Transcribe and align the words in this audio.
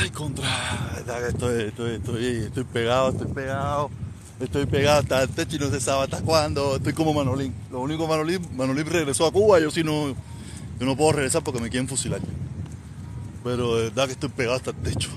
Ay, 0.00 0.10
contra. 0.10 0.46
Estoy, 1.28 1.62
estoy, 1.62 1.94
estoy, 1.94 2.26
estoy 2.46 2.64
pegado, 2.64 3.10
estoy 3.10 3.26
pegado. 3.28 3.90
Estoy 4.38 4.66
pegado 4.66 5.00
hasta 5.00 5.22
el 5.24 5.28
techo 5.30 5.56
y 5.56 5.58
no 5.58 5.70
se 5.70 5.80
sabe 5.80 6.04
hasta 6.04 6.20
cuándo. 6.20 6.76
Estoy 6.76 6.92
como 6.92 7.12
Manolín. 7.12 7.52
Lo 7.72 7.80
único 7.80 8.06
Manolín, 8.06 8.46
Manolín 8.56 8.86
regresó 8.86 9.26
a 9.26 9.32
Cuba, 9.32 9.58
yo 9.58 9.70
sí 9.72 9.82
no, 9.82 10.10
yo 10.78 10.86
no 10.86 10.96
puedo 10.96 11.12
regresar 11.12 11.42
porque 11.42 11.60
me 11.60 11.68
quieren 11.70 11.88
fusilar. 11.88 12.20
Pero 13.42 13.76
de 13.76 13.84
verdad 13.84 14.06
que 14.06 14.12
estoy 14.12 14.28
pegado 14.28 14.56
hasta 14.56 14.70
el 14.70 14.76
techo. 14.76 15.10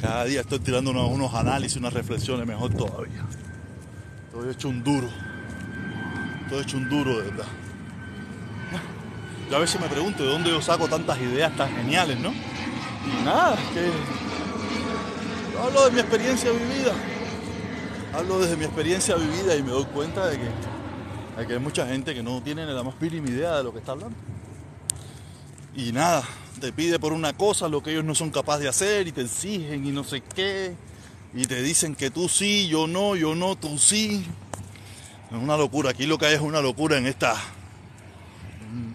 Cada 0.00 0.24
día 0.24 0.40
estoy 0.40 0.58
tirando 0.58 0.90
unos, 0.90 1.08
unos 1.10 1.32
análisis, 1.34 1.76
unas 1.76 1.92
reflexiones 1.92 2.46
mejor 2.46 2.74
todavía. 2.74 3.24
Estoy 4.32 4.50
hecho 4.50 4.68
un 4.68 4.82
duro. 4.82 5.08
Estoy 6.44 6.62
hecho 6.62 6.76
un 6.78 6.88
duro 6.88 7.18
de 7.18 7.30
verdad. 7.30 7.46
Yo 9.48 9.56
a 9.56 9.60
veces 9.60 9.80
me 9.80 9.88
pregunto 9.88 10.24
de 10.24 10.30
dónde 10.30 10.50
yo 10.50 10.60
saco 10.60 10.88
tantas 10.88 11.20
ideas 11.20 11.56
tan 11.56 11.70
geniales, 11.76 12.18
¿no? 12.18 12.32
Y 13.06 13.24
nada, 13.24 13.56
que 13.72 13.90
yo 15.52 15.62
hablo 15.62 15.84
de 15.86 15.90
mi 15.92 16.00
experiencia 16.00 16.50
vivida. 16.50 16.92
Hablo 18.12 18.40
desde 18.40 18.56
mi 18.56 18.64
experiencia 18.64 19.14
vivida 19.14 19.56
y 19.56 19.62
me 19.62 19.70
doy 19.70 19.84
cuenta 19.84 20.26
de 20.26 20.38
que, 20.38 20.44
de 21.38 21.46
que 21.46 21.52
hay 21.54 21.58
mucha 21.58 21.86
gente 21.86 22.14
que 22.14 22.22
no 22.22 22.42
tiene 22.42 22.66
la 22.66 22.82
más 22.82 23.00
mínima 23.00 23.28
idea 23.28 23.58
de 23.58 23.64
lo 23.64 23.72
que 23.72 23.78
está 23.78 23.92
hablando. 23.92 24.16
Y 25.76 25.92
nada, 25.92 26.24
te 26.60 26.72
pide 26.72 26.98
por 26.98 27.12
una 27.12 27.32
cosa 27.32 27.68
lo 27.68 27.82
que 27.82 27.92
ellos 27.92 28.04
no 28.04 28.14
son 28.14 28.30
capaces 28.30 28.64
de 28.64 28.68
hacer 28.68 29.08
y 29.08 29.12
te 29.12 29.22
exigen 29.22 29.86
y 29.86 29.92
no 29.92 30.04
sé 30.04 30.22
qué. 30.22 30.74
Y 31.32 31.44
te 31.44 31.62
dicen 31.62 31.94
que 31.94 32.10
tú 32.10 32.28
sí, 32.28 32.66
yo 32.66 32.86
no, 32.86 33.14
yo 33.14 33.34
no, 33.34 33.56
tú 33.56 33.78
sí. 33.78 34.26
Es 35.30 35.36
una 35.36 35.56
locura. 35.56 35.90
Aquí 35.90 36.06
lo 36.06 36.18
que 36.18 36.26
hay 36.26 36.34
es 36.34 36.40
una 36.40 36.60
locura 36.60 36.98
en 36.98 37.06
esta. 37.06 37.36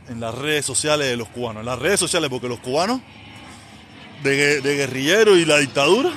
en 0.09 0.19
las 0.19 0.35
redes 0.35 0.65
sociales 0.65 1.07
de 1.07 1.15
los 1.15 1.29
cubanos. 1.29 1.61
En 1.61 1.65
las 1.65 1.79
redes 1.79 1.99
sociales, 1.99 2.29
porque 2.29 2.49
los 2.49 2.59
cubanos 2.59 3.01
de, 4.23 4.61
de 4.61 4.75
guerrilleros 4.75 5.37
y 5.37 5.45
la 5.45 5.57
dictadura. 5.57 6.11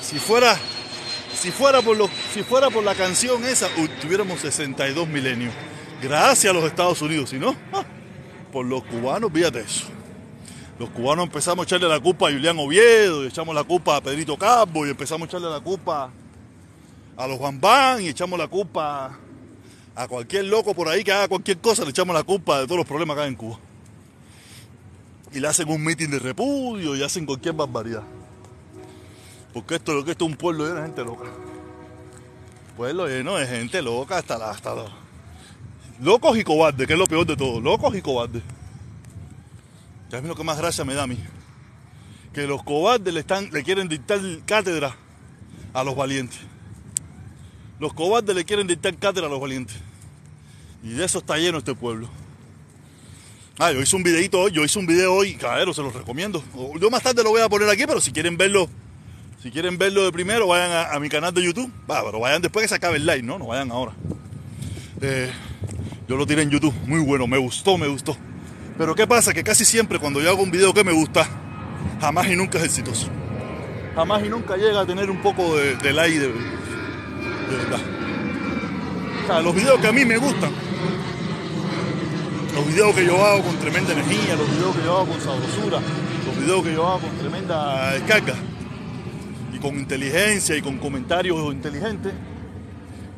Si 0.00 0.18
fuera. 0.18 0.58
Si 1.34 1.50
fuera 1.50 1.82
por 1.82 1.96
los, 1.96 2.08
si 2.32 2.42
fuera 2.44 2.70
por 2.70 2.84
la 2.84 2.94
canción 2.94 3.44
esa, 3.44 3.68
uy, 3.76 3.88
tuviéramos 4.00 4.40
62 4.40 5.08
milenios. 5.08 5.52
Gracias 6.00 6.50
a 6.50 6.54
los 6.54 6.64
Estados 6.64 7.00
Unidos, 7.02 7.30
si 7.30 7.38
no, 7.38 7.56
¡ah! 7.72 7.84
por 8.52 8.64
los 8.66 8.84
cubanos, 8.84 9.32
fíjate 9.32 9.60
eso. 9.60 9.86
Los 10.78 10.90
cubanos 10.90 11.26
empezamos 11.26 11.64
a 11.64 11.66
echarle 11.66 11.88
la 11.88 11.98
culpa 11.98 12.28
a 12.28 12.32
Julián 12.32 12.58
Oviedo, 12.58 13.24
y 13.24 13.28
echamos 13.28 13.54
la 13.54 13.64
culpa 13.64 13.96
a 13.96 14.00
Pedrito 14.00 14.36
Cabo, 14.36 14.86
y 14.86 14.90
empezamos 14.90 15.26
a 15.26 15.30
echarle 15.30 15.50
la 15.50 15.60
culpa 15.60 16.12
a 17.16 17.26
los 17.26 17.38
Juan 17.38 17.60
Van, 17.60 18.02
y 18.02 18.08
echamos 18.08 18.38
la 18.38 18.46
culpa 18.46 19.18
a 19.94 20.08
cualquier 20.08 20.44
loco 20.44 20.74
por 20.74 20.88
ahí 20.88 21.02
que 21.02 21.12
haga 21.12 21.28
cualquier 21.28 21.58
cosa, 21.58 21.84
le 21.84 21.90
echamos 21.90 22.14
la 22.14 22.22
culpa 22.22 22.60
de 22.60 22.66
todos 22.66 22.78
los 22.78 22.86
problemas 22.86 23.16
hay 23.18 23.28
en 23.28 23.34
Cuba. 23.36 23.58
Y 25.32 25.40
le 25.40 25.48
hacen 25.48 25.68
un 25.70 25.82
mitin 25.82 26.10
de 26.10 26.18
repudio 26.18 26.94
y 26.94 27.02
hacen 27.02 27.24
cualquier 27.26 27.54
barbaridad. 27.54 28.02
Porque 29.54 29.76
esto 29.76 29.94
lo 29.94 30.04
que 30.04 30.12
esto 30.12 30.24
es 30.26 30.30
un 30.30 30.36
pueblo 30.36 30.64
lleno 30.64 30.76
de 30.76 30.82
gente 30.82 31.04
loca. 31.04 31.24
Pueblo 32.76 33.06
lleno 33.06 33.36
de 33.36 33.46
gente 33.46 33.82
loca 33.82 34.18
hasta 34.18 34.38
la, 34.38 34.50
hasta 34.50 34.74
la- 34.74 34.92
Locos 36.00 36.36
y 36.38 36.42
cobardes, 36.44 36.86
que 36.86 36.94
es 36.94 36.98
lo 36.98 37.06
peor 37.06 37.26
de 37.26 37.36
todo. 37.36 37.60
Locos 37.60 37.94
y 37.96 38.02
cobardes. 38.02 38.42
Ya 40.10 40.18
es 40.18 40.24
lo 40.24 40.34
que 40.34 40.42
más 40.44 40.58
gracia 40.58 40.84
me 40.84 40.94
da 40.94 41.04
a 41.04 41.06
mí. 41.06 41.18
Que 42.32 42.46
los 42.46 42.62
cobardes 42.62 43.12
le, 43.12 43.20
están, 43.20 43.50
le 43.50 43.62
quieren 43.62 43.88
dictar 43.88 44.18
cátedra 44.46 44.96
a 45.72 45.84
los 45.84 45.94
valientes. 45.94 46.38
Los 47.78 47.92
cobardes 47.94 48.34
le 48.34 48.44
quieren 48.44 48.66
dictar 48.66 48.94
cátedra 48.96 49.26
a 49.26 49.30
los 49.30 49.40
valientes. 49.40 49.76
Y 50.82 50.90
de 50.90 51.04
eso 51.04 51.18
está 51.18 51.36
lleno 51.36 51.58
este 51.58 51.74
pueblo. 51.74 52.08
Ah, 53.58 53.70
yo 53.70 53.80
hice 53.80 53.94
un 53.96 54.02
videito 54.02 54.40
hoy, 54.40 54.52
yo 54.52 54.64
hice 54.64 54.78
un 54.78 54.86
video 54.86 55.14
hoy, 55.14 55.34
caballero, 55.34 55.74
se 55.74 55.82
los 55.82 55.94
recomiendo. 55.94 56.42
Yo 56.80 56.90
más 56.90 57.02
tarde 57.02 57.22
lo 57.22 57.30
voy 57.30 57.42
a 57.42 57.48
poner 57.48 57.68
aquí, 57.68 57.84
pero 57.86 58.00
si 58.00 58.10
quieren 58.10 58.36
verlo, 58.36 58.68
si 59.42 59.50
quieren 59.50 59.76
verlo 59.76 60.04
de 60.04 60.12
primero, 60.12 60.46
vayan 60.46 60.86
a, 60.90 60.98
mi 60.98 61.08
canal 61.08 61.34
de 61.34 61.42
YouTube. 61.42 61.70
Va, 61.90 62.02
pero 62.04 62.18
vayan 62.18 62.40
después 62.40 62.64
que 62.64 62.68
se 62.68 62.74
acabe 62.74 62.96
el 62.96 63.04
live, 63.04 63.22
¿no? 63.22 63.38
No 63.38 63.46
vayan 63.46 63.70
ahora. 63.70 63.92
Eh, 65.00 65.30
yo 66.08 66.16
lo 66.16 66.26
tiré 66.26 66.42
en 66.42 66.50
YouTube, 66.50 66.74
muy 66.86 67.00
bueno, 67.00 67.26
me 67.26 67.38
gustó, 67.38 67.76
me 67.76 67.88
gustó. 67.88 68.16
Pero 68.78 68.94
¿qué 68.94 69.06
pasa? 69.06 69.34
Que 69.34 69.44
casi 69.44 69.64
siempre 69.64 69.98
cuando 69.98 70.20
yo 70.20 70.30
hago 70.30 70.42
un 70.42 70.50
video 70.50 70.72
que 70.72 70.82
me 70.82 70.92
gusta, 70.92 71.28
jamás 72.00 72.28
y 72.28 72.36
nunca 72.36 72.58
es 72.58 72.64
exitoso. 72.64 73.08
Jamás 73.94 74.24
y 74.24 74.28
nunca 74.30 74.56
llega 74.56 74.80
a 74.80 74.86
tener 74.86 75.10
un 75.10 75.20
poco 75.20 75.56
de, 75.56 75.92
like 75.92 76.18
de 76.18 76.28
verdad. 76.28 77.80
O 79.22 79.26
sea, 79.26 79.42
los 79.42 79.54
videos 79.54 79.78
que 79.80 79.88
a 79.88 79.92
mí 79.92 80.04
me 80.04 80.16
gustan, 80.16 80.50
los 82.54 82.66
videos 82.66 82.94
que 82.94 83.06
yo 83.06 83.24
hago 83.24 83.42
con 83.42 83.58
tremenda 83.58 83.92
energía, 83.92 84.36
los 84.36 84.50
videos 84.50 84.76
que 84.76 84.82
yo 84.84 84.96
hago 84.96 85.06
con 85.06 85.20
sabrosura, 85.20 85.80
los 86.26 86.38
videos 86.38 86.62
que 86.62 86.72
yo 86.72 86.86
hago 86.86 87.00
con 87.00 87.18
tremenda 87.18 87.92
descarga 87.92 88.34
y 89.52 89.58
con 89.58 89.78
inteligencia 89.78 90.56
y 90.56 90.62
con 90.62 90.78
comentarios 90.78 91.52
inteligentes, 91.52 92.12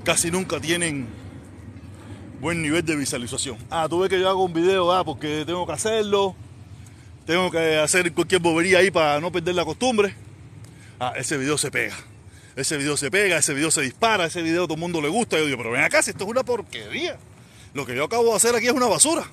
casi 0.05 0.31
nunca 0.31 0.61
tienen 0.61 1.07
buen 2.41 2.63
nivel 2.63 2.85
de 2.85 2.95
visualización. 2.95 3.57
Ah, 3.71 3.87
tú 3.89 4.01
ves 4.01 4.11
que 4.11 4.21
yo 4.21 4.29
hago 4.29 4.45
un 4.45 4.53
video, 4.53 4.93
ah, 4.93 5.05
porque 5.05 5.45
tengo 5.45 5.67
que 5.67 5.73
hacerlo, 5.73 6.37
tengo 7.27 7.51
que 7.51 7.79
hacer 7.79 8.13
cualquier 8.13 8.41
bobería 8.41 8.79
ahí 8.79 8.91
para 8.91 9.21
no 9.21 9.33
perder 9.33 9.55
la 9.55 9.65
costumbre. 9.65 10.15
Ah, 11.01 11.13
ese 11.17 11.37
video 11.37 11.59
se 11.59 11.71
pega. 11.71 11.97
Ese 12.55 12.77
video 12.77 12.97
se 12.97 13.11
pega, 13.11 13.37
ese 13.37 13.53
video 13.53 13.73
se 13.73 13.81
dispara, 13.81 14.27
ese 14.27 14.41
video 14.41 14.63
a 14.63 14.67
todo 14.67 14.75
el 14.75 14.81
mundo 14.81 15.01
le 15.01 15.09
gusta. 15.09 15.37
Yo 15.37 15.47
digo, 15.47 15.59
pero 15.59 15.73
ven 15.73 15.83
acá, 15.83 16.03
si 16.03 16.11
esto 16.11 16.23
es 16.23 16.31
una 16.31 16.45
porquería. 16.45 17.19
Lo 17.75 17.85
que 17.85 17.97
yo 17.97 18.05
acabo 18.05 18.31
de 18.31 18.37
hacer 18.37 18.55
aquí 18.55 18.67
es 18.67 18.73
una 18.73 18.87
basura. 18.87 19.25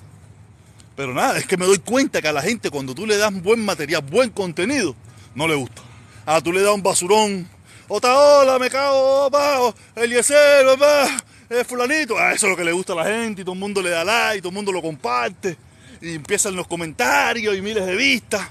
Pero 0.96 1.14
nada, 1.14 1.38
es 1.38 1.46
que 1.46 1.56
me 1.56 1.64
doy 1.64 1.78
cuenta 1.78 2.20
que 2.20 2.28
a 2.28 2.32
la 2.32 2.42
gente 2.42 2.70
cuando 2.70 2.94
tú 2.94 3.06
le 3.06 3.16
das 3.16 3.32
buen 3.32 3.64
material, 3.64 4.02
buen 4.02 4.30
contenido, 4.30 4.94
no 5.34 5.48
le 5.48 5.54
gusta. 5.54 5.80
Ah, 6.26 6.40
tú 6.40 6.52
le 6.52 6.60
das 6.60 6.74
un 6.74 6.82
basurón. 6.82 7.48
Otra 7.88 8.18
hola, 8.18 8.58
me 8.58 8.68
cago, 8.68 9.30
papá, 9.30 9.74
Eliezer, 9.94 10.66
papá, 10.66 11.24
eh, 11.48 11.64
fulanito. 11.64 12.18
Ah, 12.18 12.32
eso 12.32 12.46
es 12.46 12.50
lo 12.50 12.56
que 12.56 12.64
le 12.64 12.72
gusta 12.72 12.92
a 12.94 12.96
la 12.96 13.04
gente 13.04 13.42
y 13.42 13.44
todo 13.44 13.54
el 13.54 13.60
mundo 13.60 13.80
le 13.80 13.90
da 13.90 14.04
like, 14.04 14.42
todo 14.42 14.50
el 14.50 14.54
mundo 14.54 14.72
lo 14.72 14.82
comparte. 14.82 15.56
Y 16.00 16.14
empiezan 16.14 16.56
los 16.56 16.66
comentarios 16.66 17.56
y 17.56 17.62
miles 17.62 17.86
de 17.86 17.94
vistas. 17.94 18.48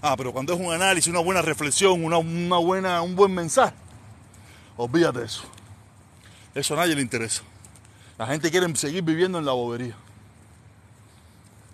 Ah, 0.00 0.16
pero 0.16 0.32
cuando 0.32 0.54
es 0.54 0.60
un 0.60 0.72
análisis, 0.72 1.08
una 1.08 1.20
buena 1.20 1.42
reflexión, 1.42 2.04
una, 2.04 2.18
una 2.18 2.58
buena, 2.58 3.02
un 3.02 3.16
buen 3.16 3.34
mensaje, 3.34 3.74
olvídate 4.76 5.18
de 5.18 5.26
eso. 5.26 5.42
Eso 6.54 6.74
a 6.74 6.78
nadie 6.78 6.94
le 6.94 7.02
interesa. 7.02 7.42
La 8.20 8.26
gente 8.26 8.50
quiere 8.50 8.76
seguir 8.76 9.02
viviendo 9.02 9.38
en 9.38 9.46
la 9.46 9.52
bobería. 9.52 9.94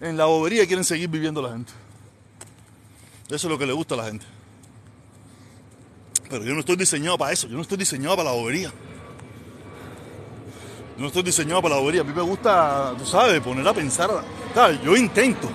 En 0.01 0.17
la 0.17 0.27
bobería 0.27 0.65
quieren 0.65 0.85
seguir 0.85 1.09
viviendo 1.09 1.43
la 1.43 1.49
gente. 1.49 1.73
Eso 3.27 3.49
es 3.49 3.51
lo 3.51 3.59
que 3.59 3.67
le 3.67 3.73
gusta 3.73 3.95
a 3.95 3.99
la 3.99 4.05
gente. 4.05 4.25
Pero 6.31 6.45
yo 6.45 6.55
no 6.55 6.61
estoy 6.61 6.77
diseñado 6.77 7.19
para 7.19 7.33
eso. 7.33 7.49
Yo 7.49 7.57
no 7.57 7.63
estoy 7.63 7.79
diseñado 7.79 8.15
para 8.17 8.31
la 8.31 8.37
bobería. 8.37 8.69
Yo 10.95 11.01
no 11.01 11.09
estoy 11.09 11.25
diseñado 11.25 11.61
para 11.61 11.75
la 11.75 11.81
bobería. 11.81 12.03
A 12.03 12.05
mí 12.05 12.13
me 12.15 12.23
gusta, 12.23 12.95
tú 12.97 13.05
sabes, 13.05 13.41
poner 13.41 13.67
a 13.67 13.75
pensar. 13.75 14.09
Yo 14.85 14.97
intento. 14.97 15.51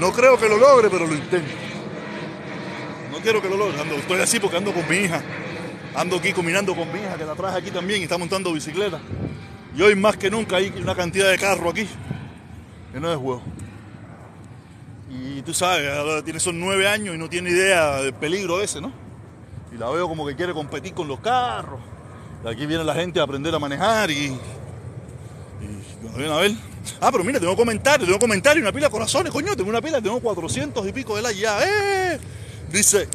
No 0.00 0.10
creo 0.12 0.36
que 0.36 0.48
lo 0.48 0.58
logre, 0.58 0.90
pero 0.90 1.06
lo 1.06 1.14
intento. 1.14 1.54
No 3.12 3.18
quiero 3.18 3.40
que 3.40 3.48
lo 3.48 3.56
logre. 3.56 3.80
Estoy 3.98 4.20
así 4.20 4.40
porque 4.40 4.56
ando 4.56 4.74
con 4.74 4.88
mi 4.88 4.96
hija. 4.96 5.22
Ando 5.94 6.16
aquí 6.16 6.32
combinando 6.32 6.74
con 6.74 6.92
mi 6.92 6.98
hija 6.98 7.16
que 7.16 7.24
la 7.24 7.36
traje 7.36 7.58
aquí 7.58 7.70
también 7.70 8.00
y 8.00 8.02
está 8.02 8.18
montando 8.18 8.52
bicicleta. 8.52 9.00
Y 9.76 9.82
hoy 9.82 9.94
más 9.94 10.16
que 10.16 10.30
nunca 10.30 10.56
hay 10.56 10.72
una 10.80 10.94
cantidad 10.94 11.30
de 11.30 11.38
carro 11.38 11.68
aquí 11.68 11.86
que 12.92 12.98
no 12.98 13.12
es 13.12 13.18
juego. 13.18 13.42
Y 15.10 15.42
tú 15.42 15.52
sabes, 15.52 15.92
ahora 15.92 16.22
tiene 16.22 16.40
son 16.40 16.58
nueve 16.58 16.88
años 16.88 17.14
y 17.14 17.18
no 17.18 17.28
tiene 17.28 17.50
idea 17.50 18.00
del 18.00 18.14
peligro 18.14 18.62
ese, 18.62 18.80
¿no? 18.80 18.90
Y 19.70 19.76
la 19.76 19.90
veo 19.90 20.08
como 20.08 20.26
que 20.26 20.34
quiere 20.34 20.54
competir 20.54 20.94
con 20.94 21.06
los 21.06 21.20
carros. 21.20 21.80
Y 22.42 22.48
aquí 22.48 22.64
viene 22.64 22.84
la 22.84 22.94
gente 22.94 23.20
a 23.20 23.24
aprender 23.24 23.54
a 23.54 23.58
manejar 23.58 24.10
y. 24.10 24.38
Y 26.18 26.24
a 26.24 26.36
ver. 26.36 26.52
Ah, 26.98 27.10
pero 27.12 27.22
mira, 27.22 27.38
tengo 27.38 27.54
comentarios, 27.54 28.06
tengo 28.06 28.18
comentarios, 28.18 28.62
una 28.62 28.72
pila 28.72 28.86
de 28.86 28.92
corazones, 28.92 29.30
coño, 29.30 29.54
tengo 29.56 29.68
una 29.68 29.82
pila, 29.82 30.00
tengo 30.00 30.20
400 30.20 30.86
y 30.86 30.92
pico 30.92 31.16
de 31.16 31.22
la 31.22 31.32
ya. 31.32 31.58
¡Eh! 31.62 32.18
Dice, 32.72 33.08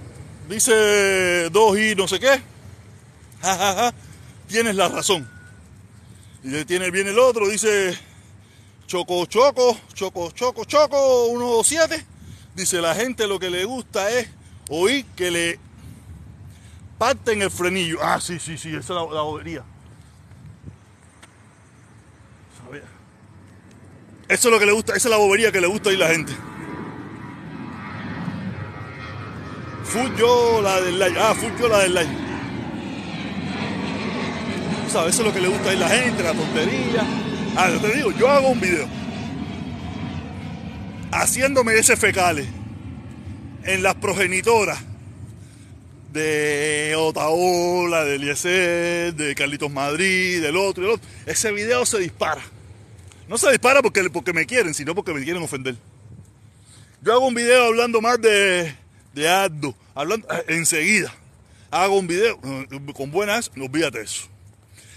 dice 0.47 1.49
dos 1.49 1.75
y 1.79 1.95
no 1.95 2.07
sé 2.07 2.19
qué. 2.19 2.39
Ja, 3.41 3.55
ja, 3.57 3.73
ja. 3.75 3.93
Tienes 4.47 4.75
la 4.75 4.89
razón. 4.89 5.40
Y 6.43 6.65
tiene, 6.65 6.89
viene 6.89 7.11
el 7.11 7.19
otro, 7.19 7.47
dice 7.47 7.97
Choco, 8.91 9.25
choco, 9.25 9.77
choco, 9.93 10.31
choco, 10.31 10.65
choco, 10.65 11.27
127. 11.29 12.05
Dice, 12.53 12.81
la 12.81 12.93
gente 12.93 13.25
lo 13.25 13.39
que 13.39 13.49
le 13.49 13.63
gusta 13.63 14.11
es 14.11 14.27
oír 14.69 15.05
que 15.15 15.31
le 15.31 15.59
parten 16.97 17.41
el 17.41 17.49
frenillo. 17.49 17.99
Ah, 18.01 18.19
sí, 18.19 18.38
sí, 18.38 18.57
sí, 18.57 18.67
esa 18.67 18.79
es 18.79 18.89
la, 18.89 19.21
bobería. 19.21 19.63
Eso 24.27 24.47
es 24.49 24.53
lo 24.53 24.59
que 24.59 24.65
le 24.65 24.73
gusta, 24.73 24.93
esa 24.93 25.07
es 25.07 25.11
la 25.11 25.17
bobería 25.17 25.53
que 25.53 25.61
le 25.61 25.67
gusta 25.67 25.88
oír 25.88 25.99
la 25.99 26.09
gente. 26.09 26.33
Fui 29.85 30.11
yo 30.17 30.61
la 30.61 30.81
del 30.81 30.99
like. 30.99 31.17
Ah, 31.17 31.33
fui 31.33 31.49
yo 31.57 31.69
la 31.69 31.79
del 31.79 31.93
like. 31.93 32.30
¿Sabes? 34.91 35.13
Eso 35.13 35.21
es 35.21 35.27
lo 35.29 35.33
que 35.33 35.39
le 35.39 35.47
gusta 35.47 35.69
a 35.69 35.73
la 35.73 35.88
gente, 35.88 36.21
la 36.21 36.33
tontería. 36.33 37.05
Ah, 37.55 37.69
yo 37.69 37.79
te 37.79 37.95
digo, 37.95 38.11
yo 38.11 38.29
hago 38.29 38.49
un 38.49 38.59
video 38.59 38.88
haciéndome 41.11 41.75
ese 41.75 41.95
fecales 41.95 42.45
en 43.63 43.83
las 43.83 43.95
progenitoras 43.95 44.79
de 46.11 46.93
Otaola, 46.97 48.03
de 48.03 48.15
Eliezer, 48.15 49.13
de 49.13 49.33
Carlitos 49.33 49.71
Madrid, 49.71 50.41
del 50.41 50.57
otro 50.57 50.83
del 50.83 50.93
otro, 50.93 51.07
ese 51.25 51.53
video 51.53 51.85
se 51.85 51.99
dispara. 51.99 52.41
No 53.29 53.38
se 53.38 53.49
dispara 53.49 53.81
porque, 53.81 54.09
porque 54.09 54.33
me 54.33 54.45
quieren, 54.45 54.73
sino 54.73 54.93
porque 54.93 55.13
me 55.13 55.23
quieren 55.23 55.41
ofender. 55.41 55.75
Yo 57.01 57.13
hago 57.13 57.27
un 57.27 57.33
video 57.33 57.63
hablando 57.67 58.01
más 58.01 58.19
de, 58.19 58.75
de 59.13 59.29
Aldo, 59.29 59.73
hablando 59.95 60.27
eh, 60.33 60.43
enseguida. 60.49 61.13
Hago 61.69 61.97
un 61.97 62.07
video 62.07 62.38
eh, 62.43 62.93
con 62.93 63.09
buenas, 63.09 63.51
no 63.55 63.65
olvídate 63.65 64.01
eso. 64.01 64.30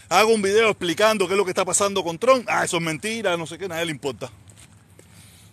Hago 0.09 0.33
un 0.33 0.43
video 0.43 0.71
explicando 0.71 1.27
qué 1.27 1.35
es 1.35 1.39
lo 1.39 1.45
que 1.45 1.51
está 1.51 1.65
pasando 1.65 2.05
con 2.05 2.19
Trump. 2.19 2.47
Ah, 2.49 2.65
eso 2.65 2.77
es 2.77 2.83
mentira, 2.83 3.37
no 3.37 3.47
sé 3.47 3.59
qué, 3.59 3.69
nadie 3.69 3.87
le 3.87 3.93
importa. 3.93 4.31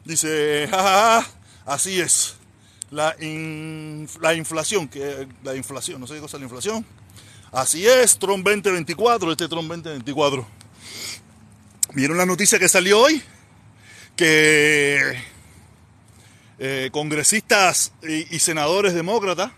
Dice, 0.03 0.67
jajaja, 0.69 1.27
así 1.65 2.01
es 2.01 2.35
la, 2.91 3.15
la 4.19 4.33
inflación, 4.33 4.87
que 4.87 5.27
la 5.43 5.55
inflación, 5.55 5.99
no 5.99 6.07
sé 6.07 6.15
qué 6.15 6.19
cosa 6.21 6.37
es 6.37 6.41
la 6.41 6.45
inflación. 6.45 6.85
Así 7.51 7.85
es, 7.85 8.17
Trump 8.17 8.45
2024, 8.45 9.31
este 9.31 9.47
Trump 9.47 9.67
2024. 9.69 10.47
¿Vieron 11.93 12.17
la 12.17 12.25
noticia 12.25 12.59
que 12.59 12.69
salió 12.69 12.99
hoy? 12.99 13.21
Que 14.15 15.17
eh, 16.59 16.89
congresistas 16.91 17.91
y, 18.03 18.39
senadores 18.39 18.93
demócratas 18.93 19.51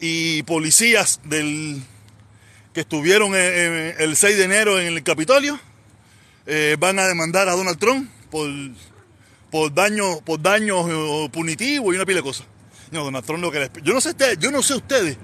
y 0.00 0.42
policías 0.44 1.20
del, 1.24 1.82
que 2.76 2.82
estuvieron 2.82 3.34
el 3.34 4.16
6 4.16 4.36
de 4.36 4.44
enero 4.44 4.78
en 4.78 4.88
el 4.88 5.02
Capitolio 5.02 5.58
eh, 6.44 6.76
van 6.78 6.98
a 6.98 7.08
demandar 7.08 7.48
a 7.48 7.52
Donald 7.52 7.78
Trump 7.78 8.06
por 8.30 8.50
por 9.50 9.72
daño, 9.72 10.20
por 10.20 10.42
daños 10.42 10.84
punitivos 11.30 11.94
y 11.94 11.96
una 11.96 12.04
pila 12.04 12.18
de 12.18 12.22
cosas. 12.22 12.46
No, 12.90 13.04
Donald 13.04 13.24
Trump 13.24 13.40
lo 13.40 13.50
que. 13.50 13.70
Yo 13.82 13.94
no 13.94 14.02
sé 14.02 14.10
ustedes, 14.10 14.38
yo 14.38 14.50
no 14.50 14.62
sé 14.62 14.74
ustedes 14.74 15.16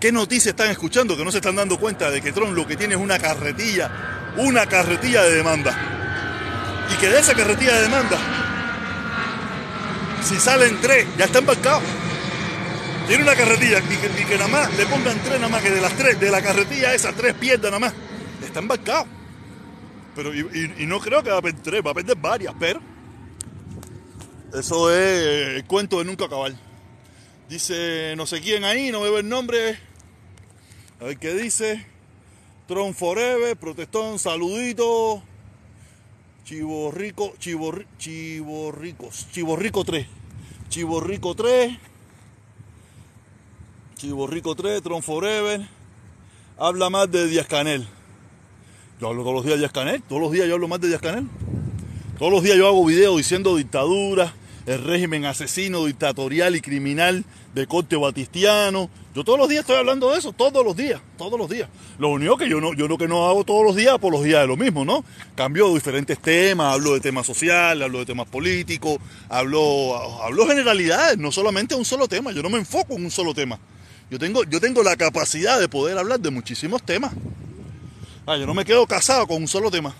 qué 0.00 0.10
noticias 0.10 0.48
están 0.48 0.70
escuchando 0.70 1.16
que 1.16 1.24
no 1.24 1.30
se 1.30 1.36
están 1.36 1.54
dando 1.54 1.78
cuenta 1.78 2.10
de 2.10 2.20
que 2.20 2.32
Trump 2.32 2.52
lo 2.52 2.66
que 2.66 2.74
tiene 2.74 2.96
es 2.96 3.00
una 3.00 3.20
carretilla, 3.20 4.32
una 4.36 4.66
carretilla 4.66 5.22
de 5.22 5.36
demanda. 5.36 6.88
Y 6.92 7.00
que 7.00 7.10
de 7.10 7.20
esa 7.20 7.32
carretilla 7.32 7.76
de 7.76 7.82
demanda, 7.82 8.18
si 10.24 10.34
salen 10.34 10.80
tres, 10.80 11.06
ya 11.16 11.26
está 11.26 11.38
embarcado. 11.38 11.80
Tiene 13.08 13.22
una 13.22 13.34
carretilla 13.34 13.78
y 13.78 14.24
que, 14.26 14.34
nada 14.34 14.48
más 14.48 14.76
le 14.76 14.84
pongan 14.84 15.18
tres 15.22 15.40
nada 15.40 15.48
más, 15.48 15.62
que 15.62 15.70
de 15.70 15.80
las 15.80 15.96
tres, 15.96 16.20
de 16.20 16.30
la 16.30 16.42
carretilla 16.42 16.92
esas 16.92 17.14
tres 17.14 17.32
pierdas 17.32 17.70
nada 17.70 17.78
más. 17.78 17.94
Está 18.44 18.58
embarcado. 18.58 19.06
Pero 20.14 20.34
y, 20.34 20.84
no 20.84 21.00
creo 21.00 21.22
que 21.22 21.30
va 21.30 21.38
a 21.38 21.42
perder 21.42 21.62
tres, 21.62 21.82
va 21.84 21.92
a 21.92 21.94
perder 21.94 22.18
varias, 22.18 22.54
pero 22.60 22.80
eso 24.52 24.92
es 24.92 25.56
el 25.56 25.64
cuento 25.64 26.00
de 26.00 26.04
nunca 26.04 26.26
acabar. 26.26 26.52
Dice 27.48 28.12
no 28.14 28.26
sé 28.26 28.42
quién 28.42 28.64
ahí, 28.64 28.92
no 28.92 29.00
veo 29.00 29.18
el 29.18 29.26
nombre. 29.26 29.78
A 31.00 31.04
ver 31.04 31.18
qué 31.18 31.32
dice. 31.32 31.86
Tron 32.66 32.94
Forever, 32.94 33.56
protestón, 33.56 34.18
saludito. 34.18 35.22
Chivo 36.44 36.92
Chivo, 37.38 37.84
Chivorricos, 37.96 39.28
Chivorrico 39.32 39.82
3. 39.82 40.06
Chivorrico 40.68 41.34
3. 41.34 41.87
Chivorrico 43.98 44.54
3, 44.54 44.80
Tron 44.80 45.02
Forever. 45.02 45.60
Habla 46.56 46.88
más 46.88 47.10
de 47.10 47.26
Díaz 47.26 47.48
Canel. 47.48 47.84
Yo 49.00 49.08
hablo 49.08 49.22
todos 49.22 49.34
los 49.34 49.44
días 49.44 49.56
de 49.56 49.62
Díaz 49.62 49.72
Canel. 49.72 50.02
Todos 50.04 50.22
los 50.22 50.30
días 50.30 50.46
yo 50.46 50.54
hablo 50.54 50.68
más 50.68 50.80
de 50.80 50.86
Díaz 50.86 51.00
Canel. 51.00 51.26
Todos 52.16 52.30
los 52.30 52.44
días 52.44 52.56
yo 52.56 52.68
hago 52.68 52.84
videos 52.84 53.16
diciendo 53.16 53.56
dictadura, 53.56 54.32
el 54.66 54.84
régimen 54.84 55.24
asesino, 55.24 55.84
dictatorial 55.84 56.54
y 56.54 56.60
criminal 56.60 57.24
de 57.56 57.66
corte 57.66 57.96
batistiano. 57.96 58.88
Yo 59.16 59.24
todos 59.24 59.36
los 59.36 59.48
días 59.48 59.62
estoy 59.62 59.74
hablando 59.74 60.12
de 60.12 60.18
eso, 60.20 60.32
todos 60.32 60.64
los 60.64 60.76
días, 60.76 61.00
todos 61.16 61.36
los 61.36 61.50
días. 61.50 61.68
Lo 61.98 62.10
único 62.10 62.36
que 62.36 62.48
yo 62.48 62.60
no, 62.60 62.74
yo 62.74 62.86
lo 62.86 62.98
que 62.98 63.08
no 63.08 63.28
hago 63.28 63.42
todos 63.42 63.64
los 63.64 63.74
días, 63.74 63.98
días 64.22 64.42
de 64.42 64.46
lo 64.46 64.56
mismo, 64.56 64.84
¿no? 64.84 65.04
Cambio 65.34 65.74
diferentes 65.74 66.20
temas, 66.20 66.72
hablo 66.72 66.94
de 66.94 67.00
temas 67.00 67.26
sociales, 67.26 67.82
hablo 67.82 67.98
de 67.98 68.06
temas 68.06 68.28
políticos, 68.28 68.98
hablo, 69.28 70.22
hablo 70.22 70.46
generalidades, 70.46 71.18
no 71.18 71.32
solamente 71.32 71.74
un 71.74 71.84
solo 71.84 72.06
tema. 72.06 72.30
Yo 72.30 72.44
no 72.44 72.50
me 72.50 72.58
enfoco 72.58 72.94
en 72.94 73.04
un 73.04 73.10
solo 73.10 73.34
tema. 73.34 73.58
Yo 74.10 74.18
tengo, 74.18 74.44
yo 74.44 74.60
tengo 74.60 74.82
la 74.82 74.96
capacidad 74.96 75.60
de 75.60 75.68
poder 75.68 75.98
hablar 75.98 76.20
de 76.20 76.30
muchísimos 76.30 76.82
temas. 76.82 77.12
Ah, 78.26 78.36
yo 78.36 78.46
no 78.46 78.54
me 78.54 78.64
quedo 78.64 78.86
casado 78.86 79.26
con 79.26 79.42
un 79.42 79.48
solo 79.48 79.70
tema. 79.70 79.94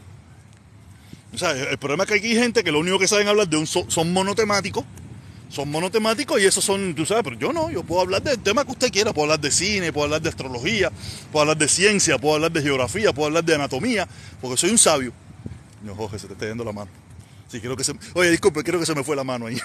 O 1.32 1.38
sea, 1.38 1.52
el 1.52 1.78
problema 1.78 2.04
es 2.04 2.08
que 2.08 2.14
hay 2.14 2.34
gente 2.34 2.64
que 2.64 2.72
lo 2.72 2.80
único 2.80 2.98
que 2.98 3.06
saben 3.06 3.28
hablar 3.28 3.48
de 3.48 3.56
un 3.56 3.66
son 3.66 4.12
monotemáticos. 4.12 4.84
Son 5.50 5.70
monotemáticos 5.70 6.40
y 6.40 6.44
esos 6.44 6.62
son, 6.62 6.94
tú 6.94 7.06
sabes, 7.06 7.24
pero 7.24 7.38
yo 7.38 7.52
no, 7.54 7.70
yo 7.70 7.82
puedo 7.82 8.02
hablar 8.02 8.22
del 8.22 8.38
tema 8.38 8.66
que 8.66 8.72
usted 8.72 8.90
quiera, 8.90 9.14
puedo 9.14 9.24
hablar 9.24 9.40
de 9.40 9.50
cine, 9.50 9.92
puedo 9.94 10.04
hablar 10.04 10.20
de 10.20 10.28
astrología, 10.28 10.92
puedo 11.32 11.42
hablar 11.42 11.56
de 11.56 11.68
ciencia, 11.68 12.18
puedo 12.18 12.34
hablar 12.34 12.52
de 12.52 12.60
geografía, 12.60 13.14
puedo 13.14 13.28
hablar 13.28 13.44
de 13.44 13.54
anatomía, 13.54 14.06
porque 14.42 14.58
soy 14.58 14.70
un 14.70 14.78
sabio. 14.78 15.12
No, 15.82 15.94
Jorge, 15.94 16.18
se 16.18 16.26
te 16.26 16.34
está 16.34 16.46
yendo 16.46 16.64
la 16.64 16.72
mano. 16.72 16.90
Oye, 18.14 18.30
disculpe, 18.30 18.62
creo 18.62 18.78
que 18.78 18.86
se 18.86 18.94
me 18.94 19.02
fue 19.02 19.16
la 19.16 19.24
mano 19.24 19.46
ahí. 19.46 19.58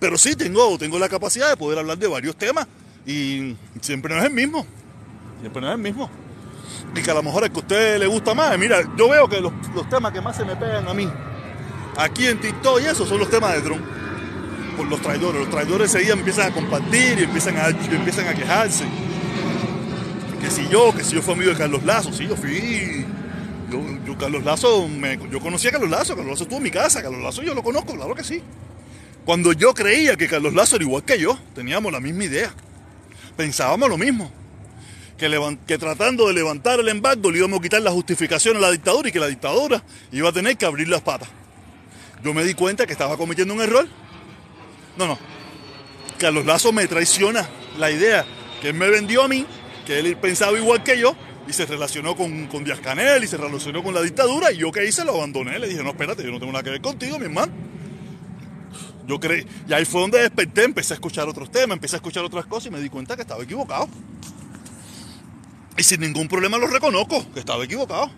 Pero 0.00 0.16
sí, 0.16 0.36
tengo, 0.36 0.78
tengo 0.78 0.98
la 0.98 1.08
capacidad 1.08 1.50
de 1.50 1.56
poder 1.56 1.78
hablar 1.78 1.98
de 1.98 2.06
varios 2.06 2.36
temas 2.36 2.66
y 3.06 3.56
siempre 3.80 4.14
no 4.14 4.20
es 4.20 4.26
el 4.26 4.32
mismo. 4.32 4.64
Siempre 5.40 5.60
no 5.60 5.68
es 5.68 5.74
el 5.74 5.80
mismo 5.80 6.10
y 6.94 7.02
que 7.02 7.10
a 7.10 7.14
lo 7.14 7.22
mejor 7.22 7.44
es 7.44 7.50
que 7.50 7.56
a 7.56 7.60
usted 7.60 7.98
le 7.98 8.06
gusta 8.06 8.34
más. 8.34 8.56
Mira, 8.58 8.80
yo 8.96 9.08
veo 9.08 9.28
que 9.28 9.40
los, 9.40 9.52
temas 9.88 10.12
que 10.12 10.20
más 10.20 10.36
se 10.36 10.44
me 10.44 10.56
pegan 10.56 10.88
a 10.88 10.94
mí, 10.94 11.08
aquí 11.96 12.26
en 12.26 12.40
TikTok 12.40 12.80
y 12.80 12.86
eso, 12.86 13.06
son 13.06 13.18
los 13.18 13.30
temas 13.30 13.54
de 13.54 13.62
Trump. 13.62 13.82
Por 14.76 14.88
los 14.88 15.00
traidores. 15.00 15.40
Los 15.40 15.50
traidores 15.50 15.90
seguían 15.90 16.18
empiezan 16.18 16.50
a 16.50 16.54
compartir 16.54 17.18
y 17.18 17.24
empiezan 17.24 17.56
a, 17.58 17.68
empiezan 17.68 18.28
a 18.28 18.34
quejarse. 18.34 18.84
Que 20.40 20.50
si 20.50 20.68
yo, 20.68 20.94
que 20.94 21.04
si 21.04 21.14
yo 21.14 21.22
fui 21.22 21.34
amigo 21.34 21.50
de 21.50 21.56
Carlos 21.56 21.84
Lazo, 21.84 22.12
sí, 22.12 22.26
yo 22.26 22.36
fui. 22.36 23.06
Yo, 23.70 24.18
Carlos 24.18 24.44
Lazo, 24.44 24.88
yo 25.30 25.40
conocía 25.40 25.70
a 25.70 25.72
Carlos 25.74 25.90
Lazo, 25.90 26.16
Carlos 26.16 26.32
Lazo 26.32 26.42
estuvo 26.44 26.58
en 26.58 26.64
mi 26.64 26.70
casa, 26.70 27.02
Carlos 27.02 27.22
Lazo 27.22 27.42
yo 27.42 27.54
lo 27.54 27.62
conozco, 27.62 27.94
claro 27.94 28.14
que 28.14 28.24
sí. 28.24 28.42
Cuando 29.24 29.52
yo 29.52 29.74
creía 29.74 30.16
que 30.16 30.26
Carlos 30.26 30.54
Lazo 30.54 30.76
era 30.76 30.84
igual 30.84 31.04
que 31.04 31.18
yo, 31.18 31.38
teníamos 31.54 31.92
la 31.92 32.00
misma 32.00 32.24
idea. 32.24 32.52
Pensábamos 33.36 33.88
lo 33.88 33.96
mismo 33.96 34.30
que, 35.66 35.78
tratando 35.78 36.28
de 36.28 36.34
levantar 36.34 36.80
el 36.80 36.88
embargo 36.88 37.30
le 37.30 37.38
íbamos 37.38 37.58
a 37.58 37.62
quitar 37.62 37.82
la 37.82 37.90
justificación 37.90 38.56
a 38.56 38.60
la 38.60 38.70
dictadura 38.70 39.08
y 39.08 39.12
que 39.12 39.20
la 39.20 39.26
dictadura 39.26 39.82
iba 40.12 40.30
a 40.30 40.32
tener 40.32 40.56
que 40.56 40.64
abrir 40.64 40.88
las 40.88 41.02
patas. 41.02 41.28
Yo 42.24 42.32
me 42.32 42.42
di 42.42 42.54
cuenta 42.54 42.86
que 42.86 42.92
estaba 42.92 43.16
cometiendo 43.18 43.52
un 43.52 43.60
error. 43.60 43.86
No, 44.96 45.06
no. 45.06 45.18
Carlos 46.18 46.46
Lazo 46.46 46.72
me 46.72 46.86
traiciona 46.86 47.48
la 47.78 47.90
idea 47.90 48.24
que 48.62 48.70
él 48.70 48.74
me 48.74 48.88
vendió 48.88 49.22
a 49.22 49.28
mí, 49.28 49.46
que 49.86 49.98
él 49.98 50.16
pensaba 50.16 50.56
igual 50.58 50.82
que 50.82 50.98
yo, 50.98 51.14
y 51.50 51.52
se 51.52 51.66
relacionó 51.66 52.14
con, 52.14 52.46
con 52.46 52.62
Díaz 52.62 52.78
Canel 52.78 53.24
y 53.24 53.26
se 53.26 53.36
relacionó 53.36 53.82
con 53.82 53.92
la 53.92 54.02
dictadura, 54.02 54.52
y 54.52 54.58
yo 54.58 54.70
que 54.70 54.86
hice 54.86 55.04
lo 55.04 55.16
abandoné. 55.16 55.58
Le 55.58 55.66
dije, 55.66 55.82
no, 55.82 55.90
espérate, 55.90 56.22
yo 56.22 56.30
no 56.30 56.38
tengo 56.38 56.52
nada 56.52 56.62
que 56.62 56.70
ver 56.70 56.80
contigo, 56.80 57.18
mi 57.18 57.24
hermano. 57.24 57.52
Yo 59.08 59.18
creí, 59.18 59.44
y 59.68 59.72
ahí 59.72 59.84
fue 59.84 60.00
donde 60.00 60.20
desperté, 60.20 60.62
empecé 60.62 60.94
a 60.94 60.96
escuchar 60.96 61.28
otros 61.28 61.50
temas, 61.50 61.74
empecé 61.74 61.96
a 61.96 61.98
escuchar 61.98 62.24
otras 62.24 62.46
cosas 62.46 62.68
y 62.68 62.70
me 62.70 62.80
di 62.80 62.88
cuenta 62.88 63.16
que 63.16 63.22
estaba 63.22 63.42
equivocado. 63.42 63.88
Y 65.76 65.82
sin 65.82 66.00
ningún 66.00 66.28
problema 66.28 66.56
lo 66.56 66.68
reconozco, 66.68 67.26
que 67.34 67.40
estaba 67.40 67.64
equivocado. 67.64 68.12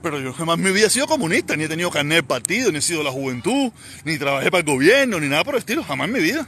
Pero 0.00 0.20
yo 0.20 0.32
jamás 0.32 0.56
vida 0.58 0.86
he 0.86 0.90
sido 0.90 1.08
comunista, 1.08 1.56
ni 1.56 1.64
he 1.64 1.68
tenido 1.68 1.90
carnet 1.90 2.18
de 2.18 2.22
partido, 2.22 2.70
ni 2.70 2.78
he 2.78 2.82
sido 2.82 3.02
la 3.02 3.10
juventud, 3.10 3.72
ni 4.04 4.16
trabajé 4.18 4.52
para 4.52 4.60
el 4.60 4.66
gobierno, 4.66 5.18
ni 5.18 5.26
nada 5.26 5.42
por 5.42 5.56
el 5.56 5.58
estilo, 5.58 5.82
jamás 5.82 6.06
en 6.06 6.14
mi 6.14 6.20
vida. 6.20 6.46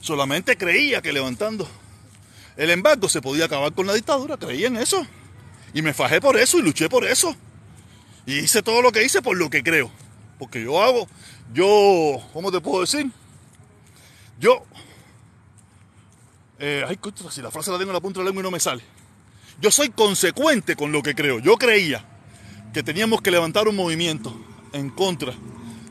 Solamente 0.00 0.56
creía 0.56 1.00
que 1.00 1.12
levantando 1.12 1.68
el 2.56 2.70
embargo 2.70 3.08
se 3.08 3.22
podía 3.22 3.44
acabar 3.44 3.72
con 3.72 3.86
la 3.86 3.94
dictadura, 3.94 4.36
creía 4.36 4.66
en 4.66 4.76
eso. 4.78 5.06
Y 5.78 5.82
me 5.82 5.94
fajé 5.94 6.20
por 6.20 6.36
eso 6.36 6.58
y 6.58 6.62
luché 6.62 6.88
por 6.88 7.04
eso. 7.04 7.36
Y 8.26 8.38
hice 8.38 8.64
todo 8.64 8.82
lo 8.82 8.90
que 8.90 9.04
hice 9.04 9.22
por 9.22 9.36
lo 9.36 9.48
que 9.48 9.62
creo. 9.62 9.88
Porque 10.36 10.60
yo 10.60 10.82
hago, 10.82 11.06
yo, 11.54 12.20
¿cómo 12.32 12.50
te 12.50 12.60
puedo 12.60 12.80
decir? 12.80 13.08
Yo, 14.40 14.64
eh, 16.58 16.84
ay, 16.84 16.98
si 17.30 17.42
la 17.42 17.52
frase 17.52 17.70
la 17.70 17.78
tengo 17.78 17.92
en 17.92 17.94
la 17.94 18.00
punta 18.00 18.18
de 18.18 18.24
la 18.24 18.30
lengua 18.30 18.40
y 18.40 18.42
no 18.42 18.50
me 18.50 18.58
sale. 18.58 18.82
Yo 19.60 19.70
soy 19.70 19.90
consecuente 19.90 20.74
con 20.74 20.90
lo 20.90 21.00
que 21.00 21.14
creo. 21.14 21.38
Yo 21.38 21.56
creía 21.56 22.04
que 22.74 22.82
teníamos 22.82 23.22
que 23.22 23.30
levantar 23.30 23.68
un 23.68 23.76
movimiento 23.76 24.36
en 24.72 24.90
contra 24.90 25.32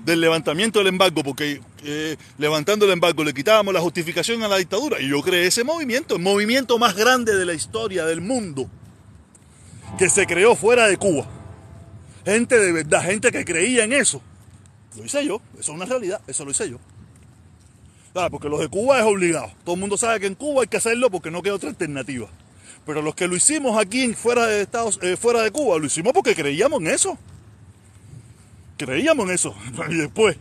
del 0.04 0.20
levantamiento 0.20 0.80
del 0.80 0.88
embargo, 0.88 1.24
porque 1.24 1.62
eh, 1.86 2.18
levantando 2.38 2.86
el 2.86 2.92
embargo 2.92 3.24
le 3.24 3.34
quitábamos 3.34 3.74
la 3.74 3.80
justificación 3.80 4.44
a 4.44 4.50
la 4.50 4.58
dictadura. 4.58 5.00
Y 5.00 5.08
yo 5.08 5.22
creé 5.22 5.48
ese 5.48 5.64
movimiento, 5.64 6.18
el 6.18 6.22
movimiento 6.22 6.78
más 6.78 6.94
grande 6.94 7.38
de 7.38 7.46
la 7.46 7.54
historia 7.54 8.06
del 8.06 8.20
mundo, 8.20 8.70
que 9.98 10.10
se 10.10 10.26
creó 10.26 10.56
fuera 10.56 10.88
de 10.88 10.98
Cuba. 10.98 11.26
Gente 12.26 12.60
de 12.60 12.72
verdad, 12.72 13.04
gente 13.04 13.32
que 13.32 13.46
creía 13.46 13.84
en 13.84 13.94
eso. 13.94 14.22
Lo 14.96 15.06
hice 15.06 15.26
yo, 15.26 15.42
eso 15.54 15.60
es 15.60 15.70
una 15.70 15.86
realidad, 15.86 16.22
eso 16.28 16.44
lo 16.44 16.52
hice 16.52 16.70
yo. 16.70 16.78
Claro, 18.14 18.32
porque 18.32 18.50
los 18.50 18.60
de 18.60 18.68
Cuba 18.68 19.00
es 19.00 19.06
obligado. 19.06 19.52
Todo 19.64 19.76
el 19.76 19.82
mundo 19.82 19.96
sabe 19.96 20.20
que 20.20 20.28
en 20.28 20.36
Cuba 20.36 20.64
hay 20.64 20.68
que 20.68 20.78
hacerlo 20.78 21.12
porque 21.12 21.30
no 21.30 21.42
queda 21.42 21.54
otra 21.54 21.70
alternativa. 21.70 22.28
Pero 22.86 23.02
los 23.02 23.16
que 23.16 23.28
lo 23.28 23.36
hicimos 23.36 23.78
aquí 23.80 24.14
fuera 24.14 24.46
de 24.46 24.62
Estados, 24.62 25.00
eh, 25.04 25.18
fuera 25.18 25.42
de 25.42 25.52
Cuba, 25.52 25.78
lo 25.78 25.86
hicimos 25.86 26.14
porque 26.14 26.34
creíamos 26.34 26.82
en 26.82 26.88
eso. 26.88 27.18
Creíamos 28.78 29.28
en 29.28 29.36
eso. 29.36 29.56
Y 29.90 29.96
después 29.96 30.38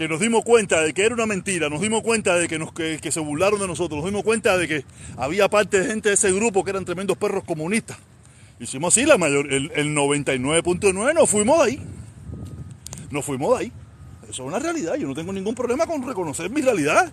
que 0.00 0.08
nos 0.08 0.18
dimos 0.18 0.44
cuenta 0.44 0.80
de 0.80 0.94
que 0.94 1.04
era 1.04 1.14
una 1.14 1.26
mentira, 1.26 1.68
nos 1.68 1.82
dimos 1.82 2.02
cuenta 2.02 2.34
de 2.36 2.48
que, 2.48 2.58
nos, 2.58 2.72
que, 2.72 3.12
se 3.12 3.20
burlaron 3.20 3.60
de 3.60 3.66
nosotros, 3.66 4.00
nos 4.00 4.10
dimos 4.10 4.24
cuenta 4.24 4.56
de 4.56 4.66
que 4.66 4.84
había 5.18 5.46
parte 5.50 5.78
de 5.78 5.88
gente 5.88 6.08
de 6.08 6.14
ese 6.14 6.32
grupo 6.32 6.64
que 6.64 6.70
eran 6.70 6.86
tremendos 6.86 7.18
perros 7.18 7.44
comunistas. 7.44 7.98
Hicimos 8.60 8.94
así, 8.94 9.06
la 9.06 9.16
mayor, 9.16 9.50
el, 9.50 9.72
el 9.74 9.96
99.9 9.96 11.14
nos 11.14 11.30
fuimos 11.30 11.58
de 11.58 11.64
ahí. 11.64 11.82
Nos 13.10 13.24
fuimos 13.24 13.58
de 13.58 13.64
ahí. 13.64 13.72
Eso 14.24 14.42
es 14.42 14.48
una 14.48 14.58
realidad. 14.58 14.96
Yo 14.96 15.08
no 15.08 15.14
tengo 15.14 15.32
ningún 15.32 15.54
problema 15.54 15.86
con 15.86 16.06
reconocer 16.06 16.50
mi 16.50 16.60
realidad. 16.60 17.10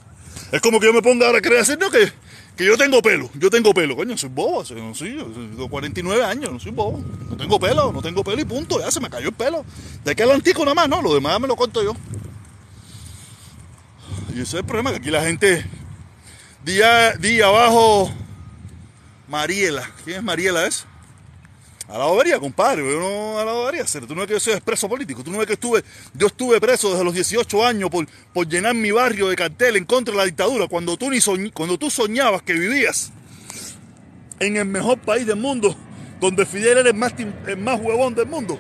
Es 0.52 0.62
como 0.62 0.80
que 0.80 0.88
yo 0.88 0.94
me 0.94 1.02
ponga 1.02 1.26
ahora 1.26 1.40
a 1.40 1.42
creer 1.42 1.66
que, 1.66 2.12
que 2.58 2.66
yo 2.66 2.78
tengo 2.78 3.02
pelo. 3.02 3.30
Yo 3.36 3.50
tengo 3.50 3.74
pelo. 3.74 3.96
Coño, 3.96 4.18
soy 4.18 4.30
bobo. 4.30 4.64
No, 4.76 4.94
sí, 4.94 5.16
tengo 5.16 5.70
49 5.70 6.24
años, 6.26 6.52
no 6.52 6.60
soy 6.60 6.74
bobo. 6.74 7.02
No 7.30 7.38
tengo 7.38 7.58
pelo, 7.60 7.94
no 7.94 8.02
tengo 8.02 8.26
pelo 8.26 8.42
y 8.42 8.46
punto. 8.46 8.80
Ya 8.80 8.92
se 8.92 9.00
me 9.00 9.10
cayó 9.10 9.30
el 9.30 9.34
pelo. 9.34 9.66
De 10.04 10.16
que 10.16 10.24
el 10.24 10.32
antico 10.32 10.66
nada 10.66 10.76
más, 10.76 10.90
no. 10.90 11.02
Lo 11.02 11.14
demás 11.14 11.40
me 11.40 11.48
lo 11.48 11.56
cuento 11.56 11.82
yo. 11.82 11.94
Y 14.36 14.42
ese 14.42 14.42
es 14.42 14.54
el 14.56 14.66
problema, 14.66 14.92
que 14.92 14.98
aquí 14.98 15.12
la 15.12 15.24
gente. 15.24 15.66
Día, 16.66 17.14
día 17.14 17.48
abajo. 17.48 18.12
Mariela. 19.30 19.90
¿Quién 20.04 20.18
es 20.18 20.24
Mariela? 20.24 20.68
Es? 20.68 20.86
A 21.90 21.98
la 21.98 22.06
bobería, 22.06 22.38
compadre, 22.38 22.84
yo 22.84 23.00
no 23.00 23.40
a 23.40 23.46
la 23.46 23.54
bobería. 23.54 23.86
Tú 23.86 24.14
no 24.14 24.22
ves 24.22 24.28
que 24.28 24.34
yo 24.34 24.40
soy 24.42 24.54
expreso 24.54 24.90
político, 24.90 25.24
tú 25.24 25.32
no 25.32 25.38
ves 25.38 25.48
que 25.48 25.54
estuve, 25.54 25.84
yo 26.14 26.28
estuve 26.28 26.60
preso 26.60 26.92
desde 26.92 27.04
los 27.04 27.14
18 27.14 27.66
años 27.66 27.90
por, 27.90 28.06
por 28.34 28.46
llenar 28.48 28.76
mi 28.76 28.92
barrio 28.92 29.30
de 29.30 29.38
cartel 29.38 29.78
en 29.78 29.86
contra 29.86 30.12
de 30.12 30.18
la 30.18 30.26
dictadura, 30.26 30.68
cuando 30.68 30.98
tú, 30.98 31.10
ni 31.10 31.52
cuando 31.52 31.78
tú 31.78 31.90
soñabas 31.90 32.42
que 32.42 32.54
vivías 32.54 33.12
en 34.40 34.58
el 34.58 34.66
mejor 34.66 34.98
país 35.00 35.26
del 35.26 35.38
mundo, 35.38 35.76
donde 36.20 36.46
Fidel 36.46 36.80
era 36.80 36.90
el 36.90 36.96
más, 36.96 37.14
el 37.48 37.58
más 37.58 37.80
huevón 37.80 38.14
del 38.16 38.28
mundo. 38.28 38.60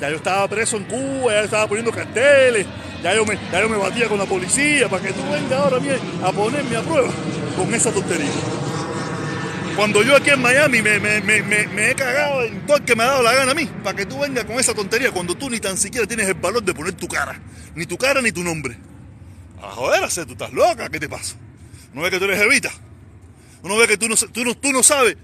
Ya 0.00 0.08
yo 0.08 0.16
estaba 0.16 0.46
preso 0.46 0.76
en 0.76 0.84
Cuba, 0.84 1.32
ya 1.32 1.38
yo 1.40 1.44
estaba 1.44 1.66
poniendo 1.66 1.90
carteles, 1.90 2.66
ya 3.02 3.14
yo 3.14 3.26
me, 3.26 3.36
ya 3.50 3.60
yo 3.60 3.68
me 3.68 3.78
batía 3.78 4.08
con 4.08 4.18
la 4.18 4.26
policía, 4.26 4.88
para 4.88 5.02
que 5.02 5.12
tú 5.12 5.22
vengas 5.30 5.52
ahora 5.52 5.78
a 6.24 6.32
ponerme 6.32 6.76
a 6.76 6.82
prueba 6.82 7.10
con 7.56 7.74
esa 7.74 7.90
tontería. 7.90 8.30
Cuando 9.76 10.02
yo 10.02 10.16
aquí 10.16 10.30
en 10.30 10.42
Miami 10.42 10.82
me, 10.82 11.90
he 11.90 11.94
cagado 11.94 12.42
en 12.42 12.66
todo 12.66 12.76
el 12.76 12.84
que 12.84 12.94
me 12.94 13.02
ha 13.02 13.06
dado 13.06 13.22
la 13.22 13.32
gana 13.32 13.52
a 13.52 13.54
mí, 13.54 13.66
para 13.82 13.96
que 13.96 14.04
tú 14.04 14.18
vengas 14.18 14.44
con 14.44 14.58
esa 14.58 14.74
tontería, 14.74 15.10
cuando 15.10 15.34
tú 15.34 15.48
ni 15.48 15.60
tan 15.60 15.78
siquiera 15.78 16.06
tienes 16.06 16.28
el 16.28 16.34
valor 16.34 16.62
de 16.62 16.74
poner 16.74 16.92
tu 16.94 17.08
cara, 17.08 17.40
ni 17.74 17.86
tu 17.86 17.96
cara 17.96 18.20
ni 18.20 18.32
tu 18.32 18.42
nombre. 18.42 18.76
A 19.62 19.70
joder, 19.70 20.00
tú 20.26 20.32
estás 20.32 20.52
loca, 20.52 20.88
¿qué 20.88 20.98
te 20.98 21.08
pasa? 21.08 21.36
¿No 21.92 22.02
ves 22.02 22.10
que 22.10 22.18
tú 22.18 22.24
eres 22.24 22.40
evita? 22.40 22.70
¿No 23.62 23.76
ves 23.76 23.88
que 23.88 23.96
tú 23.96 24.08
no, 24.08 24.16
tú 24.16 24.44
no, 24.44 24.56
tú 24.56 24.72
no 24.72 24.82
sabes? 24.82 25.16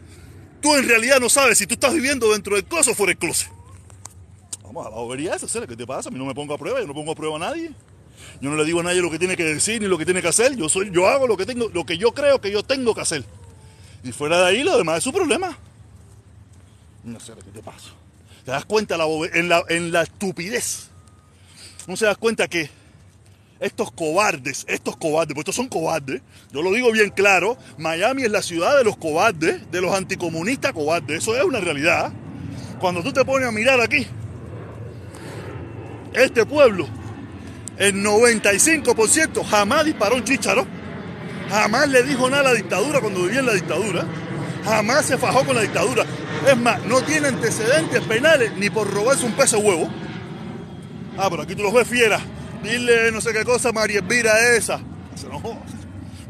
Tú 0.61 0.75
en 0.75 0.89
realidad 0.89 1.21
no 1.21 1.29
sabes 1.29 1.59
si 1.59 1.67
tú 1.67 1.75
estás 1.75 1.93
viviendo 1.93 2.33
dentro 2.33 2.55
del 2.55 2.65
closet 2.65 2.93
o 2.93 2.97
fuera 2.97 3.11
del 3.11 3.19
closet. 3.19 3.51
Vamos 4.63 4.87
a 4.87 4.91
la 4.91 4.97
bobería 4.97 5.35
esa, 5.35 5.67
¿qué 5.67 5.77
te 5.77 5.87
pasa? 5.87 6.09
A 6.09 6.13
mí 6.13 6.19
no 6.19 6.25
me 6.25 6.35
pongo 6.35 6.55
a 6.55 6.59
prueba, 6.59 6.81
yo 6.81 6.87
no 6.87 6.95
pongo 6.95 7.13
a 7.13 7.15
prueba 7.15 7.37
a 7.37 7.39
nadie. 7.39 7.73
Yo 8.41 8.51
no 8.51 8.57
le 8.57 8.65
digo 8.65 8.81
a 8.81 8.83
nadie 8.83 9.01
lo 9.01 9.11
que 9.11 9.19
tiene 9.19 9.37
que 9.37 9.45
decir 9.45 9.81
ni 9.81 9.89
lo 9.89 9.97
que 9.99 10.05
tiene 10.05 10.23
que 10.23 10.29
hacer. 10.29 10.57
Yo 10.57 10.69
soy, 10.69 10.91
yo 10.91 11.09
hago 11.09 11.27
lo 11.27 11.37
que 11.37 11.47
tengo, 11.47 11.69
lo 11.69 11.85
que 11.87 11.99
yo 11.99 12.13
creo 12.13 12.41
que 12.41 12.51
yo 12.51 12.63
tengo 12.63 12.95
que 12.95 13.01
hacer. 13.01 13.25
Y 14.05 14.13
fuera 14.13 14.39
de 14.39 14.47
ahí, 14.47 14.63
lo 14.63 14.77
demás 14.77 14.99
es 14.99 15.05
su 15.05 15.13
problema. 15.13 15.57
No 17.05 17.21
sé 17.21 17.33
qué 17.45 17.51
te 17.51 17.63
pasa. 17.63 17.91
¿Te 18.45 18.51
das 18.51 18.65
cuenta 18.65 18.97
la 18.97 19.07
en, 19.33 19.49
la, 19.49 19.63
en 19.69 19.93
la 19.93 20.03
estupidez? 20.03 20.89
No 21.87 21.97
se 21.97 22.07
das 22.07 22.17
cuenta 22.17 22.49
que 22.49 22.71
estos 23.61 23.91
cobardes, 23.93 24.65
estos 24.69 24.97
cobardes, 24.97 25.35
porque 25.35 25.51
estos 25.51 25.57
son 25.57 25.69
cobardes, 25.69 26.21
yo 26.53 26.63
lo 26.63 26.73
digo 26.73 26.93
bien 26.93 27.11
claro, 27.11 27.57
Miami 27.79 28.25
es 28.25 28.31
la 28.31 28.43
ciudad 28.43 28.77
de 28.77 28.85
los 28.85 28.97
cobardes, 28.97 29.71
de 29.71 29.81
los 29.81 29.95
anticomunistas 29.95 30.73
cobardes, 30.73 31.19
eso 31.19 31.37
es 31.37 31.43
una 31.43 31.61
realidad. 31.61 32.13
Cuando 32.79 33.03
tú 33.03 33.13
te 33.13 33.25
pones 33.25 33.49
a 33.49 33.53
mirar 33.53 33.81
aquí, 33.81 34.07
este 36.13 36.45
pueblo, 36.45 36.87
el 37.79 37.95
95% 37.97 39.45
jamás 39.45 39.85
disparó 39.85 40.17
un 40.17 40.25
chícharo. 40.25 40.67
Jamás 41.51 41.89
le 41.89 42.03
dijo 42.03 42.29
nada 42.29 42.43
a 42.43 42.53
la 42.53 42.55
dictadura 42.55 43.01
cuando 43.01 43.23
vivía 43.23 43.41
en 43.41 43.47
la 43.47 43.55
dictadura. 43.55 44.05
Jamás 44.65 45.07
se 45.07 45.17
fajó 45.17 45.45
con 45.45 45.55
la 45.55 45.63
dictadura. 45.63 46.05
Es 46.47 46.57
más, 46.57 46.83
no 46.85 47.01
tiene 47.03 47.29
antecedentes 47.29 48.03
penales 48.03 48.53
ni 48.57 48.69
por 48.69 48.93
robarse 48.93 49.25
un 49.25 49.33
peso 49.33 49.59
huevo. 49.59 49.89
Ah, 51.17 51.29
pero 51.31 51.43
aquí 51.43 51.55
tú 51.55 51.63
los 51.63 51.73
ves 51.73 51.87
fiera. 51.87 52.21
Dile 52.63 53.13
no 53.13 53.21
sé 53.21 53.33
qué 53.33 53.45
cosa, 53.45 53.73
María 53.73 54.01
Elvira 54.01 54.57
esa. 54.57 54.81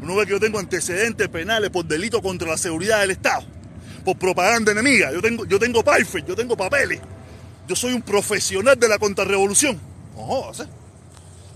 Uno 0.01 0.15
ve 0.15 0.25
que 0.25 0.31
yo 0.31 0.39
tengo 0.39 0.59
antecedentes 0.59 1.27
penales 1.29 1.69
por 1.71 1.85
delito 1.85 2.21
contra 2.21 2.47
la 2.47 2.57
seguridad 2.57 3.01
del 3.01 3.11
Estado. 3.11 3.43
Por 4.05 4.17
propaganda 4.17 4.71
enemiga. 4.71 5.11
Yo 5.11 5.21
tengo, 5.21 5.45
yo 5.45 5.59
tengo 5.59 5.83
yo 6.25 6.35
tengo 6.35 6.55
papeles. 6.55 7.01
Yo 7.67 7.75
soy 7.75 7.93
un 7.93 8.01
profesional 8.01 8.79
de 8.79 8.87
la 8.87 8.97
contrarrevolución. 8.97 9.79
No, 10.15 10.51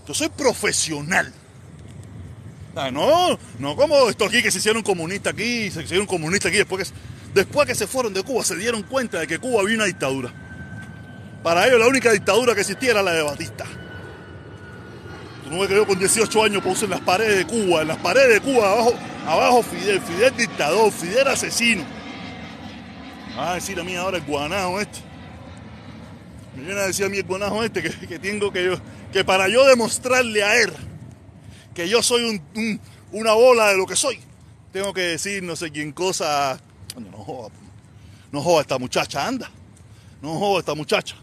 yo 0.07 0.13
soy 0.13 0.29
profesional. 0.29 1.31
Ah, 2.75 2.89
no, 2.89 3.37
no 3.59 3.75
como 3.75 4.09
esto 4.09 4.25
aquí 4.25 4.41
que 4.41 4.49
se 4.49 4.59
hicieron 4.59 4.81
comunistas 4.81 5.33
aquí, 5.33 5.69
se 5.69 5.83
hicieron 5.83 6.05
comunistas 6.07 6.49
aquí 6.49 6.57
después 6.57 6.89
que, 6.89 6.95
después 7.33 7.67
que 7.67 7.75
se 7.75 7.85
fueron 7.85 8.13
de 8.13 8.23
Cuba 8.23 8.45
se 8.45 8.55
dieron 8.55 8.83
cuenta 8.83 9.19
de 9.19 9.27
que 9.27 9.39
Cuba 9.39 9.61
había 9.61 9.75
una 9.75 9.85
dictadura. 9.85 10.31
Para 11.43 11.67
ellos 11.67 11.79
la 11.79 11.87
única 11.87 12.11
dictadura 12.11 12.55
que 12.55 12.61
existía 12.61 12.91
era 12.91 13.03
la 13.03 13.11
de 13.11 13.23
Batista. 13.23 13.65
Tú 15.43 15.51
no 15.51 15.59
ves 15.59 15.67
que 15.67 15.75
yo 15.75 15.85
con 15.85 15.99
18 15.99 16.43
años 16.45 16.63
puse 16.63 16.85
en 16.85 16.91
las 16.91 17.01
paredes 17.01 17.39
de 17.39 17.45
Cuba, 17.45 17.81
en 17.81 17.89
las 17.89 17.97
paredes 17.97 18.41
de 18.41 18.53
Cuba, 18.53 18.71
abajo, 18.71 18.93
abajo 19.27 19.63
Fidel, 19.63 19.99
Fidel 19.99 20.37
dictador, 20.37 20.91
Fidel 20.93 21.27
asesino. 21.27 21.83
Va 23.37 23.51
a 23.51 23.55
decir 23.55 23.77
a 23.81 23.83
mí 23.83 23.95
ahora 23.95 24.17
el 24.17 24.23
guanajo 24.23 24.79
este. 24.79 24.99
Me 26.55 26.63
viene 26.63 26.79
a 26.79 26.87
decir 26.87 27.05
a 27.05 27.09
mí 27.09 27.17
el 27.17 27.23
guanajo 27.23 27.63
este 27.65 27.81
que, 27.81 28.07
que 28.07 28.19
tengo 28.19 28.49
que 28.53 28.63
yo, 28.63 28.75
que 29.11 29.25
para 29.25 29.49
yo 29.49 29.65
demostrarle 29.65 30.43
a 30.43 30.61
él 30.61 30.71
que 31.73 31.87
yo 31.87 32.01
soy 32.01 32.41
una 33.11 33.33
bola 33.33 33.69
de 33.69 33.77
lo 33.77 33.85
que 33.85 33.95
soy. 33.95 34.19
Tengo 34.71 34.93
que 34.93 35.01
decir 35.01 35.43
no 35.43 35.55
sé 35.55 35.71
quién 35.71 35.91
cosa. 35.91 36.59
No 36.97 37.17
joda, 37.17 37.49
no 38.31 38.41
joda 38.41 38.61
esta 38.61 38.77
muchacha, 38.77 39.27
anda. 39.27 39.49
No 40.21 40.37
joda 40.37 40.59
esta 40.59 40.75
muchacha. 40.75 41.15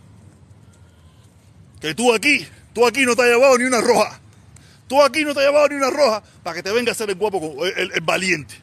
Que 1.80 1.94
tú 1.94 2.12
aquí, 2.12 2.46
tú 2.74 2.86
aquí 2.86 3.04
no 3.04 3.14
te 3.14 3.22
has 3.22 3.28
llevado 3.28 3.58
ni 3.58 3.64
una 3.64 3.80
roja. 3.80 4.20
Tú 4.88 5.02
aquí 5.02 5.24
no 5.24 5.34
te 5.34 5.40
has 5.40 5.46
llevado 5.46 5.68
ni 5.68 5.76
una 5.76 5.90
roja 5.90 6.22
para 6.42 6.56
que 6.56 6.62
te 6.62 6.72
venga 6.72 6.92
a 6.92 6.94
ser 6.94 7.10
el 7.10 7.16
guapo, 7.16 7.64
el, 7.64 8.00
valiente. 8.02 8.54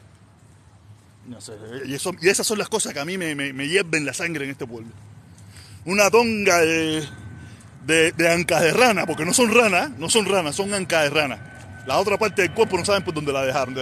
y, 1.86 1.94
eso, 1.94 2.12
y, 2.20 2.28
esas 2.28 2.46
son 2.46 2.58
las 2.58 2.68
cosas 2.68 2.92
que 2.92 3.00
a 3.00 3.04
mí 3.04 3.16
me, 3.16 3.34
me, 3.34 3.68
hierven 3.68 4.04
la 4.04 4.12
sangre 4.12 4.44
en 4.44 4.50
este 4.50 4.66
pueblo. 4.66 4.90
Una 5.84 6.10
tonga 6.10 6.58
de, 6.58 7.06
de, 7.86 8.12
de 8.12 8.32
ancas 8.32 8.60
de 8.60 8.72
rana, 8.72 9.06
porque 9.06 9.24
no 9.24 9.32
son 9.32 9.54
ranas, 9.54 9.90
no 9.98 10.10
son 10.10 10.26
ranas, 10.26 10.56
son 10.56 10.74
ancas 10.74 11.04
de 11.04 11.10
rana. 11.10 11.55
La 11.86 11.98
otra 11.98 12.18
parte 12.18 12.42
del 12.42 12.50
cuerpo 12.52 12.76
no 12.76 12.84
saben 12.84 13.02
por 13.02 13.14
dónde 13.14 13.32
la 13.32 13.44
dejaron. 13.44 13.74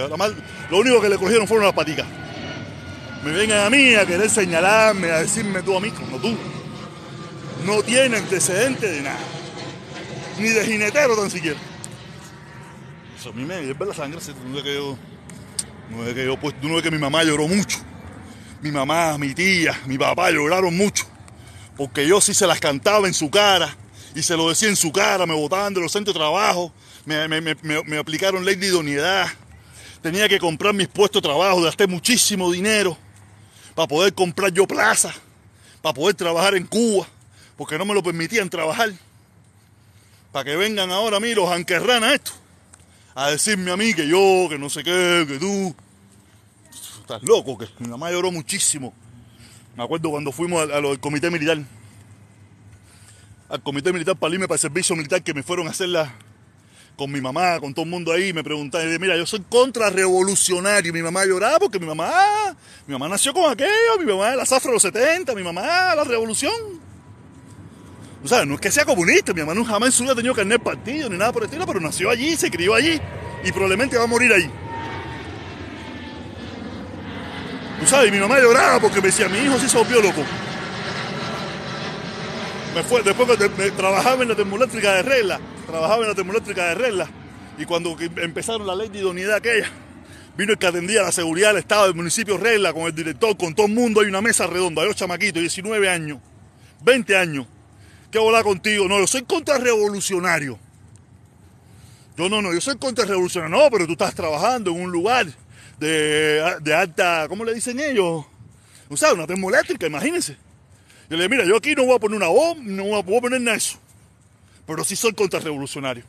lo 0.69 0.77
único 0.77 1.01
que 1.01 1.09
le 1.09 1.17
cogieron 1.17 1.47
fueron 1.47 1.65
las 1.65 1.75
paticas. 1.75 2.05
Me 3.23 3.31
vengan 3.31 3.65
a 3.65 3.69
mí 3.71 3.95
a 3.95 4.05
querer 4.05 4.29
señalarme, 4.29 5.11
a 5.11 5.21
decirme 5.21 5.63
tú 5.63 5.75
a 5.75 5.79
mí, 5.79 5.89
como 5.89 6.17
tú. 6.19 6.37
No 7.65 7.81
tiene 7.81 8.17
antecedentes 8.17 8.91
de 8.91 9.01
nada. 9.01 9.17
Ni 10.37 10.49
de 10.49 10.63
jinetero 10.63 11.15
tan 11.15 11.31
siquiera. 11.31 11.59
Eso 13.17 13.29
a 13.29 13.33
mí 13.33 13.43
me 13.43 13.65
hierve 13.65 13.85
la 13.87 13.93
sangre. 13.95 14.19
No 14.47 14.57
es 14.59 14.63
que 14.63 14.75
yo, 14.75 14.97
no 15.89 16.05
es 16.05 16.13
que 16.13 16.25
yo, 16.25 16.39
pues, 16.39 16.53
no 16.61 16.77
es 16.77 16.83
que 16.83 16.91
mi 16.91 16.99
mamá 16.99 17.23
lloró 17.23 17.47
mucho. 17.47 17.79
Mi 18.61 18.71
mamá, 18.71 19.17
mi 19.17 19.33
tía, 19.33 19.79
mi 19.87 19.97
papá 19.97 20.29
lloraron 20.29 20.77
mucho. 20.77 21.05
Porque 21.75 22.07
yo 22.07 22.21
sí 22.21 22.35
se 22.35 22.45
las 22.45 22.59
cantaba 22.59 23.07
en 23.07 23.15
su 23.15 23.31
cara 23.31 23.75
y 24.13 24.21
se 24.21 24.37
lo 24.37 24.49
decía 24.49 24.69
en 24.69 24.75
su 24.75 24.91
cara, 24.91 25.25
me 25.25 25.33
botaban 25.33 25.73
de 25.73 25.81
los 25.81 25.91
centros 25.91 26.13
de 26.13 26.19
trabajo, 26.19 26.71
me, 27.05 27.97
aplicaron 27.97 28.43
ley 28.43 28.55
de 28.55 28.67
idoneidad, 28.67 29.27
tenía 30.01 30.27
que 30.27 30.39
comprar 30.39 30.73
mis 30.73 30.87
puestos 30.87 31.21
de 31.21 31.27
trabajo, 31.27 31.61
gasté 31.61 31.87
muchísimo 31.87 32.51
dinero 32.51 32.97
para 33.75 33.87
poder 33.87 34.13
comprar 34.13 34.51
yo 34.51 34.67
plaza, 34.67 35.13
para 35.81 35.93
poder 35.93 36.15
trabajar 36.15 36.55
en 36.55 36.65
Cuba, 36.65 37.07
porque 37.57 37.77
no 37.77 37.85
me 37.85 37.93
lo 37.93 38.01
permitían 38.01 38.49
trabajar. 38.49 38.91
Para 40.31 40.45
que 40.45 40.55
vengan 40.55 40.91
ahora 40.91 41.17
a 41.17 41.19
mí 41.19 41.33
los 41.33 41.49
anquerranas 41.49 42.13
esto, 42.13 42.31
a 43.13 43.29
decirme 43.29 43.71
a 43.71 43.77
mí 43.77 43.93
que 43.93 44.07
yo, 44.07 44.47
que 44.49 44.57
no 44.57 44.69
sé 44.69 44.83
qué, 44.83 45.25
que 45.27 45.37
tú. 45.37 45.75
Estás 47.01 47.21
loco, 47.23 47.57
que 47.57 47.67
mi 47.79 47.87
mamá 47.87 48.11
lloró 48.11 48.31
muchísimo. 48.31 48.93
Me 49.77 49.83
acuerdo 49.83 50.09
cuando 50.09 50.31
fuimos 50.31 50.69
al 50.69 50.99
comité 50.99 51.29
militar. 51.29 51.59
Al 53.47 53.61
comité 53.61 53.93
militar 53.93 54.15
para 54.15 54.33
irme 54.33 54.47
para 54.47 54.55
el 54.55 54.61
servicio 54.61 54.95
militar 54.95 55.21
que 55.21 55.33
me 55.33 55.43
fueron 55.43 55.67
a 55.67 55.69
hacer 55.69 55.89
la, 55.89 56.11
con 56.95 57.11
mi 57.11 57.19
mamá, 57.19 57.59
con 57.59 57.73
todo 57.73 57.83
el 57.83 57.91
mundo 57.91 58.11
ahí, 58.11 58.31
me 58.31 58.43
preguntaban, 58.43 58.87
mira, 58.99 59.17
yo 59.17 59.25
soy 59.25 59.43
contrarrevolucionario. 59.49 60.93
Mi 60.93 61.01
mamá 61.01 61.25
lloraba 61.25 61.59
porque 61.59 61.79
mi 61.79 61.85
mamá, 61.85 62.11
mi 62.87 62.93
mamá 62.93 63.09
nació 63.09 63.33
con 63.33 63.51
aquello, 63.51 63.99
mi 63.99 64.05
mamá 64.05 64.31
de 64.31 64.37
la 64.37 64.45
zafra 64.45 64.69
de 64.69 64.75
los 64.75 64.81
70, 64.81 65.35
mi 65.35 65.43
mamá 65.43 65.95
la 65.95 66.03
revolución. 66.03 66.53
O 68.23 68.27
sea, 68.27 68.45
no 68.45 68.55
es 68.55 68.61
que 68.61 68.71
sea 68.71 68.85
comunista, 68.85 69.33
mi 69.33 69.41
mamá 69.41 69.53
no 69.53 69.63
jamás 69.65 69.87
en 69.87 69.91
su 69.91 70.03
vida 70.03 70.13
ha 70.13 70.15
tenido 70.15 70.33
carnet 70.33 70.61
partido 70.61 71.09
ni 71.09 71.17
nada 71.17 71.31
por 71.31 71.43
el 71.43 71.47
estilo, 71.47 71.65
pero 71.67 71.79
nació 71.79 72.09
allí, 72.09 72.35
se 72.35 72.49
crió 72.49 72.73
allí 72.73 72.99
y 73.43 73.51
probablemente 73.51 73.97
va 73.97 74.05
a 74.05 74.07
morir 74.07 74.33
allí. 74.33 74.49
Tú 77.79 77.85
sabes, 77.85 78.11
mi 78.11 78.19
mamá 78.19 78.39
lloraba 78.39 78.79
porque 78.79 79.01
me 79.01 79.07
decía, 79.07 79.27
mi 79.27 79.37
hijo 79.37 79.59
sí 79.59 79.69
se 79.69 79.77
volvió 79.77 80.01
loco. 80.01 80.23
Me 82.73 82.83
fue, 82.83 83.03
después 83.03 83.37
que 83.37 83.71
trabajaba 83.71 84.23
en 84.23 84.29
la 84.29 84.35
termoeléctrica 84.35 84.95
de 84.95 85.03
regla, 85.03 85.39
trabajaba 85.65 86.03
en 86.03 86.09
la 86.09 86.15
termoeléctrica 86.15 86.69
de 86.69 86.75
Regla 86.75 87.09
y 87.57 87.65
cuando 87.65 87.95
empezaron 87.99 88.67
la 88.67 88.75
ley 88.75 88.89
de 88.89 88.99
idoneidad 88.99 89.35
aquella, 89.35 89.69
vino 90.37 90.53
el 90.53 90.57
que 90.57 90.67
atendía 90.67 91.01
la 91.01 91.11
seguridad 91.11 91.49
del 91.49 91.57
Estado 91.57 91.85
del 91.85 91.95
municipio 91.95 92.37
Regla 92.37 92.73
con 92.73 92.83
el 92.83 92.95
director, 92.95 93.37
con 93.37 93.55
todo 93.55 93.67
el 93.67 93.73
mundo, 93.73 94.01
hay 94.01 94.07
una 94.07 94.21
mesa 94.21 94.47
redonda, 94.47 94.81
hay 94.81 94.87
dos 94.87 94.97
chamaquitos, 94.97 95.41
19 95.41 95.89
años, 95.89 96.19
20 96.83 97.17
años. 97.17 97.47
¿Qué 98.11 98.19
volar 98.19 98.43
contigo? 98.43 98.87
No, 98.87 98.99
yo 98.99 99.07
soy 99.07 99.23
contrarrevolucionario. 99.23 100.57
Yo 102.17 102.29
no, 102.29 102.41
no, 102.41 102.53
yo 102.53 102.61
soy 102.61 102.77
contrarrevolucionario. 102.77 103.57
No, 103.57 103.69
pero 103.69 103.85
tú 103.85 103.93
estás 103.93 104.15
trabajando 104.15 104.71
en 104.71 104.81
un 104.81 104.91
lugar 104.91 105.27
de, 105.79 106.55
de 106.61 106.73
alta, 106.73 107.25
¿cómo 107.27 107.43
le 107.43 107.53
dicen 107.53 107.79
ellos? 107.79 108.25
O 108.89 108.97
sea, 108.97 109.13
una 109.13 109.27
termoeléctrica, 109.27 109.87
imagínense. 109.87 110.37
Yo 111.09 111.17
le 111.17 111.23
dije, 111.23 111.29
mira, 111.29 111.45
yo 111.45 111.57
aquí 111.57 111.75
no 111.75 111.85
voy 111.85 111.95
a 111.95 111.99
poner 111.99 112.17
una 112.17 112.27
bomba, 112.27 112.63
no 112.65 113.01
voy 113.03 113.17
a 113.17 113.21
poner 113.21 113.41
nada 113.41 113.53
de 113.53 113.57
eso. 113.57 113.77
Pero 114.65 114.83
sí 114.83 114.95
soy 114.95 115.13
contrarrevolucionario. 115.13 116.03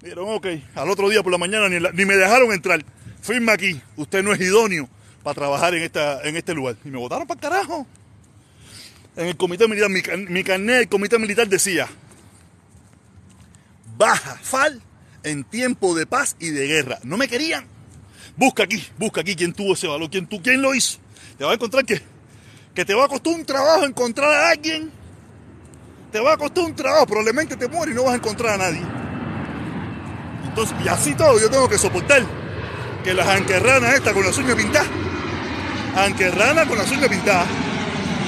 Dijeron, 0.00 0.26
ok, 0.28 0.46
al 0.74 0.90
otro 0.90 1.08
día 1.08 1.22
por 1.22 1.32
la 1.32 1.38
mañana 1.38 1.68
ni, 1.68 2.04
me 2.04 2.16
dejaron 2.16 2.52
entrar. 2.52 2.84
Firma 3.22 3.52
aquí, 3.52 3.80
usted 3.96 4.22
no 4.22 4.32
es 4.32 4.40
idóneo 4.40 4.88
para 5.22 5.34
trabajar 5.34 5.74
en, 5.74 5.82
esta, 5.82 6.22
en 6.22 6.36
este 6.36 6.54
lugar. 6.54 6.76
Y 6.84 6.88
me 6.88 6.98
votaron 6.98 7.26
para 7.26 7.40
carajo. 7.40 7.86
En 9.16 9.28
el 9.28 9.36
comité 9.36 9.66
militar, 9.66 9.88
mi, 9.88 10.02
mi 10.28 10.44
carnet 10.44 10.76
del 10.76 10.88
comité 10.88 11.18
militar 11.18 11.48
decía, 11.48 11.88
baja 13.96 14.38
FAL 14.42 14.82
en 15.22 15.44
tiempo 15.44 15.94
de 15.94 16.06
paz 16.06 16.36
y 16.38 16.50
de 16.50 16.66
guerra. 16.66 16.98
No 17.02 17.16
me 17.16 17.28
querían. 17.28 17.66
Busca 18.36 18.64
aquí, 18.64 18.84
busca 18.98 19.20
aquí 19.20 19.36
quién 19.36 19.52
tuvo 19.52 19.74
ese 19.74 19.86
valor, 19.86 20.10
quién, 20.10 20.26
tú, 20.26 20.42
quién 20.42 20.60
lo 20.60 20.74
hizo. 20.74 20.98
Te 21.38 21.44
va 21.44 21.52
a 21.52 21.54
encontrar 21.54 21.84
que, 21.84 22.00
que 22.74 22.84
te 22.84 22.94
va 22.94 23.04
a 23.04 23.08
costar 23.08 23.32
un 23.32 23.44
trabajo 23.44 23.84
encontrar 23.84 24.30
a 24.30 24.50
alguien. 24.50 24.90
Te 26.14 26.20
va 26.20 26.34
a 26.34 26.36
costar 26.36 26.62
un 26.62 26.76
trabajo, 26.76 27.08
probablemente 27.08 27.56
te 27.56 27.66
mueres 27.66 27.92
y 27.92 27.96
no 27.96 28.04
vas 28.04 28.12
a 28.12 28.16
encontrar 28.18 28.54
a 28.54 28.58
nadie. 28.58 28.82
Entonces, 30.44 30.76
y 30.84 30.86
así 30.86 31.12
todo, 31.16 31.40
yo 31.40 31.50
tengo 31.50 31.68
que 31.68 31.76
soportar 31.76 32.22
que 33.02 33.12
las 33.12 33.26
anquerranas 33.26 33.94
estas 33.94 34.12
con 34.12 34.24
las 34.24 34.38
uñas 34.38 34.54
pintadas, 34.54 34.86
anquerranas 35.96 36.68
con 36.68 36.78
las 36.78 36.88
uñas 36.88 37.08
pintadas, 37.08 37.48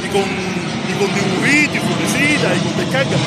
y 0.05 0.09
con, 0.09 0.23
y 0.23 0.99
con 0.99 1.15
dibujitos 1.15 1.77
y 1.77 1.79
florecitas 1.79 2.57
y 2.57 2.61
con 2.65 2.77
descargas, 2.77 3.21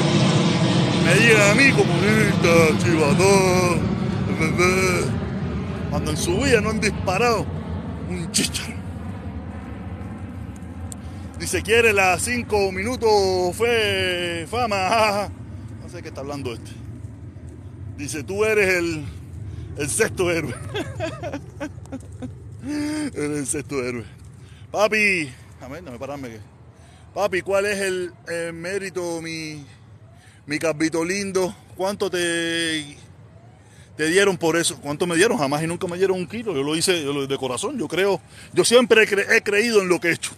me 1.06 1.13
digan 1.16 1.51
a 1.51 1.56
mí 1.56 1.72
comunista, 1.72 2.84
chivatón, 2.84 3.80
cuando 5.89 6.12
en 6.12 6.18
su 6.18 6.38
vida 6.38 6.60
no 6.60 6.72
han 6.72 6.82
disparado 6.82 7.46
un 8.10 8.30
chicharo. 8.34 8.78
Dice, 11.39 11.63
quiere 11.63 11.93
las 11.93 12.22
cinco 12.22 12.69
minutos, 12.72 13.55
fue 13.55 14.46
fama. 14.50 15.31
No 15.81 15.96
sé 15.96 16.03
qué 16.03 16.10
está 16.10 16.22
hablando 16.22 16.53
este. 16.53 16.69
Dice, 17.98 18.22
tú 18.24 18.46
eres 18.46 18.75
el, 18.75 19.05
el 19.77 19.89
sexto 19.89 20.29
héroe. 20.29 20.53
eres 23.15 23.39
el 23.39 23.48
sexto 23.48 23.84
héroe. 23.84 24.03
Papi, 24.72 25.34
a 25.62 25.67
no 25.81 25.91
me 25.91 25.98
pararme 25.98 26.29
que. 26.29 26.39
Papi, 27.15 27.41
¿cuál 27.41 27.65
es 27.65 27.79
el, 27.79 28.13
mérito, 28.53 29.19
mi, 29.19 29.65
mi 30.46 30.60
cabito 30.60 31.03
lindo? 31.03 31.55
¿Cuánto 31.75 32.12
te, 32.12 32.98
te 33.98 34.05
dieron 34.12 34.38
por 34.38 34.58
eso? 34.58 34.79
¿Cuánto 34.79 35.08
me 35.08 35.15
dieron? 35.15 35.39
Jamás 35.39 35.63
y 35.63 35.67
nunca 35.67 35.88
me 35.88 35.98
dieron 35.98 36.17
un 36.17 36.27
kilo. 36.27 36.53
Yo 36.53 36.62
lo 36.62 36.75
hice 36.75 36.91
de 36.93 37.38
corazón. 37.38 37.79
Yo 37.79 37.88
creo, 37.88 38.22
yo 38.53 38.63
siempre 38.63 39.03
he 39.03 39.41
creído 39.41 39.81
en 39.81 39.89
lo 39.89 40.00
que 40.00 40.10
he 40.10 40.13
hecho. 40.13 40.34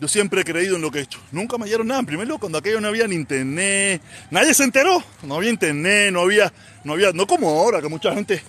Yo 0.00 0.08
siempre 0.08 0.40
he 0.40 0.44
creído 0.44 0.76
en 0.76 0.82
lo 0.82 0.90
que 0.90 0.98
he 0.98 1.02
hecho. 1.02 1.20
Nunca 1.30 1.56
me 1.56 1.66
dieron 1.66 1.86
nada. 1.86 2.00
En 2.00 2.06
primer 2.06 2.26
lugar, 2.26 2.40
cuando 2.40 2.58
aquello 2.58 2.80
no 2.80 2.88
había 2.88 3.06
ni 3.06 3.14
internet, 3.14 4.02
nadie 4.30 4.52
se 4.52 4.64
enteró. 4.64 5.02
No 5.22 5.36
había 5.36 5.50
internet, 5.50 6.12
no 6.12 6.20
había, 6.20 6.52
no 6.82 6.94
había, 6.94 7.12
no 7.12 7.26
como 7.26 7.48
ahora, 7.48 7.80
que 7.80 7.88
mucha 7.88 8.12
gente 8.12 8.42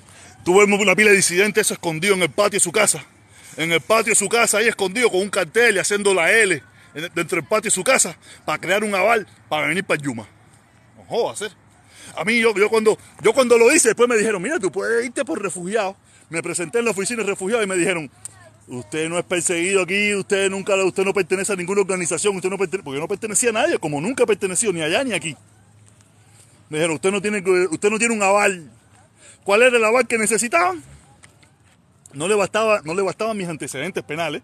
tuvo 0.43 0.63
una 0.63 0.95
pila 0.95 1.11
de 1.11 1.17
disidentes 1.17 1.69
escondido 1.71 2.15
en 2.15 2.23
el 2.23 2.29
patio 2.29 2.57
de 2.57 2.59
su 2.59 2.71
casa. 2.71 3.05
En 3.57 3.71
el 3.71 3.81
patio 3.81 4.11
de 4.11 4.15
su 4.15 4.27
casa, 4.27 4.57
ahí 4.57 4.67
escondido 4.67 5.09
con 5.09 5.21
un 5.21 5.29
cartel 5.29 5.75
y 5.75 5.79
haciendo 5.79 6.13
la 6.13 6.31
L 6.31 6.61
dentro 6.93 7.37
del 7.37 7.45
patio 7.45 7.69
de 7.69 7.71
su 7.71 7.83
casa 7.83 8.17
para 8.43 8.57
crear 8.59 8.83
un 8.83 8.93
aval 8.95 9.27
para 9.47 9.67
venir 9.67 9.83
para 9.83 10.01
Yuma. 10.01 10.27
Ojo, 11.07 11.31
hacer. 11.31 11.51
A 12.17 12.23
mí, 12.23 12.39
yo, 12.39 12.55
yo, 12.55 12.69
cuando, 12.69 12.97
yo 13.21 13.33
cuando 13.33 13.57
lo 13.57 13.73
hice, 13.73 13.89
después 13.89 14.07
me 14.09 14.17
dijeron, 14.17 14.41
mira, 14.41 14.59
tú 14.59 14.71
puedes 14.71 15.05
irte 15.05 15.23
por 15.25 15.41
refugiado. 15.41 15.95
Me 16.29 16.41
presenté 16.41 16.79
en 16.79 16.85
la 16.85 16.91
oficina 16.91 17.23
de 17.23 17.29
refugiados 17.29 17.65
y 17.65 17.67
me 17.67 17.75
dijeron, 17.75 18.09
Usted 18.67 19.09
no 19.09 19.19
es 19.19 19.25
perseguido 19.25 19.83
aquí, 19.83 20.15
usted 20.15 20.49
nunca, 20.49 20.75
usted 20.83 21.05
no 21.05 21.13
pertenece 21.13 21.53
a 21.53 21.55
ninguna 21.55 21.81
organización, 21.81 22.35
usted 22.35 22.49
no 22.49 22.57
pertenece, 22.57 22.83
porque 22.83 22.99
no 22.99 23.07
pertenecía 23.07 23.49
a 23.49 23.53
nadie, 23.53 23.77
como 23.77 24.01
nunca 24.01 24.23
ha 24.23 24.27
pertenecido 24.27 24.73
ni 24.73 24.81
allá 24.81 25.03
ni 25.03 25.13
aquí. 25.13 25.35
Me 26.69 26.79
dijeron, 26.79 26.95
usted 26.95 27.11
no 27.11 27.21
tiene, 27.21 27.43
usted 27.69 27.89
no 27.91 27.99
tiene 27.99 28.15
un 28.15 28.23
aval. 28.23 28.71
¿Cuál 29.43 29.61
era 29.61 29.77
el 29.77 29.83
aval 29.83 30.07
que 30.07 30.17
necesitaban? 30.17 30.83
No 32.13 32.27
le 32.27 32.33
bastaba, 32.33 32.81
no 32.83 32.95
le 32.95 33.03
bastaban 33.03 33.37
mis 33.37 33.47
antecedentes 33.47 34.03
penales, 34.03 34.41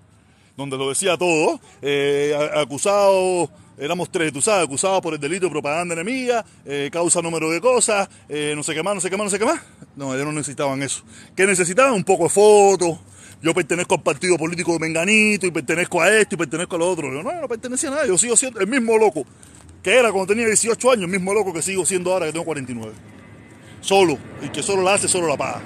donde 0.55 0.77
lo 0.77 0.89
decía 0.89 1.17
todo, 1.17 1.59
eh, 1.81 2.37
acusado, 2.53 3.49
éramos 3.75 4.11
tres, 4.11 4.31
tú 4.31 4.41
sabes, 4.41 4.65
acusado 4.65 5.01
por 5.01 5.15
el 5.15 5.19
delito 5.19 5.47
de 5.47 5.51
propaganda 5.51 5.95
enemiga, 5.95 6.45
eh, 6.63 6.89
causa 6.91 7.23
número 7.23 7.49
de 7.49 7.59
cosas, 7.59 8.07
eh, 8.29 8.53
no 8.55 8.61
sé 8.61 8.75
qué 8.75 8.83
más, 8.83 8.93
no 8.93 9.01
sé 9.01 9.09
qué 9.09 9.17
más, 9.17 9.25
no 9.25 9.31
sé 9.31 9.39
qué 9.39 9.45
más. 9.45 9.61
No, 9.95 10.13
ellos 10.13 10.25
no 10.25 10.31
necesitaban 10.31 10.83
eso. 10.83 11.03
¿Qué 11.35 11.47
necesitaban? 11.47 11.93
Un 11.93 12.03
poco 12.03 12.25
de 12.25 12.29
fotos, 12.29 12.99
yo 13.41 13.53
pertenezco 13.53 13.95
al 13.95 14.03
partido 14.03 14.37
político 14.37 14.73
de 14.73 14.79
Menganito 14.79 15.47
y 15.47 15.51
pertenezco 15.51 16.01
a 16.01 16.09
esto 16.15 16.35
y 16.35 16.37
pertenezco 16.37 16.75
a 16.75 16.79
lo 16.79 16.89
otro. 16.89 17.11
Yo 17.11 17.23
no, 17.23 17.41
no 17.41 17.47
pertenecía 17.47 17.89
a 17.89 17.93
nada, 17.93 18.07
yo 18.07 18.17
sigo 18.17 18.35
siendo 18.37 18.59
el 18.59 18.67
mismo 18.67 18.97
loco 18.97 19.25
que 19.83 19.97
era 19.97 20.11
cuando 20.11 20.27
tenía 20.27 20.45
18 20.45 20.91
años, 20.91 21.03
el 21.03 21.09
mismo 21.09 21.33
loco 21.33 21.53
que 21.53 21.61
sigo 21.61 21.85
siendo 21.85 22.13
ahora 22.13 22.27
que 22.27 22.33
tengo 22.33 22.45
49. 22.45 22.93
Solo, 23.81 24.17
y 24.43 24.49
que 24.49 24.61
solo 24.61 24.83
la 24.83 24.93
hace, 24.93 25.07
solo 25.07 25.27
la 25.27 25.37
paga. 25.37 25.61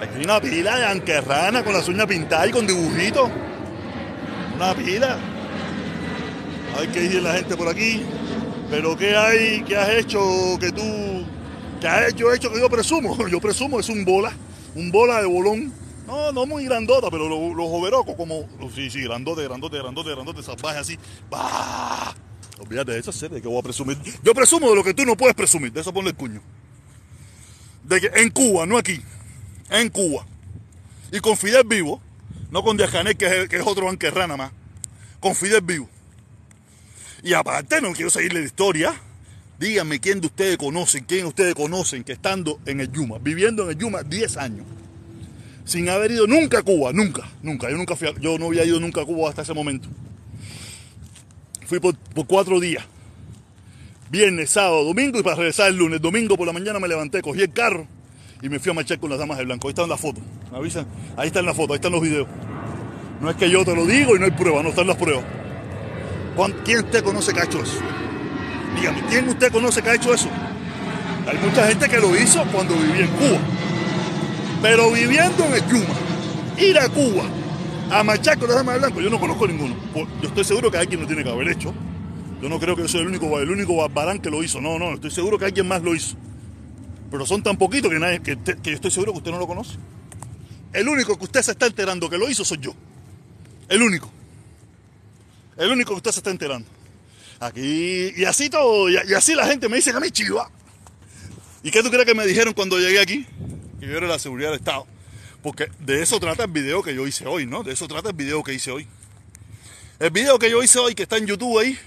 Hay 0.00 0.24
una 0.24 0.40
pila 0.40 0.76
de 0.76 0.84
anquerrana 0.84 1.64
con 1.64 1.72
las 1.72 1.88
uñas 1.88 2.06
pintadas 2.06 2.48
y 2.48 2.52
con 2.52 2.66
dibujitos. 2.66 3.30
Una 4.54 4.74
pila. 4.74 5.18
Hay 6.78 6.88
que 6.88 7.04
ir 7.04 7.22
la 7.22 7.32
gente 7.32 7.56
por 7.56 7.68
aquí. 7.68 8.02
Pero 8.70 8.94
¿qué 8.96 9.16
hay? 9.16 9.62
¿Qué 9.62 9.76
has 9.76 9.88
hecho 9.90 10.20
que 10.60 10.70
tú... 10.70 10.82
¿Qué 11.80 11.88
has 11.88 12.10
hecho, 12.10 12.32
hecho 12.32 12.52
que 12.52 12.60
yo 12.60 12.68
presumo? 12.68 13.16
Yo 13.28 13.40
presumo 13.40 13.80
es 13.80 13.88
un 13.88 14.04
bola. 14.04 14.32
Un 14.74 14.90
bola 14.90 15.20
de 15.20 15.26
bolón 15.26 15.72
no, 16.06 16.32
no 16.32 16.46
muy 16.46 16.64
grandota, 16.64 17.10
pero 17.10 17.28
los, 17.28 17.56
los 17.56 18.16
como. 18.16 18.48
Sí, 18.74 18.90
sí, 18.90 19.02
grandote, 19.02 19.44
grandote, 19.44 19.78
grandote, 19.78 20.10
grandote, 20.10 20.42
salvaje 20.42 20.78
así. 20.78 20.98
¡Bah! 21.30 22.14
Olvídate 22.58 22.92
de 22.92 22.98
esa 22.98 23.12
serie 23.12 23.42
que 23.42 23.48
voy 23.48 23.58
a 23.58 23.62
presumir. 23.62 23.98
Yo 24.22 24.34
presumo 24.34 24.70
de 24.70 24.76
lo 24.76 24.84
que 24.84 24.94
tú 24.94 25.04
no 25.04 25.16
puedes 25.16 25.34
presumir, 25.34 25.72
de 25.72 25.80
eso 25.80 25.92
ponle 25.92 26.10
el 26.10 26.16
cuño. 26.16 26.40
De 27.84 28.00
que 28.00 28.10
en 28.14 28.30
Cuba, 28.30 28.66
no 28.66 28.78
aquí, 28.78 29.00
en 29.70 29.88
Cuba. 29.90 30.26
Y 31.12 31.20
con 31.20 31.36
Fidel 31.36 31.64
vivo, 31.64 32.00
no 32.50 32.62
con 32.62 32.76
Díaz 32.76 32.90
que 33.16 33.48
es, 33.50 33.66
otro 33.66 33.86
banquerrana 33.86 34.36
más. 34.36 34.52
Con 35.20 35.34
Fidel 35.34 35.60
vivo. 35.62 35.88
Y 37.22 37.32
aparte, 37.34 37.80
no 37.80 37.92
quiero 37.92 38.10
seguirle 38.10 38.40
la 38.40 38.46
historia. 38.46 38.94
Díganme 39.58 40.00
quién 40.00 40.20
de 40.20 40.26
ustedes 40.26 40.56
conocen, 40.58 41.04
quién 41.04 41.22
de 41.22 41.28
ustedes 41.28 41.54
conocen 41.54 42.04
que 42.04 42.12
estando 42.12 42.60
en 42.66 42.80
el 42.80 42.92
Yuma, 42.92 43.18
viviendo 43.18 43.64
en 43.64 43.70
el 43.70 43.78
Yuma 43.78 44.02
10 44.02 44.36
años, 44.36 44.66
sin 45.66 45.88
haber 45.88 46.12
ido 46.12 46.26
nunca 46.26 46.60
a 46.60 46.62
Cuba, 46.62 46.92
nunca, 46.92 47.28
nunca. 47.42 47.68
Yo, 47.68 47.76
nunca 47.76 47.96
fui 47.96 48.08
yo 48.20 48.38
no 48.38 48.46
había 48.46 48.64
ido 48.64 48.80
nunca 48.80 49.02
a 49.02 49.04
Cuba 49.04 49.28
hasta 49.28 49.42
ese 49.42 49.52
momento. 49.52 49.88
Fui 51.66 51.80
por, 51.80 51.96
cuatro 52.26 52.60
días. 52.60 52.84
Viernes, 54.08 54.50
sábado, 54.50 54.84
domingo 54.84 55.18
y 55.18 55.24
para 55.24 55.34
regresar 55.36 55.68
el 55.68 55.76
lunes. 55.76 56.00
Domingo 56.00 56.36
por 56.36 56.46
la 56.46 56.52
mañana 56.52 56.78
me 56.78 56.86
levanté, 56.86 57.20
cogí 57.20 57.42
el 57.42 57.52
carro 57.52 57.86
y 58.40 58.48
me 58.48 58.60
fui 58.60 58.70
a 58.70 58.74
marchar 58.74 59.00
con 59.00 59.10
las 59.10 59.18
damas 59.18 59.38
de 59.38 59.44
blanco. 59.44 59.66
Ahí 59.66 59.72
están 59.72 59.88
las 59.88 60.00
fotos. 60.00 60.22
¿Me 60.52 60.58
avisan? 60.58 60.86
Ahí 61.16 61.26
están 61.26 61.44
las 61.44 61.56
fotos, 61.56 61.72
ahí 61.72 61.76
están 61.76 61.92
los 61.92 62.00
videos. 62.00 62.28
No 63.20 63.28
es 63.28 63.36
que 63.36 63.50
yo 63.50 63.64
te 63.64 63.74
lo 63.74 63.84
digo 63.86 64.14
y 64.14 64.20
no 64.20 64.26
hay 64.26 64.30
pruebas, 64.30 64.62
no 64.62 64.70
están 64.70 64.86
las 64.86 64.96
pruebas. 64.96 65.24
¿Quién 66.64 66.84
usted 66.84 67.02
conoce 67.02 67.32
que 67.32 67.40
ha 67.40 67.44
hecho 67.44 67.60
eso? 67.60 67.80
Dígame, 68.76 69.02
¿quién 69.08 69.28
usted 69.28 69.50
conoce 69.50 69.82
que 69.82 69.90
ha 69.90 69.94
hecho 69.94 70.14
eso? 70.14 70.28
Hay 71.26 71.38
mucha 71.38 71.66
gente 71.66 71.88
que 71.88 71.98
lo 71.98 72.14
hizo 72.14 72.44
cuando 72.52 72.74
vivía 72.76 73.06
en 73.06 73.10
Cuba. 73.10 73.40
Pero 74.68 74.90
viviendo 74.90 75.44
en 75.44 75.54
el 75.54 75.68
Yuma, 75.68 75.94
ir 76.58 76.76
a 76.76 76.88
Cuba 76.88 77.22
a 77.88 78.02
marchar 78.02 78.36
con 78.36 78.48
las 78.48 78.56
damas 78.56 78.74
de 78.74 78.80
blanco, 78.80 79.00
yo 79.00 79.08
no 79.08 79.20
conozco 79.20 79.46
ninguno. 79.46 79.76
Yo 80.20 80.26
estoy 80.26 80.42
seguro 80.42 80.72
que 80.72 80.76
alguien 80.76 81.00
lo 81.00 81.06
tiene 81.06 81.22
que 81.22 81.30
haber 81.30 81.50
hecho. 81.50 81.72
Yo 82.42 82.48
no 82.48 82.58
creo 82.58 82.74
que 82.74 82.82
yo 82.82 82.88
soy 82.88 83.02
el 83.02 83.06
único, 83.06 83.38
el 83.38 83.48
único 83.48 83.76
barbarán 83.76 84.18
que 84.18 84.28
lo 84.28 84.42
hizo. 84.42 84.60
No, 84.60 84.76
no, 84.76 84.94
estoy 84.94 85.12
seguro 85.12 85.38
que 85.38 85.44
alguien 85.44 85.68
más 85.68 85.82
lo 85.84 85.94
hizo. 85.94 86.16
Pero 87.12 87.24
son 87.24 87.44
tan 87.44 87.56
poquitos 87.56 87.92
que, 87.92 88.00
nadie, 88.00 88.20
que, 88.20 88.36
yo 88.44 88.72
estoy 88.72 88.90
seguro 88.90 89.12
que 89.12 89.18
usted 89.18 89.30
no 89.30 89.38
lo 89.38 89.46
conoce. 89.46 89.78
El 90.72 90.88
único 90.88 91.16
que 91.16 91.24
usted 91.26 91.42
se 91.42 91.52
está 91.52 91.66
enterando 91.66 92.10
que 92.10 92.18
lo 92.18 92.28
hizo 92.28 92.44
soy 92.44 92.58
yo. 92.58 92.74
El 93.68 93.82
único. 93.82 94.10
El 95.56 95.70
único 95.70 95.92
que 95.92 95.98
usted 95.98 96.10
se 96.10 96.18
está 96.18 96.30
enterando. 96.30 96.68
Aquí, 97.38 98.12
y 98.16 98.24
así 98.24 98.50
todo, 98.50 98.90
y, 98.90 98.96
así 98.96 99.36
la 99.36 99.46
gente 99.46 99.68
me 99.68 99.76
dice 99.76 99.92
que 99.92 100.00
mí 100.00 100.10
chiva. 100.10 100.50
¿Y 101.62 101.70
qué 101.70 101.84
tú 101.84 101.88
crees 101.88 102.04
que 102.04 102.16
me 102.16 102.26
dijeron 102.26 102.52
cuando 102.52 102.80
llegué 102.80 102.98
aquí? 102.98 103.26
Que 103.80 103.86
yo 103.86 103.96
era 103.96 104.06
la 104.06 104.18
seguridad 104.18 104.50
del 104.50 104.58
Estado. 104.58 104.86
Porque 105.42 105.68
de 105.80 106.02
eso 106.02 106.18
trata 106.18 106.44
el 106.44 106.50
video 106.50 106.82
que 106.82 106.94
yo 106.94 107.06
hice 107.06 107.26
hoy, 107.26 107.46
¿no? 107.46 107.62
De 107.62 107.72
eso 107.72 107.86
trata 107.86 108.10
el 108.10 108.16
video 108.16 108.42
que 108.42 108.54
hice 108.54 108.70
hoy. 108.70 108.86
El 109.98 110.10
video 110.10 110.38
que 110.38 110.50
yo 110.50 110.62
hice 110.62 110.78
hoy, 110.78 110.94
que 110.94 111.04
está 111.04 111.16
en 111.16 111.26
YouTube 111.26 111.58
ahí, 111.58 111.78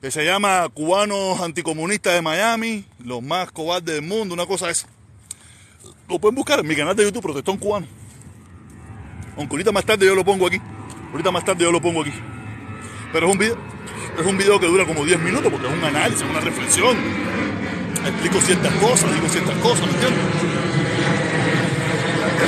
que 0.00 0.10
se 0.10 0.24
llama 0.24 0.68
Cubanos 0.68 1.40
Anticomunistas 1.40 2.14
de 2.14 2.22
Miami, 2.22 2.84
los 3.04 3.22
más 3.22 3.50
cobardes 3.50 3.94
del 3.94 4.04
mundo, 4.04 4.34
una 4.34 4.46
cosa 4.46 4.70
esa. 4.70 4.86
Lo 6.08 6.18
pueden 6.18 6.34
buscar 6.36 6.60
en 6.60 6.66
mi 6.66 6.76
canal 6.76 6.94
de 6.94 7.04
YouTube, 7.04 7.22
Protestón 7.22 7.58
Cubano. 7.58 7.86
Aunque 9.36 9.54
ahorita 9.54 9.72
más 9.72 9.84
tarde 9.84 10.06
yo 10.06 10.14
lo 10.14 10.24
pongo 10.24 10.46
aquí. 10.46 10.60
Ahorita 11.12 11.30
más 11.30 11.44
tarde 11.44 11.64
yo 11.64 11.72
lo 11.72 11.80
pongo 11.80 12.02
aquí. 12.02 12.12
Pero 13.12 13.26
es 13.26 13.32
un 13.32 13.38
video, 13.38 13.58
es 14.18 14.26
un 14.26 14.36
video 14.36 14.60
que 14.60 14.66
dura 14.66 14.86
como 14.86 15.04
10 15.04 15.18
minutos 15.20 15.50
porque 15.50 15.66
es 15.66 15.72
un 15.72 15.84
análisis, 15.84 16.22
una 16.22 16.40
reflexión. 16.40 16.96
Explico 18.04 18.40
ciertas 18.40 18.72
cosas, 18.74 19.14
digo 19.14 19.28
ciertas 19.28 19.56
cosas, 19.58 19.86
¿me 19.86 19.92
entiendes? 19.92 20.57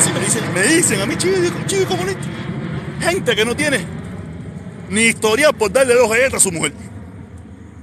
Me 0.09 0.21
dicen, 0.21 0.55
me 0.55 0.63
dicen 0.63 1.01
a 1.01 1.07
mí, 1.07 1.17
chico, 1.17 1.37
chico 1.67 1.87
comunista. 1.87 2.23
Gente 3.01 3.37
que 3.37 3.45
no 3.45 3.55
tiene 3.55 3.85
ni 4.89 5.03
historial 5.03 5.55
por 5.55 5.71
darle 5.71 5.95
dos 5.95 6.09
galletas 6.09 6.35
a 6.35 6.41
su 6.41 6.51
mujer. 6.51 6.73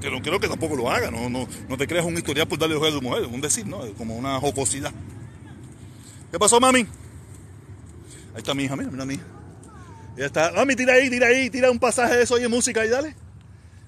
Que 0.02 0.10
no 0.10 0.22
creo 0.22 0.40
que 0.40 0.48
tampoco 0.48 0.76
lo 0.76 0.90
haga, 0.90 1.12
no, 1.12 1.30
no, 1.30 1.48
no 1.70 1.78
te 1.78 1.88
creas 1.88 2.06
un 2.06 2.18
historial 2.18 2.48
por 2.48 2.58
darle 2.58 2.74
dos 2.74 2.84
galletas 2.84 2.98
a 2.98 3.02
tu 3.02 3.08
mujer, 3.08 3.24
es 3.24 3.32
un 3.32 3.42
decir, 3.42 3.68
¿no? 3.68 3.84
Es 3.86 3.94
como 3.94 4.16
una 4.16 4.40
jocosidad. 4.40 4.92
¿Qué 6.32 6.40
pasó, 6.40 6.60
mami? 6.60 6.80
Ahí 6.80 8.38
está 8.38 8.54
mi 8.54 8.64
hija, 8.64 8.76
mira, 8.76 8.90
mira 8.90 9.06
mi 9.06 9.14
hija. 9.16 9.24
Ya 10.18 10.26
está. 10.26 10.52
Mami, 10.52 10.76
tira 10.76 10.94
ahí, 10.94 11.10
tira 11.10 11.28
ahí, 11.28 11.50
tira 11.52 11.70
un 11.70 11.80
pasaje 11.80 12.16
de 12.16 12.24
eso, 12.24 12.34
oye, 12.34 12.48
música 12.48 12.82
ahí, 12.82 12.90
dale. 12.90 13.16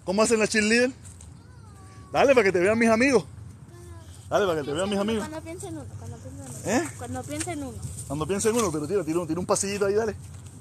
¿Cómo 0.03 0.21
hacen 0.21 0.39
la 0.39 0.47
cheerleader? 0.47 0.91
Dale 2.11 2.33
para 2.33 2.43
que 2.43 2.51
te 2.51 2.59
vean 2.59 2.77
mis 2.77 2.89
amigos. 2.89 3.25
Dale 4.29 4.45
para 4.45 4.61
que 4.61 4.67
te 4.67 4.73
vean 4.73 4.89
mis 4.89 4.99
amigos. 4.99 5.27
Cuando 5.27 5.43
piensa 5.43 5.67
en 5.67 5.77
uno, 5.77 5.85
cuando 5.97 6.17
piensa 6.17 6.43
en 6.43 6.49
uno. 6.49 6.83
¿Eh? 6.83 6.89
Cuando 6.97 7.23
piensa 7.23 7.51
en 7.53 7.63
uno. 7.63 7.77
Cuando 8.09 8.25
piensen 8.25 8.55
uno, 8.55 8.71
pero 8.71 8.87
tira, 8.87 9.03
tira, 9.03 9.19
un- 9.19 9.27
tira 9.27 9.39
un 9.39 9.45
pasillito 9.45 9.85
ahí, 9.85 9.93
dale. 9.93 10.15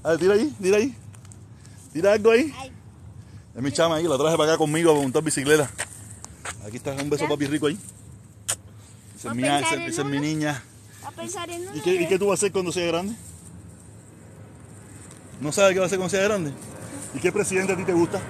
A 0.04 0.10
ver, 0.10 0.18
tira 0.18 0.34
ahí, 0.34 0.54
tira 0.60 0.76
ahí. 0.76 0.94
Tira 1.94 2.12
algo 2.12 2.30
ahí. 2.30 2.52
Es 3.56 3.62
mi 3.62 3.72
chama 3.72 3.96
ahí, 3.96 4.04
la 4.06 4.18
traje 4.18 4.36
para 4.36 4.50
acá 4.52 4.58
conmigo 4.58 4.90
a 4.90 4.94
montar 4.94 5.22
bicicleta. 5.22 5.70
Aquí 6.66 6.76
está, 6.76 6.92
un 6.92 7.08
beso 7.08 7.26
papi 7.26 7.46
rico 7.46 7.66
ahí. 7.66 7.78
Esa 9.16 9.16
es, 9.16 9.24
¿Va 9.24 9.34
mi, 9.34 9.42
esa- 9.44 9.74
en 9.76 9.82
esa 9.82 10.02
es 10.02 10.06
mi 10.08 10.20
niña. 10.20 10.62
a 11.06 11.10
pensar 11.10 11.48
en 11.48 11.62
uno. 11.62 11.70
¿Y 11.74 11.80
qué, 11.80 11.94
¿Y 11.94 12.06
qué 12.06 12.18
tú 12.18 12.26
vas 12.26 12.32
a 12.32 12.40
hacer 12.40 12.52
cuando 12.52 12.70
seas 12.70 12.88
grande? 12.88 13.14
¿No 15.40 15.50
sabes 15.50 15.72
qué 15.72 15.78
vas 15.80 15.84
a 15.84 15.86
hacer 15.86 15.98
cuando 15.98 16.10
seas 16.10 16.24
grande? 16.28 16.52
¿Y 17.14 17.18
qué 17.18 17.32
presidente 17.32 17.72
a 17.72 17.76
ti 17.78 17.84
te 17.84 17.94
gusta? 17.94 18.20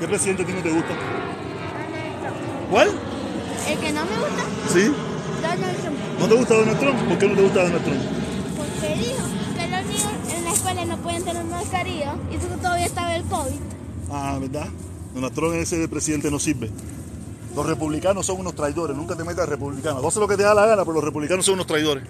¿Qué 0.00 0.08
presidente 0.08 0.42
a 0.42 0.46
ti 0.46 0.52
no 0.52 0.62
te 0.62 0.72
gusta? 0.72 0.94
¿Cuál? 2.70 2.90
El 3.68 3.78
que 3.78 3.92
no 3.92 4.04
me 4.04 4.10
gusta, 4.18 4.44
¿Sí? 4.72 4.92
Donald 5.48 5.80
Trump. 5.80 5.96
¿No 6.18 6.28
te 6.28 6.34
gusta 6.34 6.54
Donald 6.54 6.78
Trump? 6.78 7.08
¿Por 7.08 7.18
qué 7.18 7.28
no 7.28 7.34
te 7.34 7.42
gusta 7.42 7.62
Donald 7.64 7.84
Trump? 7.84 8.00
Porque 8.56 8.94
dijo 8.96 9.24
que 9.56 9.68
los 9.68 9.84
niños 9.86 10.36
en 10.36 10.44
la 10.44 10.52
escuela 10.52 10.84
no 10.84 10.96
pueden 10.98 11.24
tener 11.24 11.44
mascarilla 11.44 12.14
y 12.30 12.36
tú 12.36 12.46
todavía 12.60 12.86
estaba 12.86 13.16
el 13.16 13.22
COVID. 13.24 13.60
Ah, 14.10 14.38
¿verdad? 14.40 14.68
Donald 15.14 15.34
Trump 15.34 15.54
ese 15.54 15.88
presidente 15.88 16.30
no 16.30 16.38
sirve. 16.38 16.70
Los 17.54 17.66
republicanos 17.66 18.26
son 18.26 18.40
unos 18.40 18.54
traidores, 18.54 18.96
nunca 18.96 19.14
te 19.14 19.22
metas 19.22 19.48
republicanos. 19.48 20.04
Haces 20.04 20.18
lo 20.18 20.26
que 20.26 20.36
te 20.36 20.42
da 20.42 20.54
la 20.54 20.66
gana, 20.66 20.82
pero 20.82 20.94
los 20.94 21.04
republicanos 21.04 21.44
son 21.44 21.54
unos 21.54 21.66
traidores. 21.66 22.02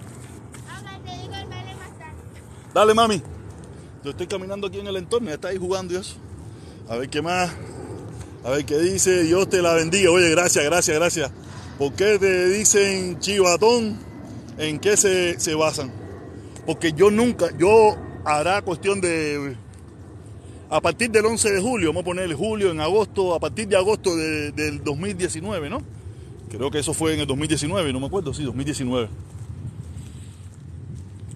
Ahora 0.67 0.99
te 1.05 1.11
digo 1.21 1.35
el 1.35 1.47
baile 1.47 1.75
más 1.75 1.99
tarde. 1.99 2.15
Dale, 2.73 2.93
mami. 2.95 3.21
Yo 4.03 4.11
estoy 4.11 4.27
caminando 4.27 4.67
aquí 4.67 4.79
en 4.79 4.87
el 4.87 4.97
entorno, 4.97 5.27
ya 5.27 5.35
está 5.35 5.49
ahí 5.49 5.57
jugando 5.57 5.93
y 5.93 5.97
eso. 5.97 6.15
A 6.89 6.95
ver 6.95 7.09
qué 7.09 7.21
más. 7.21 7.51
A 8.43 8.49
ver 8.49 8.65
qué 8.65 8.77
dice. 8.79 9.23
Dios 9.23 9.47
te 9.49 9.61
la 9.61 9.73
bendiga. 9.73 10.09
Oye, 10.09 10.29
gracias, 10.29 10.63
gracias, 10.63 10.97
gracias. 10.97 11.31
¿Por 11.77 11.93
qué 11.93 12.17
te 12.19 12.47
dicen 12.49 13.19
chivatón? 13.19 13.97
¿En 14.57 14.79
qué 14.79 14.95
se, 14.95 15.39
se 15.39 15.55
basan? 15.55 15.91
Porque 16.65 16.93
yo 16.93 17.11
nunca, 17.11 17.49
yo 17.57 17.97
hará 18.23 18.61
cuestión 18.61 19.01
de. 19.01 19.55
A 20.69 20.81
partir 20.81 21.11
del 21.11 21.25
11 21.25 21.51
de 21.51 21.61
julio, 21.61 21.89
vamos 21.89 22.01
a 22.01 22.05
poner 22.05 22.33
julio, 22.33 22.71
en 22.71 22.79
agosto, 22.79 23.35
a 23.35 23.39
partir 23.39 23.67
de 23.67 23.75
agosto 23.75 24.15
de- 24.15 24.51
del 24.51 24.83
2019, 24.83 25.69
¿no? 25.69 25.81
Creo 26.49 26.71
que 26.71 26.79
eso 26.79 26.93
fue 26.93 27.13
en 27.13 27.19
el 27.19 27.27
2019, 27.27 27.91
no 27.93 27.99
me 27.99 28.07
acuerdo, 28.07 28.33
sí, 28.33 28.43
2019. 28.43 29.09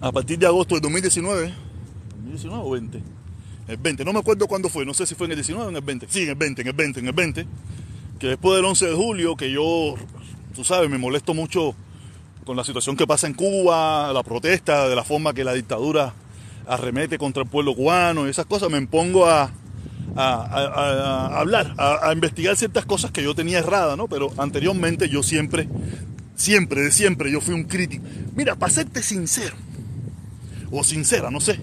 A 0.00 0.10
partir 0.10 0.38
de 0.38 0.46
agosto 0.46 0.74
del 0.74 0.82
2019, 0.82 1.52
2019 2.16 2.62
o 2.64 2.70
20, 2.70 3.02
el 3.68 3.76
20, 3.76 4.04
no 4.04 4.12
me 4.12 4.18
acuerdo 4.18 4.46
cuándo 4.48 4.68
fue, 4.68 4.84
no 4.86 4.94
sé 4.94 5.06
si 5.06 5.14
fue 5.14 5.26
en 5.26 5.32
el 5.32 5.36
19 5.36 5.66
o 5.66 5.68
en 5.70 5.76
el 5.76 5.82
20, 5.82 6.06
sí, 6.08 6.22
en 6.22 6.30
el 6.30 6.34
20, 6.36 6.62
en 6.62 6.68
el 6.68 6.74
20, 6.74 7.00
en 7.00 7.06
el 7.06 7.12
20, 7.12 7.46
que 8.18 8.26
después 8.28 8.56
del 8.56 8.64
11 8.64 8.86
de 8.86 8.94
julio, 8.94 9.36
que 9.36 9.50
yo, 9.52 9.94
tú 10.54 10.64
sabes, 10.64 10.90
me 10.90 10.98
molesto 10.98 11.34
mucho 11.34 11.74
con 12.44 12.56
la 12.56 12.64
situación 12.64 12.96
que 12.96 13.06
pasa 13.06 13.26
en 13.26 13.34
Cuba, 13.34 14.12
la 14.12 14.22
protesta, 14.22 14.88
de 14.88 14.96
la 14.96 15.04
forma 15.04 15.32
que 15.32 15.44
la 15.44 15.54
dictadura 15.54 16.14
arremete 16.66 17.18
contra 17.18 17.42
el 17.42 17.48
pueblo 17.48 17.74
cubano 17.74 18.26
y 18.26 18.30
esas 18.30 18.46
cosas, 18.46 18.70
me 18.70 18.80
pongo 18.86 19.26
a, 19.26 19.50
hablar, 20.16 21.74
a, 21.78 22.12
investigar 22.12 22.56
ciertas 22.56 22.84
cosas 22.86 23.10
que 23.10 23.22
yo 23.22 23.34
tenía 23.34 23.58
erradas, 23.58 23.96
¿no? 23.96 24.08
Pero 24.08 24.32
anteriormente 24.38 25.08
yo 25.08 25.22
siempre, 25.22 25.68
siempre, 26.34 26.82
de 26.82 26.92
siempre, 26.92 27.30
yo 27.30 27.40
fui 27.40 27.54
un 27.54 27.64
crítico. 27.64 28.04
Mira, 28.34 28.56
para 28.56 28.72
serte 28.72 29.02
sincero, 29.02 29.56
o 30.70 30.84
sincera, 30.84 31.30
no 31.30 31.40
sé. 31.40 31.60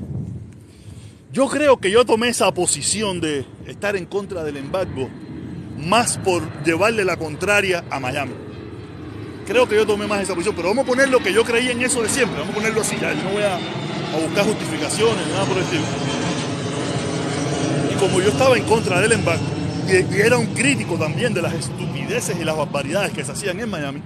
Yo 1.32 1.48
creo 1.48 1.78
que 1.78 1.92
yo 1.92 2.06
tomé 2.06 2.30
esa 2.30 2.52
posición 2.54 3.20
de 3.20 3.46
estar 3.68 3.96
en 3.96 4.06
contra 4.06 4.44
del 4.44 4.58
embargo 4.58 5.10
más 5.78 6.18
por 6.18 6.64
llevarle 6.64 7.06
la 7.06 7.18
contraria 7.18 7.84
a 7.90 8.00
Miami. 8.00 8.47
Creo 9.48 9.68
que 9.68 9.76
yo 9.76 9.88
tomé 9.88 10.08
más 10.08 10.22
esa 10.22 10.34
posición, 10.34 10.56
pero 10.56 10.68
vamos 10.70 10.84
a 10.84 10.88
poner 10.88 11.10
lo 11.10 11.20
que 11.20 11.34
yo 11.34 11.44
creía 11.44 11.72
en 11.72 11.82
eso 11.82 12.02
de 12.02 12.10
siempre, 12.10 12.38
vamos 12.38 12.52
a 12.52 12.56
ponerlo 12.56 12.82
así, 12.82 12.98
ya 13.00 13.14
no 13.14 13.30
voy 13.30 13.44
a, 13.44 13.58
buscar 14.20 14.46
justificaciones, 14.46 15.28
nada 15.28 15.46
por 15.46 15.58
el 15.58 15.64
estilo. 15.64 15.84
Y 17.92 17.96
como 17.96 18.20
yo 18.20 18.30
estaba 18.30 18.58
en 18.58 18.64
contra 18.66 19.00
del 19.00 19.14
embargo, 19.14 19.44
y, 19.88 20.16
y 20.16 20.20
era 20.20 20.38
un 20.38 20.48
crítico 20.48 20.96
también 20.96 21.34
de 21.34 21.42
las 21.42 21.54
estupideces 21.54 22.36
y 22.40 22.44
las 22.44 22.58
barbaridades 22.58 23.14
que 23.14 23.24
se 23.24 23.32
hacían 23.32 23.60
en 23.60 23.70
Miami, 23.70 24.02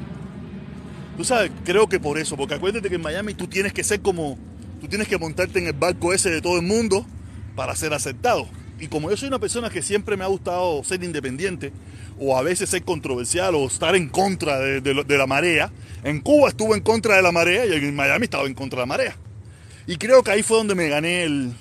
Tú 1.18 1.26
sabes, 1.26 1.52
creo 1.66 1.88
que 1.88 2.00
por 2.00 2.18
eso, 2.18 2.36
porque 2.38 2.56
acuérdate 2.56 2.90
que 2.90 2.96
en 2.96 3.02
Miami 3.02 3.34
tú 3.34 3.48
tienes 3.48 3.74
que 3.74 3.84
ser 3.84 4.02
como, 4.02 4.40
tú 4.80 4.88
tienes 4.88 5.08
que 5.08 5.18
montarte 5.18 5.60
en 5.60 5.68
el 5.68 5.74
barco 5.74 6.14
ese 6.14 6.30
de 6.30 6.42
todo 6.42 6.58
el 6.58 6.66
mundo 6.66 7.06
para 7.56 7.76
ser 7.76 7.94
aceptado. 7.94 8.48
Y 8.82 8.88
como 8.88 9.12
yo 9.12 9.16
soy 9.16 9.28
una 9.28 9.38
persona 9.38 9.70
que 9.70 9.84
siempre 9.84 10.18
me 10.18 10.24
ha 10.24 10.28
gustado 10.28 10.84
ser 10.84 11.04
independiente, 11.04 11.72
o 12.20 12.36
a 12.36 12.42
veces 12.42 12.68
ser 12.68 12.84
controversial, 12.84 13.54
o 13.54 13.68
estar 13.68 13.96
en 13.96 14.10
contra 14.10 14.58
de, 14.58 15.18
la 15.18 15.28
marea, 15.28 15.72
en 16.04 16.20
Cuba 16.20 16.50
estuve 16.50 16.76
en 16.76 16.82
contra 16.82 17.16
de 17.16 17.22
la 17.22 17.32
marea 17.32 17.64
y 17.68 17.74
en 17.74 17.96
Miami 17.96 18.24
estaba 18.24 18.48
en 18.48 18.56
contra 18.56 18.78
de 18.78 18.82
la 18.82 18.88
marea. 18.88 19.16
Y 19.86 19.98
creo 19.98 20.24
que 20.24 20.32
ahí 20.32 20.42
fue 20.42 20.58
donde 20.58 20.74
me 20.74 20.90
gané 20.90 21.24
el, 21.26 21.54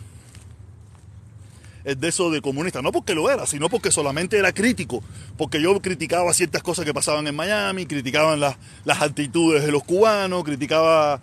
el 1.85 2.01
de 2.01 2.09
eso 2.09 2.31
de 2.31 2.41
comunista. 2.41 2.81
No 2.81 2.91
porque 2.91 3.15
lo 3.15 3.31
era, 3.31 3.47
sino 3.47 3.69
porque 3.69 3.91
solamente 3.91 4.39
era 4.39 4.53
crítico. 4.53 5.05
Porque 5.37 5.61
yo 5.61 5.79
criticaba 5.83 6.33
ciertas 6.33 6.63
cosas 6.63 6.87
que 6.87 6.95
pasaban 6.95 7.27
en 7.27 7.37
Miami, 7.37 7.85
criticaban 7.85 8.41
las, 8.41 8.57
las 8.85 9.03
actitudes 9.03 9.63
de 9.63 9.73
los 9.73 9.85
cubanos, 9.85 10.43
criticaba... 10.45 11.21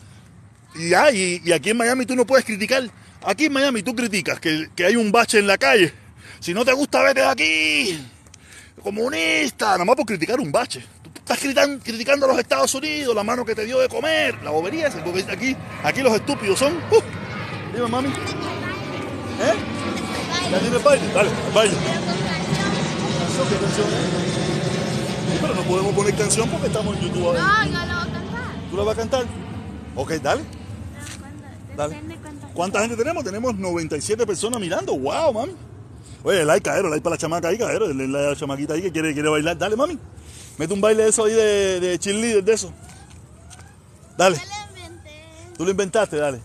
Y, 0.75 0.93
ah, 0.93 1.11
y 1.11 1.51
aquí 1.51 1.71
en 1.71 1.77
Miami 1.77 2.05
tú 2.05 2.15
no 2.15 2.27
puedes 2.27 2.45
criticar. 2.45 2.83
Aquí 3.27 3.45
en 3.47 3.51
Miami 3.51 3.83
tú 3.83 3.93
criticas 3.93 4.39
que, 4.39 4.69
que 4.73 4.85
hay 4.85 4.95
un 4.95 5.11
bache 5.11 5.39
en 5.39 5.47
la 5.47 5.57
calle. 5.57 5.93
Si 6.39 6.53
no 6.53 6.63
te 6.63 6.71
gusta, 6.71 7.01
vete 7.03 7.19
de 7.19 7.27
aquí. 7.27 8.07
Comunista, 8.81 9.71
nada 9.73 9.83
más 9.83 9.97
por 9.97 10.05
criticar 10.05 10.39
un 10.39 10.49
bache. 10.49 10.81
Tú 11.03 11.09
estás 11.19 11.37
criticando, 11.37 11.83
criticando 11.83 12.25
a 12.25 12.29
los 12.29 12.39
Estados 12.39 12.73
Unidos, 12.73 13.13
la 13.13 13.23
mano 13.23 13.43
que 13.43 13.53
te 13.53 13.65
dio 13.65 13.79
de 13.79 13.89
comer, 13.89 14.41
la 14.43 14.51
bobería 14.51 14.87
esa, 14.87 15.03
porque 15.03 15.25
aquí, 15.29 15.57
aquí 15.83 16.01
los 16.01 16.13
estúpidos 16.13 16.57
son... 16.57 16.77
Uh, 16.89 17.01
dime, 17.75 17.87
mami. 17.87 18.07
¿Eh? 18.07 19.53
¿Ya 20.49 20.59
tiene 20.59 20.77
baile? 20.77 21.07
Dale, 21.13 21.29
baile. 21.53 21.75
Pero 25.41 25.53
no 25.53 25.61
podemos 25.63 25.93
poner 25.93 26.15
canción 26.15 26.49
porque 26.49 26.67
estamos 26.67 26.95
en 26.95 27.01
YouTube. 27.03 27.23
No, 27.23 27.65
yo 27.65 27.71
lo 27.71 27.75
voy 27.75 27.75
a 27.91 28.05
cantar. 28.13 28.69
¿Tú 28.69 28.77
la 28.77 28.83
vas 28.83 28.93
a 28.93 28.99
cantar? 28.99 29.25
Ok, 29.95 30.11
dale. 30.13 30.43
Cuando- 31.75 31.75
Dale. 31.75 32.16
¿Cuánta 32.57 32.81
gente 32.81 32.95
tenemos? 32.95 33.23
Tenemos 33.23 33.55
97 33.55 34.25
personas 34.25 34.59
mirando. 34.59 34.97
¡Wow, 34.97 35.31
mami! 35.31 35.55
Oye, 36.23 36.43
like, 36.43 36.67
caero, 36.67 36.89
like 36.89 37.03
para 37.03 37.13
la 37.13 37.17
chamaca 37.19 37.49
ahí, 37.49 37.57
caero. 37.57 37.85
El 37.85 37.97
like 38.11 38.25
a 38.25 38.29
la 38.31 38.35
chamaquita 38.35 38.73
ahí 38.73 38.81
que 38.81 38.91
quiere, 38.91 39.13
quiere 39.13 39.29
bailar. 39.29 39.55
Dale, 39.55 39.75
mami. 39.75 39.99
Mete 40.57 40.73
un 40.73 40.81
baile 40.81 41.03
de 41.03 41.09
eso 41.09 41.25
ahí 41.25 41.33
de, 41.33 41.79
de 41.79 41.99
cheerleader, 41.99 42.43
de 42.43 42.53
eso. 42.53 42.73
Dale. 44.17 44.37
Yo 44.37 44.43
lo 44.43 44.67
inventé. 44.69 45.23
Tú 45.55 45.65
lo 45.65 45.69
inventaste, 45.69 46.17
dale. 46.17 46.41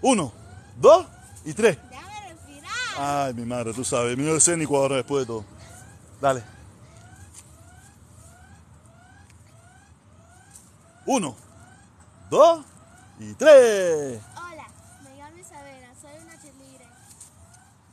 Uno, 0.00 0.32
dos 0.80 1.04
y 1.44 1.52
tres. 1.52 1.76
Déjame 1.90 2.32
respirar. 2.32 2.72
Ay, 2.96 3.34
mi 3.34 3.44
madre, 3.44 3.74
tú 3.74 3.84
sabes. 3.84 4.16
Mío 4.16 4.34
escénico 4.34 4.78
ahora 4.78 4.96
después 4.96 5.24
de 5.24 5.26
todo. 5.26 5.44
Dale. 6.22 6.42
Uno, 11.04 11.36
dos 12.30 12.64
y 13.20 13.34
tres. 13.34 14.20
Hola, 14.34 14.66
me 15.04 15.16
llamo 15.16 15.38
Isabela, 15.38 15.88
soy 16.00 16.18
una 16.20 16.40
cheerleader. 16.42 16.88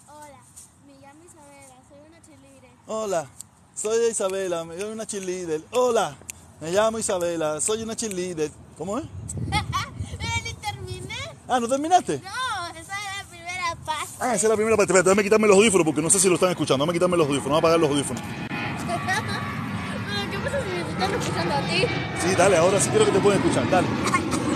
Hola, 0.08 0.40
me 0.88 0.94
llamo 1.00 1.24
Isabela, 1.24 1.76
soy 1.88 2.00
una 2.08 2.22
cheerleader. 2.26 2.73
Hola, 2.86 3.28
soy 3.76 4.10
Isabela, 4.12 4.66
me 4.66 4.76
llamo 4.76 4.92
una 4.92 5.06
cheerleader. 5.06 5.62
Hola, 5.72 6.16
me 6.60 6.72
llamo 6.72 7.00
Isabela, 7.00 7.62
soy 7.62 7.82
una 7.82 7.96
cheerleader. 7.96 8.52
¿Cómo 8.78 8.98
es? 9.00 9.06
Ni 10.44 10.54
terminé. 10.56 11.16
Ah, 11.48 11.60
¿no 11.60 11.68
terminaste? 11.68 12.20
No, 12.20 12.68
esa 12.78 12.82
es 12.82 12.88
la 13.18 13.24
primera 13.30 13.76
parte. 13.86 14.12
Ah, 14.20 14.36
esa 14.36 14.46
es 14.46 14.50
la 14.50 14.56
primera 14.56 14.76
parte. 14.76 14.92
Espérate, 14.92 15.10
déjame 15.10 15.24
quitarme 15.24 15.48
los 15.48 15.58
audífonos 15.58 15.86
porque 15.86 16.02
no 16.02 16.10
sé 16.10 16.20
si 16.20 16.28
lo 16.28 16.36
están 16.36 16.50
escuchando. 16.50 16.84
Déjame 16.84 16.94
quitarme 16.98 17.18
los 17.18 17.28
audífonos. 17.28 17.52
Vamos 17.52 17.64
a 17.64 17.68
apagar 17.68 17.80
los 17.80 17.90
audífonos. 17.90 18.22
Pero, 18.24 20.32
¿qué 20.32 20.38
pasa 20.40 20.58
si 20.62 20.70
me 20.70 20.82
están 20.92 21.14
escuchando 21.14 21.54
a 21.56 21.62
ti? 21.62 21.86
Sí, 22.22 22.36
dale, 22.36 22.58
ahora 22.58 22.80
sí 22.82 22.90
quiero 22.90 23.06
que 23.06 23.12
te 23.12 23.20
puedan 23.20 23.40
escuchar. 23.42 23.70
Dale. 23.70 23.88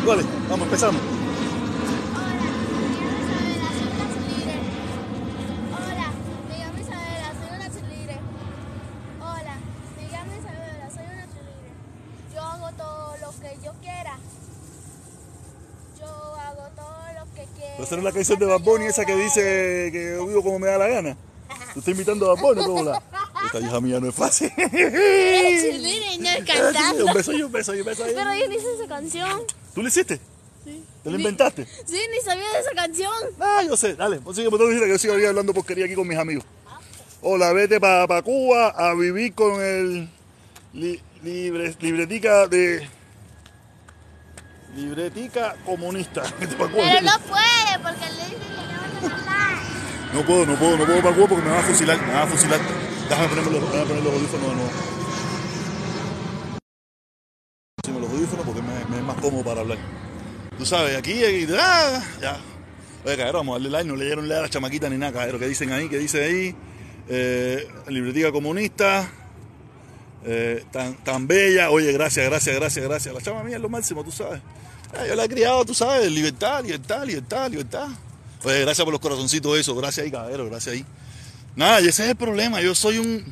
Dale, 0.05 0.23
vamos, 0.49 0.65
empezamos. 0.67 1.01
Hola, 5.75 6.11
me 6.49 6.57
llamo 6.57 6.57
Isabela, 6.57 6.57
soy 6.57 6.57
una 6.57 6.57
cheerleader. 6.57 6.57
Hola, 6.57 6.57
me 6.57 6.57
llamo 6.57 6.79
Isabela, 6.79 7.33
soy 7.33 7.55
una 7.55 7.67
cheerleader. 7.73 8.19
Hola, 9.19 9.55
me 9.97 10.03
llamo 10.11 10.31
Isabela, 10.39 10.89
soy 10.89 11.05
una 11.13 11.25
cheerleader. 11.33 11.73
Yo 12.33 12.41
hago 12.41 12.69
todo 12.77 13.17
lo 13.17 13.29
que 13.41 13.57
yo 13.63 13.71
quiera. 13.81 14.17
Yo 15.99 16.07
hago 16.35 16.65
todo 16.75 16.97
lo 17.19 17.25
no 17.79 17.97
es 17.97 18.03
la 18.03 18.11
canción 18.11 18.39
de 18.39 18.45
Bad 18.45 18.59
Bunny, 18.61 18.85
esa 18.85 19.05
que 19.05 19.15
dice 19.15 19.89
que 19.91 20.13
yo 20.17 20.25
vivo 20.27 20.43
como 20.43 20.59
me 20.59 20.67
da 20.67 20.77
la 20.77 20.87
gana. 20.87 21.17
¿Tú 21.73 21.79
estás 21.79 21.93
imitando 21.95 22.29
a 22.29 22.35
Bad 22.35 22.41
Bunny? 22.41 22.65
¿Cómo 22.65 22.83
la? 22.83 23.01
Esta 23.45 23.59
hija 23.59 23.79
mía 23.81 23.99
no 23.99 24.09
es 24.09 24.15
fácil. 24.15 24.51
Y 24.57 26.17
no 26.19 26.29
es 26.29 26.39
un 26.39 26.45
cantando. 26.45 27.13
beso 27.13 27.31
y 27.33 27.41
un 27.43 27.51
beso 27.51 27.75
y 27.75 27.79
un 27.79 27.85
beso. 27.85 28.03
ahí. 28.03 28.11
Pero 28.15 28.33
yo 28.33 28.47
ni 28.49 28.55
hice 28.55 28.73
esa 28.73 28.87
canción. 28.87 29.41
¿Tú 29.73 29.81
lo 29.81 29.87
hiciste? 29.87 30.19
Sí. 30.65 30.83
¿Te 31.03 31.09
lo 31.11 31.17
inventaste? 31.17 31.65
Sí, 31.85 31.99
ni 32.11 32.19
sabía 32.23 32.43
de 32.51 32.59
esa 32.59 32.71
canción. 32.75 33.13
Ah, 33.39 33.61
yo 33.65 33.77
sé, 33.77 33.95
dale, 33.95 34.17
pues 34.19 34.35
sigue, 34.35 34.49
dices 34.49 34.81
que 34.81 34.89
yo 34.89 34.97
sigo 34.97 35.13
hablando 35.13 35.53
porquería 35.53 35.85
aquí 35.85 35.93
con 35.95 36.07
mis 36.07 36.17
amigos. 36.17 36.43
Hola, 37.21 37.53
vete 37.53 37.79
para 37.79 38.21
Cuba 38.21 38.69
a 38.69 38.93
vivir 38.93 39.33
con 39.33 39.61
el 39.61 40.09
li- 40.73 41.01
libre, 41.23 41.75
libretica 41.79 42.47
de... 42.47 42.87
Libretica 44.77 45.55
comunista. 45.65 46.21
Pero 46.39 47.01
no 47.01 47.19
puede, 47.21 47.79
porque 47.81 48.05
le 48.11 48.25
dicen 48.25 48.39
que 48.39 48.61
no 48.71 49.09
vas 49.09 49.27
a. 49.27 50.13
No 50.13 50.21
puedo, 50.23 50.45
no 50.45 50.55
puedo, 50.55 50.77
no 50.77 50.85
puedo 50.85 51.01
para 51.01 51.15
Cuba 51.15 51.27
porque 51.27 51.43
me 51.43 51.49
van 51.49 51.59
a 51.59 51.63
fusilar, 51.63 51.99
me 51.99 52.13
van 52.13 52.23
a 52.23 52.27
fusilar. 52.27 52.59
Déjame 53.09 53.27
ponerme 53.27 53.51
los, 53.51 53.71
déjame 53.71 53.85
poner 53.87 54.03
los 54.03 54.13
audífonos 54.13 54.49
de 54.49 54.55
nuevo. 54.55 54.71
Los 57.99 58.11
audífonos 58.11 58.45
porque 58.45 58.61
me, 58.61 58.85
me 58.85 58.97
es 58.97 59.03
más 59.03 59.15
cómodo 59.17 59.43
para 59.43 59.61
hablar. 59.61 59.79
Tú 60.59 60.65
sabes, 60.65 60.95
aquí, 60.95 61.23
aquí 61.25 61.47
ah, 61.59 62.03
ya. 62.21 62.37
Oye, 63.03 63.17
cabrón, 63.17 63.47
vamos 63.47 63.55
a 63.55 63.57
darle 63.57 63.69
like, 63.71 63.89
no 63.89 63.95
leyeron 63.95 64.27
leer 64.27 64.41
a 64.41 64.43
la 64.43 64.49
chamaquita 64.49 64.89
ni 64.89 64.97
nada, 64.97 65.11
cabrón. 65.11 65.39
¿Qué 65.39 65.47
dicen 65.47 65.71
ahí? 65.71 65.89
¿Qué 65.89 65.97
dice 65.97 66.23
ahí? 66.23 66.55
Eh, 67.09 67.67
libretica 67.87 68.31
comunista. 68.31 69.09
eh, 70.23 70.63
tan, 70.71 70.95
tan 71.03 71.25
bella. 71.27 71.71
Oye, 71.71 71.91
gracias, 71.93 72.25
gracias, 72.29 72.55
gracias, 72.55 72.85
gracias. 72.85 73.15
La 73.15 73.21
chama 73.21 73.43
mía 73.43 73.55
es 73.55 73.61
lo 73.61 73.69
máximo, 73.69 74.03
tú 74.03 74.11
sabes. 74.11 74.39
Ah, 74.93 75.05
yo 75.07 75.15
la 75.15 75.25
he 75.25 75.29
criado, 75.29 75.65
tú 75.65 75.73
sabes, 75.73 76.11
libertad, 76.11 76.63
libertad, 76.63 77.05
libertad, 77.05 77.49
libertad. 77.51 77.87
Oye, 78.43 78.61
gracias 78.61 78.83
por 78.85 78.91
los 78.93 79.01
corazoncitos 79.01 79.57
eso, 79.57 79.75
gracias 79.75 80.05
ahí, 80.05 80.11
caballero, 80.11 80.45
gracias 80.49 80.75
ahí. 80.75 80.85
Nada, 81.55 81.81
y 81.81 81.87
ese 81.87 82.03
es 82.03 82.09
el 82.11 82.15
problema. 82.15 82.61
Yo 82.61 82.73
soy 82.75 82.97
un. 82.99 83.25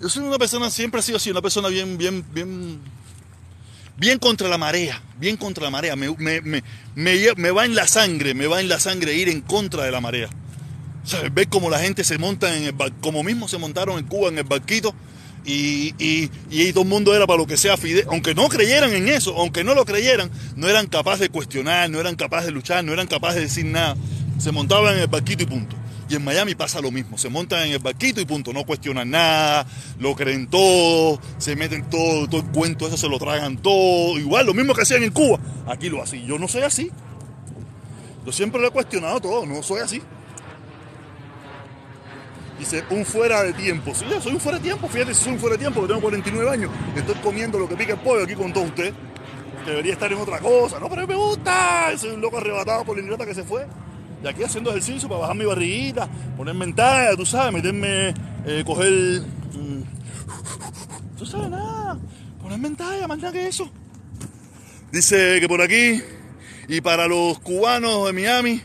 Yo 0.00 0.08
soy 0.08 0.24
una 0.24 0.38
persona, 0.38 0.70
siempre 0.70 1.00
he 1.00 1.02
sido 1.02 1.16
así, 1.16 1.30
una 1.30 1.42
persona 1.42 1.68
bien, 1.68 1.98
bien, 1.98 2.24
bien. 2.32 2.80
Bien 3.96 4.18
contra 4.18 4.48
la 4.48 4.56
marea, 4.56 5.02
bien 5.18 5.36
contra 5.36 5.64
la 5.64 5.70
marea. 5.70 5.94
Me, 5.94 6.08
me, 6.16 6.40
me, 6.40 6.62
me, 6.94 7.50
va 7.50 7.66
en 7.66 7.74
la 7.74 7.86
sangre, 7.86 8.32
me 8.32 8.46
va 8.46 8.60
en 8.60 8.68
la 8.68 8.80
sangre 8.80 9.14
ir 9.14 9.28
en 9.28 9.42
contra 9.42 9.84
de 9.84 9.90
la 9.90 10.00
marea. 10.00 10.30
¿Sabes? 11.04 11.32
Ver 11.34 11.48
cómo 11.48 11.68
la 11.68 11.80
gente 11.80 12.02
se 12.04 12.16
monta 12.16 12.56
en 12.56 12.62
el 12.62 12.72
bar- 12.72 12.92
como 13.02 13.22
mismo 13.22 13.46
se 13.48 13.58
montaron 13.58 13.98
en 13.98 14.06
Cuba 14.06 14.28
en 14.28 14.38
el 14.38 14.44
barquito 14.44 14.94
y, 15.44 15.94
y, 15.98 16.72
todo 16.72 16.82
el 16.82 16.88
mundo 16.88 17.14
era 17.14 17.26
para 17.26 17.38
lo 17.38 17.46
que 17.46 17.56
sea 17.56 17.76
Fidel, 17.76 18.06
aunque 18.10 18.34
no 18.34 18.48
creyeran 18.48 18.92
en 18.92 19.08
eso, 19.08 19.36
aunque 19.36 19.64
no 19.64 19.74
lo 19.74 19.84
creyeran, 19.84 20.30
no 20.56 20.68
eran 20.68 20.86
capaces 20.86 21.20
de 21.20 21.28
cuestionar, 21.30 21.88
no 21.90 22.00
eran 22.00 22.16
capaces 22.16 22.46
de 22.46 22.52
luchar, 22.52 22.84
no 22.84 22.92
eran 22.92 23.06
capaces 23.06 23.36
de 23.36 23.42
decir 23.42 23.64
nada. 23.64 23.96
Se 24.38 24.52
montaban 24.52 24.94
en 24.94 25.00
el 25.00 25.06
barquito 25.06 25.42
y 25.42 25.46
punto. 25.46 25.76
Y 26.08 26.16
en 26.16 26.24
Miami 26.24 26.56
pasa 26.56 26.80
lo 26.80 26.90
mismo, 26.90 27.16
se 27.16 27.28
montan 27.28 27.66
en 27.66 27.72
el 27.72 27.78
barquito 27.78 28.20
y 28.20 28.24
punto, 28.24 28.52
no 28.52 28.64
cuestionan 28.64 29.10
nada, 29.10 29.64
lo 30.00 30.16
creen 30.16 30.48
todo, 30.48 31.20
se 31.38 31.54
meten 31.54 31.88
todo, 31.88 32.26
todo 32.28 32.40
el 32.40 32.48
cuento, 32.48 32.88
eso 32.88 32.96
se 32.96 33.08
lo 33.08 33.16
tragan 33.18 33.58
todo, 33.58 34.18
igual 34.18 34.44
lo 34.44 34.52
mismo 34.52 34.74
que 34.74 34.82
hacían 34.82 35.04
en 35.04 35.12
Cuba, 35.12 35.38
aquí 35.68 35.88
lo 35.88 36.02
hacen. 36.02 36.26
Yo 36.26 36.36
no 36.36 36.48
soy 36.48 36.62
así. 36.62 36.90
Yo 38.26 38.32
siempre 38.32 38.60
lo 38.60 38.66
he 38.66 38.70
cuestionado 38.72 39.20
todo, 39.20 39.46
no 39.46 39.62
soy 39.62 39.80
así. 39.80 40.02
Dice, 42.60 42.84
un 42.90 43.06
fuera 43.06 43.42
de 43.42 43.54
tiempo. 43.54 43.94
Sí, 43.94 44.04
soy 44.20 44.34
un 44.34 44.40
fuera 44.40 44.58
de 44.58 44.64
tiempo. 44.64 44.86
Fíjate 44.86 45.14
si 45.14 45.24
soy 45.24 45.32
un 45.32 45.38
fuera 45.38 45.56
de 45.56 45.60
tiempo, 45.60 45.80
que 45.80 45.88
tengo 45.88 46.02
49 46.02 46.50
años. 46.50 46.70
Estoy 46.94 47.14
comiendo 47.16 47.58
lo 47.58 47.66
que 47.66 47.74
pica 47.74 47.94
el 47.94 48.00
pollo 48.00 48.24
aquí 48.24 48.34
con 48.34 48.52
todos 48.52 48.68
ustedes. 48.68 48.92
Debería 49.64 49.94
estar 49.94 50.12
en 50.12 50.18
otra 50.18 50.38
cosa. 50.40 50.78
No, 50.78 50.90
pero 50.90 51.06
me 51.06 51.14
gusta. 51.14 51.96
Soy 51.96 52.10
un 52.10 52.20
loco 52.20 52.36
arrebatado 52.36 52.84
por 52.84 52.98
la 52.98 53.02
ingrata 53.02 53.24
que 53.24 53.34
se 53.34 53.44
fue. 53.44 53.66
Y 54.22 54.28
aquí 54.28 54.44
haciendo 54.44 54.68
ejercicio 54.70 55.08
para 55.08 55.22
bajar 55.22 55.36
mi 55.36 55.46
barriguita, 55.46 56.06
ponerme 56.36 56.66
en 56.66 56.74
tú 57.16 57.24
sabes, 57.24 57.54
meterme, 57.54 58.12
eh, 58.44 58.62
coger... 58.66 59.22
mm, 59.54 61.16
tú 61.16 61.24
sabes, 61.24 61.48
nada. 61.48 61.98
Ponerme 62.42 62.68
en 62.68 62.76
talla, 62.76 63.08
más 63.08 63.16
nada 63.16 63.32
que 63.32 63.48
eso. 63.48 63.70
Dice 64.92 65.40
que 65.40 65.48
por 65.48 65.62
aquí, 65.62 66.02
y 66.68 66.82
para 66.82 67.08
los 67.08 67.38
cubanos 67.38 68.06
de 68.06 68.12
Miami, 68.12 68.62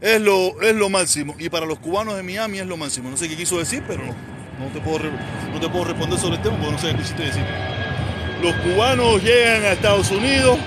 es 0.00 0.20
lo, 0.20 0.60
es 0.62 0.74
lo 0.74 0.88
máximo. 0.88 1.34
Y 1.38 1.48
para 1.48 1.66
los 1.66 1.78
cubanos 1.78 2.16
de 2.16 2.22
Miami 2.22 2.58
es 2.58 2.66
lo 2.66 2.76
máximo. 2.76 3.10
No 3.10 3.16
sé 3.16 3.28
qué 3.28 3.36
quiso 3.36 3.58
decir, 3.58 3.82
pero 3.86 4.02
no, 4.04 4.14
no 4.64 4.72
te, 4.72 4.80
puedo, 4.80 5.00
no 5.52 5.60
te 5.60 5.68
puedo 5.68 5.84
responder 5.84 6.18
sobre 6.18 6.36
el 6.36 6.42
tema 6.42 6.56
porque 6.56 6.72
no 6.72 6.78
sé 6.78 6.90
qué 6.90 6.96
quisiste 6.96 7.22
decir. 7.22 7.44
Los 8.42 8.54
cubanos 8.56 9.22
llegan 9.22 9.64
a 9.64 9.72
Estados 9.72 10.10
Unidos 10.10 10.58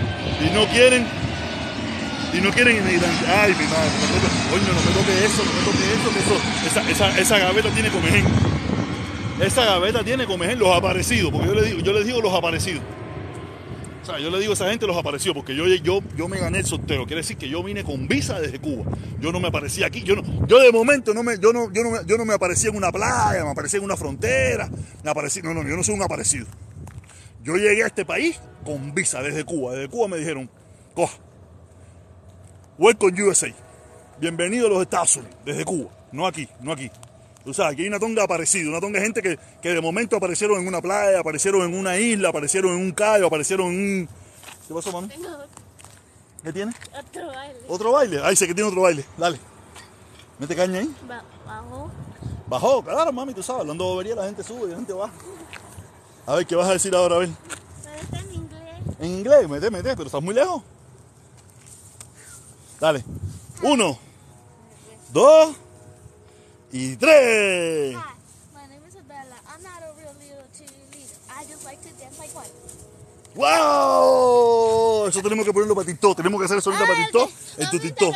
y 0.41 0.53
no 0.53 0.65
quieren 0.67 1.05
y 2.33 2.41
no 2.41 2.51
quieren 2.51 2.77
inmigrantes. 2.77 3.27
Ay, 3.27 3.51
mi 3.51 3.65
madre, 3.65 3.89
coño, 4.49 4.73
no 4.73 4.81
me 4.81 4.91
toque 4.91 5.25
eso, 5.25 5.43
no 5.43 5.51
me 5.53 5.61
toque 5.65 5.83
eso, 5.93 6.09
eso, 6.19 6.67
esa, 6.67 6.89
esa, 6.89 7.19
esa 7.19 7.39
gaveta 7.39 7.69
tiene 7.69 7.89
comején. 7.89 8.25
Esa 9.39 9.65
gaveta 9.65 10.03
tiene 10.03 10.25
comején, 10.25 10.59
los 10.59 10.75
aparecidos, 10.75 11.31
porque 11.31 11.47
yo 11.47 11.55
le 11.55 11.63
digo, 11.63 11.79
yo 11.79 11.93
les 11.93 12.05
digo 12.05 12.21
los 12.21 12.33
aparecidos. 12.33 12.81
O 14.03 14.05
sea, 14.05 14.19
yo 14.19 14.29
le 14.29 14.39
digo 14.39 14.51
a 14.51 14.55
esa 14.55 14.69
gente 14.69 14.85
los 14.85 14.97
apareció, 14.97 15.33
porque 15.33 15.55
yo, 15.55 15.65
yo, 15.65 16.01
yo 16.17 16.27
me 16.27 16.37
gané 16.37 16.59
el 16.59 16.65
sorteo. 16.65 17.05
Quiere 17.05 17.21
decir 17.21 17.37
que 17.37 17.47
yo 17.47 17.63
vine 17.63 17.85
con 17.85 18.05
visa 18.05 18.37
desde 18.37 18.59
Cuba. 18.59 18.83
Yo 19.21 19.31
no 19.31 19.39
me 19.39 19.47
aparecía 19.47 19.87
aquí. 19.87 20.03
Yo, 20.03 20.17
no, 20.17 20.45
yo 20.45 20.59
de 20.59 20.73
momento 20.73 21.13
no 21.13 21.23
me, 21.23 21.39
yo 21.39 21.53
no, 21.53 21.71
yo 21.71 21.83
no, 21.83 22.05
yo 22.05 22.17
no 22.17 22.25
me 22.25 22.33
aparecía 22.33 22.69
en 22.69 22.75
una 22.75 22.91
playa, 22.91 23.45
me 23.45 23.51
aparecía 23.51 23.79
en 23.79 23.85
una 23.85 23.95
frontera. 23.95 24.69
Me 25.05 25.09
aparecí, 25.09 25.41
no, 25.41 25.53
no, 25.53 25.63
yo 25.63 25.77
no 25.77 25.83
soy 25.83 25.95
un 25.95 26.03
aparecido. 26.03 26.47
Yo 27.43 27.55
llegué 27.55 27.83
a 27.83 27.87
este 27.87 28.03
país 28.03 28.41
con 28.65 28.93
visa 28.93 29.21
desde 29.21 29.45
Cuba. 29.45 29.71
Desde 29.71 29.87
Cuba 29.87 30.09
me 30.09 30.17
dijeron, 30.17 30.49
coja. 30.93 31.17
Welcome 32.77 33.23
USA. 33.23 33.53
Bienvenido 34.19 34.67
a 34.67 34.69
los 34.69 34.81
Estados 34.81 35.15
Unidos, 35.15 35.37
desde 35.45 35.63
Cuba. 35.63 35.91
No 36.11 36.27
aquí, 36.27 36.49
no 36.59 36.73
aquí. 36.73 36.91
Tú 37.45 37.53
sabes, 37.53 37.73
aquí 37.73 37.81
hay 37.81 37.87
una 37.89 37.99
tonga 37.99 38.21
de 38.21 38.23
aparecido, 38.23 38.69
una 38.69 38.79
tonga 38.79 38.99
de 38.99 39.05
gente 39.05 39.21
que, 39.21 39.37
que 39.61 39.69
de 39.69 39.81
momento 39.81 40.15
aparecieron 40.15 40.61
en 40.61 40.67
una 40.67 40.81
playa, 40.81 41.19
aparecieron 41.19 41.63
en 41.63 41.77
una 41.77 41.97
isla, 41.97 42.29
aparecieron 42.29 42.71
en 42.73 42.79
un 42.79 42.91
callo, 42.93 43.27
aparecieron 43.27 43.67
en 43.67 43.73
un... 43.79 44.09
¿Qué 44.67 44.73
pasó, 44.73 44.91
mano? 44.93 45.07
Tengo 45.09 45.27
¿Qué 46.43 46.53
tiene? 46.53 46.73
otro 46.97 47.27
baile. 47.27 47.59
¿Otro 47.67 47.91
baile? 47.91 48.21
Ahí 48.23 48.35
sé 48.35 48.47
que 48.47 48.53
tiene 48.53 48.69
otro 48.69 48.81
baile. 48.81 49.03
Dale. 49.17 49.39
Mete 50.39 50.55
caña 50.55 50.79
ahí. 50.79 50.95
Ba- 51.07 51.23
Bajo. 51.45 51.91
Bajó, 52.47 52.83
claro, 52.83 53.11
mami, 53.11 53.33
tú 53.33 53.43
sabes, 53.43 53.61
hablando 53.61 53.83
de 53.85 53.89
bobería, 53.91 54.15
la 54.15 54.25
gente 54.25 54.43
sube 54.43 54.67
y 54.67 54.69
la 54.71 54.75
gente 54.77 54.93
baja. 54.93 55.13
A 56.25 56.35
ver, 56.35 56.45
¿qué 56.45 56.55
vas 56.55 56.69
a 56.69 56.73
decir 56.73 56.95
ahora? 56.95 57.15
A 57.15 57.19
ver. 57.19 57.29
Pero 57.83 57.95
está 57.97 58.19
en 58.19 58.33
inglés. 58.33 58.97
En 58.99 59.09
inglés, 59.11 59.49
mete, 59.49 59.69
mete, 59.71 59.89
pero 59.95 60.05
estás 60.05 60.21
muy 60.21 60.33
lejos. 60.33 60.61
Dale. 62.79 63.03
Uno, 63.61 63.97
dos 65.11 65.55
y 66.73 66.95
tres. 66.97 67.95
Hi, 67.95 68.15
my 68.53 68.67
name 68.67 68.81
is 68.87 68.95
Isabella. 68.95 69.35
I'm 69.47 69.61
not 69.63 69.81
a 69.83 69.93
real 69.95 70.13
little 70.19 70.43
cheerleader. 70.57 71.15
I 71.29 71.45
just 71.45 71.63
like 71.63 71.79
to 71.81 71.89
dance 71.99 72.17
like 72.19 72.33
one. 72.35 72.49
¡Wow! 73.35 75.07
Eso 75.07 75.21
tenemos 75.21 75.45
que 75.45 75.53
ponerlo 75.53 75.75
para 75.75 75.85
TikTok. 75.87 76.17
Tenemos 76.17 76.39
que 76.39 76.45
hacer 76.45 76.57
eso 76.57 76.69
ahorita 76.71 76.83
Ah, 76.83 76.87
para 76.87 77.03
TikTok. 77.05 77.29
ok. 77.29 77.59
En 77.59 77.69
tu 77.69 77.79
TikTok. 77.79 78.15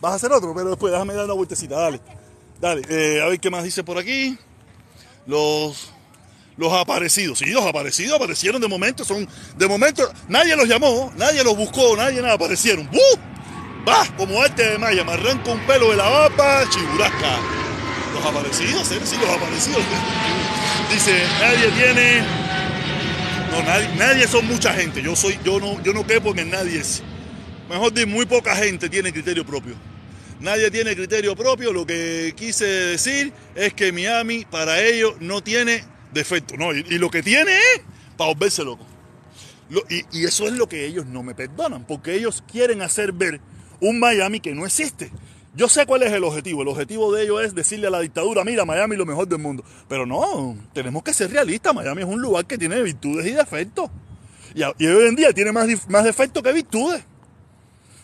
Vas 0.00 0.12
a 0.12 0.14
hacer 0.16 0.32
otro, 0.32 0.54
pero 0.54 0.70
después 0.70 0.92
déjame 0.92 1.14
dar 1.14 1.24
una 1.24 1.34
vueltecita. 1.34 1.76
Dale. 1.76 2.00
Dale. 2.60 2.82
eh, 2.88 3.22
a 3.22 3.26
ver 3.26 3.40
qué 3.40 3.50
más 3.50 3.64
dice 3.64 3.82
por 3.84 3.98
aquí. 3.98 4.38
Los. 5.26 5.90
Los 6.56 6.72
aparecidos. 6.72 7.38
Sí, 7.40 7.46
los 7.46 7.64
aparecidos 7.66 8.16
aparecieron 8.16 8.60
de 8.60 8.68
momento. 8.68 9.04
Son. 9.04 9.28
De 9.56 9.66
momento. 9.68 10.08
Nadie 10.28 10.56
los 10.56 10.66
llamó, 10.68 11.12
nadie 11.16 11.44
los 11.44 11.54
buscó, 11.56 11.96
nadie 11.96 12.22
nada. 12.22 12.34
Aparecieron. 12.34 12.88
¡Uh! 12.92 13.18
Va, 13.88 14.06
como 14.16 14.40
arte 14.40 14.64
de 14.72 14.78
Maya. 14.78 15.04
Me 15.04 15.12
arranco 15.12 15.52
un 15.52 15.60
pelo 15.66 15.90
de 15.90 15.96
la 15.96 16.08
barba. 16.08 16.64
Chiburasca. 16.70 17.38
Aparecidos, 18.26 18.90
¿eh? 18.92 19.00
sí, 19.04 19.16
los 19.20 19.30
aparecidos. 19.30 19.82
Dice, 20.92 21.12
nadie 21.40 21.68
tiene. 21.76 22.22
No, 23.50 23.62
nadie, 23.62 23.88
nadie 23.96 24.26
son 24.26 24.46
mucha 24.46 24.72
gente. 24.74 25.00
Yo 25.02 25.14
soy, 25.16 25.38
yo 25.44 25.60
no, 25.60 25.82
yo 25.82 25.92
no 25.92 26.06
quepo 26.06 26.34
en 26.36 26.50
nadie. 26.50 26.80
es. 26.80 27.02
Mejor 27.68 27.92
decir, 27.92 28.08
muy 28.08 28.26
poca 28.26 28.54
gente 28.56 28.88
tiene 28.88 29.12
criterio 29.12 29.44
propio. 29.46 29.74
Nadie 30.40 30.70
tiene 30.70 30.94
criterio 30.94 31.34
propio. 31.36 31.72
Lo 31.72 31.86
que 31.86 32.34
quise 32.36 32.64
decir 32.66 33.32
es 33.54 33.72
que 33.74 33.92
Miami 33.92 34.44
para 34.44 34.80
ellos 34.82 35.14
no 35.20 35.42
tiene 35.42 35.84
defecto. 36.12 36.56
No, 36.56 36.74
y, 36.74 36.82
lo 36.98 37.10
que 37.10 37.22
tiene 37.22 37.52
es 37.56 37.80
para 38.16 38.30
volverse 38.32 38.64
loco. 38.64 38.84
Lo- 39.70 39.84
y, 39.88 40.04
y 40.12 40.24
eso 40.24 40.46
es 40.46 40.52
lo 40.52 40.68
que 40.68 40.84
ellos 40.86 41.06
no 41.06 41.22
me 41.22 41.34
perdonan, 41.34 41.84
porque 41.86 42.14
ellos 42.14 42.42
quieren 42.50 42.82
hacer 42.82 43.12
ver 43.12 43.40
un 43.80 43.98
Miami 43.98 44.40
que 44.40 44.54
no 44.54 44.66
existe. 44.66 45.10
Yo 45.56 45.70
sé 45.70 45.86
cuál 45.86 46.02
es 46.02 46.12
el 46.12 46.22
objetivo. 46.22 46.62
El 46.62 46.68
objetivo 46.68 47.12
de 47.12 47.24
ellos 47.24 47.42
es 47.42 47.54
decirle 47.54 47.86
a 47.86 47.90
la 47.90 48.00
dictadura, 48.00 48.44
mira, 48.44 48.66
Miami 48.66 48.92
es 48.92 48.98
lo 48.98 49.06
mejor 49.06 49.26
del 49.26 49.38
mundo. 49.38 49.64
Pero 49.88 50.04
no, 50.04 50.56
tenemos 50.74 51.02
que 51.02 51.14
ser 51.14 51.30
realistas. 51.30 51.74
Miami 51.74 52.02
es 52.02 52.08
un 52.08 52.20
lugar 52.20 52.44
que 52.44 52.58
tiene 52.58 52.82
virtudes 52.82 53.26
y 53.26 53.30
defectos. 53.30 53.90
Y, 54.54 54.62
hoy 54.62 55.08
en 55.08 55.16
día 55.16 55.32
tiene 55.32 55.52
más, 55.52 55.66
más 55.88 56.04
defectos 56.04 56.42
que 56.42 56.52
virtudes. 56.52 57.02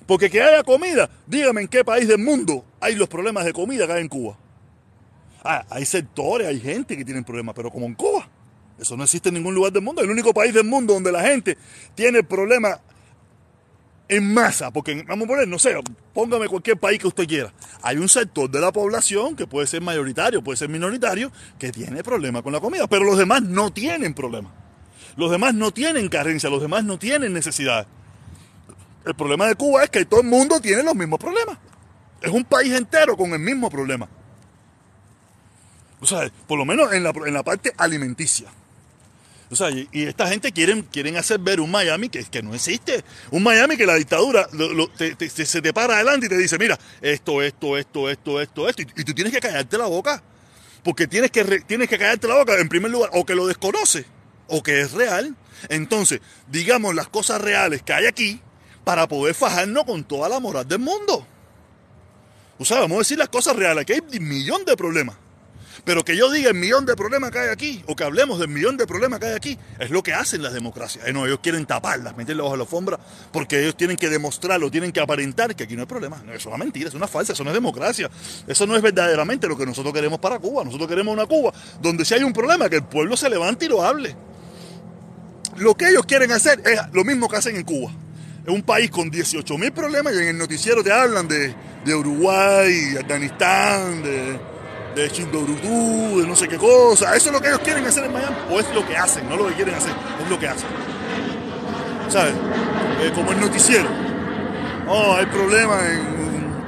Porque 0.06 0.30
que 0.30 0.42
haya 0.42 0.62
comida, 0.64 1.10
dígame 1.26 1.60
en 1.62 1.68
qué 1.68 1.84
país 1.84 2.08
del 2.08 2.18
mundo 2.18 2.64
hay 2.80 2.94
los 2.94 3.08
problemas 3.08 3.44
de 3.44 3.52
comida 3.52 3.86
que 3.86 3.92
hay 3.92 4.00
en 4.00 4.08
Cuba. 4.08 4.36
Ah, 5.44 5.64
hay 5.70 5.84
sectores, 5.84 6.46
hay 6.46 6.58
gente 6.58 6.96
que 6.96 7.04
tienen 7.04 7.22
problemas, 7.22 7.54
pero 7.54 7.70
como 7.70 7.86
en 7.86 7.94
Cuba. 7.94 8.28
Eso 8.78 8.96
no 8.96 9.04
existe 9.04 9.28
en 9.28 9.36
ningún 9.36 9.54
lugar 9.54 9.72
del 9.72 9.82
mundo. 9.82 10.02
El 10.02 10.10
único 10.10 10.32
país 10.32 10.54
del 10.54 10.64
mundo 10.64 10.94
donde 10.94 11.12
la 11.12 11.22
gente 11.22 11.56
tiene 11.94 12.22
problemas 12.22 12.80
en 14.08 14.34
masa, 14.34 14.70
porque 14.70 15.04
vamos 15.06 15.24
a 15.24 15.28
poner, 15.28 15.48
no 15.48 15.58
sé, 15.58 15.74
póngame 16.12 16.48
cualquier 16.48 16.76
país 16.78 16.98
que 16.98 17.06
usted 17.06 17.26
quiera. 17.26 17.52
Hay 17.82 17.96
un 17.96 18.08
sector 18.08 18.50
de 18.50 18.60
la 18.60 18.72
población 18.72 19.36
que 19.36 19.46
puede 19.46 19.66
ser 19.66 19.80
mayoritario, 19.80 20.42
puede 20.42 20.56
ser 20.56 20.68
minoritario, 20.68 21.32
que 21.58 21.72
tiene 21.72 22.02
problemas 22.02 22.42
con 22.42 22.52
la 22.52 22.60
comida, 22.60 22.86
pero 22.86 23.04
los 23.04 23.16
demás 23.16 23.42
no 23.42 23.72
tienen 23.72 24.14
problemas. 24.14 24.52
Los 25.16 25.30
demás 25.30 25.54
no 25.54 25.70
tienen 25.72 26.08
carencia, 26.08 26.50
los 26.50 26.62
demás 26.62 26.84
no 26.84 26.98
tienen 26.98 27.32
necesidad. 27.32 27.86
El 29.04 29.14
problema 29.14 29.46
de 29.46 29.54
Cuba 29.54 29.84
es 29.84 29.90
que 29.90 30.04
todo 30.04 30.20
el 30.20 30.26
mundo 30.26 30.60
tiene 30.60 30.82
los 30.82 30.94
mismos 30.94 31.18
problemas. 31.18 31.58
Es 32.20 32.30
un 32.30 32.44
país 32.44 32.72
entero 32.72 33.16
con 33.16 33.32
el 33.32 33.40
mismo 33.40 33.68
problema. 33.68 34.08
O 36.00 36.06
sea, 36.06 36.30
por 36.46 36.58
lo 36.58 36.64
menos 36.64 36.92
en 36.92 37.02
la, 37.02 37.10
en 37.10 37.34
la 37.34 37.42
parte 37.42 37.72
alimenticia. 37.76 38.48
Y, 39.92 40.04
esta 40.04 40.28
gente 40.28 40.50
quieren, 40.50 40.82
quieren 40.82 41.16
hacer 41.16 41.38
ver 41.38 41.60
un 41.60 41.70
Miami 41.70 42.08
que, 42.08 42.24
que 42.24 42.42
no 42.42 42.54
existe. 42.54 43.04
Un 43.30 43.42
Miami 43.42 43.76
que 43.76 43.84
la 43.84 43.96
dictadura 43.96 44.48
se 45.28 45.62
te 45.62 45.72
para 45.74 45.96
adelante 45.96 46.26
y 46.26 46.28
te 46.28 46.38
dice, 46.38 46.58
mira, 46.58 46.78
esto, 47.02 47.42
esto, 47.42 47.76
esto, 47.76 48.08
esto, 48.08 48.40
esto, 48.40 48.68
esto. 48.68 48.82
Y, 48.82 49.04
tú 49.04 49.12
tienes 49.12 49.32
que 49.32 49.40
callarte 49.40 49.76
la 49.76 49.86
boca. 49.86 50.22
Porque 50.82 51.06
tienes 51.06 51.30
que, 51.30 51.44
tienes 51.60 51.88
que 51.88 51.98
callarte 51.98 52.26
la 52.26 52.36
boca, 52.36 52.58
en 52.58 52.68
primer 52.68 52.90
lugar, 52.90 53.10
o 53.12 53.24
que 53.24 53.34
lo 53.34 53.46
desconoce, 53.46 54.04
o 54.48 54.62
que 54.62 54.80
es 54.80 54.92
real. 54.92 55.36
Entonces, 55.68 56.20
digamos 56.48 56.94
las 56.94 57.08
cosas 57.08 57.40
reales 57.40 57.82
que 57.82 57.92
hay 57.92 58.06
aquí 58.06 58.40
para 58.84 59.06
poder 59.06 59.34
fajarnos 59.34 59.84
con 59.84 60.02
toda 60.02 60.28
la 60.28 60.40
moral 60.40 60.66
del 60.66 60.80
mundo. 60.80 61.26
O 62.58 62.64
sea, 62.64 62.80
vamos 62.80 62.96
a 62.96 62.98
decir 63.00 63.18
las 63.18 63.28
cosas 63.28 63.54
reales, 63.54 63.84
que 63.84 63.94
hay 63.94 64.00
un 64.00 64.28
millón 64.28 64.64
de 64.64 64.76
problemas. 64.76 65.16
Pero 65.84 66.04
que 66.04 66.16
yo 66.16 66.30
diga 66.30 66.48
el 66.50 66.54
millón 66.54 66.86
de 66.86 66.94
problemas 66.94 67.32
que 67.32 67.40
hay 67.40 67.48
aquí, 67.48 67.82
o 67.88 67.96
que 67.96 68.04
hablemos 68.04 68.38
del 68.38 68.48
millón 68.48 68.76
de 68.76 68.86
problemas 68.86 69.18
que 69.18 69.26
hay 69.26 69.34
aquí, 69.34 69.58
es 69.80 69.90
lo 69.90 70.00
que 70.00 70.14
hacen 70.14 70.40
las 70.40 70.52
democracias. 70.52 71.04
Eh, 71.08 71.12
no, 71.12 71.26
ellos 71.26 71.40
quieren 71.42 71.66
taparlas, 71.66 72.16
meterlas 72.16 72.44
bajo 72.44 72.56
la 72.56 72.62
alfombra, 72.62 73.00
porque 73.32 73.60
ellos 73.60 73.76
tienen 73.76 73.96
que 73.96 74.08
demostrarlo, 74.08 74.70
tienen 74.70 74.92
que 74.92 75.00
aparentar 75.00 75.56
que 75.56 75.64
aquí 75.64 75.74
no 75.74 75.82
hay 75.82 75.88
problema. 75.88 76.22
eso 76.28 76.34
es 76.34 76.46
una 76.46 76.58
mentira, 76.58 76.88
es 76.88 76.94
una 76.94 77.08
falsa, 77.08 77.32
eso 77.32 77.42
no 77.42 77.50
es 77.50 77.54
democracia. 77.54 78.08
Eso 78.46 78.64
no 78.64 78.76
es 78.76 78.82
verdaderamente 78.82 79.48
lo 79.48 79.58
que 79.58 79.66
nosotros 79.66 79.92
queremos 79.92 80.20
para 80.20 80.38
Cuba. 80.38 80.62
Nosotros 80.62 80.88
queremos 80.88 81.12
una 81.12 81.26
Cuba 81.26 81.52
donde 81.80 82.04
si 82.04 82.14
hay 82.14 82.22
un 82.22 82.32
problema, 82.32 82.68
que 82.68 82.76
el 82.76 82.84
pueblo 82.84 83.16
se 83.16 83.28
levante 83.28 83.64
y 83.64 83.68
lo 83.68 83.82
hable. 83.82 84.14
Lo 85.56 85.74
que 85.74 85.88
ellos 85.88 86.06
quieren 86.06 86.30
hacer 86.30 86.62
es 86.64 86.80
lo 86.92 87.02
mismo 87.02 87.28
que 87.28 87.36
hacen 87.36 87.56
en 87.56 87.64
Cuba. 87.64 87.90
Es 88.46 88.54
un 88.54 88.62
país 88.62 88.88
con 88.88 89.10
18 89.10 89.58
mil 89.58 89.72
problemas 89.72 90.14
y 90.14 90.18
en 90.18 90.28
el 90.28 90.38
noticiero 90.38 90.82
te 90.84 90.92
hablan 90.92 91.26
de, 91.26 91.52
de 91.84 91.94
Uruguay, 91.94 92.96
Afganistán, 93.00 94.02
de, 94.02 94.51
de 94.94 95.10
Chindorutú, 95.10 96.20
de 96.20 96.26
no 96.26 96.36
sé 96.36 96.48
qué 96.48 96.56
cosa. 96.56 97.16
¿Eso 97.16 97.28
es 97.28 97.32
lo 97.32 97.40
que 97.40 97.48
ellos 97.48 97.60
quieren 97.60 97.84
hacer 97.84 98.04
en 98.04 98.12
Miami? 98.12 98.36
¿O 98.50 98.60
es 98.60 98.74
lo 98.74 98.86
que 98.86 98.96
hacen? 98.96 99.28
No 99.28 99.36
lo 99.36 99.48
que 99.48 99.54
quieren 99.54 99.74
hacer, 99.74 99.92
es 100.22 100.30
lo 100.30 100.38
que 100.38 100.48
hacen. 100.48 100.68
¿Sabes? 102.08 102.34
Eh, 103.02 103.10
como 103.14 103.32
el 103.32 103.40
noticiero. 103.40 103.88
Oh, 104.86 105.14
hay 105.14 105.26
problemas 105.26 105.82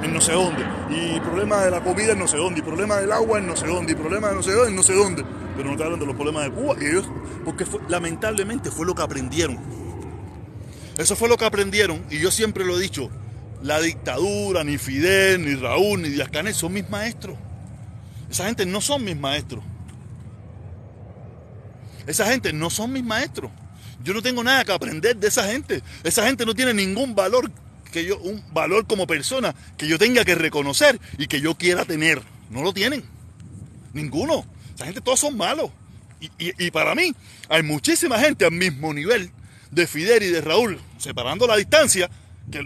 en, 0.01 0.13
no 0.13 0.21
sé 0.21 0.31
dónde. 0.31 0.63
Y 0.89 1.19
problema 1.19 1.61
de 1.61 1.71
la 1.71 1.81
comida 1.81 2.13
en 2.13 2.19
no 2.19 2.27
sé 2.27 2.37
dónde. 2.37 2.59
Y 2.59 2.63
problema 2.63 2.97
del 2.97 3.11
agua 3.11 3.39
en 3.39 3.47
no 3.47 3.55
sé 3.55 3.67
dónde. 3.67 3.91
Y 3.93 3.95
problema 3.95 4.29
de 4.29 4.35
no 4.35 4.43
sé 4.43 4.51
dónde 4.51 4.69
en 4.69 4.75
no 4.75 4.83
sé 4.83 4.93
dónde. 4.93 5.23
Pero 5.55 5.69
no 5.69 5.77
te 5.77 5.83
hablan 5.83 5.99
de 5.99 6.05
los 6.05 6.15
problemas 6.15 6.45
de 6.45 6.51
Cuba. 6.51 6.75
Y 6.81 6.85
ellos, 6.85 7.07
porque 7.43 7.65
lamentablemente 7.87 8.71
fue 8.71 8.85
lo 8.85 8.95
que 8.95 9.03
aprendieron. 9.03 9.59
Eso 10.97 11.15
fue 11.15 11.29
lo 11.29 11.37
que 11.37 11.45
aprendieron. 11.45 12.03
Y 12.09 12.19
yo 12.19 12.31
siempre 12.31 12.65
lo 12.65 12.77
he 12.77 12.81
dicho. 12.81 13.09
La 13.61 13.79
dictadura, 13.79 14.63
ni 14.63 14.77
Fidel, 14.77 15.43
ni 15.43 15.55
Raúl, 15.55 16.01
ni 16.01 16.09
Díaz 16.09 16.29
Canel 16.29 16.53
son 16.53 16.73
mis 16.73 16.89
maestros. 16.89 17.37
Esa 18.35 18.47
gente 18.47 18.65
no 18.65 18.81
son 18.81 19.01
mis 19.01 19.15
maestros. 19.15 19.63
Esa 22.05 22.25
gente 22.25 22.51
no 22.51 22.69
son 22.69 22.91
mis 22.91 23.01
maestros. 23.01 23.49
Yo 24.03 24.13
no 24.13 24.21
tengo 24.21 24.43
nada 24.43 24.65
que 24.65 24.73
aprender 24.73 25.15
de 25.15 25.29
esa 25.29 25.47
gente. 25.47 25.81
Esa 26.03 26.25
gente 26.25 26.45
no 26.45 26.53
tiene 26.53 26.73
ningún 26.73 27.15
valor 27.15 27.49
que 27.93 28.03
yo, 28.03 28.17
un 28.17 28.43
valor 28.51 28.87
como 28.87 29.07
persona 29.07 29.55
que 29.77 29.87
yo 29.87 29.97
tenga 29.97 30.25
que 30.25 30.35
reconocer 30.35 30.99
y 31.17 31.27
que 31.27 31.39
yo 31.39 31.55
quiera 31.55 31.85
tener. 31.85 32.21
No 32.49 32.61
lo 32.61 32.73
tienen. 32.73 33.05
Ninguno. 33.93 34.45
Esa 34.75 34.83
gente 34.83 34.99
todos 34.99 35.21
son 35.21 35.37
malos. 35.37 35.71
Y, 36.37 36.71
para 36.71 36.93
mí 36.93 37.15
hay 37.47 37.63
muchísima 37.63 38.19
gente 38.19 38.43
al 38.43 38.51
mismo 38.51 38.93
nivel 38.93 39.31
de 39.71 39.87
Fidel 39.87 40.23
y 40.23 40.27
de 40.27 40.41
Raúl, 40.41 40.77
separando 40.97 41.47
la 41.47 41.55
distancia, 41.55 42.09
que, 42.51 42.59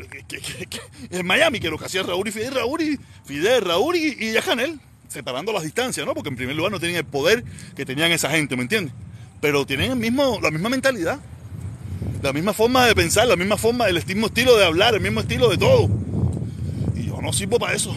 en 1.12 1.28
Miami, 1.28 1.60
que 1.60 1.70
lo 1.70 1.78
que 1.78 1.86
hacía 1.86 2.02
Raúl 2.02 2.28
y 2.28 2.32
Fidel, 2.32 2.56
Raúl 2.56 2.82
y 2.82 3.00
Fidel, 3.24 3.62
Raúl 3.66 3.98
y, 3.98 4.18
y 4.20 4.34
Yajanel 4.34 4.80
separando 5.10 5.52
las 5.52 5.64
distancias, 5.64 6.06
¿no? 6.06 6.14
Porque 6.14 6.30
en 6.30 6.36
primer 6.36 6.56
lugar 6.56 6.72
no 6.72 6.80
tienen 6.80 6.98
el 6.98 7.04
poder 7.04 7.44
que 7.76 7.86
tenían 7.86 8.12
esa 8.12 8.30
gente, 8.30 8.56
¿me 8.56 8.62
entiendes? 8.62 8.94
Pero 9.42 9.66
tienen 9.66 9.92
el 9.92 9.98
mismo, 9.98 10.40
la 10.42 10.52
misma 10.52 10.70
mentalidad, 10.70 11.20
la 12.22 12.32
misma 12.32 12.54
forma 12.54 12.86
de 12.86 12.96
pensar, 12.96 13.28
la 13.28 13.36
misma 13.36 13.58
forma, 13.58 13.88
el 13.88 14.04
mismo 14.06 14.28
estilo 14.28 14.56
de 14.58 14.66
hablar, 14.66 14.94
el 14.94 15.02
mismo 15.02 15.22
estilo 15.22 15.50
de 15.50 15.58
todo. 15.58 15.90
Y 16.96 17.08
yo 17.08 17.22
no 17.22 17.34
sirvo 17.34 17.58
para 17.58 17.74
eso. 17.74 17.96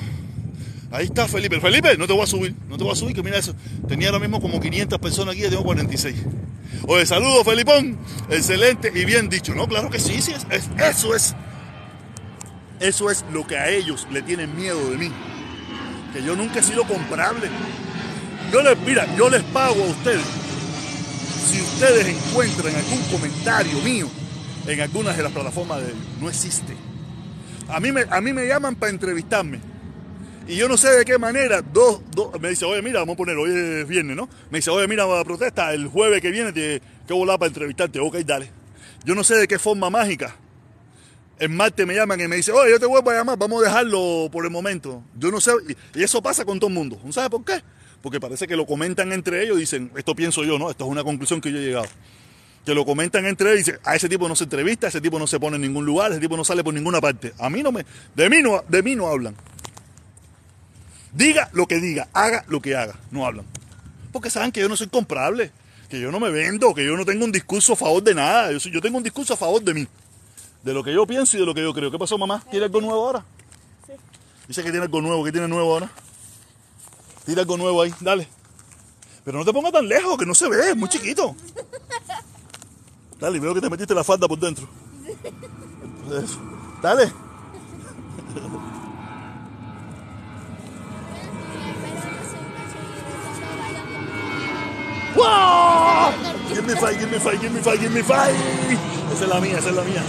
Ahí 0.90 1.07
está 1.07 1.29
Felipe. 1.29 1.61
Felipe, 1.61 1.96
no 1.96 2.07
te 2.07 2.12
voy 2.12 2.22
a 2.22 2.27
subir, 2.27 2.55
no 2.68 2.77
te 2.77 2.85
voy 2.85 2.92
a 2.92 2.96
subir, 2.96 3.14
que 3.14 3.22
mira 3.22 3.38
eso. 3.38 3.55
Tenía 3.88 4.09
ahora 4.09 4.20
mismo 4.20 4.40
como 4.40 4.61
500 4.61 4.98
personas 4.98 5.35
aquí, 5.35 5.42
ya 5.42 5.51
tengo 5.51 5.64
46. 5.64 6.16
Oye, 6.87 7.07
saludos 7.07 7.44
Felipón, 7.44 7.98
excelente 8.31 8.90
y 8.94 9.05
bien 9.05 9.29
dicho. 9.29 9.55
No, 9.55 9.68
claro 9.68 9.90
que 9.90 9.98
sí, 9.98 10.22
sí, 10.22 10.33
eso 10.79 11.14
es. 11.14 11.35
Eso 12.81 13.11
es 13.11 13.25
lo 13.33 13.46
que 13.46 13.57
a 13.57 13.68
ellos 13.68 14.09
le 14.11 14.22
tienen 14.22 14.57
miedo 14.57 14.90
de 14.90 14.96
mí 14.96 15.12
que 16.12 16.22
yo 16.22 16.37
nunca 16.37 16.61
he 16.61 16.62
sido 16.62 16.85
comprable. 16.85 17.48
Yo 18.53 18.62
les, 18.62 18.79
mira, 18.81 19.07
yo 19.16 19.31
les 19.31 19.42
pago 19.44 19.83
a 19.83 19.87
ustedes. 19.87 20.25
Si 21.46 21.61
ustedes 21.61 22.07
encuentran 22.07 22.75
algún 22.75 23.03
comentario 23.11 23.81
mío 23.81 24.09
en 24.66 24.81
algunas 24.81 25.16
de 25.16 25.22
las 25.22 25.33
plataformas 25.33 25.81
de 25.81 25.92
no 26.20 26.29
existe. 26.29 26.75
A 27.68 27.81
mí 27.81 27.92
me, 27.92 28.05
a 28.09 28.20
mí 28.20 28.33
me 28.33 28.46
llaman 28.46 28.77
para 28.77 28.90
entrevistarme. 28.90 29.61
Y 30.46 30.57
yo 30.57 30.68
no 30.68 30.77
sé 30.77 30.90
de 30.90 31.05
qué 31.05 31.18
manera, 31.18 31.62
dos, 31.62 32.01
dos, 32.11 32.40
me 32.40 32.51
dice, 32.51 32.64
oye, 32.64 32.83
mira, 32.83 32.98
vamos 33.01 33.14
a 33.14 33.16
poner, 33.16 33.37
hoy 33.37 33.51
es 33.51 33.87
viernes, 33.87 34.16
¿no? 34.16 34.29
Me 34.51 34.59
dice, 34.59 34.70
oye, 34.70 34.88
mira, 34.88 35.05
a 35.05 35.25
protesta, 35.25 35.72
el 35.72 35.87
jueves 35.87 36.20
que 36.20 36.31
viene, 36.31 36.53
te, 36.53 36.83
que 37.07 37.14
volar 37.14 37.38
para 37.38 37.48
entrevistarte. 37.48 38.01
Ok, 38.01 38.16
dale. 38.18 38.51
Yo 39.05 39.14
no 39.14 39.25
sé 39.25 39.37
de 39.37 39.48
qué 39.48 39.59
forma 39.59 39.88
mágica 39.88 40.35
el 41.42 41.48
martes 41.48 41.85
me 41.85 41.92
llaman 41.92 42.20
y 42.20 42.28
me 42.28 42.37
dicen, 42.37 42.55
oye, 42.55 42.70
yo 42.70 42.78
te 42.78 42.87
vuelvo 42.87 43.11
a 43.11 43.14
llamar, 43.14 43.37
vamos 43.37 43.61
a 43.61 43.66
dejarlo 43.66 44.28
por 44.31 44.44
el 44.44 44.52
momento. 44.52 45.02
Yo 45.18 45.33
no 45.33 45.40
sé, 45.40 45.50
y 45.92 46.00
eso 46.00 46.22
pasa 46.22 46.44
con 46.44 46.61
todo 46.61 46.68
el 46.68 46.74
mundo. 46.74 47.00
¿No 47.02 47.11
sabe 47.11 47.31
por 47.31 47.44
qué? 47.44 47.61
Porque 48.00 48.20
parece 48.20 48.46
que 48.46 48.55
lo 48.55 48.64
comentan 48.64 49.12
entre 49.12 49.42
ellos 49.42 49.57
y 49.57 49.61
dicen, 49.62 49.90
esto 49.96 50.14
pienso 50.14 50.44
yo, 50.44 50.57
¿no? 50.57 50.70
Esto 50.70 50.85
es 50.85 50.90
una 50.92 51.02
conclusión 51.02 51.40
que 51.40 51.50
yo 51.50 51.59
he 51.59 51.62
llegado. 51.62 51.87
Que 52.64 52.76
lo 52.76 52.85
comentan 52.85 53.26
entre 53.26 53.55
ellos 53.55 53.57
y 53.57 53.70
dicen, 53.70 53.81
a 53.83 53.96
ese 53.96 54.09
tipo 54.09 54.28
no 54.28 54.37
se 54.37 54.44
entrevista, 54.44 54.87
a 54.87 54.90
ese 54.90 55.00
tipo 55.00 55.18
no 55.18 55.26
se 55.26 55.40
pone 55.40 55.57
en 55.57 55.62
ningún 55.62 55.85
lugar, 55.85 56.12
ese 56.12 56.20
tipo 56.20 56.37
no 56.37 56.44
sale 56.44 56.62
por 56.62 56.74
ninguna 56.74 57.00
parte. 57.00 57.33
A 57.40 57.50
mí 57.50 57.61
no 57.61 57.72
me, 57.72 57.85
de 58.14 58.31
mí 58.31 58.40
no, 58.40 58.62
de 58.68 58.83
mí 58.85 58.94
no 58.94 59.09
hablan. 59.09 59.35
Diga 61.12 61.50
lo 61.55 61.66
que 61.66 61.81
diga, 61.81 62.07
haga 62.12 62.44
lo 62.46 62.62
que 62.62 62.76
haga, 62.76 62.94
no 63.11 63.26
hablan. 63.26 63.46
Porque 64.12 64.31
saben 64.31 64.52
que 64.52 64.61
yo 64.61 64.68
no 64.68 64.76
soy 64.76 64.87
comprable, 64.87 65.50
que 65.88 65.98
yo 65.98 66.12
no 66.12 66.20
me 66.20 66.31
vendo, 66.31 66.72
que 66.72 66.85
yo 66.85 66.96
no 66.96 67.05
tengo 67.05 67.24
un 67.24 67.33
discurso 67.33 67.72
a 67.72 67.76
favor 67.76 68.00
de 68.00 68.14
nada. 68.14 68.52
Yo, 68.52 68.59
yo 68.59 68.81
tengo 68.81 68.96
un 68.96 69.02
discurso 69.02 69.35
a 69.35 69.37
favor 69.37 69.61
de 69.61 69.74
mí 69.74 69.88
de 70.62 70.72
lo 70.72 70.83
que 70.83 70.92
yo 70.92 71.07
pienso 71.07 71.37
y 71.37 71.40
de 71.40 71.46
lo 71.46 71.55
que 71.55 71.62
yo 71.62 71.72
creo. 71.72 71.90
¿Qué 71.90 71.98
pasó, 71.98 72.18
mamá? 72.18 72.42
¿Tiene 72.51 72.66
algo 72.66 72.81
nuevo 72.81 73.07
ahora? 73.07 73.25
Sí. 73.87 73.92
Dice 74.48 74.62
que 74.62 74.70
tiene 74.70 74.85
algo 74.85 75.01
nuevo. 75.01 75.25
¿Qué 75.25 75.33
tiene 75.33 75.48
nuevo 75.48 75.72
ahora? 75.72 75.90
Tira 77.25 77.42
algo 77.42 77.56
nuevo 77.56 77.83
ahí, 77.83 77.94
dale. 78.00 78.29
Pero 79.25 79.38
no 79.38 79.44
te 79.44 79.52
pongas 79.52 79.73
tan 79.73 79.87
lejos, 79.87 80.19
que 80.19 80.27
no 80.27 80.35
se 80.35 80.48
ve, 80.48 80.71
es 80.71 80.77
muy 80.77 80.88
chiquito. 80.88 81.37
Dale, 83.21 83.38
veo 83.38 83.54
que 83.54 83.60
te 83.60 83.71
metiste 83.71 83.94
la 83.94 84.02
falda 84.02 84.27
por 84.27 84.38
dentro. 84.38 84.67
Eso. 86.10 86.40
Dale. 86.83 87.13
¡Wow! 95.23 96.12
Give 96.48 96.66
me 96.66 96.75
five, 96.75 96.98
give 96.98 97.10
me 97.10 97.18
five, 97.18 97.38
give 97.38 97.52
me. 97.92 98.00
Esa 98.00 99.25
es 99.25 99.29
la 99.29 99.40
mía, 99.40 99.58
esa 99.58 99.70
es 99.70 99.77
la 99.77 99.85
mía. 99.85 100.02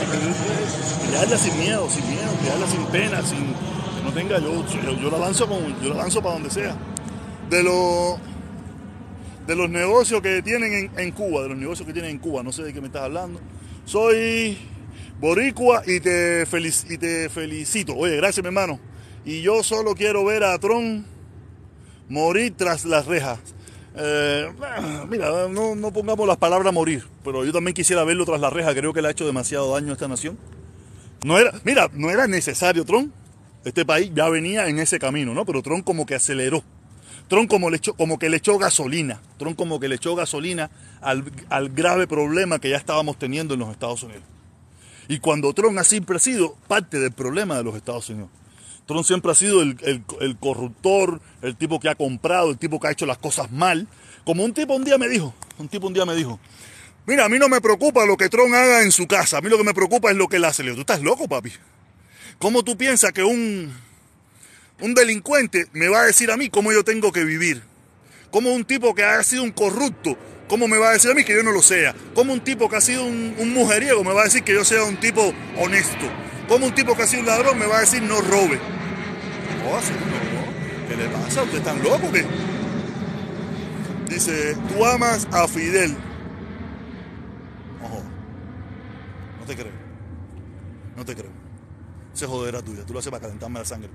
Crearla 1.08 1.38
sin 1.38 1.60
miedo, 1.60 1.90
sin 1.90 2.08
miedo, 2.10 2.32
crearla 2.42 2.68
sin 2.68 2.86
pena, 2.86 3.22
sin 3.22 3.46
que 3.48 4.04
no 4.04 4.12
tenga 4.12 4.40
yo, 4.40 4.66
yo, 5.00 5.12
la 5.12 5.20
lanzo 5.20 5.48
con, 5.48 5.60
yo 5.82 5.90
la 5.90 5.96
lanzo 5.96 6.22
para 6.22 6.36
donde 6.36 6.50
sea. 6.50 6.76
De 7.50 7.62
los 7.62 8.18
de 9.46 9.56
los 9.56 9.70
negocios 9.70 10.22
que 10.22 10.42
tienen 10.42 10.90
en, 10.96 11.12
Cuba, 11.12 11.44
de 11.44 11.50
los 11.50 11.58
negocios 11.58 11.86
que 11.86 11.94
tienen 11.94 12.12
en 12.12 12.18
Cuba, 12.18 12.44
no 12.44 12.52
sé 12.52 12.64
de 12.64 12.74
qué 12.74 12.82
me 12.82 12.88
estás 12.88 13.04
hablando. 13.04 13.40
Soy 13.86 14.58
boricua 15.20 15.84
y 15.86 16.00
te, 16.00 16.48
y 16.90 16.98
te 16.98 17.30
felicito. 17.30 17.94
Oye, 17.96 18.16
gracias 18.16 18.42
mi 18.42 18.48
hermano. 18.48 18.80
Y 19.26 19.42
yo 19.42 19.64
solo 19.64 19.96
quiero 19.96 20.26
ver 20.26 20.44
a 20.44 20.58
Trump 20.60 21.06
morir 22.10 22.54
tras 22.56 22.86
las 22.86 23.06
rejas. 23.06 23.40
Eh, 23.96 24.52
mira, 25.08 25.48
no, 25.48 25.94
pongamos 25.94 26.28
las 26.28 26.38
palabras 26.38 26.74
morir, 26.74 27.06
pero 27.24 27.46
yo 27.46 27.52
también 27.52 27.76
quisiera 27.76 28.04
verlo 28.04 28.26
tras 28.26 28.42
la 28.42 28.50
reja. 28.50 28.74
Creo 28.74 28.94
que 28.94 29.02
le 29.02 29.08
ha 29.10 29.12
hecho 29.12 29.26
demasiado 29.26 29.74
daño 29.74 29.90
a 29.90 29.94
esta 29.94 30.08
nación. 30.08 30.38
No 31.24 31.38
era, 31.38 31.54
mira, 31.64 31.90
no 31.94 32.10
era 32.10 32.28
necesario 32.28 32.86
Trump. 32.86 33.14
Este 33.64 33.86
país 33.86 34.12
ya 34.14 34.28
venía 34.28 34.68
en 34.68 34.80
ese 34.80 35.00
camino, 35.00 35.34
¿no? 35.34 35.46
Pero 35.46 35.62
Trump 35.62 35.86
como 35.86 36.06
que 36.06 36.16
aceleró. 36.16 36.64
Trump 37.30 37.50
como, 37.50 37.70
le 37.70 37.78
echó, 37.78 37.94
como 37.94 38.20
que 38.20 38.30
le 38.30 38.38
echó 38.38 38.58
gasolina. 38.58 39.22
Trump 39.38 39.56
como 39.56 39.80
que 39.80 39.88
le 39.88 39.96
echó 39.96 40.16
gasolina 40.16 40.70
al, 41.00 41.32
al 41.50 41.70
grave 41.70 42.08
problema 42.08 42.60
que 42.60 42.70
ya 42.70 42.78
estábamos 42.78 43.18
teniendo 43.18 43.54
en 43.54 43.62
los 43.62 43.70
Estados 43.70 44.04
Unidos. 44.04 44.24
Y 45.08 45.20
cuando 45.20 45.54
Trump 45.54 45.78
ha 45.78 45.84
siempre 45.84 46.20
sido 46.20 46.56
parte 46.68 47.00
del 47.00 47.12
problema 47.12 47.56
de 47.56 47.64
los 47.64 47.76
Estados 47.76 48.10
Unidos. 48.10 48.30
Trump 48.86 49.06
siempre 49.06 49.32
ha 49.32 49.36
sido 49.36 49.62
el, 49.62 49.78
corruptor, 50.40 51.22
el 51.42 51.56
tipo 51.56 51.80
que 51.80 51.90
ha 51.90 51.96
comprado, 51.96 52.52
el 52.52 52.58
tipo 52.58 52.80
que 52.80 52.88
ha 52.88 52.92
hecho 52.92 53.06
las 53.06 53.18
cosas 53.18 53.52
mal. 53.52 53.88
Como 54.26 54.44
un 54.44 54.54
tipo 54.54 54.76
un 54.76 54.84
día 54.84 54.98
me 54.98 55.08
dijo, 55.08 55.34
un 55.58 55.70
tipo 55.70 55.88
un 55.88 55.94
día 55.94 56.06
me 56.06 56.16
dijo, 56.16 56.40
mira, 57.06 57.26
a 57.26 57.30
mí 57.30 57.40
no 57.40 57.48
me 57.48 57.62
preocupa 57.62 58.06
lo 58.06 58.18
que 58.18 58.30
Trump 58.30 58.54
haga 58.54 58.82
en 58.82 58.92
su 58.92 59.08
casa, 59.08 59.38
a 59.38 59.42
mí 59.42 59.50
lo 59.50 59.58
que 59.58 59.64
me 59.64 59.74
preocupa 59.74 60.12
es 60.12 60.18
lo 60.18 60.28
que 60.28 60.38
él 60.38 60.46
hace. 60.46 60.64
Le 60.64 60.72
digo, 60.72 60.84
tú 60.84 60.94
estás 60.94 61.02
loco, 61.02 61.28
papi. 61.28 61.52
¿Cómo 62.40 62.64
tú 62.64 62.78
piensas 62.78 63.12
que 63.14 63.24
un, 63.24 63.74
un 64.82 64.94
delincuente 64.94 65.68
me 65.72 65.88
va 65.88 66.02
a 66.02 66.06
decir 66.06 66.30
a 66.32 66.38
mí 66.38 66.50
cómo 66.50 66.74
yo 66.74 66.84
tengo 66.84 67.12
que 67.12 67.24
vivir? 67.24 67.64
¿Cómo 68.32 68.52
un 68.52 68.66
tipo 68.66 68.94
que 68.96 69.04
ha 69.04 69.24
sido 69.24 69.44
un 69.44 69.52
corrupto, 69.52 70.18
cómo 70.50 70.68
me 70.68 70.78
va 70.78 70.90
a 70.90 70.94
decir 70.94 71.12
a 71.12 71.14
mí 71.14 71.24
que 71.24 71.36
yo 71.36 71.44
no 71.44 71.52
lo 71.52 71.62
sea? 71.62 71.96
¿Cómo 72.16 72.34
un 72.34 72.42
tipo 72.42 72.68
que 72.68 72.76
ha 72.76 72.82
sido 72.82 73.06
un, 73.06 73.36
un 73.38 73.54
mujeriego 73.54 74.04
me 74.04 74.12
va 74.12 74.22
a 74.22 74.26
decir 74.26 74.44
que 74.44 74.54
yo 74.54 74.66
sea 74.66 74.84
un 74.84 75.00
tipo 75.00 75.34
honesto? 75.58 76.33
¿Cómo 76.48 76.66
un 76.68 76.76
tipo 76.76 76.96
que 76.96 77.04
ha 77.04 77.08
sido 77.08 77.22
un 77.22 77.28
ladrón 77.28 77.58
me 77.58 77.66
va 77.66 77.78
a 77.78 77.82
decir 77.82 78.02
no 78.02 78.20
robe? 78.22 78.60
No, 79.64 79.78
así 79.78 79.94
no, 79.94 80.88
¿Qué 80.88 80.96
le 80.96 81.08
pasa? 81.10 81.44
¿Usted 81.44 81.58
está 81.60 81.74
loco 81.76 82.12
qué? 82.12 82.26
Dice, 84.10 84.56
tú 84.70 84.86
amas 84.86 85.28
a 85.32 85.48
Fidel. 85.48 85.96
Ojo. 87.84 88.04
No 89.40 89.46
te 89.46 89.56
creo. 89.56 89.72
No 90.96 91.06
te 91.06 91.16
creo. 91.16 91.32
Se 92.14 92.28
joderá 92.28 92.62
tuya. 92.62 92.86
Tú 92.86 92.94
lo 92.94 93.00
haces 93.00 93.10
para 93.10 93.22
calentarme 93.22 93.60
la 93.60 93.66
sangre. 93.66 93.90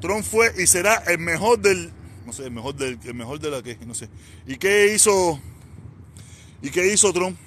Trump 0.00 0.24
fue 0.24 0.52
y 0.58 0.66
será 0.66 0.96
el 1.06 1.18
mejor 1.18 1.58
del. 1.58 1.92
No 2.26 2.32
sé, 2.32 2.44
el 2.44 2.50
mejor 2.50 2.74
del. 2.74 2.98
El 3.04 3.14
mejor 3.14 3.40
de 3.40 3.50
la 3.50 3.62
que. 3.62 3.78
No 3.86 3.94
sé. 3.94 4.10
¿Y 4.46 4.56
qué 4.56 4.92
hizo? 4.94 5.40
¿Y 6.60 6.70
qué 6.70 6.92
hizo 6.92 7.12
Trump? 7.12 7.38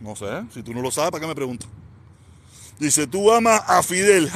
No 0.00 0.16
sé. 0.16 0.26
Si 0.52 0.62
tú 0.62 0.74
no 0.74 0.82
lo 0.82 0.90
sabes, 0.90 1.10
¿para 1.10 1.20
qué 1.20 1.28
me 1.28 1.34
preguntas? 1.34 1.68
Dice, 2.78 3.06
tú 3.06 3.32
amas 3.32 3.62
a 3.66 3.82
Fidel. 3.82 4.30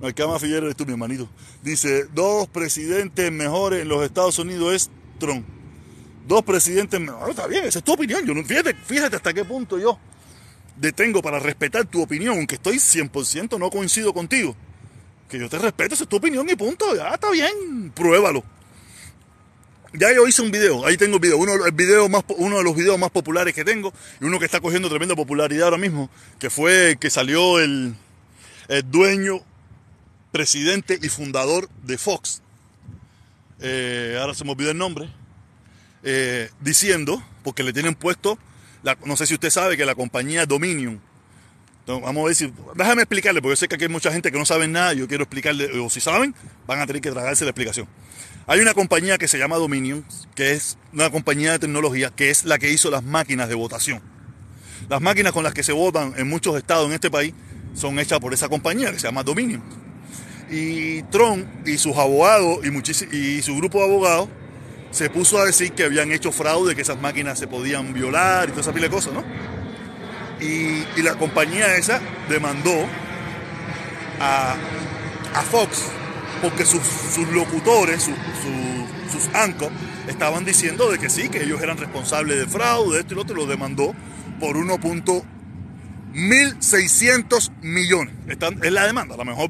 no, 0.00 0.06
el 0.08 0.14
que 0.14 0.22
ama 0.22 0.36
a 0.36 0.38
Fidel 0.38 0.64
eres 0.64 0.76
tú, 0.76 0.86
mi 0.86 0.92
hermanito. 0.92 1.28
Dice, 1.62 2.04
dos 2.14 2.48
presidentes 2.48 3.32
mejores 3.32 3.82
en 3.82 3.88
los 3.88 4.04
Estados 4.04 4.38
Unidos 4.38 4.74
es 4.74 4.90
Trump. 5.18 5.46
Dos 6.26 6.42
presidentes 6.42 7.00
mejores. 7.00 7.30
Está 7.30 7.46
bien, 7.46 7.64
esa 7.64 7.80
es 7.80 7.84
tu 7.84 7.92
opinión. 7.92 8.24
Yo 8.24 8.34
no, 8.34 8.44
fíjate, 8.44 8.74
fíjate 8.74 9.16
hasta 9.16 9.34
qué 9.34 9.44
punto 9.44 9.78
yo 9.78 9.98
detengo 10.76 11.22
para 11.22 11.38
respetar 11.38 11.84
tu 11.86 12.02
opinión, 12.02 12.36
aunque 12.36 12.56
estoy 12.56 12.76
100% 12.76 13.58
no 13.58 13.70
coincido 13.70 14.12
contigo. 14.12 14.54
Que 15.28 15.38
yo 15.38 15.48
te 15.48 15.58
respeto, 15.58 15.94
esa 15.94 16.04
es 16.04 16.08
tu 16.08 16.16
opinión 16.16 16.48
y 16.48 16.54
punto. 16.54 16.94
Ya 16.94 17.14
está 17.14 17.30
bien, 17.30 17.92
pruébalo. 17.94 18.42
Ya 19.96 20.12
yo 20.12 20.26
hice 20.26 20.42
un 20.42 20.50
video, 20.50 20.84
ahí 20.84 20.96
tengo 20.96 21.16
el 21.16 21.20
video, 21.20 21.38
uno, 21.38 21.64
el 21.64 21.72
video 21.72 22.08
más, 22.08 22.24
uno 22.36 22.58
de 22.58 22.64
los 22.64 22.74
videos 22.74 22.98
más 22.98 23.12
populares 23.12 23.54
que 23.54 23.64
tengo 23.64 23.92
y 24.20 24.24
uno 24.24 24.40
que 24.40 24.44
está 24.44 24.60
cogiendo 24.60 24.88
tremenda 24.88 25.14
popularidad 25.14 25.66
ahora 25.66 25.78
mismo, 25.78 26.10
que 26.40 26.50
fue 26.50 26.96
que 26.98 27.10
salió 27.10 27.60
el, 27.60 27.94
dueño, 28.86 29.40
presidente 30.32 30.98
y 31.00 31.08
fundador 31.08 31.68
de 31.84 31.96
Fox, 31.96 32.42
eh, 33.60 34.18
ahora 34.20 34.34
se 34.34 34.44
me 34.44 34.50
olvidó 34.50 34.72
el 34.72 34.78
nombre, 34.78 35.08
eh, 36.02 36.50
diciendo, 36.58 37.22
porque 37.44 37.62
le 37.62 37.72
tienen 37.72 37.94
puesto, 37.94 38.36
no 39.04 39.16
sé 39.16 39.28
si 39.28 39.34
usted 39.34 39.50
sabe 39.50 39.76
que 39.76 39.86
la 39.86 39.94
compañía 39.94 40.44
Dominion, 40.44 41.00
vamos 41.86 42.28
a 42.28 42.34
si, 42.34 42.52
déjame 42.74 43.02
explicarle, 43.02 43.40
porque 43.40 43.52
yo 43.52 43.56
sé 43.56 43.68
que 43.68 43.76
aquí 43.76 43.84
hay 43.84 43.90
mucha 43.90 44.10
gente 44.10 44.32
que 44.32 44.38
no 44.38 44.44
sabe 44.44 44.66
nada, 44.66 44.92
yo 44.92 45.06
quiero 45.06 45.22
explicarle, 45.22 45.78
o 45.78 45.88
si 45.88 46.00
saben, 46.00 46.34
van 46.66 46.80
a 46.80 46.86
tener 46.88 47.00
que 47.00 47.12
tragarse 47.12 47.44
la 47.44 47.50
explicación. 47.50 47.86
Hay 48.46 48.60
una 48.60 48.74
compañía 48.74 49.16
que 49.16 49.26
se 49.26 49.38
llama 49.38 49.56
Dominion, 49.56 50.04
que 50.34 50.52
es 50.52 50.76
una 50.92 51.08
compañía 51.08 51.52
de 51.52 51.60
tecnología, 51.60 52.10
que 52.10 52.28
es 52.28 52.44
la 52.44 52.58
que 52.58 52.70
hizo 52.70 52.90
las 52.90 53.02
máquinas 53.02 53.48
de 53.48 53.54
votación. 53.54 54.02
Las 54.90 55.00
máquinas 55.00 55.32
con 55.32 55.44
las 55.44 55.54
que 55.54 55.62
se 55.62 55.72
votan 55.72 56.12
en 56.18 56.28
muchos 56.28 56.54
estados 56.58 56.86
en 56.86 56.92
este 56.92 57.10
país 57.10 57.32
son 57.74 57.98
hechas 57.98 58.20
por 58.20 58.34
esa 58.34 58.50
compañía 58.50 58.92
que 58.92 58.98
se 58.98 59.06
llama 59.06 59.22
Dominion. 59.22 59.62
Y 60.50 61.02
Trump 61.04 61.46
y 61.66 61.78
sus 61.78 61.96
abogados 61.96 62.58
y, 62.62 63.16
y 63.16 63.40
su 63.40 63.56
grupo 63.56 63.78
de 63.78 63.84
abogados 63.84 64.28
se 64.90 65.08
puso 65.08 65.38
a 65.38 65.46
decir 65.46 65.72
que 65.72 65.84
habían 65.84 66.12
hecho 66.12 66.30
fraude, 66.30 66.76
que 66.76 66.82
esas 66.82 67.00
máquinas 67.00 67.38
se 67.38 67.46
podían 67.46 67.94
violar 67.94 68.48
y 68.48 68.50
toda 68.50 68.60
esa 68.60 68.72
pila 68.74 68.88
de 68.88 68.94
cosas, 68.94 69.14
¿no? 69.14 69.24
Y, 70.40 70.84
la 71.00 71.14
compañía 71.14 71.76
esa 71.76 71.98
demandó 72.28 72.86
a, 74.20 74.54
a 75.34 75.42
Fox 75.42 75.82
porque 76.44 76.64
sus, 76.66 76.82
locutores, 77.32 78.02
sus 78.02 78.12
ancos, 79.34 79.70
estaban 80.06 80.44
diciendo 80.44 80.90
de 80.90 80.98
que 80.98 81.08
sí, 81.08 81.30
que 81.30 81.42
ellos 81.42 81.62
eran 81.62 81.78
responsables 81.78 82.38
de 82.38 82.46
fraude, 82.46 83.00
esto 83.00 83.14
y 83.14 83.16
lo 83.16 83.22
otro, 83.22 83.34
lo 83.34 83.46
demandó 83.46 83.94
por 84.38 84.54
1.1600 84.54 87.50
millones. 87.62 88.14
es 88.62 88.72
la 88.72 88.86
demanda, 88.86 89.14
a 89.14 89.16
lo 89.16 89.24
mejor 89.24 89.48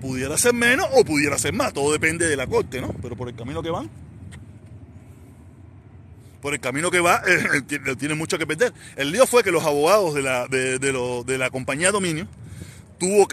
pudiera 0.00 0.38
ser 0.38 0.54
menos 0.54 0.88
o 0.94 1.04
pudiera 1.04 1.36
ser 1.36 1.52
más, 1.52 1.74
todo 1.74 1.92
depende 1.92 2.26
de 2.26 2.36
la 2.36 2.46
corte, 2.46 2.80
¿no? 2.80 2.94
Pero 3.02 3.14
por 3.14 3.28
el 3.28 3.34
camino 3.34 3.62
que 3.62 3.68
van, 3.68 3.90
por 6.40 6.54
el 6.54 6.60
camino 6.60 6.90
que 6.90 7.00
va, 7.00 7.20
eh, 7.28 7.60
tiene 7.98 8.14
mucho 8.14 8.38
que 8.38 8.46
perder. 8.46 8.72
El 8.96 9.12
lío 9.12 9.26
fue 9.26 9.44
que 9.44 9.50
los 9.50 9.64
abogados 9.64 10.14
de 10.14 10.22
la, 10.22 10.48
de, 10.48 10.78
de 10.78 11.38
la 11.38 11.50
compañía 11.50 11.90
Dominio, 11.90 12.26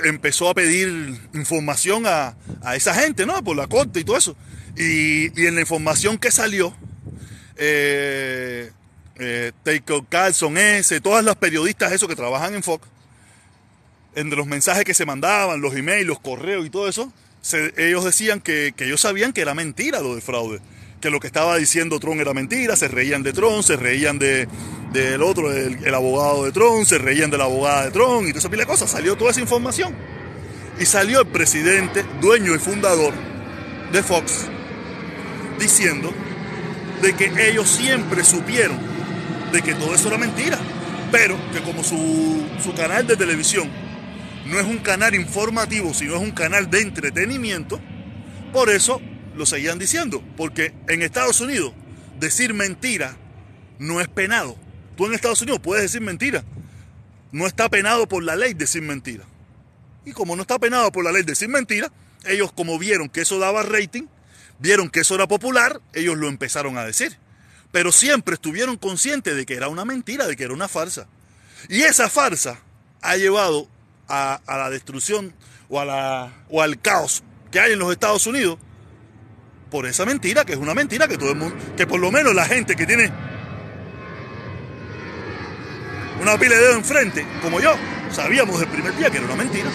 empezó 0.04 0.50
a 0.50 0.54
pedir 0.54 1.20
información 1.34 2.04
a, 2.06 2.36
esa 2.76 2.94
gente, 2.94 3.26
¿no? 3.26 3.44
Por 3.44 3.56
la 3.56 3.68
corte 3.68 4.00
y 4.00 4.04
todo 4.04 4.18
eso. 4.18 4.36
Y, 4.78 5.46
en 5.46 5.56
la 5.56 5.62
información 5.62 6.18
que 6.18 6.32
salió, 6.32 6.76
eh, 7.58 8.72
eh, 9.20 9.52
Carlson, 10.10 10.58
ese, 10.58 11.02
todas 11.02 11.24
las 11.24 11.36
periodistas 11.36 11.92
esos 11.92 12.08
que 12.08 12.16
trabajan 12.16 12.54
en 12.56 12.64
Fox, 12.64 12.88
entre 14.16 14.38
los 14.38 14.48
mensajes 14.48 14.84
que 14.84 14.94
se 14.94 15.06
mandaban, 15.06 15.62
los 15.62 15.76
emails, 15.76 16.08
los 16.08 16.20
correos 16.20 16.66
y 16.66 16.70
todo 16.70 16.88
eso, 16.88 17.12
ellos 17.78 18.04
decían 18.04 18.42
que, 18.42 18.74
que 18.76 18.86
ellos 18.86 19.02
sabían 19.02 19.34
que 19.34 19.42
era 19.42 19.54
mentira 19.54 20.02
lo 20.02 20.16
de 20.16 20.22
fraude 20.22 20.60
que 21.00 21.10
lo 21.10 21.20
que 21.20 21.28
estaba 21.28 21.56
diciendo 21.58 22.00
Tron 22.00 22.20
era 22.20 22.34
mentira, 22.34 22.76
se 22.76 22.88
reían 22.88 23.24
de 23.24 23.34
Tron, 23.34 23.64
se 23.64 23.76
reían 23.76 24.20
de, 24.20 24.48
del 24.92 25.22
otro, 25.22 25.52
el, 25.52 25.94
abogado 25.94 26.46
de 26.46 26.52
Tron, 26.52 26.86
se 26.86 26.98
reían 26.98 27.30
de 27.30 27.38
la 27.38 27.46
abogada 27.46 27.86
de 27.86 27.92
Tron 27.92 28.26
y 28.26 28.30
toda 28.30 28.40
esa 28.40 28.50
pila 28.50 28.64
de 28.64 28.68
cosas. 28.68 28.92
Salió 28.92 29.16
toda 29.16 29.32
esa 29.32 29.42
información. 29.42 29.96
Y 30.80 30.86
salió 30.86 31.22
el 31.22 31.28
presidente, 31.28 32.06
dueño 32.22 32.56
y 32.56 32.60
fundador 32.60 33.14
de 33.92 34.02
Fox, 34.02 34.48
diciendo 35.60 36.14
de 37.02 37.14
que 37.16 37.50
ellos 37.50 37.70
siempre 37.70 38.24
supieron 38.24 38.78
de 39.52 39.62
que 39.62 39.74
todo 39.74 39.94
eso 39.94 40.08
era 40.08 40.18
mentira, 40.18 40.58
pero 41.12 41.38
que 41.52 41.62
como 41.62 41.84
su, 41.84 42.46
su 42.64 42.74
canal 42.74 43.08
de 43.08 43.18
televisión 43.18 43.70
no 44.46 44.60
es 44.60 44.66
un 44.66 44.78
canal 44.78 45.16
informativo, 45.16 45.94
sino 45.94 46.16
es 46.16 46.22
un 46.22 46.32
canal 46.32 46.70
de 46.70 46.82
entretenimiento, 46.82 47.80
por 48.54 48.70
eso 48.70 49.02
lo 49.40 49.46
seguían 49.46 49.80
diciendo, 49.80 50.22
porque 50.36 50.74
en 50.90 51.02
Estados 51.02 51.40
Unidos 51.40 51.72
decir 52.20 52.54
mentira 52.54 53.16
no 53.80 54.02
es 54.02 54.10
penado. 54.10 54.58
Tú 54.98 55.06
en 55.06 55.14
Estados 55.14 55.42
Unidos 55.42 55.62
puedes 55.64 55.84
decir 55.84 56.02
mentira. 56.02 56.44
No 57.32 57.48
está 57.48 57.70
penado 57.70 58.06
por 58.06 58.22
la 58.22 58.36
ley 58.36 58.54
decir 58.54 58.82
mentira. 58.82 59.24
Y 60.06 60.12
como 60.12 60.36
no 60.36 60.42
está 60.42 60.60
penado 60.60 60.92
por 60.92 61.06
la 61.06 61.14
ley 61.14 61.24
decir 61.24 61.48
mentira, 61.48 61.90
ellos 62.26 62.52
como 62.52 62.78
vieron 62.78 63.08
que 63.08 63.22
eso 63.22 63.40
daba 63.40 63.64
rating, 63.64 64.08
vieron 64.60 64.90
que 64.90 65.00
eso 65.00 65.16
era 65.16 65.26
popular, 65.26 65.80
ellos 65.94 66.18
lo 66.18 66.28
empezaron 66.28 66.78
a 66.78 66.84
decir. 66.84 67.18
Pero 67.72 67.94
siempre 67.94 68.34
estuvieron 68.34 68.76
conscientes 68.76 69.38
de 69.38 69.46
que 69.46 69.56
era 69.56 69.70
una 69.70 69.86
mentira, 69.86 70.28
de 70.28 70.36
que 70.36 70.44
era 70.44 70.54
una 70.54 70.68
farsa. 70.68 71.08
Y 71.70 71.84
esa 71.84 72.10
farsa 72.10 72.60
ha 73.02 73.16
llevado 73.16 73.70
a, 74.10 74.42
la 74.46 74.70
destrucción 74.70 75.34
o, 75.70 75.80
o 76.50 76.62
al 76.62 76.82
caos 76.82 77.24
que 77.52 77.62
hay 77.62 77.72
en 77.72 77.80
los 77.80 77.94
Estados 77.94 78.28
Unidos 78.28 78.60
por 79.70 79.86
esa 79.86 80.06
mentira, 80.06 80.46
que 80.46 80.54
es 80.54 80.60
una 80.60 80.74
mentira 80.74 81.08
que 81.08 81.18
todo 81.18 81.32
el 81.32 81.38
mundo, 81.38 81.56
que 81.78 81.86
por 81.86 82.00
lo 82.00 82.12
menos 82.12 82.34
la 82.34 82.46
gente 82.46 82.76
que 82.76 82.86
tiene 82.86 83.12
una 86.22 86.38
pila 86.38 86.56
de 86.56 86.62
dedo 86.62 86.76
enfrente, 86.76 87.26
como 87.42 87.60
yo, 87.60 87.74
sabíamos 88.12 88.60
del 88.60 88.70
primer 88.70 88.96
día 88.98 89.10
que 89.10 89.18
era 89.18 89.26
una 89.26 89.36
mentira. 89.36 89.70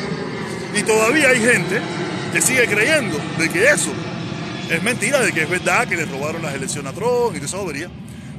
Y 0.74 0.82
todavía 0.82 1.28
hay 1.28 1.40
gente 1.40 1.80
que 2.32 2.40
sigue 2.40 2.66
creyendo 2.66 3.18
de 3.38 3.48
que 3.48 3.68
eso 3.68 3.92
es 4.68 4.82
mentira, 4.82 5.20
de 5.20 5.32
que 5.32 5.42
es 5.42 5.48
verdad 5.48 5.86
que 5.86 5.96
le 5.96 6.04
robaron 6.04 6.42
las 6.42 6.54
elecciones 6.54 6.92
a 6.92 6.94
Trump 6.94 7.36
y 7.36 7.38
que 7.38 7.46
eso 7.46 7.64
vería. 7.64 7.88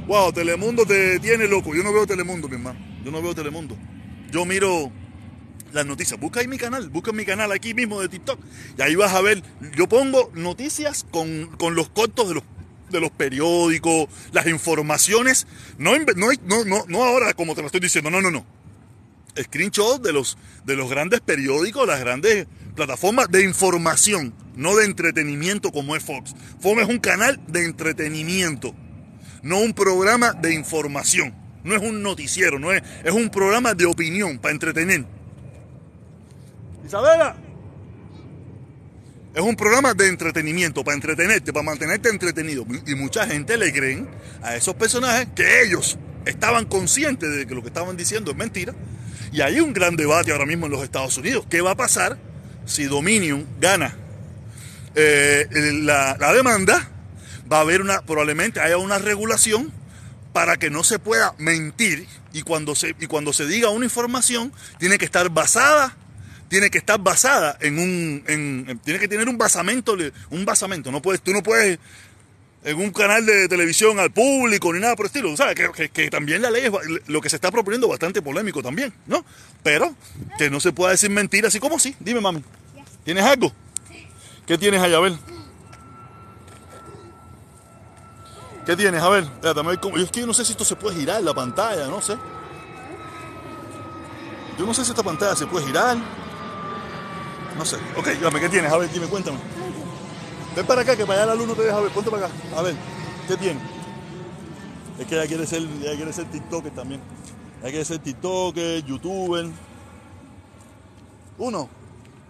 Wow, 0.08 0.34
Telemundo 0.34 0.86
te 0.86 1.20
tiene 1.20 1.48
loco. 1.48 1.74
Yo 1.74 1.82
no 1.82 1.94
veo 1.94 2.06
Telemundo, 2.06 2.48
mi 2.48 2.56
hermano. 2.56 2.80
Yo 3.04 3.12
no 3.12 3.22
veo 3.22 3.34
Telemundo. 3.34 3.76
Yo 4.32 4.46
miro 4.46 4.92
las 5.76 5.86
noticias. 5.86 6.20
Busca 6.20 6.40
ahí 6.40 6.48
mi 6.48 6.58
canal, 6.58 6.90
busca 6.90 7.12
mi 7.12 7.26
canal 7.26 7.52
aquí 7.52 7.74
mismo 7.74 8.02
de 8.02 8.10
TikTok. 8.10 8.40
Y 8.78 8.82
ahí 8.82 8.96
vas 8.96 9.14
a 9.14 9.22
ver, 9.22 9.44
yo 9.76 9.88
pongo 9.88 10.32
noticias 10.34 11.06
con, 11.12 11.48
con 11.58 11.76
los 11.76 11.90
cortos 11.90 12.30
de 12.30 12.36
los, 12.36 12.44
de 12.90 13.00
los 13.00 13.12
periódicos, 13.12 14.08
las 14.32 14.48
informaciones. 14.48 15.46
No, 15.78 15.98
no, 15.98 16.66
no, 16.66 16.86
no 16.88 17.04
ahora 17.04 17.34
como 17.34 17.54
te 17.54 17.62
lo 17.62 17.68
estoy 17.68 17.82
diciendo, 17.82 18.10
no, 18.10 18.22
no, 18.22 18.32
no. 18.32 18.46
Screenshot 19.38 20.02
de 20.02 20.14
los, 20.14 20.38
de 20.64 20.78
los 20.78 20.90
grandes 20.90 21.20
periódicos, 21.20 21.86
las 21.86 22.00
grandes 22.00 22.48
plataformas 22.74 23.30
de 23.30 23.44
información, 23.44 24.34
no 24.56 24.78
de 24.78 24.86
entretenimiento 24.86 25.72
como 25.72 25.98
es 25.98 26.04
Fox. 26.04 26.34
Fox 26.62 26.82
es 26.84 26.88
un 26.88 27.00
canal 27.00 27.42
de 27.48 27.66
entretenimiento, 27.66 28.74
no 29.44 29.60
un 29.60 29.74
programa 29.74 30.32
de 30.32 30.54
información. 30.54 31.36
No 31.66 31.76
es 31.76 31.82
un 31.82 32.04
noticiero, 32.04 32.60
no 32.60 32.72
es, 32.72 32.84
es 33.04 33.12
un 33.12 33.32
programa 33.32 33.74
de 33.74 33.88
opinión 33.88 34.38
para 34.38 34.54
entretener. 34.54 35.04
Isabela. 36.86 37.36
Es 39.34 39.42
un 39.42 39.56
programa 39.58 39.94
de 39.94 40.08
entretenimiento, 40.08 40.84
para 40.84 40.96
entretenerte, 40.96 41.52
para 41.52 41.66
mantenerte 41.66 42.10
entretenido. 42.10 42.66
Y 42.88 42.96
mucha 42.96 43.28
gente 43.28 43.58
le 43.58 43.74
creen 43.74 44.08
a 44.42 44.56
esos 44.56 44.76
personajes 44.76 45.28
que 45.36 45.64
ellos 45.64 45.98
estaban 46.26 46.66
conscientes 46.66 47.36
de 47.36 47.46
que 47.46 47.54
lo 47.54 47.62
que 47.62 47.68
estaban 47.68 47.98
diciendo 47.98 48.32
es 48.32 48.38
mentira. 48.38 48.74
Y 49.34 49.42
hay 49.42 49.60
un 49.60 49.74
gran 49.74 49.98
debate 49.98 50.32
ahora 50.32 50.46
mismo 50.46 50.68
en 50.68 50.72
los 50.72 50.84
Estados 50.84 51.18
Unidos. 51.18 51.46
¿Qué 51.50 51.60
va 51.62 51.72
a 51.72 51.76
pasar 51.76 52.18
si 52.66 52.86
Dominion 52.86 53.46
gana 53.60 53.94
eh, 54.96 55.48
la, 55.82 56.16
demanda? 56.34 56.90
Va 57.52 57.58
a 57.58 57.62
haber 57.62 57.82
una, 57.82 58.04
probablemente 58.04 58.62
haya 58.62 58.78
una 58.78 59.00
regulación 59.00 59.74
para 60.32 60.56
que 60.56 60.70
no 60.70 60.86
se 60.86 60.98
pueda 60.98 61.36
mentir 61.38 62.08
y 62.32 62.44
cuando 62.44 62.74
se, 62.76 62.96
y 63.00 63.08
cuando 63.08 63.34
se 63.34 63.46
diga 63.46 63.70
una 63.70 63.86
información 63.86 64.54
tiene 64.80 64.98
que 64.98 65.06
estar 65.06 65.30
basada 65.30 65.96
tiene 66.48 66.70
que 66.70 66.78
estar 66.78 67.00
basada 67.00 67.58
en 67.60 67.80
un, 67.80 68.24
en, 68.28 68.80
tiene 68.84 69.00
que 69.00 69.08
tener 69.08 69.28
un 69.28 69.38
basamento, 69.38 69.96
un 70.30 70.46
basamento. 70.46 70.92
No 70.92 71.02
puedes, 71.02 71.22
tú 71.22 71.32
no 71.32 71.42
puedes 71.42 71.80
en 72.64 72.80
un 72.80 72.92
canal 72.92 73.26
de 73.26 73.48
televisión 73.48 74.00
al 74.00 74.12
público 74.12 74.74
ni 74.74 74.80
nada 74.80 74.96
por 74.96 75.06
el 75.06 75.08
estilo. 75.08 75.36
¿Sabes? 75.38 75.56
Que, 75.56 75.90
que, 75.90 76.10
también 76.10 76.42
la 76.42 76.50
ley 76.50 76.66
es 76.66 76.72
lo 77.08 77.22
que 77.22 77.30
se 77.30 77.38
está 77.38 77.52
proponiendo 77.52 77.88
bastante 77.88 78.22
polémico 78.22 78.62
también, 78.64 78.94
¿no? 79.06 79.24
Pero 79.64 79.96
que 80.38 80.50
no 80.50 80.60
se 80.60 80.72
pueda 80.72 80.92
decir 80.92 81.10
mentira 81.10 81.48
así 81.48 81.60
como 81.60 81.80
sí. 81.80 81.96
Dime, 82.00 82.22
mami. 82.22 82.44
¿Tienes 83.04 83.24
algo? 83.24 83.54
¿Qué 84.48 84.58
tienes 84.58 84.82
allá? 84.82 84.98
A 84.98 85.02
ver. 85.02 85.14
¿Qué 88.66 88.76
tienes? 88.76 89.02
A 89.02 89.10
ver. 89.10 89.26
Yo 89.44 89.98
es 89.98 90.12
que 90.12 90.22
yo 90.22 90.28
no 90.28 90.34
sé 90.34 90.44
si 90.44 90.54
esto 90.54 90.66
se 90.66 90.76
puede 90.76 90.98
girar 90.98 91.22
la 91.22 91.36
pantalla, 91.36 91.86
no 91.88 92.02
sé. 92.02 92.18
Yo 94.58 94.66
no 94.66 94.74
sé 94.74 94.84
si 94.84 94.92
esta 94.92 95.04
pantalla 95.04 95.36
se 95.36 95.46
puede 95.46 95.68
girar. 95.68 95.98
No 97.58 97.66
sé. 97.66 97.78
Ok, 97.98 98.08
dígame, 98.08 98.40
¿qué 98.40 98.50
tienes? 98.50 98.72
A 98.72 98.78
ver, 98.78 98.92
dime, 98.92 99.08
cuéntame. 99.08 99.38
Ven 100.56 100.66
para 100.66 100.82
acá, 100.82 100.96
que 100.96 101.06
para 101.06 101.24
allá 101.24 101.34
la 101.34 101.36
luz 101.36 101.48
no 101.48 101.54
te 101.54 101.64
deja 101.64 101.80
ver. 101.80 101.92
Ponte 101.92 102.10
para 102.12 102.28
acá. 102.28 102.36
A 102.56 102.62
ver, 102.62 102.76
¿qué 103.28 103.38
tienes? 103.38 103.64
Es 105.00 105.06
que 105.08 105.16
ella 105.16 105.28
quiere 105.28 105.46
ser, 105.46 105.62
ella 105.62 105.96
quiere 105.96 106.14
ser 106.14 106.26
TikToker 106.32 106.74
también. 106.74 107.02
Ella 107.62 107.70
quiere 107.70 107.86
ser 107.86 108.00
TikToker, 108.00 108.84
YouTuber. 108.86 109.50
Uno, 111.38 111.70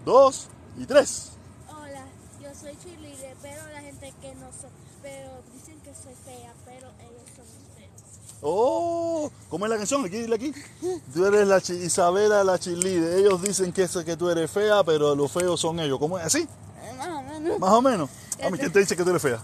dos 0.04 0.48
y 0.78 0.86
tres. 0.86 1.34
Hola, 1.70 2.06
yo 2.42 2.50
soy 2.60 2.76
Chile, 2.84 3.36
pero 3.42 3.62
la 3.72 3.82
gente 3.82 4.14
que 4.22 4.34
no 4.36 4.52
soy, 4.52 4.72
pero 5.04 5.44
dicen 5.54 5.80
que 5.82 5.94
soy 5.94 6.16
fea, 6.26 6.54
pero 6.66 6.88
ellos 7.00 7.30
son 7.36 7.46
feos. 7.76 8.25
Oh, 8.42 9.32
¿cómo 9.50 9.66
es 9.66 9.72
la 9.72 9.78
canción? 9.78 10.06
Aquí, 10.06 10.18
dile 10.18 10.36
aquí. 10.36 10.54
Tú 11.14 11.26
eres 11.26 11.48
la 11.48 11.58
Isabela 11.58 12.44
la 12.44 12.60
chilide. 12.60 13.20
Ellos 13.20 13.42
dicen 13.42 13.72
que, 13.72 13.88
que 14.06 14.18
tú 14.18 14.30
eres 14.30 14.52
fea, 14.52 14.84
pero 14.84 15.16
los 15.16 15.32
feos 15.32 15.60
son 15.60 15.80
ellos. 15.80 15.98
¿Cómo 16.00 16.20
es? 16.20 16.26
¿Así? 16.26 16.48
Más 16.98 17.08
o 17.08 17.22
menos. 17.24 17.60
Más 17.60 17.72
o 17.72 17.82
menos. 17.82 18.10
A 18.44 18.50
mí, 18.50 18.58
¿quién 18.58 18.72
te 18.72 18.80
dice 18.80 18.96
que 18.96 19.04
tú 19.04 19.10
eres 19.10 19.22
fea? 19.22 19.40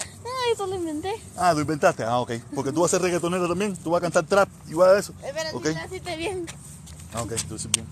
Ay, 0.00 0.52
eso 0.52 0.66
lo 0.66 0.76
inventé. 0.76 1.14
Ah, 1.36 1.52
lo 1.52 1.60
inventaste. 1.60 2.04
Ah, 2.04 2.20
ok. 2.20 2.32
Porque 2.54 2.72
tú 2.72 2.80
vas 2.80 2.92
a 2.92 2.96
ser 2.96 3.02
reggaetonero 3.02 3.48
también. 3.48 3.76
Tú 3.76 3.90
vas 3.90 3.98
a 3.98 4.02
cantar 4.02 4.24
trap 4.24 4.48
igual 4.68 4.96
a 4.96 4.98
eso. 4.98 5.12
Pero 5.20 5.58
okay. 5.58 5.72
si 5.72 5.78
naciste 5.78 6.16
bien. 6.16 6.46
Ah, 7.12 7.22
ok. 7.22 7.32
Entonces 7.32 7.70
bien. 7.70 7.86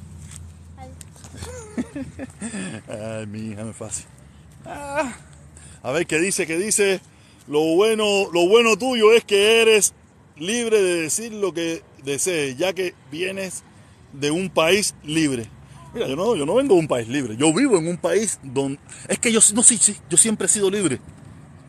Ay. 0.76 0.90
Ay, 2.88 3.26
mi 3.26 3.50
hija, 3.50 3.62
no 3.62 3.70
es 3.70 3.76
fácil. 3.76 4.06
Ah. 4.64 5.12
A 5.82 5.90
ver, 5.90 6.06
¿qué 6.06 6.18
dice? 6.18 6.46
¿Qué 6.46 6.56
dice? 6.56 7.00
Lo 7.46 7.60
bueno, 7.76 8.30
lo 8.32 8.48
bueno 8.48 8.76
tuyo 8.76 9.12
es 9.12 9.24
que 9.24 9.62
eres 9.62 9.92
libre 10.38 10.82
de 10.82 11.02
decir 11.02 11.32
lo 11.32 11.52
que 11.52 11.82
desees, 12.04 12.56
ya 12.56 12.72
que 12.72 12.94
vienes 13.10 13.62
de 14.12 14.30
un 14.30 14.50
país 14.50 14.94
libre. 15.04 15.48
Mira, 15.94 16.08
yo 16.08 16.16
no, 16.16 16.36
yo 16.36 16.44
no 16.44 16.54
vengo 16.54 16.74
de 16.74 16.80
un 16.80 16.88
país 16.88 17.08
libre. 17.08 17.36
Yo 17.36 17.52
vivo 17.52 17.78
en 17.78 17.88
un 17.88 17.96
país 17.96 18.38
donde. 18.42 18.78
Es 19.08 19.18
que 19.18 19.32
yo 19.32 19.40
no 19.54 19.62
sí, 19.62 19.78
sí, 19.78 19.96
yo 20.10 20.16
siempre 20.16 20.46
he 20.46 20.48
sido 20.48 20.70
libre. 20.70 21.00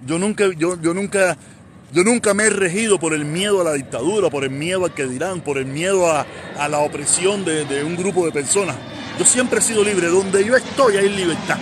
Yo 0.06 0.20
nunca, 0.20 0.46
yo, 0.58 0.80
yo 0.82 0.94
nunca, 0.94 1.38
yo 1.94 2.04
nunca 2.04 2.34
me 2.34 2.44
he 2.44 2.50
regido 2.50 3.00
por 3.00 3.14
el 3.14 3.26
miedo 3.26 3.62
a 3.62 3.64
la 3.64 3.74
dictadura, 3.74 4.30
por 4.30 4.44
el 4.44 4.50
miedo 4.50 4.86
al 4.86 4.94
que 4.94 5.08
dirán, 5.08 5.42
por 5.42 5.58
el 5.58 5.66
miedo 5.66 6.12
a, 6.12 6.26
a 6.58 6.68
la 6.68 6.80
opresión 6.80 7.46
de, 7.46 7.66
de, 7.66 7.84
un 7.84 7.96
grupo 7.96 8.26
de 8.26 8.32
personas. 8.32 8.76
Yo 9.18 9.26
siempre 9.26 9.60
he 9.60 9.62
sido 9.62 9.84
libre. 9.84 10.08
Donde 10.08 10.44
yo 10.46 10.56
estoy 10.56 10.98
hay 10.98 11.10
libertad. 11.10 11.58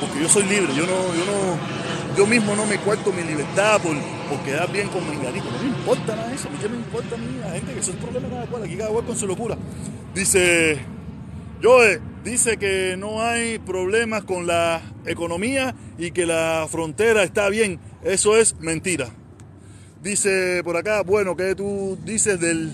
Porque 0.00 0.20
yo 0.20 0.28
soy 0.28 0.44
libre. 0.44 0.74
Yo 0.74 0.86
no, 0.86 1.14
yo 1.14 1.24
no, 1.26 1.85
yo 2.16 2.26
mismo 2.26 2.56
no 2.56 2.66
me 2.66 2.78
cuarto 2.78 3.12
mi 3.12 3.22
libertad 3.22 3.80
por, 3.80 3.94
por 4.28 4.44
quedar 4.44 4.70
bien 4.72 4.88
con 4.88 5.08
Menganito. 5.08 5.50
No 5.50 5.58
me 5.58 5.68
importa 5.68 6.16
nada 6.16 6.32
eso. 6.32 6.48
¿Qué 6.60 6.68
me 6.68 6.76
importa 6.76 7.14
a 7.14 7.18
mí? 7.18 7.38
La 7.40 7.50
gente 7.50 7.74
que 7.74 7.80
eso 7.80 7.90
es 7.90 7.96
problema 7.96 8.28
cada 8.28 8.46
cual. 8.46 8.62
Aquí 8.64 8.76
cada 8.76 8.90
cual 8.90 9.04
con 9.04 9.16
su 9.16 9.26
locura. 9.26 9.56
Dice. 10.14 10.96
Joe 11.62 12.00
dice 12.22 12.58
que 12.58 12.96
no 12.98 13.22
hay 13.22 13.58
problemas 13.58 14.24
con 14.24 14.46
la 14.46 14.82
economía 15.06 15.74
y 15.96 16.10
que 16.10 16.26
la 16.26 16.66
frontera 16.70 17.22
está 17.22 17.48
bien. 17.48 17.80
Eso 18.02 18.36
es 18.36 18.58
mentira. 18.60 19.08
Dice 20.02 20.62
por 20.62 20.76
acá, 20.76 21.02
bueno, 21.02 21.34
¿qué 21.34 21.54
tú 21.54 21.98
dices 22.04 22.38
del 22.38 22.72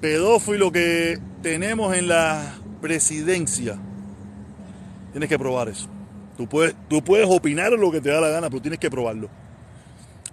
pedófilo 0.00 0.72
que 0.72 1.18
tenemos 1.42 1.96
en 1.96 2.08
la 2.08 2.56
presidencia? 2.80 3.78
Tienes 5.12 5.28
que 5.28 5.38
probar 5.38 5.68
eso. 5.68 5.88
Tú 6.38 6.48
puedes, 6.48 6.74
tú 6.88 7.04
puedes 7.04 7.26
opinar 7.28 7.72
lo 7.72 7.90
que 7.90 8.00
te 8.00 8.08
da 8.08 8.20
la 8.22 8.30
gana, 8.30 8.48
pero 8.48 8.62
tienes 8.62 8.80
que 8.80 8.90
probarlo. 8.90 9.28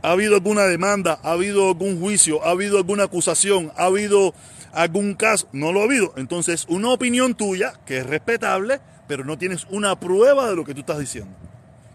¿Ha 0.01 0.12
habido 0.12 0.36
alguna 0.36 0.64
demanda? 0.64 1.20
¿Ha 1.24 1.32
habido 1.32 1.70
algún 1.70 1.99
juicio? 1.99 2.45
¿Ha 2.45 2.51
habido 2.51 2.78
alguna 2.78 3.03
acusación? 3.03 3.74
¿Ha 3.76 3.86
habido 3.86 4.34
algún 4.76 5.16
caso, 5.16 5.47
no 5.53 5.72
lo 5.72 5.82
ha 5.82 5.86
habido. 5.86 6.14
Entonces, 6.18 6.66
una 6.70 6.89
opinión 6.89 7.34
tuya, 7.34 7.74
que 7.86 7.99
es 7.99 8.06
respetable, 8.06 8.82
pero 9.08 9.24
no 9.24 9.38
tienes 9.38 9.66
una 9.70 9.99
prueba 9.99 10.49
de 10.49 10.56
lo 10.56 10.66
que 10.66 10.74
tú 10.74 10.82
estás 10.82 10.99
diciendo. 10.99 11.34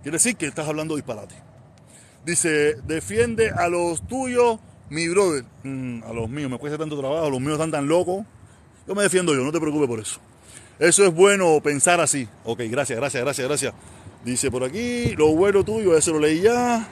Quiere 0.02 0.16
decir 0.16 0.36
que 0.36 0.46
estás 0.46 0.66
hablando 0.66 0.96
disparate. 0.96 1.34
Dice, 2.24 2.76
defiende 2.86 3.50
a 3.50 3.68
los 3.68 4.06
tuyos, 4.06 4.58
mi 4.88 5.08
brother. 5.08 5.44
Mm, 5.62 6.02
a 6.04 6.12
los 6.12 6.28
míos, 6.28 6.50
me 6.50 6.58
cuesta 6.58 6.78
tanto 6.78 6.98
trabajo, 6.98 7.30
los 7.30 7.40
míos 7.40 7.52
están 7.52 7.70
tan 7.70 7.86
locos. 7.86 8.24
Yo 8.88 8.94
me 8.94 9.02
defiendo 9.02 9.34
yo, 9.34 9.42
no 9.42 9.52
te 9.52 9.60
preocupes 9.60 9.88
por 9.88 10.00
eso. 10.00 10.18
Eso 10.78 11.04
es 11.04 11.14
bueno 11.14 11.60
pensar 11.62 12.00
así. 12.00 12.26
Ok, 12.44 12.62
gracias, 12.70 12.98
gracias, 12.98 13.22
gracias, 13.22 13.46
gracias. 13.46 13.74
Dice 14.24 14.50
por 14.50 14.64
aquí, 14.64 15.14
lo 15.16 15.28
bueno 15.34 15.64
tuyo, 15.64 15.96
eso 15.96 16.12
lo 16.12 16.20
leí 16.20 16.42
ya. 16.42 16.86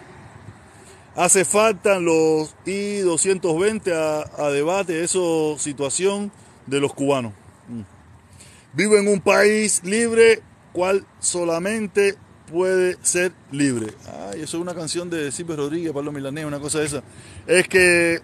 Hace 1.15 1.45
falta 1.45 1.99
los 1.99 2.55
I-220 2.65 3.93
a, 3.93 4.45
a, 4.47 4.51
debate, 4.51 5.03
eso 5.05 5.57
situación 5.59 6.33
de 6.67 6.81
los 6.81 6.95
cubanos. 6.95 7.35
Mm. 7.69 7.83
Vivo 8.73 8.97
en 8.97 9.09
un 9.09 9.21
país 9.21 9.83
libre, 9.85 10.41
cual 10.73 11.05
solamente 11.19 12.15
puede 12.51 12.97
ser 13.03 13.33
libre. 13.51 13.89
Ay, 14.07 14.43
eso 14.43 14.57
es 14.57 14.63
una 14.63 14.75
canción 14.75 15.11
de 15.11 15.31
Silvio 15.31 15.57
Rodríguez, 15.57 15.93
Pablo 15.93 16.13
Milanés, 16.13 16.47
una 16.47 16.61
cosa 16.61 16.79
de 16.79 16.87
esa. 16.87 17.03
Es 17.47 17.69
que 17.69 18.21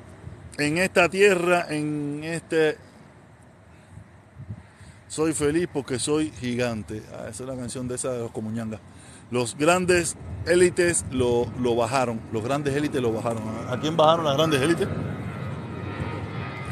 en 0.56 0.78
esta 0.78 1.08
tierra, 1.10 1.66
en 1.68 2.22
este... 2.24 2.78
Soy 5.08 5.32
feliz 5.32 5.68
porque 5.72 5.98
soy 5.98 6.32
gigante. 6.40 7.02
Ah, 7.12 7.26
esa 7.28 7.44
es 7.44 7.48
la 7.48 7.54
canción 7.54 7.86
de 7.86 7.94
esa 7.96 8.12
de 8.12 8.18
los 8.20 8.32
Comuñangas 8.32 8.80
los 9.30 9.56
grandes 9.56 10.16
élites 10.46 11.04
lo, 11.10 11.46
lo, 11.60 11.74
bajaron. 11.74 12.20
Los 12.32 12.42
grandes 12.42 12.74
élites 12.74 13.00
lo 13.00 13.12
bajaron. 13.12 13.42
¿A 13.68 13.78
quién 13.80 13.96
bajaron 13.96 14.24
las 14.24 14.36
grandes 14.36 14.60
élites? 14.60 14.88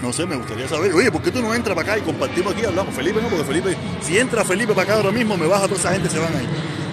No 0.02 0.12
sé, 0.12 0.26
me 0.26 0.36
gustaría 0.36 0.66
saber. 0.68 0.92
Oye, 0.94 1.12
¿por 1.12 1.22
qué 1.22 1.30
tú 1.30 1.40
no 1.40 1.54
entras 1.54 1.76
para 1.76 1.92
acá 1.92 1.98
y 1.98 2.02
compartimos 2.02 2.52
aquí? 2.54 2.64
Hablamos. 2.64 2.94
Felipe 2.94 3.22
no, 3.22 3.28
porque 3.28 3.44
Felipe, 3.44 3.76
si 4.00 4.18
entra 4.18 4.44
Felipe 4.44 4.74
para 4.74 4.82
acá 4.82 4.94
ahora 4.96 5.12
mismo, 5.12 5.36
me 5.36 5.46
baja 5.46 5.68
toda 5.68 5.78
esa 5.78 5.92
gente, 5.92 6.08
se 6.10 6.18
van 6.18 6.34
ahí. 6.34 6.48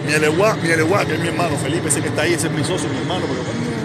Mi 0.06 0.14
Eleguá, 0.14 0.56
mi 0.56 0.70
Eleguá, 0.70 1.06
que 1.06 1.16
es 1.16 1.20
mi 1.20 1.28
hermano. 1.28 1.58
Felipe, 1.58 1.88
ese 1.88 2.02
que 2.02 2.10
está 2.10 2.22
ahí, 2.22 2.34
ese 2.34 2.50
prisoso, 2.50 2.88
mi 2.88 2.98
hermano. 2.98 3.26
Pero... 3.28 3.79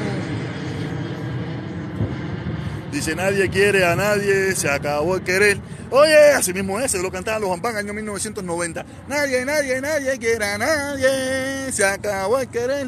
Dice, 2.95 3.17
nadie 3.17 3.51
quiere 3.51 3.85
a 3.85 3.97
nadie, 3.97 4.55
se 4.55 4.71
acabó 4.71 5.17
el 5.17 5.25
querer. 5.25 5.59
Oye, 5.91 6.15
así 6.31 6.53
mismo 6.55 6.79
ese 6.79 7.03
lo 7.03 7.11
cantaban 7.11 7.43
los 7.43 7.51
Ampán 7.51 7.77
año 7.77 7.93
1990. 7.93 8.87
Nadie, 9.09 9.45
nadie, 9.45 9.81
nadie 9.81 10.17
quiere 10.17 10.45
a 10.45 10.57
nadie, 10.59 11.73
se 11.73 11.85
acabó 11.85 12.39
el 12.39 12.47
querer. 12.49 12.87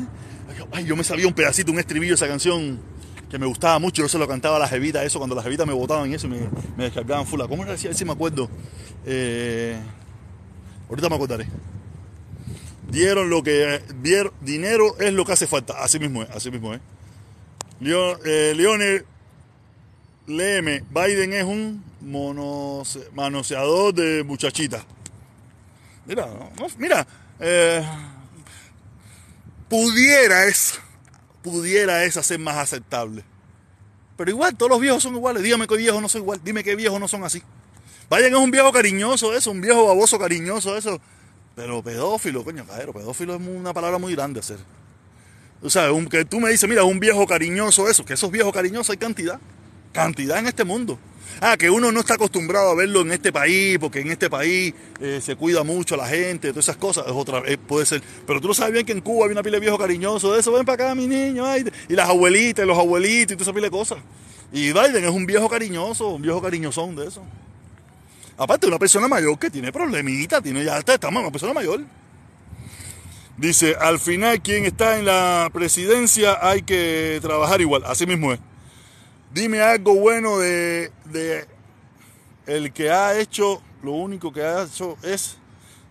Ay, 0.70 0.84
yo 0.84 0.94
me 0.94 1.02
sabía 1.02 1.26
un 1.26 1.32
pedacito, 1.34 1.72
un 1.72 1.80
estribillo 1.80 2.14
esa 2.14 2.28
canción 2.28 2.80
que 3.28 3.36
me 3.36 3.46
gustaba 3.46 3.80
mucho. 3.80 4.02
Yo 4.02 4.09
se 4.09 4.16
lo 4.16 4.28
cantaba 4.28 4.57
a 4.57 4.61
las 4.61 4.70
jevitas, 4.70 5.04
eso, 5.04 5.18
cuando 5.18 5.34
las 5.34 5.42
jevitas 5.42 5.66
me 5.66 5.72
botaban 5.72 6.09
y 6.09 6.14
eso, 6.14 6.28
me, 6.28 6.38
me 6.76 6.84
descargaban 6.84 7.26
full. 7.26 7.40
¿Cómo 7.48 7.64
era 7.64 7.72
así? 7.72 7.88
A 7.88 7.90
ver 7.90 7.96
si 7.98 8.04
me 8.04 8.12
acuerdo. 8.12 8.48
Eh, 9.04 9.76
ahorita 10.88 11.09
me 11.09 11.16
acordaré. 11.16 11.48
Dieron 12.90 13.28
lo 13.28 13.42
que. 13.42 13.82
Dieron, 14.02 14.32
dinero 14.40 14.96
es 15.00 15.12
lo 15.12 15.24
que 15.24 15.32
hace 15.32 15.48
falta. 15.48 15.82
Así 15.82 15.98
mismo 15.98 16.22
es, 16.22 16.30
así 16.30 16.48
mismo 16.52 16.72
es. 16.74 16.80
Leo- 17.80 18.18
eh, 18.24 18.54
léeme. 20.27 20.85
Biden 20.91 21.33
es 21.33 21.45
un 21.45 21.85
manoseador 23.14 23.95
de 23.95 24.22
muchachitas. 24.24 24.85
Mira, 26.07 26.29
mira. 26.79 27.07
eh, 27.41 27.85
pudiera 29.68 30.45
es. 30.47 30.79
Pudiera 31.43 32.05
es 32.05 32.16
hacer 32.16 32.39
más 32.39 32.57
aceptable. 32.57 33.24
Pero 34.16 34.31
igual, 34.31 34.57
todos 34.57 34.70
los 34.70 34.81
viejos 34.81 35.03
son 35.03 35.14
iguales. 35.14 35.43
Dígame 35.43 35.66
qué 35.66 35.77
viejos 35.77 36.01
no 36.01 36.09
son 36.09 36.22
igual. 36.22 36.41
Dime 36.43 36.64
qué 36.64 36.74
viejos 36.74 36.99
no 36.99 37.07
son 37.09 37.24
así. 37.24 37.43
Biden 38.11 38.33
es 38.35 38.39
un 38.41 38.51
viejo 38.51 38.72
cariñoso, 38.72 39.35
eso, 39.37 39.51
un 39.51 39.61
viejo 39.61 39.87
baboso 39.87 40.18
cariñoso, 40.18 40.77
eso. 40.77 41.01
Pero 41.55 41.83
pedófilo, 41.83 42.45
coño, 42.45 42.64
cadero, 42.66 42.93
pedófilo 42.93 43.35
es 43.35 43.41
una 43.41 43.72
palabra 43.74 43.99
muy 43.99 44.14
grande 44.14 44.41
hacer. 44.41 44.59
O 45.62 45.70
sea, 45.70 45.91
un- 45.93 46.07
que 46.07 46.24
tú 46.24 46.39
me 46.39 46.51
dices, 46.51 46.68
mira, 46.68 46.85
un 46.85 47.01
viejo 47.01 47.27
cariñoso, 47.27 47.89
eso, 47.89 48.05
que 48.05 48.14
esos 48.14 48.31
viejos 48.31 48.53
cariñosos 48.53 48.91
hay 48.91 48.97
cantidad. 48.99 49.41
Cantidad 49.97 50.38
en 50.38 50.47
este 50.47 50.64
mundo. 50.64 50.99
Ah, 51.40 51.57
que 51.59 51.68
uno 51.68 51.92
no 51.92 52.01
está 52.01 52.14
acostumbrado 52.14 52.70
a 52.70 52.74
verlo 52.74 53.01
en 53.01 53.12
este 53.12 53.32
país, 53.32 53.78
porque 53.78 54.01
en 54.01 54.11
este 54.11 54.30
país 54.30 54.72
eh, 55.01 55.20
se 55.22 55.36
cuida 55.36 55.64
mucho 55.64 55.94
a 55.94 55.99
la 55.99 56.07
gente, 56.07 56.51
todas 56.51 56.66
esas 56.66 56.76
cosas, 56.76 57.07
es 57.07 57.12
otra, 57.12 57.42
eh, 57.47 57.59
puede 57.59 57.84
ser. 57.84 58.03
Pero 58.26 58.40
tú 58.40 58.49
no 58.49 58.55
sabes 58.55 58.72
bien 58.72 58.86
que 58.86 58.92
en 58.92 59.01
Cuba 59.01 59.26
hay 59.26 59.32
una 59.32 59.42
pila 59.42 59.57
de 59.57 59.61
viejos 59.61 59.78
cariñosos, 59.78 60.34
de 60.34 60.40
eso, 60.40 60.53
ven 60.53 60.64
para 60.64 60.84
acá, 60.84 60.94
mi 60.94 61.07
niño, 61.07 61.44
ay, 61.44 61.64
y 61.88 61.94
las 61.94 62.09
abuelitas, 62.09 62.66
los 62.66 62.78
abuelitos, 62.78 63.32
y 63.32 63.36
toda 63.36 63.44
esa 63.44 63.53
pila 63.53 63.66
de 63.66 63.70
cosas. 63.70 63.99
Y 64.53 64.72
Biden 64.72 65.05
es 65.05 65.11
un 65.11 65.26
viejo 65.26 65.49
cariñoso, 65.49 66.09
un 66.09 66.22
viejo 66.22 66.40
cariñosón 66.40 66.97
de 66.97 67.09
eso. 67.09 67.22
Aparte, 68.38 68.66
una 68.66 68.78
persona 68.78 69.09
mayor 69.09 69.38
que 69.38 69.51
tiene 69.51 69.72
problemitas, 69.72 70.42
tiene 70.42 70.64
ya 70.64 70.78
está, 70.78 70.94
estamos 70.94 71.22
una 71.22 71.32
persona 71.32 71.53
mayor. 71.53 71.80
Dice, 73.36 73.76
al 73.78 73.99
final 73.99 74.40
quien 74.40 74.64
está 74.64 74.99
en 74.99 75.05
la 75.05 75.51
presidencia 75.53 76.38
hay 76.40 76.62
que 76.62 77.18
trabajar 77.20 77.61
igual, 77.61 77.82
así 77.84 78.07
mismo 78.07 78.32
es. 78.32 78.40
Dime 79.33 79.61
algo 79.61 79.95
bueno 79.95 80.39
de, 80.39 80.91
de 81.05 81.47
el 82.47 82.72
que 82.72 82.91
ha 82.91 83.18
hecho, 83.18 83.61
lo 83.83 83.93
único 83.93 84.33
que 84.33 84.43
ha 84.43 84.64
hecho 84.64 84.97
es 85.03 85.37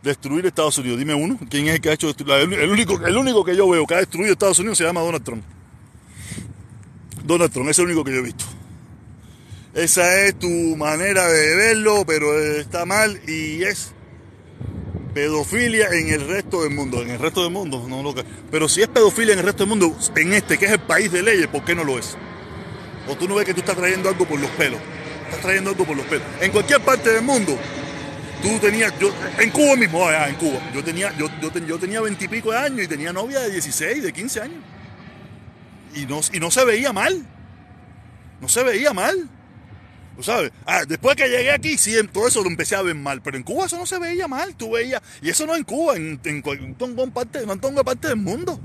destruir 0.02 0.46
Estados 0.46 0.78
Unidos. 0.78 1.00
Dime 1.00 1.14
uno, 1.14 1.38
¿quién 1.50 1.68
es 1.68 1.76
el 1.76 1.82
que 1.82 1.90
ha 1.90 1.94
hecho 1.94 2.08
destruir? 2.08 2.54
El, 2.54 2.70
único, 2.70 3.06
el 3.06 3.18
único 3.18 3.44
que 3.44 3.56
yo 3.56 3.68
veo 3.68 3.86
que 3.86 3.96
ha 3.96 4.00
destruido 4.00 4.32
Estados 4.32 4.60
Unidos 4.60 4.78
se 4.78 4.86
llama 4.86 5.02
Donald 5.02 5.24
Trump. 5.24 5.44
Donald 7.24 7.52
Trump, 7.52 7.70
es 7.70 7.80
el 7.80 7.86
único 7.86 8.04
que 8.04 8.12
yo 8.12 8.20
he 8.20 8.24
visto. 8.24 8.46
Esa 9.74 10.22
es 10.22 10.40
tu 10.40 10.48
manera 10.48 11.28
de 11.28 11.56
verlo, 11.56 12.06
pero 12.06 12.40
está 12.40 12.86
mal 12.86 13.20
y 13.28 13.64
es 13.64 13.92
pedofilia 15.14 15.90
en 15.90 16.10
el 16.10 16.28
resto 16.28 16.64
del 16.64 16.72
mundo. 16.72 17.02
En 17.02 17.10
el 17.10 17.20
resto 17.20 17.44
del 17.44 17.52
mundo, 17.52 17.86
no 17.90 18.02
lo 18.02 18.16
que. 18.16 18.24
Pero 18.52 18.70
si 18.70 18.84
es 18.84 18.88
pedofilia 18.88 19.34
en 19.34 19.40
el 19.40 19.46
resto 19.46 19.64
del 19.66 19.70
mundo, 19.70 19.98
en 20.16 20.34
este, 20.34 20.58
que 20.58 20.66
es 20.66 20.72
el 20.72 20.80
país 20.80 21.12
de 21.12 21.24
leyes, 21.24 21.48
¿por 21.48 21.66
qué 21.66 21.76
no 21.76 21.84
lo 21.84 22.00
es? 22.00 22.16
O 23.08 23.16
tú 23.16 23.28
no 23.28 23.36
ves 23.36 23.45
que 23.45 23.53
tú 23.53 23.60
estás 23.60 23.76
trayendo 23.76 24.10
algo 24.10 24.26
por 24.26 24.39
los 24.39 24.49
pelos. 24.51 24.80
Estás 25.26 25.41
trayendo 25.41 25.70
algo 25.72 25.86
por 25.86 25.95
los 25.97 26.06
pelos. 26.06 26.26
En 26.41 26.51
cualquier 26.51 26.82
parte 26.82 27.12
del 27.12 27.22
mundo, 27.24 27.58
tú 28.41 28.58
tenías. 28.60 28.93
Yo, 28.99 29.14
en 29.39 29.49
Cuba 29.51 29.76
mismo, 29.76 30.08
allá 30.08 30.28
en 30.30 30.36
Cuba, 30.36 30.60
yo 30.74 30.84
tenía, 30.84 31.16
yo, 31.18 31.28
yo, 31.41 31.51
ten- 31.51 31.66
yo 31.68 31.78
tenía 31.78 32.01
veintipico 32.01 32.51
de 32.51 32.58
años 32.58 32.82
y 32.84 32.88
tenía 32.88 33.14
novia 33.14 33.39
de 33.41 33.51
16, 33.51 34.01
de 34.03 34.14
15 34.14 34.41
años. 34.41 34.58
Y 35.95 36.06
no, 36.06 36.20
y 36.34 36.39
no 36.39 36.51
se 36.51 36.66
veía 36.66 36.91
mal. 36.93 37.26
No 38.41 38.49
se 38.49 38.64
veía 38.64 38.91
mal. 38.93 39.30
¿Tú 40.18 40.24
sabes? 40.24 40.51
Ah, 40.66 40.84
después 40.88 41.16
que 41.16 41.28
llegué 41.28 41.51
aquí, 41.51 41.78
sí, 41.78 41.97
en 41.97 42.08
todo 42.08 42.28
eso 42.28 42.41
lo 42.41 42.49
empecé 42.49 42.76
a 42.76 42.82
ver 42.82 42.95
mal. 42.95 43.22
Pero 43.22 43.38
en 43.38 43.43
Cuba 43.43 43.66
eso 43.66 43.78
no 43.78 43.86
se 43.86 43.99
veía 43.99 44.28
mal. 44.28 44.56
Tú 44.56 44.72
veías. 44.72 45.01
Y 45.22 45.30
eso 45.30 45.45
no 45.45 45.56
en 45.56 45.64
Cuba, 45.64 45.95
en, 45.95 46.20
en, 46.24 46.43
en 46.45 46.76
tongón 46.76 47.12
parte, 47.12 47.39
en 47.39 47.45
una 47.49 47.60
tonga 47.60 47.84
parte 47.84 48.08
del 48.08 48.18
mundo. 48.18 48.60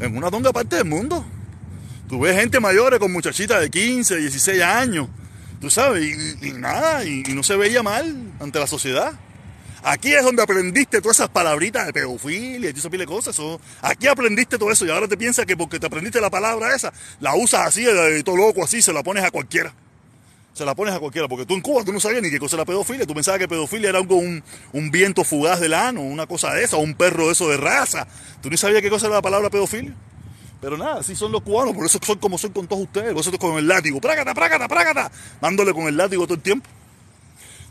En 0.00 0.16
una 0.16 0.30
tonga 0.30 0.52
parte 0.52 0.76
del 0.76 0.84
mundo. 0.86 1.24
Tú 2.12 2.20
ves 2.20 2.36
gente 2.36 2.60
mayores 2.60 2.98
con 2.98 3.10
muchachitas 3.10 3.58
de 3.58 3.70
15, 3.70 4.18
16 4.18 4.60
años. 4.60 5.08
Tú 5.62 5.70
sabes, 5.70 6.04
y, 6.42 6.50
nada, 6.50 7.02
y, 7.06 7.22
no 7.28 7.42
se 7.42 7.56
veía 7.56 7.82
mal 7.82 8.34
ante 8.38 8.58
la 8.58 8.66
sociedad. 8.66 9.14
Aquí 9.82 10.12
es 10.12 10.22
donde 10.22 10.42
aprendiste 10.42 11.00
todas 11.00 11.16
esas 11.16 11.30
palabritas 11.30 11.86
de 11.86 11.94
pedofilia 11.94 12.68
y 12.68 12.78
esa 12.78 12.90
pila 12.90 13.04
de 13.04 13.06
cosas. 13.06 13.40
aquí 13.80 14.08
aprendiste 14.08 14.58
todo 14.58 14.70
eso 14.70 14.84
y 14.84 14.90
ahora 14.90 15.08
te 15.08 15.16
piensas 15.16 15.46
que 15.46 15.56
porque 15.56 15.80
te 15.80 15.86
aprendiste 15.86 16.20
la 16.20 16.28
palabra 16.28 16.76
esa, 16.76 16.92
la 17.18 17.34
usas 17.34 17.68
así, 17.68 17.86
todo 18.22 18.36
loco, 18.36 18.62
así, 18.62 18.82
se 18.82 18.92
la 18.92 19.02
pones 19.02 19.24
a 19.24 19.30
cualquiera. 19.30 19.72
Se 20.52 20.66
la 20.66 20.74
pones 20.74 20.92
a 20.92 21.00
cualquiera, 21.00 21.28
porque 21.28 21.46
tú 21.46 21.54
en 21.54 21.62
Cuba 21.62 21.82
tú 21.82 21.94
no 21.94 22.00
sabías 22.00 22.20
ni 22.20 22.28
qué 22.28 22.38
cosa 22.38 22.56
era 22.56 22.66
pedofilia. 22.66 23.06
Tú 23.06 23.14
pensabas 23.14 23.38
que 23.38 23.48
pedofilia 23.48 23.88
era 23.88 24.02
un, 24.02 24.44
un 24.74 24.90
viento 24.90 25.24
fugaz 25.24 25.60
del 25.60 25.72
ano, 25.72 26.02
una 26.02 26.26
cosa 26.26 26.52
de 26.52 26.62
esa, 26.62 26.76
o 26.76 26.80
un 26.80 26.92
perro 26.92 27.28
de 27.28 27.32
eso 27.32 27.48
de 27.48 27.56
raza. 27.56 28.06
Tú 28.42 28.50
ni 28.50 28.58
sabías 28.58 28.82
qué 28.82 28.90
cosa 28.90 29.06
era 29.06 29.14
la 29.14 29.22
palabra 29.22 29.48
pedofilia. 29.48 29.94
Pero 30.62 30.78
nada, 30.78 31.00
así 31.00 31.16
son 31.16 31.32
los 31.32 31.42
cubanos, 31.42 31.74
por 31.74 31.84
eso 31.84 31.98
son 32.00 32.18
como 32.18 32.38
son 32.38 32.52
con 32.52 32.68
todos 32.68 32.82
ustedes. 32.82 33.12
Vosotros 33.12 33.40
con 33.40 33.58
el 33.58 33.66
látigo, 33.66 34.00
prácata, 34.00 34.32
prácata, 34.32 34.68
prácata, 34.68 35.10
dándole 35.40 35.74
con 35.74 35.88
el 35.88 35.96
látigo 35.96 36.22
todo 36.22 36.36
el 36.36 36.40
tiempo. 36.40 36.70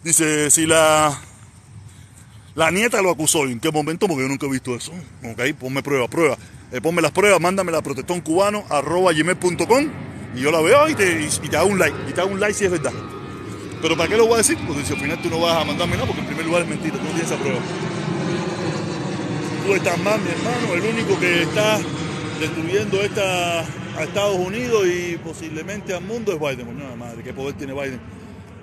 Dice, 0.03 0.51
si 0.51 0.65
la, 0.65 1.17
la 2.53 2.69
nieta 2.69 3.01
lo 3.01 3.09
acusó, 3.09 3.45
¿en 3.45 3.61
qué 3.61 3.71
momento? 3.71 4.09
Porque 4.09 4.23
yo 4.23 4.27
nunca 4.27 4.45
he 4.45 4.49
visto 4.49 4.75
eso. 4.75 4.91
Ok, 5.23 5.41
ponme 5.57 5.81
prueba, 5.81 6.09
prueba. 6.09 6.37
Eh, 6.73 6.81
ponme 6.81 7.01
las 7.01 7.11
pruebas, 7.11 7.39
mándame 7.39 7.71
la 7.71 7.81
protestón 7.81 8.19
cubano 8.19 8.65
arroba 8.69 9.13
gmail.com 9.13 9.85
y 10.35 10.41
yo 10.41 10.51
la 10.51 10.59
veo 10.59 10.89
y 10.89 10.95
te, 10.95 11.23
y 11.23 11.47
te 11.47 11.55
hago 11.55 11.69
un 11.69 11.79
like. 11.79 11.95
Y 12.09 12.11
te 12.11 12.19
hago 12.19 12.31
un 12.31 12.41
like 12.41 12.53
si 12.53 12.65
es 12.65 12.71
verdad. 12.71 12.91
Pero 13.81 13.95
¿para 13.95 14.09
qué 14.09 14.17
lo 14.17 14.25
voy 14.25 14.33
a 14.33 14.37
decir? 14.39 14.57
Porque 14.67 14.83
si 14.83 14.91
al 14.91 14.99
final 14.99 15.21
tú 15.21 15.29
no 15.29 15.39
vas 15.39 15.61
a 15.61 15.63
mandarme 15.63 15.95
nada, 15.95 16.07
porque 16.07 16.23
en 16.23 16.27
primer 16.27 16.45
lugar 16.45 16.63
es 16.63 16.67
mentira, 16.67 16.97
tú 16.97 17.03
no 17.03 17.09
tienes 17.11 17.27
esa 17.31 17.37
prueba. 17.37 17.59
Tú 19.65 19.75
estás 19.75 19.97
mal, 19.99 20.19
mi 20.19 20.29
hermano, 20.29 20.73
el 20.73 20.93
único 20.93 21.17
que 21.17 21.43
está 21.43 21.79
destruyendo 22.41 22.99
esta, 23.01 23.59
a 23.59 24.03
Estados 24.03 24.35
Unidos 24.35 24.87
y 24.87 25.15
posiblemente 25.17 25.93
al 25.93 26.03
mundo 26.03 26.33
es 26.33 26.39
Biden. 26.39 26.65
Coño 26.65 26.95
madre, 26.97 27.23
¿qué 27.23 27.33
poder 27.33 27.55
tiene 27.55 27.71
Biden? 27.73 28.01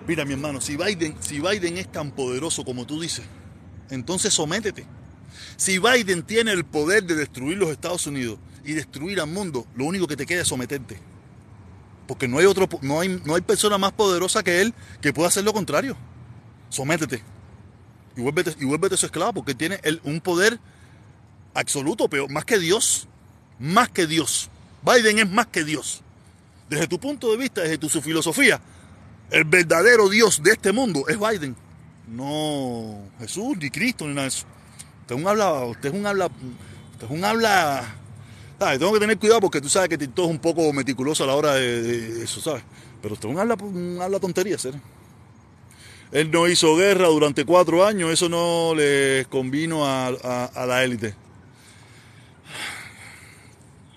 Mira, 0.07 0.25
mi 0.25 0.33
hermano, 0.33 0.61
si 0.61 0.77
Biden, 0.77 1.17
si 1.21 1.39
Biden 1.39 1.79
es 1.79 1.91
tan 1.91 2.11
poderoso 2.11 2.65
como 2.65 2.87
tú 2.87 3.01
dices, 3.01 3.25
entonces 3.89 4.35
sométete. 4.35 4.85
Si 5.57 5.79
Biden 5.79 6.25
tiene 6.25 6.53
el 6.53 6.65
poder 6.65 7.05
de 7.05 7.15
destruir 7.15 7.57
los 7.57 7.71
Estados 7.71 8.07
Unidos 8.09 8.39
y 8.65 8.73
destruir 8.73 9.21
al 9.21 9.29
mundo, 9.29 9.65
lo 9.77 9.85
único 9.85 10.09
que 10.09 10.17
te 10.17 10.27
queda 10.27 10.43
es 10.43 10.49
someterte. 10.49 10.99
Porque 12.09 12.27
no 12.27 12.39
hay 12.39 12.47
otro, 12.47 12.69
no 12.83 13.01
hay, 13.01 13.21
no 13.25 13.37
hay 13.37 13.43
persona 13.43 13.79
más 13.79 13.93
poderosa 13.93 14.43
que 14.43 14.61
él 14.61 14.75
que 15.01 15.13
pueda 15.13 15.29
hacer 15.29 15.45
lo 15.45 15.53
contrario. 15.53 15.97
Sométete. 16.69 17.23
Y 18.17 18.23
vuélvete, 18.23 18.57
y 18.59 18.65
vuélvete 18.65 18.97
su 18.97 19.07
esclavo, 19.07 19.35
porque 19.35 19.55
tiene 19.55 19.79
un 20.03 20.21
poder 20.21 20.59
absoluto, 21.55 22.09
pero 22.09 22.27
más 22.27 22.45
que 22.45 22.59
Dios. 22.59 23.07
Más 23.59 23.89
que 23.89 24.07
Dios. 24.07 24.51
Biden 24.83 25.19
es 25.19 25.31
más 25.31 25.47
que 25.47 25.65
Dios. 25.65 26.03
Desde 26.69 26.87
tu 26.87 26.99
punto 26.99 27.31
de 27.31 27.37
vista, 27.37 27.63
desde 27.63 27.79
tu 27.79 27.89
su 27.89 28.03
filosofía, 28.03 28.61
el 29.31 29.45
verdadero 29.45 30.09
Dios 30.09 30.43
de 30.43 30.53
este 30.53 30.73
mundo 30.73 31.05
es 31.09 31.19
Biden. 31.19 31.57
No 32.07 33.11
Jesús, 33.19 33.57
ni 33.59 33.71
Cristo, 33.71 34.07
ni 34.07 34.15
nada 34.15 34.23
de 34.23 34.29
eso. 34.29 34.47
Usted 35.03 35.17
es 35.17 35.21
un 35.23 35.29
habla, 35.29 35.65
usted 35.65 35.89
es 35.89 35.95
un 35.95 36.07
habla, 36.07 36.27
usted 36.27 37.07
es 37.07 37.11
un 37.11 37.25
habla. 37.25 37.95
Tengo 38.59 38.93
que 38.93 39.01
tener 39.01 39.19
cuidado 39.19 39.41
porque 39.41 39.61
tú 39.61 39.69
sabes 39.69 39.89
que 39.89 39.99
todo 40.09 40.27
es 40.27 40.33
un 40.33 40.39
poco 40.39 40.73
meticuloso 40.73 41.25
a 41.25 41.27
la 41.27 41.35
hora 41.35 41.55
de, 41.55 42.25
eso, 42.25 42.41
¿sabes? 42.41 42.63
Pero 43.01 43.15
usted 43.15 43.29
es 43.29 43.35
un 43.35 43.41
habla, 43.41 43.55
un 43.55 43.99
habla 44.03 44.19
tontería, 44.19 44.59
¿sabes? 44.59 44.81
Él 46.11 46.31
no 46.31 46.49
hizo 46.49 46.75
guerra 46.77 47.09
durante 47.09 47.45
cuatro 47.45 47.85
años, 47.87 48.11
eso 48.11 48.29
no 48.29 48.75
le 48.75 49.27
convino 49.29 49.87
a 49.87 50.67
la 50.67 50.85
élite. 50.85 51.15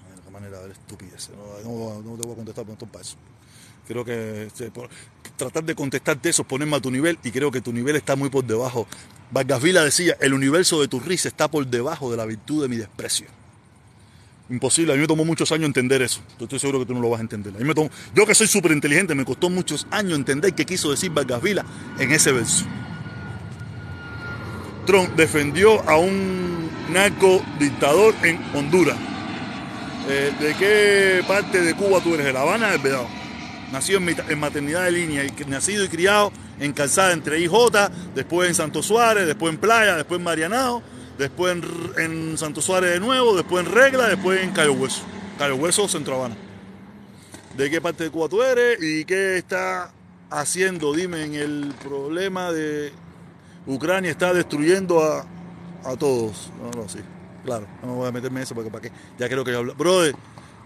Ay, 0.09 0.21
Qué 0.23 0.31
manera 0.31 0.57
de 0.59 0.67
ver 0.67 0.71
estupidez. 0.77 1.29
No, 1.63 2.01
no- 2.01 2.15
te 2.17 2.23
voy 2.23 2.33
a 2.33 2.35
contestar 2.35 2.65
por 2.65 2.75
para 2.87 3.01
eso. 3.03 3.15
Creo 3.87 4.05
que 4.05 4.45
este, 4.45 4.71
por- 4.71 4.89
tratar 5.35 5.63
de 5.63 5.75
contestarte 5.75 6.29
eso 6.29 6.43
es 6.43 6.47
ponerme 6.47 6.75
a 6.77 6.79
tu 6.81 6.91
nivel 6.91 7.17
y 7.23 7.31
creo 7.31 7.51
que 7.51 7.61
tu 7.61 7.73
nivel 7.73 7.95
está 7.95 8.15
muy 8.15 8.29
por 8.29 8.43
debajo. 8.43 8.87
Vargas 9.31 9.61
Vila 9.61 9.83
decía, 9.83 10.15
el 10.19 10.33
universo 10.33 10.79
de 10.81 10.87
tu 10.87 10.99
risa 10.99 11.27
está 11.27 11.49
por 11.49 11.65
debajo 11.65 12.11
de 12.11 12.17
la 12.17 12.25
virtud 12.25 12.61
de 12.61 12.69
mi 12.69 12.75
desprecio. 12.77 13.27
Imposible, 14.49 14.91
a 14.91 14.95
mí 14.95 15.01
me 15.01 15.07
tomó 15.07 15.23
muchos 15.23 15.51
años 15.53 15.65
entender 15.67 16.01
eso. 16.01 16.19
Yo 16.37 16.43
estoy 16.43 16.59
seguro 16.59 16.79
que 16.79 16.85
tú 16.85 16.93
no 16.93 16.99
lo 16.99 17.09
vas 17.09 17.19
a 17.19 17.23
entender. 17.23 17.53
A 17.55 17.63
me 17.63 17.73
tomó- 17.73 17.89
yo 18.13 18.25
que 18.25 18.35
soy 18.35 18.47
súper 18.47 18.73
inteligente, 18.73 19.15
me 19.15 19.23
costó 19.25 19.49
muchos 19.49 19.87
años 19.91 20.17
entender 20.17 20.53
qué 20.53 20.65
quiso 20.65 20.91
decir 20.91 21.11
Vargas 21.11 21.41
Vila 21.41 21.65
en 21.97 22.11
ese 22.11 22.31
verso. 22.33 22.65
Trump 24.85 25.15
defendió 25.15 25.87
a 25.89 25.97
un 25.97 26.69
narco 26.89 27.41
dictador 27.59 28.13
en 28.23 28.39
Honduras. 28.53 28.97
Eh, 30.13 30.33
¿De 30.41 30.53
qué 30.55 31.23
parte 31.25 31.61
de 31.61 31.73
Cuba 31.73 32.01
tú 32.03 32.13
eres? 32.13 32.25
¿De 32.25 32.33
La 32.33 32.41
Habana 32.41 32.71
del? 32.71 33.07
Nacido 33.71 33.99
en, 33.99 34.39
maternidad 34.39 34.83
de 34.83 34.91
línea, 34.91 35.23
y 35.23 35.31
nacido 35.47 35.85
y 35.85 35.87
criado 35.87 36.33
en 36.59 36.73
Calzada 36.73 37.13
entre 37.13 37.39
IJ, 37.39 37.53
después 38.13 38.49
en 38.49 38.55
Santo 38.55 38.83
Suárez, 38.83 39.25
después 39.25 39.53
en 39.53 39.59
Playa, 39.61 39.95
después 39.95 40.19
en 40.19 40.25
Marianao, 40.25 40.83
después 41.17 41.55
en, 41.55 41.63
en 41.97 42.37
Santo 42.37 42.61
Suárez 42.61 42.91
de 42.91 42.99
nuevo, 42.99 43.37
después 43.37 43.65
en 43.65 43.71
Regla, 43.71 44.09
después 44.09 44.43
en 44.43 44.51
Cayo 44.51 44.73
Hueso. 44.73 45.03
Cayo 45.39 45.55
Hueso, 45.55 45.87
Centro 45.87 46.15
Habana. 46.15 46.35
de 47.55 47.69
qué 47.69 47.79
parte 47.79 48.03
de 48.03 48.09
Cuba 48.09 48.27
tú 48.27 48.43
eres 48.43 48.83
y 48.83 49.05
qué 49.05 49.37
está 49.37 49.93
haciendo, 50.29 50.93
dime, 50.93 51.23
en 51.23 51.35
el 51.35 51.73
problema 51.81 52.51
de 52.51 52.91
Ucrania 53.65 54.11
está 54.11 54.33
destruyendo 54.33 55.01
a, 55.01 55.25
a 55.85 55.95
todos. 55.95 56.51
No, 56.61 56.81
no, 56.81 56.89
sí, 56.89 56.99
claro, 57.45 57.67
no 57.83 57.95
voy 57.95 58.07
a 58.07 58.11
meterme 58.11 58.39
en 58.39 58.43
eso 58.43 58.55
porque 58.55 58.69
para 58.69 58.81
qué, 58.83 58.91
ya 59.17 59.27
creo 59.27 59.43
que 59.43 59.53
hablo. 59.55 59.73
Brother, 59.75 60.15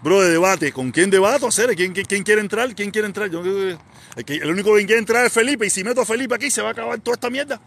bro, 0.02 0.20
de 0.22 0.30
debate, 0.30 0.72
¿con 0.72 0.90
quién 0.92 1.10
debato 1.10 1.46
hacer? 1.46 1.74
¿Quién, 1.76 1.92
quiere 1.92 2.40
entrar? 2.40 2.74
¿Quién 2.74 2.90
quiere 2.90 3.06
entrar? 3.06 3.30
Yo, 3.30 3.40
el, 3.42 3.78
que- 4.24 4.34
el 4.36 4.50
único 4.50 4.74
que 4.76 4.84
quiere 4.86 4.98
entrar 5.00 5.24
es 5.26 5.32
Felipe 5.32 5.66
y 5.66 5.70
si 5.70 5.82
meto 5.84 6.00
a 6.02 6.04
Felipe 6.06 6.34
aquí 6.34 6.50
se 6.50 6.62
va 6.62 6.68
a 6.68 6.72
acabar 6.72 6.98
toda 7.00 7.14
esta 7.14 7.30
mierda. 7.30 7.60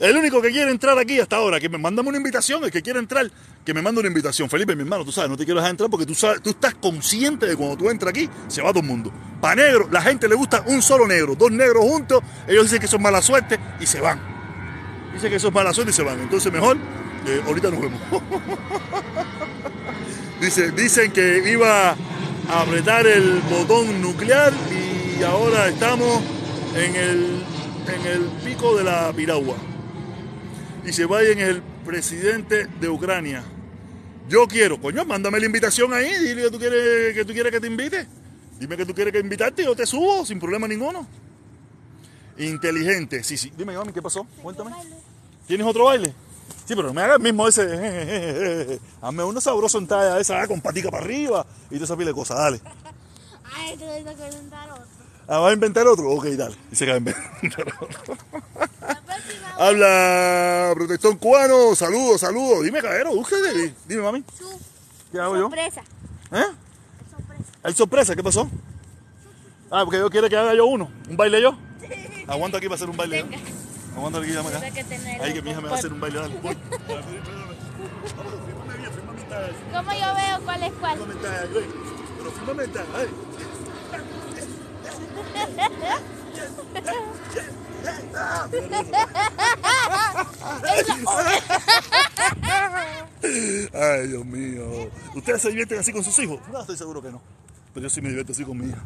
El 0.00 0.16
único 0.16 0.42
que 0.42 0.50
quiere 0.50 0.70
entrar 0.72 0.98
aquí 0.98 1.20
hasta 1.20 1.36
ahora, 1.36 1.60
que 1.60 1.68
me 1.68 1.78
mándame 1.78 2.08
una 2.08 2.18
invitación, 2.18 2.64
el 2.64 2.72
que 2.72 2.82
quiere 2.82 2.98
entrar, 2.98 3.30
que 3.64 3.72
me 3.72 3.80
mande 3.82 4.00
una 4.00 4.08
invitación. 4.08 4.50
Felipe, 4.50 4.74
mi 4.74 4.82
hermano, 4.82 5.04
tú 5.04 5.12
sabes, 5.12 5.30
no 5.30 5.36
te 5.36 5.44
quiero 5.44 5.60
dejar 5.60 5.70
entrar 5.70 5.88
porque 5.90 6.06
tú 6.06 6.14
sabes, 6.14 6.42
tú 6.42 6.50
estás 6.50 6.74
consciente 6.74 7.46
de 7.46 7.54
cuando 7.56 7.76
tú 7.76 7.88
entras 7.88 8.10
aquí, 8.10 8.28
se 8.48 8.62
va 8.62 8.70
todo 8.70 8.80
el 8.80 8.86
mundo. 8.86 9.12
Para 9.40 9.62
negro, 9.62 9.88
la 9.92 10.02
gente 10.02 10.28
le 10.28 10.34
gusta 10.34 10.64
un 10.66 10.82
solo 10.82 11.06
negro, 11.06 11.36
dos 11.36 11.52
negros 11.52 11.84
juntos, 11.84 12.20
ellos 12.48 12.64
dicen 12.64 12.80
que 12.80 12.88
son 12.88 13.00
mala 13.00 13.22
suerte 13.22 13.60
y 13.78 13.86
se 13.86 14.00
van. 14.00 14.18
Dicen 15.14 15.30
que 15.30 15.36
eso 15.36 15.48
es 15.48 15.54
mala 15.54 15.72
suerte 15.72 15.90
y 15.92 15.94
se 15.94 16.02
van. 16.02 16.18
Entonces 16.18 16.50
mejor, 16.52 16.78
eh, 17.26 17.42
ahorita 17.46 17.70
nos 17.70 17.80
vemos. 17.80 18.00
Dice, 20.40 20.72
dicen 20.72 21.12
que 21.12 21.52
iba 21.52 21.90
a 21.90 22.62
apretar 22.62 23.06
el 23.06 23.40
botón 23.42 24.02
nuclear 24.02 24.52
y 24.72 25.22
ahora 25.22 25.68
estamos 25.68 26.20
en 26.74 26.96
el, 26.96 27.44
en 27.86 28.06
el 28.06 28.22
pico 28.44 28.76
de 28.76 28.82
la 28.82 29.12
piragua. 29.12 29.54
Dice, 30.84 31.06
Biden 31.06 31.38
es 31.38 31.48
el 31.48 31.62
presidente 31.86 32.66
de 32.66 32.88
Ucrania. 32.88 33.44
Yo 34.28 34.48
quiero, 34.48 34.80
coño, 34.80 35.04
mándame 35.04 35.38
la 35.38 35.46
invitación 35.46 35.92
ahí, 35.92 36.12
dile 36.12 36.42
que 36.42 36.50
tú 36.50 36.58
quieres 36.58 37.14
que, 37.14 37.24
tú 37.24 37.32
quieres 37.32 37.52
que 37.52 37.60
te 37.60 37.66
invite. 37.68 38.06
Dime 38.58 38.76
que 38.76 38.86
tú 38.86 38.94
quieres 38.94 39.12
que 39.12 39.20
invitarte 39.20 39.62
y 39.62 39.64
yo 39.66 39.76
te 39.76 39.86
subo 39.86 40.26
sin 40.26 40.40
problema 40.40 40.66
ninguno. 40.66 41.06
Inteligente, 42.38 43.22
sí, 43.22 43.36
sí. 43.36 43.52
Dime, 43.56 43.76
mami, 43.76 43.92
¿qué 43.92 44.02
pasó? 44.02 44.26
Cuéntame. 44.42 44.72
¿Tienes 45.46 45.66
otro 45.66 45.84
baile? 45.84 46.12
Sí, 46.72 46.76
pero 46.76 46.88
no 46.88 46.94
me 46.94 47.02
hagas 47.02 47.16
el 47.16 47.22
mismo 47.22 47.46
ese. 47.46 48.80
Hazme 49.02 49.24
una 49.24 49.42
sabrosa 49.42 49.76
en 49.76 49.86
talla 49.86 50.18
esa 50.18 50.40
ah, 50.40 50.48
con 50.48 50.58
patica 50.62 50.90
para 50.90 51.04
arriba 51.04 51.44
y 51.66 51.74
toda 51.74 51.84
esa 51.84 51.96
pila 51.98 52.08
de 52.08 52.14
cosas, 52.14 52.38
dale. 52.38 52.62
Ay, 53.54 53.76
te 53.76 53.84
voy 53.84 53.98
a 53.98 54.16
preguntar 54.16 54.70
otro. 54.70 54.86
Ah, 55.28 55.38
¿Vas 55.40 55.50
a 55.50 55.52
inventar 55.52 55.86
otro? 55.86 56.10
Ok, 56.12 56.24
dale. 56.28 56.56
Dice 56.70 56.86
que 56.86 56.92
va 56.92 56.94
a 56.94 56.98
inventar 56.98 57.66
otro. 57.78 58.16
Habla 59.58 60.72
protestón 60.74 61.18
cubano, 61.18 61.74
saludos, 61.74 62.22
saludos. 62.22 62.64
Dime, 62.64 62.80
caballero, 62.80 63.16
búsquete. 63.16 63.74
Dime, 63.86 64.00
mami. 64.00 64.24
¿Qué 65.12 65.20
hago 65.20 65.36
yo? 65.36 65.42
sorpresa. 65.42 65.82
¿Eh? 66.32 66.44
Sorpresa. 67.10 67.44
¿Hay 67.64 67.74
sorpresa? 67.74 68.16
¿Qué 68.16 68.22
pasó? 68.22 68.48
Ah, 69.70 69.82
porque 69.84 69.98
yo 69.98 70.08
quiere 70.08 70.30
que 70.30 70.38
haga 70.38 70.54
yo 70.54 70.64
uno. 70.64 70.90
¿Un 71.06 71.18
baile 71.18 71.42
yo? 71.42 71.54
Aguanta 72.26 72.56
aquí 72.56 72.66
para 72.68 72.76
hacer 72.76 72.88
un 72.88 72.96
baile. 72.96 73.26
¿No? 73.92 73.98
Aguanta 73.98 74.18
aquí, 74.18 74.32
llama 74.32 74.48
acá. 74.50 74.60
Tienes 74.60 75.32
que 75.34 75.42
mi 75.42 75.50
hija 75.50 75.60
me 75.60 75.68
va 75.68 75.76
a 75.76 75.78
hacer 75.78 75.92
un 75.92 76.00
baile. 76.00 76.18
Fírmame 76.20 76.52
esta- 79.22 79.50
¿Cómo 79.72 79.92
yo 79.92 80.14
veo 80.14 80.40
cuál 80.44 80.62
es 80.62 80.72
cuál? 80.80 80.98
Pero 80.98 82.30
fírmame 82.32 82.64
esta, 82.64 82.84
ay. 82.94 83.08
Ay, 93.72 94.08
Dios 94.08 94.24
mío. 94.24 94.90
¿Ustedes 95.14 95.42
se 95.42 95.50
divierten 95.50 95.78
así 95.78 95.92
con 95.92 96.02
sus 96.04 96.18
hijos? 96.18 96.40
No, 96.50 96.60
estoy 96.60 96.76
seguro 96.76 97.00
que 97.02 97.10
no. 97.10 97.20
Pero 97.72 97.84
yo 97.84 97.90
sí 97.90 98.00
me 98.00 98.08
divierto 98.08 98.32
así 98.32 98.44
con 98.44 98.58
mi 98.58 98.68
hija. 98.68 98.82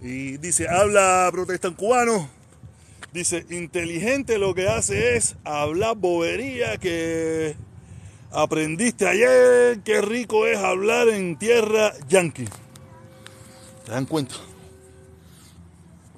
Y 0.00 0.36
dice, 0.38 0.68
habla 0.68 1.28
protestan 1.32 1.74
cubano. 1.74 2.28
Dice, 3.14 3.46
inteligente 3.50 4.38
lo 4.38 4.56
que 4.56 4.66
hace 4.66 5.14
es 5.14 5.36
hablar 5.44 5.94
bobería 5.94 6.78
que 6.78 7.54
aprendiste 8.32 9.06
ayer. 9.06 9.78
Qué 9.84 10.00
rico 10.00 10.48
es 10.48 10.58
hablar 10.58 11.06
en 11.06 11.38
tierra 11.38 11.92
yankee. 12.08 12.48
¿Se 13.86 13.92
dan 13.92 14.06
cuenta? 14.06 14.34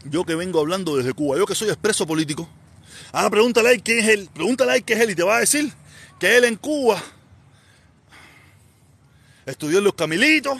Yo 0.05 0.25
que 0.25 0.35
vengo 0.37 0.59
hablando 0.59 0.97
desde 0.97 1.13
Cuba, 1.13 1.37
yo 1.37 1.45
que 1.45 1.55
soy 1.55 1.69
expreso 1.69 2.07
político. 2.07 2.49
Ah, 3.13 3.29
pregúntale 3.29 3.69
a 3.69 3.73
él 3.73 3.83
quién 3.83 3.99
es 3.99 4.09
él. 4.09 4.31
Pregúntale 4.33 4.73
a 4.73 4.77
él 4.77 4.83
qué 4.83 4.95
es 4.95 5.01
él 5.01 5.11
y 5.11 5.15
te 5.15 5.23
va 5.23 5.37
a 5.37 5.41
decir 5.41 5.71
que 6.19 6.35
él 6.35 6.45
en 6.45 6.57
Cuba 6.57 6.97
estudió 9.45 9.81
en 9.81 9.85
los 9.85 9.93
Camilitos. 9.93 10.59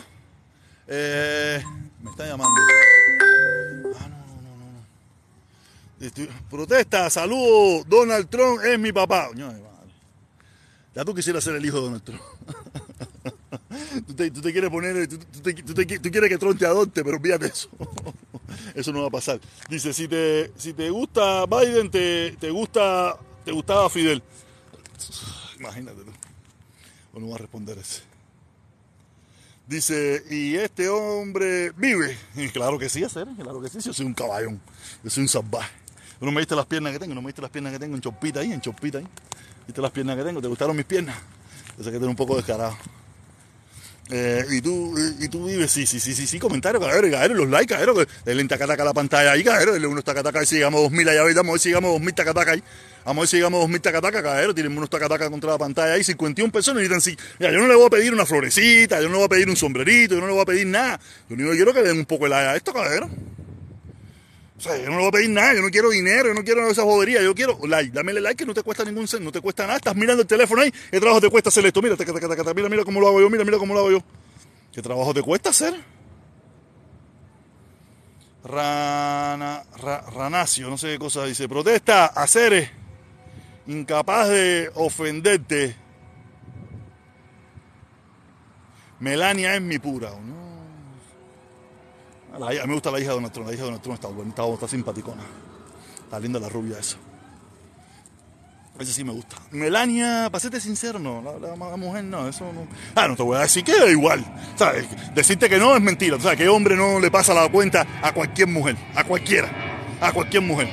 Eh, 0.87 1.63
me 1.99 2.11
está 2.11 2.27
llamando. 2.27 2.61
Protesta, 6.49 7.09
saludo, 7.09 7.83
Donald 7.85 8.29
Trump 8.29 8.61
es 8.63 8.77
mi 8.77 8.91
papá. 8.91 9.29
Ya 10.93 11.05
tú 11.05 11.13
quisieras 11.13 11.43
ser 11.43 11.55
el 11.55 11.65
hijo 11.65 11.77
de 11.77 11.83
Donald 11.83 12.03
Trump. 12.03 12.21
tú, 14.07 14.15
te, 14.15 14.51
quieres 14.51 14.69
poner, 14.69 15.07
tú, 15.07 15.19
quieres 16.11 16.29
que 16.29 16.37
Trump 16.37 16.57
te 16.57 16.65
adopte, 16.65 17.03
pero 17.03 17.19
fíjate 17.19 17.47
eso. 17.47 17.69
eso 18.75 18.91
no 18.91 19.01
va 19.01 19.07
a 19.07 19.11
pasar. 19.11 19.39
Dice, 19.69 19.93
si 19.93 20.07
te, 20.07 20.51
si 20.57 20.73
te 20.73 20.89
gusta 20.89 21.45
Biden, 21.45 21.89
te, 21.89 22.35
te 22.39 22.49
gusta, 22.49 23.17
te 23.45 23.51
gustaba 23.51 23.89
Fidel. 23.89 24.21
Imagínate 25.59 26.01
tú. 26.03 26.11
O 27.13 27.19
no 27.19 27.29
va 27.29 27.35
a 27.35 27.39
responder 27.39 27.77
ese. 27.77 28.01
Dice, 29.67 30.23
¿y 30.29 30.55
este 30.55 30.89
hombre 30.89 31.71
vive? 31.71 32.17
Claro 32.53 32.79
que 32.79 32.87
sí, 32.87 33.03
hacer, 33.03 33.27
claro 33.35 33.61
que 33.61 33.69
sí. 33.69 33.79
Yo 33.81 33.93
soy 33.93 34.05
un 34.05 34.13
caballón, 34.13 34.61
yo 35.03 35.09
soy 35.09 35.23
un 35.23 35.27
salvaje. 35.27 35.86
¿Tú 36.19 36.25
no 36.25 36.31
me 36.31 36.39
viste 36.41 36.55
las 36.55 36.65
piernas 36.65 36.93
que 36.93 36.99
tengo? 36.99 37.13
¿No 37.13 37.21
me 37.21 37.27
viste 37.27 37.41
las 37.41 37.51
piernas 37.51 37.73
que 37.73 37.79
tengo 37.79 37.95
en 37.95 38.01
chopita 38.01 38.39
ahí, 38.39 38.51
en 38.51 38.61
chopita 38.61 38.97
ahí? 38.97 39.07
¿Viste 39.67 39.81
las 39.81 39.91
piernas 39.91 40.17
que 40.17 40.23
tengo? 40.23 40.41
¿Te 40.41 40.47
gustaron 40.47 40.75
mis 40.75 40.85
piernas? 40.85 41.15
Yo 41.77 41.83
que 41.85 41.91
tengo 41.91 42.07
un 42.07 42.15
poco 42.15 42.35
descarado. 42.35 42.75
Eh, 44.09 44.45
y 44.51 44.61
tú, 44.61 44.95
y, 44.97 45.25
y 45.25 45.27
tú 45.27 45.45
vives, 45.45 45.69
sí, 45.69 45.85
sí, 45.85 45.99
sí, 45.99 46.13
sí, 46.13 46.25
sí, 46.25 46.39
comentarios, 46.39 46.81
cabrón, 46.81 47.11
cabrón, 47.11 47.37
los 47.37 47.49
likes, 47.49 47.75
denle 48.23 48.41
en 48.41 48.47
tacataca 48.47 48.85
la 48.85 48.93
pantalla 48.93 49.33
ahí, 49.33 49.43
cabrón, 49.43 49.73
denle 49.73 49.87
unos 49.87 50.05
tacataca 50.05 50.41
y 50.41 50.45
si 50.45 50.55
llegamos 50.55 50.79
a 50.79 50.83
2000 50.83 51.09
allá, 51.09 51.23
vamos 51.23 51.49
a 51.49 51.51
ver 51.51 51.59
si 51.59 51.69
llegamos 51.69 51.89
a 51.89 51.91
2000 51.91 52.13
tacataca 52.15 52.51
ahí, 52.51 52.63
vamos 53.03 53.17
a 53.17 53.21
ver 53.23 53.27
si 53.27 53.35
llegamos 53.35 53.57
a 53.57 53.61
2000 53.63 53.81
tacataca, 53.81 54.23
cabrón, 54.23 54.55
tienen 54.55 54.77
unos 54.77 54.89
tacataca 54.89 55.29
contra 55.29 55.51
la 55.51 55.57
pantalla 55.57 55.93
ahí, 55.95 56.05
51 56.05 56.53
personas 56.53 56.85
y 56.85 56.87
necesitan, 56.87 57.01
sí, 57.01 57.33
mira, 57.37 57.51
yo 57.51 57.59
no 57.59 57.67
le 57.67 57.75
voy 57.75 57.87
a 57.87 57.89
pedir 57.89 58.13
una 58.13 58.25
florecita, 58.25 59.01
yo 59.01 59.07
no 59.07 59.11
le 59.11 59.17
voy 59.17 59.25
a 59.25 59.29
pedir 59.29 59.49
un 59.49 59.57
sombrerito, 59.57 60.15
yo 60.15 60.21
no 60.21 60.27
le 60.27 60.33
voy 60.33 60.41
a 60.41 60.45
pedir 60.45 60.67
nada, 60.67 61.01
yo 61.27 61.35
único 61.35 61.49
que 61.51 61.55
quiero 61.57 61.73
que 61.73 61.83
den 61.83 61.97
un 61.97 62.05
poco 62.05 62.23
de 62.23 62.29
like 62.29 62.47
a 62.47 62.55
esto, 62.55 62.71
cabrón. 62.71 63.36
O 64.57 64.61
sea, 64.61 64.75
yo 64.77 64.85
no 64.85 64.91
le 64.91 64.97
voy 64.97 65.07
a 65.07 65.11
pedir 65.11 65.29
nada, 65.29 65.53
yo 65.53 65.61
no 65.61 65.69
quiero 65.69 65.89
dinero, 65.91 66.29
yo 66.29 66.33
no 66.33 66.43
quiero 66.43 66.67
esas 66.67 66.83
boberías, 66.83 67.23
yo 67.23 67.35
quiero 67.35 67.59
like, 67.67 67.91
dámele 67.91 68.19
like 68.21 68.37
que 68.37 68.45
no 68.45 68.55
te 68.55 68.63
cuesta 68.63 68.83
ningún 68.83 69.05
no 69.21 69.31
te 69.31 69.39
cuesta 69.39 69.63
nada, 69.67 69.77
estás 69.77 69.95
mirando 69.95 70.23
el 70.23 70.27
teléfono 70.27 70.63
ahí, 70.63 70.71
¿qué 70.89 70.99
trabajo 70.99 71.21
te 71.21 71.29
cuesta 71.29 71.49
hacer 71.49 71.63
esto? 71.67 71.79
Mira, 71.81 71.95
mira, 72.55 72.69
mira 72.69 72.83
cómo 72.83 72.99
lo 72.99 73.07
hago 73.07 73.21
yo, 73.21 73.29
mira, 73.29 73.45
mira 73.45 73.57
cómo 73.59 73.75
lo 73.75 73.81
hago 73.81 73.91
yo. 73.91 74.03
¿Qué 74.73 74.81
trabajo 74.81 75.13
te 75.13 75.21
cuesta 75.21 75.51
hacer? 75.51 75.75
Rana, 78.43 79.63
ra- 79.81 80.01
ranacio, 80.09 80.69
no 80.69 80.77
sé 80.77 80.87
qué 80.87 80.99
cosa 80.99 81.25
dice. 81.25 81.47
Protesta, 81.49 82.05
hacer 82.07 82.71
incapaz 83.67 84.29
de 84.29 84.71
ofenderte. 84.75 85.75
Melania 88.99 89.55
es 89.55 89.61
mi 89.61 89.77
pura. 89.79 90.11
No. 90.11 90.46
A 92.45 92.49
mí 92.49 92.67
me 92.67 92.73
gusta 92.73 92.91
la 92.91 92.99
hija 92.99 93.09
de 93.09 93.15
Donald. 93.15 93.35
La 93.37 93.53
hija 93.53 93.63
de 93.63 93.63
Donald 93.63 93.81
Trump 93.81 93.95
está 93.95 94.07
buena, 94.09 94.33
está, 94.53 94.67
simpaticona. 94.67 95.23
Está 96.03 96.19
linda 96.19 96.39
la 96.39 96.49
rubia 96.49 96.77
esa. 96.79 96.97
Ese 98.79 98.93
sí 98.93 99.03
me 99.03 99.11
gusta. 99.11 99.37
Melania, 99.51 100.29
para 100.31 100.39
serte 100.39 100.59
sincero, 100.59 100.99
no. 100.99 101.23
La, 101.41 101.55
mujer 101.77 102.03
no, 102.03 102.27
eso 102.27 102.45
no. 102.53 102.67
Ah, 102.93 103.07
no 103.07 103.15
te 103.15 103.23
voy 103.23 103.37
a 103.37 103.41
decir 103.41 103.63
que 103.63 103.75
da 103.75 103.89
igual. 103.89 104.23
¿Sabes? 104.55 104.85
Decirte 105.15 105.49
que 105.49 105.57
no 105.57 105.75
es 105.75 105.81
mentira. 105.81 106.15
O 106.15 106.19
sea, 106.19 106.35
que 106.35 106.47
hombre 106.47 106.75
no 106.75 106.99
le 106.99 107.09
pasa 107.09 107.33
la 107.33 107.49
cuenta 107.49 107.85
a 108.03 108.13
cualquier 108.13 108.47
mujer. 108.47 108.77
A 108.93 109.03
cualquiera. 109.03 109.49
A 109.99 110.11
cualquier 110.11 110.43
mujer. 110.43 110.69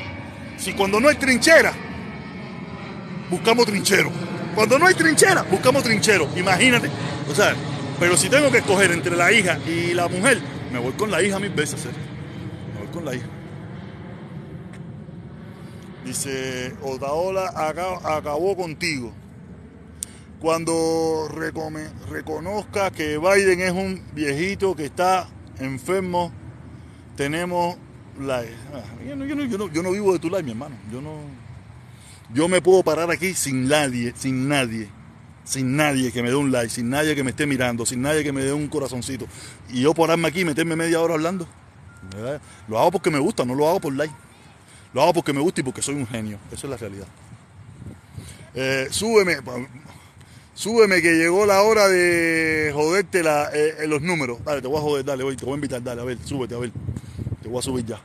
Si 0.58 0.74
cuando 0.74 1.00
no 1.00 1.08
hay 1.08 1.16
trinchera, 1.16 1.72
buscamos 3.30 3.64
trinchero. 3.64 4.10
Cuando 4.54 4.78
no 4.78 4.86
hay 4.86 4.94
trinchera, 4.94 5.42
buscamos 5.42 5.82
trinchero. 5.82 6.28
Imagínate. 6.36 6.90
O 7.30 7.34
sea, 7.34 7.54
pero 7.98 8.18
si 8.18 8.28
tengo 8.28 8.50
que 8.50 8.58
escoger 8.58 8.90
entre 8.92 9.16
la 9.16 9.32
hija 9.32 9.58
y 9.66 9.94
la 9.94 10.08
mujer, 10.08 10.42
me 10.74 10.80
voy 10.80 10.92
con 10.94 11.08
la 11.08 11.22
hija 11.22 11.38
mil 11.38 11.50
veces. 11.50 11.86
¿eh? 11.86 11.90
Me 12.74 12.80
voy 12.80 12.88
con 12.92 13.04
la 13.04 13.14
hija. 13.14 13.26
Dice, 16.04 16.74
Otaola 16.82 17.46
aca- 17.54 18.16
acabó 18.16 18.56
contigo. 18.56 19.12
Cuando 20.40 21.28
recome- 21.30 21.90
reconozca 22.10 22.90
que 22.90 23.18
Biden 23.18 23.60
es 23.60 23.70
un 23.70 24.02
viejito 24.14 24.74
que 24.74 24.86
está 24.86 25.28
enfermo, 25.60 26.32
tenemos 27.16 27.76
la... 28.20 28.40
Ah, 28.40 28.82
yo 29.06 29.14
no- 29.16 29.24
yo 29.68 29.82
no 29.82 29.90
vivo 29.92 30.12
de 30.12 30.18
tu 30.18 30.28
live, 30.28 30.42
mi 30.42 30.50
hermano. 30.50 30.74
Yo 30.92 31.00
no... 31.00 31.12
Yo 32.34 32.48
me 32.48 32.60
puedo 32.60 32.82
parar 32.82 33.08
aquí 33.12 33.32
sin 33.32 33.68
nadie, 33.68 34.12
sin 34.16 34.48
nadie. 34.48 34.88
Sin 35.44 35.76
nadie 35.76 36.10
que 36.12 36.22
me 36.22 36.30
dé 36.30 36.36
un 36.36 36.50
like, 36.50 36.70
sin 36.70 36.90
nadie 36.90 37.14
que 37.14 37.22
me 37.22 37.30
esté 37.30 37.46
mirando, 37.46 37.84
sin 37.86 38.02
nadie 38.02 38.24
que 38.24 38.32
me 38.32 38.42
dé 38.42 38.52
un 38.52 38.68
corazoncito. 38.68 39.26
Y 39.70 39.82
yo 39.82 39.94
pararme 39.94 40.28
aquí 40.28 40.40
y 40.40 40.44
meterme 40.44 40.76
media 40.76 41.00
hora 41.00 41.14
hablando. 41.14 41.46
Lo 42.68 42.78
hago 42.78 42.92
porque 42.92 43.10
me 43.10 43.18
gusta, 43.18 43.44
no 43.44 43.54
lo 43.54 43.68
hago 43.68 43.80
por 43.80 43.94
like. 43.94 44.14
Lo 44.92 45.02
hago 45.02 45.12
porque 45.12 45.32
me 45.32 45.40
gusta 45.40 45.60
y 45.60 45.64
porque 45.64 45.82
soy 45.82 45.94
un 45.96 46.06
genio. 46.06 46.38
Esa 46.52 46.66
es 46.66 46.70
la 46.70 46.76
realidad. 46.76 47.06
Eh, 48.54 48.86
súbeme, 48.90 49.38
súbeme 50.54 51.02
que 51.02 51.14
llegó 51.14 51.44
la 51.44 51.62
hora 51.62 51.88
de 51.88 52.70
joderte 52.72 53.22
la, 53.22 53.50
eh, 53.52 53.74
eh, 53.80 53.86
los 53.88 54.00
números. 54.00 54.44
Dale, 54.44 54.62
te 54.62 54.68
voy 54.68 54.78
a 54.78 54.80
joder, 54.80 55.04
dale, 55.04 55.24
voy, 55.24 55.36
te 55.36 55.44
voy 55.44 55.54
a 55.54 55.56
invitar, 55.56 55.82
dale, 55.82 56.00
a 56.00 56.04
ver, 56.04 56.18
súbete, 56.24 56.54
a 56.54 56.58
ver. 56.58 56.70
Te 57.42 57.48
voy 57.48 57.58
a 57.58 57.62
subir 57.62 57.84
ya. 57.84 58.00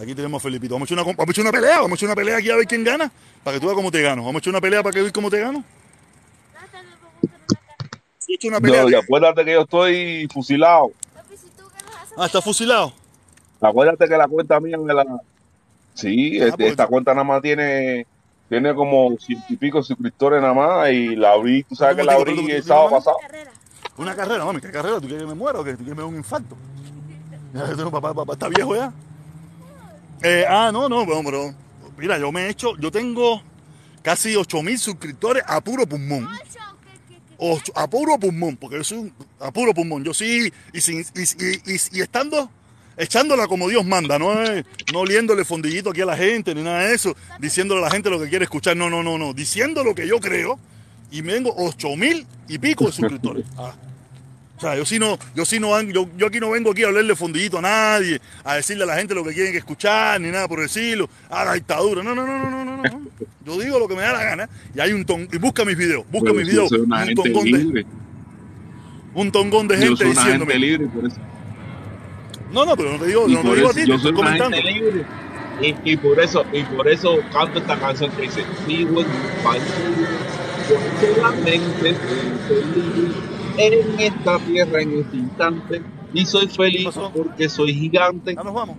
Aquí 0.00 0.14
tenemos 0.14 0.40
a 0.40 0.42
Felipito. 0.42 0.74
Vamos 0.74 0.90
a, 0.90 0.94
una, 0.94 1.02
vamos 1.02 1.26
a 1.26 1.30
echar 1.30 1.42
una 1.42 1.52
pelea, 1.52 1.80
vamos 1.80 1.92
a 1.92 1.94
echar 1.96 2.08
una 2.08 2.14
pelea 2.14 2.36
aquí 2.36 2.50
a 2.50 2.56
ver 2.56 2.66
quién 2.66 2.84
gana. 2.84 3.10
Para 3.42 3.56
que 3.56 3.60
tú 3.60 3.66
veas 3.66 3.76
cómo 3.76 3.90
te 3.90 4.02
gano. 4.02 4.22
Vamos 4.22 4.36
a 4.36 4.38
echar 4.38 4.50
una 4.50 4.60
pelea 4.60 4.82
para 4.82 4.92
que 4.92 5.00
veas 5.00 5.12
cómo 5.12 5.30
te 5.30 5.40
gano. 5.40 5.64
Hasta 6.54 6.82
le 6.82 6.88
pongo 6.98 7.18
una 7.22 7.56
una 8.44 8.60
pelea. 8.60 8.82
No, 8.82 8.90
y 8.90 8.94
acuérdate 8.94 9.44
que 9.44 9.52
yo 9.52 9.60
estoy 9.62 10.28
fusilado. 10.32 10.90
Ah, 12.16 12.26
está 12.26 12.40
fusilado. 12.40 12.92
Acuérdate 13.60 14.08
que 14.08 14.16
la 14.16 14.26
cuenta 14.28 14.58
mía 14.60 14.78
me 14.78 14.92
la. 14.94 15.04
Sí, 15.94 16.38
Ah, 16.40 16.44
este- 16.46 16.56
pues- 16.56 16.70
esta 16.72 16.86
cuenta 16.86 17.12
nada 17.12 17.24
más 17.24 17.42
tiene 17.42 18.06
tiene 18.48 18.74
como 18.76 19.16
ciento 19.18 19.44
y 19.48 19.56
pico 19.56 19.82
suscriptores 19.82 20.40
nada 20.40 20.54
más 20.54 20.90
y 20.92 21.16
la 21.16 21.32
abrí, 21.32 21.64
tú 21.64 21.74
sabes 21.74 21.96
que 21.96 22.04
la 22.04 22.12
¿Cómo 22.14 22.24
te- 22.26 22.30
abrí 22.30 22.50
el 22.52 22.62
sábado 22.62 22.90
pasado. 22.90 23.16
carrera. 23.20 23.50
Una 23.96 24.14
carrera, 24.14 24.44
mami, 24.44 24.60
¿qué 24.60 24.70
carrera? 24.70 24.96
¿Tú 25.00 25.08
quieres 25.08 25.22
que 25.22 25.26
me 25.26 25.34
muera 25.34 25.58
o 25.58 25.64
qué? 25.64 25.72
¿Tú 25.72 25.78
quieres 25.78 25.94
que 25.94 25.96
me 25.96 26.02
dé 26.02 26.08
un 26.08 26.16
infarto? 26.16 26.56
Papá, 27.90 28.14
papá 28.14 28.32
está 28.34 28.48
viejo 28.48 28.76
ya. 28.76 28.92
Eh, 30.22 30.44
ah, 30.48 30.70
no, 30.72 30.88
no, 30.88 31.04
pero, 31.04 31.22
pero, 31.24 31.54
mira, 31.96 32.18
yo 32.18 32.30
me 32.30 32.42
he 32.46 32.50
hecho, 32.50 32.76
yo 32.76 32.90
tengo 32.92 33.42
casi 34.02 34.36
8 34.36 34.62
mil 34.62 34.78
suscriptores 34.78 35.42
a 35.46 35.60
puro 35.60 35.84
pulmón. 35.86 36.28
Ocho. 37.38 37.62
Ocho- 37.62 37.72
a 37.74 37.88
puro 37.88 38.18
pulmón, 38.18 38.56
porque 38.56 38.76
yo 38.76 38.84
soy 38.84 38.98
un- 38.98 39.12
a 39.40 39.50
puro 39.50 39.72
pulmón. 39.74 40.04
Yo 40.04 40.12
sí, 40.14 40.52
y, 40.72 40.80
sin, 40.80 41.00
y, 41.00 42.00
estando, 42.00 42.50
echándola 42.96 43.46
como 43.46 43.68
Dios 43.68 43.84
manda, 43.84 44.18
no 44.18 44.34
no 44.92 44.98
oliéndole 45.00 45.44
fondillito 45.44 45.90
aquí 45.90 46.00
a 46.00 46.06
la 46.06 46.16
gente, 46.16 46.54
ni 46.54 46.62
nada 46.62 46.86
de 46.86 46.94
eso, 46.94 47.14
diciéndole 47.38 47.80
a 47.82 47.84
la 47.84 47.90
gente 47.90 48.10
lo 48.10 48.18
que 48.20 48.28
quiere 48.28 48.44
escuchar. 48.44 48.76
No, 48.76 48.88
no, 48.90 49.02
no, 49.02 49.18
no. 49.18 49.32
Diciendo 49.34 49.84
lo 49.84 49.94
que 49.94 50.06
yo 50.08 50.18
creo, 50.20 50.58
y 51.10 51.22
me 51.22 51.34
vengo 51.34 51.54
8 51.56 51.94
mil 51.96 52.26
y 52.48 52.58
pico 52.58 52.86
de 52.86 52.92
suscriptores. 52.92 53.44
Ah. 53.58 53.74
O 54.56 54.60
sea, 54.60 54.74
yo 54.74 54.86
sí 54.86 54.98
no, 54.98 55.18
yo 55.34 55.44
sí 55.44 55.60
no, 55.60 55.78
yo, 55.82 56.08
yo 56.16 56.26
aquí 56.28 56.40
no 56.40 56.48
vengo 56.50 56.70
aquí 56.70 56.82
a 56.82 56.86
hablarle 56.86 57.14
fondillito 57.14 57.58
a 57.58 57.62
nadie, 57.62 58.18
a 58.42 58.54
decirle 58.54 58.84
a 58.84 58.86
la 58.86 58.96
gente 58.96 59.14
lo 59.14 59.22
que 59.22 59.34
quieren 59.34 59.52
que 59.52 59.58
escuchar, 59.58 60.18
ni 60.20 60.30
nada 60.30 60.48
por 60.48 60.60
decirlo, 60.60 61.10
a 61.28 61.44
la 61.44 61.52
dictadura. 61.54 62.02
No, 62.02 62.14
no, 62.14 62.26
no, 62.26 62.38
no, 62.38 62.50
no, 62.50 62.64
no, 62.64 62.82
no. 62.82 63.00
Yo 63.44 63.60
digo 63.60 63.78
lo 63.78 63.86
que 63.86 63.94
me 63.94 64.00
da 64.02 64.14
la 64.14 64.24
gana 64.24 64.48
y 64.74 64.80
hay 64.80 64.92
un 64.92 65.04
ton, 65.04 65.28
y 65.30 65.36
busca 65.36 65.64
mis 65.64 65.76
videos, 65.76 66.04
busca 66.10 66.30
Pero 66.32 66.36
mis 66.36 66.46
videos, 66.48 66.70
yo 66.70 66.82
una 66.84 67.00
un 67.02 67.06
gente 67.06 67.22
tongón 67.22 67.44
de, 67.44 67.58
libre. 67.58 67.86
un 69.14 69.30
tongón 69.32 69.68
de 69.68 69.74
Yo 69.76 69.80
gente 69.82 69.96
soy 70.04 70.06
una 70.12 70.20
diciéndome. 70.22 70.52
gente 70.52 70.66
libre, 70.66 70.86
por 70.86 71.06
eso. 71.06 71.16
No, 72.52 72.64
no, 72.64 72.76
pero 72.76 72.92
no 72.92 72.98
te 72.98 73.06
digo, 73.08 73.28
no, 73.28 73.42
no 73.42 73.54
digo 73.54 73.68
a 73.68 73.70
eso 73.72 73.80
ti, 73.80 73.86
yo 73.86 73.98
soy 73.98 74.10
una 74.12 74.16
comentando. 74.16 74.56
gente 74.56 74.72
libre. 74.72 75.04
Y, 75.60 75.92
y 75.92 75.96
por 75.98 76.18
eso, 76.20 76.44
y 76.52 76.62
por 76.62 76.88
eso 76.88 77.18
canto 77.32 77.58
esta 77.58 77.78
canción 77.78 78.10
que 78.12 78.22
dice, 78.22 78.42
sigo 78.66 79.00
en 79.02 79.06
mi 79.06 79.42
país, 79.44 79.62
yo 80.68 80.76
solamente 81.14 81.94
soy 81.94 82.32
feliz 82.48 83.14
en 83.58 84.00
esta 84.00 84.38
tierra 84.40 84.82
en 84.82 84.98
este 85.00 85.16
instante, 85.16 85.82
y 86.12 86.24
soy 86.26 86.48
feliz 86.48 86.88
porque 87.14 87.48
soy 87.48 87.74
gigante. 87.74 88.34
Ya 88.34 88.42
nos 88.42 88.54
vamos. 88.54 88.76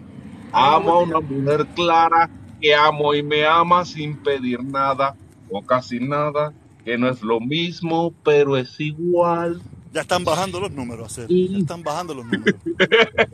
Amo 0.51 0.91
a 0.91 0.99
una 1.03 1.19
mujer 1.19 1.65
clara 1.75 2.29
que 2.61 2.73
amo 2.73 3.13
y 3.13 3.21
me 3.21 3.45
ama 3.45 3.85
sin 3.85 4.17
pedir 4.17 4.63
nada 4.63 5.15
o 5.49 5.61
casi 5.61 5.99
nada, 5.99 6.53
que 6.83 6.97
no 6.97 7.09
es 7.09 7.21
lo 7.21 7.39
mismo, 7.39 8.13
pero 8.23 8.57
es 8.57 8.79
igual. 8.79 9.61
Ya 9.93 10.01
están 10.01 10.23
bajando 10.23 10.59
los 10.59 10.71
números, 10.71 11.07
hacer. 11.07 11.25
Y- 11.29 11.49
Ya 11.53 11.57
están 11.59 11.83
bajando 11.83 12.13
los 12.13 12.25
números. 12.25 12.55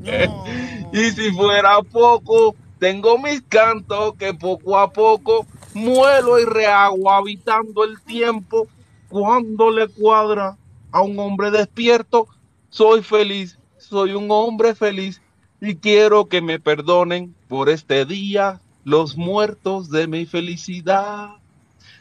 No. 0.00 0.44
Y 0.92 1.10
si 1.10 1.30
fuera 1.32 1.82
poco, 1.82 2.54
tengo 2.78 3.18
mis 3.18 3.42
cantos 3.42 4.14
que 4.14 4.32
poco 4.34 4.78
a 4.78 4.90
poco 4.92 5.46
muelo 5.74 6.38
y 6.38 6.44
rehago 6.44 7.10
habitando 7.10 7.84
el 7.84 8.00
tiempo. 8.02 8.66
Cuando 9.08 9.70
le 9.70 9.88
cuadra 9.88 10.56
a 10.94 11.02
un 11.02 11.18
hombre 11.18 11.50
despierto, 11.50 12.28
soy 12.70 13.02
feliz, 13.02 13.58
soy 13.78 14.12
un 14.12 14.30
hombre 14.30 14.76
feliz 14.76 15.20
y 15.60 15.74
quiero 15.74 16.26
que 16.26 16.40
me 16.40 16.60
perdonen 16.60 17.34
por 17.48 17.68
este 17.68 18.04
día 18.04 18.60
los 18.84 19.16
muertos 19.16 19.90
de 19.90 20.06
mi 20.06 20.24
felicidad. 20.24 21.30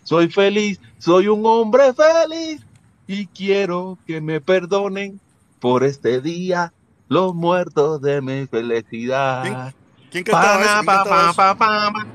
Soy 0.03 0.29
feliz, 0.29 0.79
soy 0.99 1.27
un 1.27 1.43
hombre 1.43 1.85
feliz 1.95 2.61
y 3.07 3.25
quiero 3.25 3.97
que 4.05 4.21
me 4.21 4.41
perdonen 4.41 5.19
por 5.59 5.83
este 5.83 6.21
día 6.21 6.71
los 7.07 7.33
muertos 7.33 7.99
de 7.99 8.21
mi 8.21 8.45
felicidad. 8.45 9.73
¿Quién 10.11 10.23
cantaba 10.23 10.65
eso? 10.65 10.77
¿Quién 10.77 10.85
Pa, 10.85 10.95
cantaba 10.97 11.09
pa, 11.09 11.29
eso? 11.31 11.35
pa, 11.35 11.57
pa, 11.57 11.91
pa. 11.93 12.07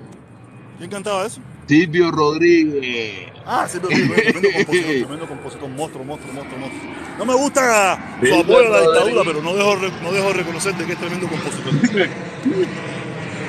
¿Quién 0.78 0.90
cantaba 0.90 1.26
eso? 1.26 1.40
Silvio 1.66 2.12
Rodríguez. 2.12 3.32
Ah, 3.50 3.66
sí, 3.66 3.78
pero 3.80 3.88
tremendo 3.88 4.48
compositor, 4.52 4.90
tremendo 4.98 5.26
compositor, 5.26 5.68
monstruo, 5.70 6.04
monstruo, 6.04 6.34
monstruo, 6.34 6.58
monstruo. 6.58 6.92
No 7.16 7.24
me 7.24 7.34
gusta 7.34 7.98
su 8.20 8.34
apoyo 8.34 8.66
a 8.66 8.68
la 8.68 8.80
dictadura, 8.82 9.22
pero 9.24 9.40
no 9.40 9.54
dejo, 9.54 9.76
no 10.02 10.12
dejo 10.12 10.28
de 10.28 10.34
reconocer 10.34 10.74
de 10.74 10.84
que 10.84 10.92
es 10.92 10.98
tremendo 10.98 11.26
compositor. 11.28 11.72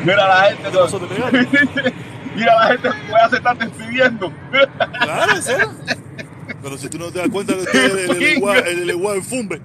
Mira 0.06 0.28
la 0.30 0.43
gente. 0.52 0.64
¿Te 0.72 1.93
mira 2.34 2.56
la 2.56 2.68
gente 2.68 2.89
ya 3.10 3.30
se 3.30 3.36
está 3.36 3.54
despidiendo. 3.54 4.32
Claro, 5.02 5.36
en 5.36 5.43
serio. 5.43 5.72
Pero 6.62 6.78
si 6.78 6.88
tú 6.88 6.97
no 6.97 7.12
te 7.12 7.20
das 7.20 7.30
cuenta 7.30 7.54
que 7.54 7.66
tú 7.66 7.78
eres 7.78 8.10
el 8.10 8.16
eleguá 8.16 8.58
el 8.60 8.80
eleguá 8.84 9.16
en 9.16 9.24
Fumbe. 9.24 9.62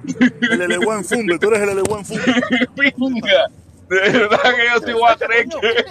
El 0.50 0.62
eleguá 0.62 0.96
en 0.96 1.04
Fumbe, 1.04 1.38
tú 1.38 1.48
eres 1.48 1.62
el 1.62 1.68
eleguá 1.68 1.98
en 2.00 2.04
Fumbe. 2.04 2.34
Pinga. 2.74 3.50
De 3.88 4.00
verdad 4.00 4.38
que 4.42 4.66
yo 4.66 4.86
sí 4.86 4.92
voy 4.92 5.12
a 5.12 5.16
creer 5.16 5.48
que. 5.48 5.84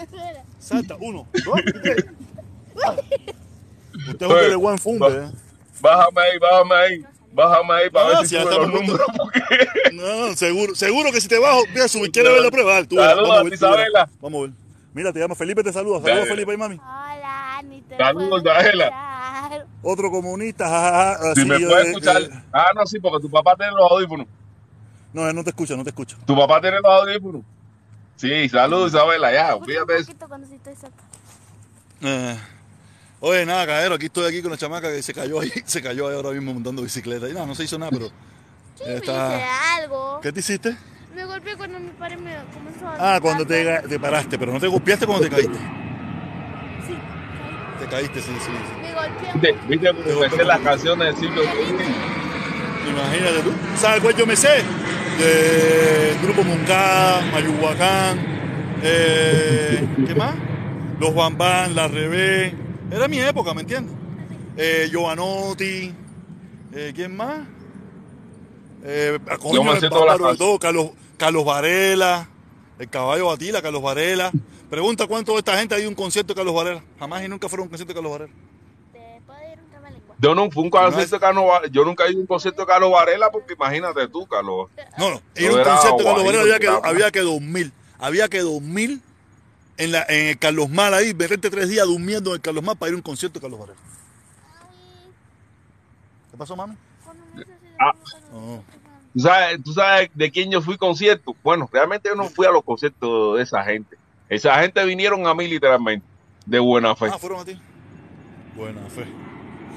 Salta, 0.60 0.98
uno, 1.00 1.28
dos, 1.46 1.62
tres. 1.82 2.06
Usted 4.10 4.26
es 4.26 4.32
un 4.32 4.38
eleguá 4.38 4.72
en 4.74 4.80
Fumbe, 4.80 5.08
¿eh? 5.08 5.32
Bájame 5.82 6.22
ahí, 6.22 6.38
bájame 6.40 6.76
ahí. 6.76 7.06
Bájame 7.34 7.74
ahí 7.74 7.90
para 7.90 8.10
No, 8.14 8.20
ver 8.20 8.28
si 8.28 8.36
sube 8.40 8.52
los 8.58 8.68
números. 8.70 9.02
Porque... 9.18 9.42
No, 9.94 10.28
no, 10.28 10.36
seguro, 10.36 10.76
seguro 10.76 11.12
que 11.12 11.20
si 11.20 11.28
te 11.28 11.40
bajo, 11.40 11.64
voy 11.72 11.82
a 11.82 11.88
subir. 11.88 12.12
¿Quieres 12.12 12.32
ver 12.32 12.42
la 12.44 12.52
prueba? 12.52 12.84
Tú 12.84 12.96
verás, 12.96 13.16
Saludos, 13.16 13.30
vamos 13.30 13.40
a 13.40 13.44
ver. 13.44 13.54
Isabela. 13.54 14.10
Vamos 14.22 14.40
a 14.40 14.42
ver. 14.44 14.52
Mira, 14.94 15.12
te 15.12 15.20
llama 15.20 15.34
Felipe, 15.36 15.64
te 15.64 15.74
saluda. 15.74 15.98
Saludos, 16.02 16.16
Dale. 16.20 16.30
Felipe 16.30 16.54
y 16.54 16.58
mami. 16.58 16.76
Hola, 16.76 17.62
ni 17.66 17.82
te 17.82 17.98
Saludos, 17.98 18.44
escuchar. 18.46 19.66
Otro 19.82 20.12
comunista, 20.12 20.70
jajaja. 20.70 21.34
Si 21.34 21.42
así, 21.42 21.50
me 21.50 21.56
eh, 21.56 21.66
puedes 21.68 21.88
escuchar. 21.88 22.22
eh, 22.22 22.30
Ah, 22.52 22.68
no, 22.76 22.86
sí, 22.86 23.00
porque 23.00 23.22
tu 23.22 23.30
papá 23.32 23.56
tiene 23.56 23.72
los 23.74 23.92
audífonos. 23.92 24.28
no, 25.12 25.28
él 25.28 25.36
no 25.36 25.44
te 25.44 25.50
escucha, 25.50 25.76
no 25.76 25.84
te 25.84 25.90
escucha. 25.90 26.16
Tu 26.26 26.36
papá 26.36 26.62
tiene 26.62 26.78
los 26.82 26.92
audífonos. 27.02 27.42
Sí, 28.16 28.48
saludos, 28.50 28.94
Isabela, 28.94 29.34
ya, 29.34 29.58
fíjate 29.66 29.82
un 29.94 29.98
eso. 30.00 30.06
poquito 30.06 30.28
cuando 30.28 30.48
sí 30.48 30.54
estoy 30.56 30.76
cerca. 30.76 31.04
Eh, 32.02 32.38
oye, 33.26 33.46
nada, 33.46 33.66
cadero, 33.66 33.96
aquí 33.96 34.06
estoy 34.08 34.28
aquí 34.28 34.42
con 34.42 34.52
la 34.52 34.58
chamaca 34.58 34.92
que 34.92 35.02
se 35.02 35.14
cayó 35.14 35.40
ahí, 35.40 35.52
se 35.66 35.82
cayó 35.82 36.08
ahí 36.08 36.16
ahora 36.16 36.32
mismo 36.32 36.54
montando 36.54 36.82
bicicleta. 36.84 37.30
Y 37.30 37.34
no, 37.34 37.46
no 37.46 37.56
se 37.56 37.64
hizo 37.64 37.80
nada, 37.80 37.92
pero. 37.92 38.10
Me 38.86 38.96
está- 38.96 39.36
hice 39.38 39.46
algo. 39.82 40.20
¿Qué 40.22 40.32
te 40.32 40.40
hiciste? 40.42 40.76
Me 41.16 41.26
golpeé 41.26 41.56
cuando 41.56 41.80
mi 41.80 41.90
padre 41.92 42.18
me 42.18 42.36
comenzó 42.54 42.88
a 42.88 43.16
Ah, 43.16 43.22
cuando 43.22 43.46
te, 43.46 43.64
te 43.88 44.00
paraste, 44.00 44.38
pero 44.40 44.52
no 44.52 44.60
te 44.60 44.68
golpeaste 44.68 45.06
cuando 45.06 45.24
te 45.26 45.30
caíste. 45.30 45.58
Sí, 46.88 46.96
Te 47.80 47.86
caíste, 47.86 48.20
sí, 48.22 48.32
sí, 48.40 48.46
sí. 48.46 48.82
me 48.82 48.94
golpeé. 48.94 49.56
Viste, 49.68 49.92
viste, 49.94 49.94
me 50.20 50.30
sé 50.30 50.44
las 50.44 50.60
canciones 50.62 51.14
de 51.16 51.22
Silvio 51.22 51.44
Rodríguez. 51.44 51.88
Imagínate 52.90 53.40
tú. 53.44 53.52
¿Sabes 53.78 54.02
cuál 54.02 54.16
yo 54.16 54.26
me 54.26 54.36
sé? 54.36 54.64
De 55.20 56.18
Grupo 56.24 56.44
Moncada, 56.44 57.22
Mayuhuacán, 57.32 58.18
eh, 58.82 59.88
¿qué 60.08 60.16
más? 60.16 60.34
Los 61.00 61.14
Bambán, 61.14 61.76
La 61.76 61.88
Revés. 61.88 62.54
Era 62.94 63.08
mi 63.08 63.20
época, 63.20 63.56
¿me 63.56 63.62
entiendes? 63.62 63.96
Eh, 64.56 64.88
Giovanotti, 64.92 65.92
eh, 66.74 66.92
¿quién 66.94 67.18
más? 67.18 67.40
Eh, 68.84 69.18
a 69.28 69.38
coño, 69.40 69.56
Yo 69.56 69.64
me 69.64 69.72
el 69.72 69.80
sé 69.80 69.90
todo, 69.90 70.60
Carlos, 70.60 70.92
Carlos 71.18 71.44
Varela, 71.44 72.30
el 72.78 72.88
caballo 72.88 73.28
Batila, 73.30 73.64
Carlos 73.64 73.82
Varela. 73.82 74.32
Pregunta 74.70 75.08
cuánto 75.08 75.32
de 75.32 75.40
esta 75.40 75.58
gente 75.58 75.74
ha 75.74 75.80
ido 75.80 75.88
a 75.88 75.90
un 75.90 75.96
concierto 75.96 76.34
de 76.34 76.38
Carlos 76.38 76.54
Varela. 76.54 76.84
Jamás 77.00 77.24
y 77.24 77.28
nunca 77.28 77.50
fueron 77.50 77.64
a 77.64 77.66
un 77.66 77.70
concierto 77.70 77.94
de 77.94 77.96
Carlos 77.96 78.12
Varela. 78.12 78.34
Yo 80.20 80.36
no 80.36 80.52
fui 80.52 80.64
un 80.64 80.70
concierto 80.70 81.16
de 81.16 81.20
Carlos 81.20 81.46
Varela. 81.48 81.74
Yo 81.74 81.86
nunca 81.86 82.06
he 82.06 82.12
ido 82.12 82.20
a 82.20 82.22
un 82.22 82.28
concierto 82.28 82.62
de 82.62 82.68
Carlos 82.68 82.92
Varela 82.92 83.32
porque 83.32 83.54
imagínate 83.54 84.08
tú, 84.08 84.28
Carlos. 84.28 84.70
No, 85.00 85.10
no. 85.10 85.22
Ir 85.36 85.50
a 85.50 85.54
un 85.54 85.64
concierto 85.64 85.98
de 85.98 86.04
Carlos 86.04 86.26
Varela 86.26 86.42
había 86.44 86.60
que, 86.60 86.68
había 86.68 87.12
que 87.12 87.22
dos 87.22 87.42
mil. 87.42 87.74
Había 87.98 88.30
que 88.30 88.42
dos 88.42 88.62
mil 88.62 89.02
en, 89.78 89.92
la, 89.92 90.06
en 90.08 90.28
el 90.28 90.40
Carlos 90.40 90.70
Mal 90.70 90.94
ahí, 90.94 91.14
verte 91.14 91.50
tres 91.50 91.70
días 91.70 91.86
durmiendo 91.86 92.32
en 92.32 92.36
el 92.36 92.42
Carlos 92.42 92.64
Mal 92.64 92.78
para 92.78 92.90
ir 92.90 92.94
a 92.94 92.98
un 92.98 93.02
concierto 93.02 93.40
de 93.40 93.42
Carlos 93.42 93.60
Varela. 93.60 93.80
¿Qué 96.32 96.38
pasó, 96.38 96.56
mami? 96.56 96.76
Ah. 97.80 97.94
Oh. 98.34 98.64
¿Tú 99.14 99.20
sabes, 99.20 99.64
¿Tú 99.64 99.74
sabes 99.74 100.10
de 100.14 100.32
quién 100.32 100.50
yo 100.50 100.62
fui 100.62 100.78
concierto? 100.78 101.36
Bueno, 101.44 101.70
realmente 101.72 102.10
yo 102.10 102.16
no 102.16 102.26
fui 102.26 102.48
a 102.48 102.52
los 102.52 102.64
conciertos 102.64 103.38
de 103.38 103.44
esa 103.44 103.64
gente. 103.64 103.96
Esa 104.30 104.60
gente 104.60 104.84
vinieron 104.86 105.28
a 105.28 105.36
mí 105.36 105.48
literalmente, 105.48 106.06
de 106.46 106.60
buena 106.60 106.96
fe. 106.96 107.08
Ah, 107.12 107.20
fueron 107.20 107.42
a 107.42 107.46
ti. 107.46 107.60
Buena 108.56 108.82
fe. 108.90 109.06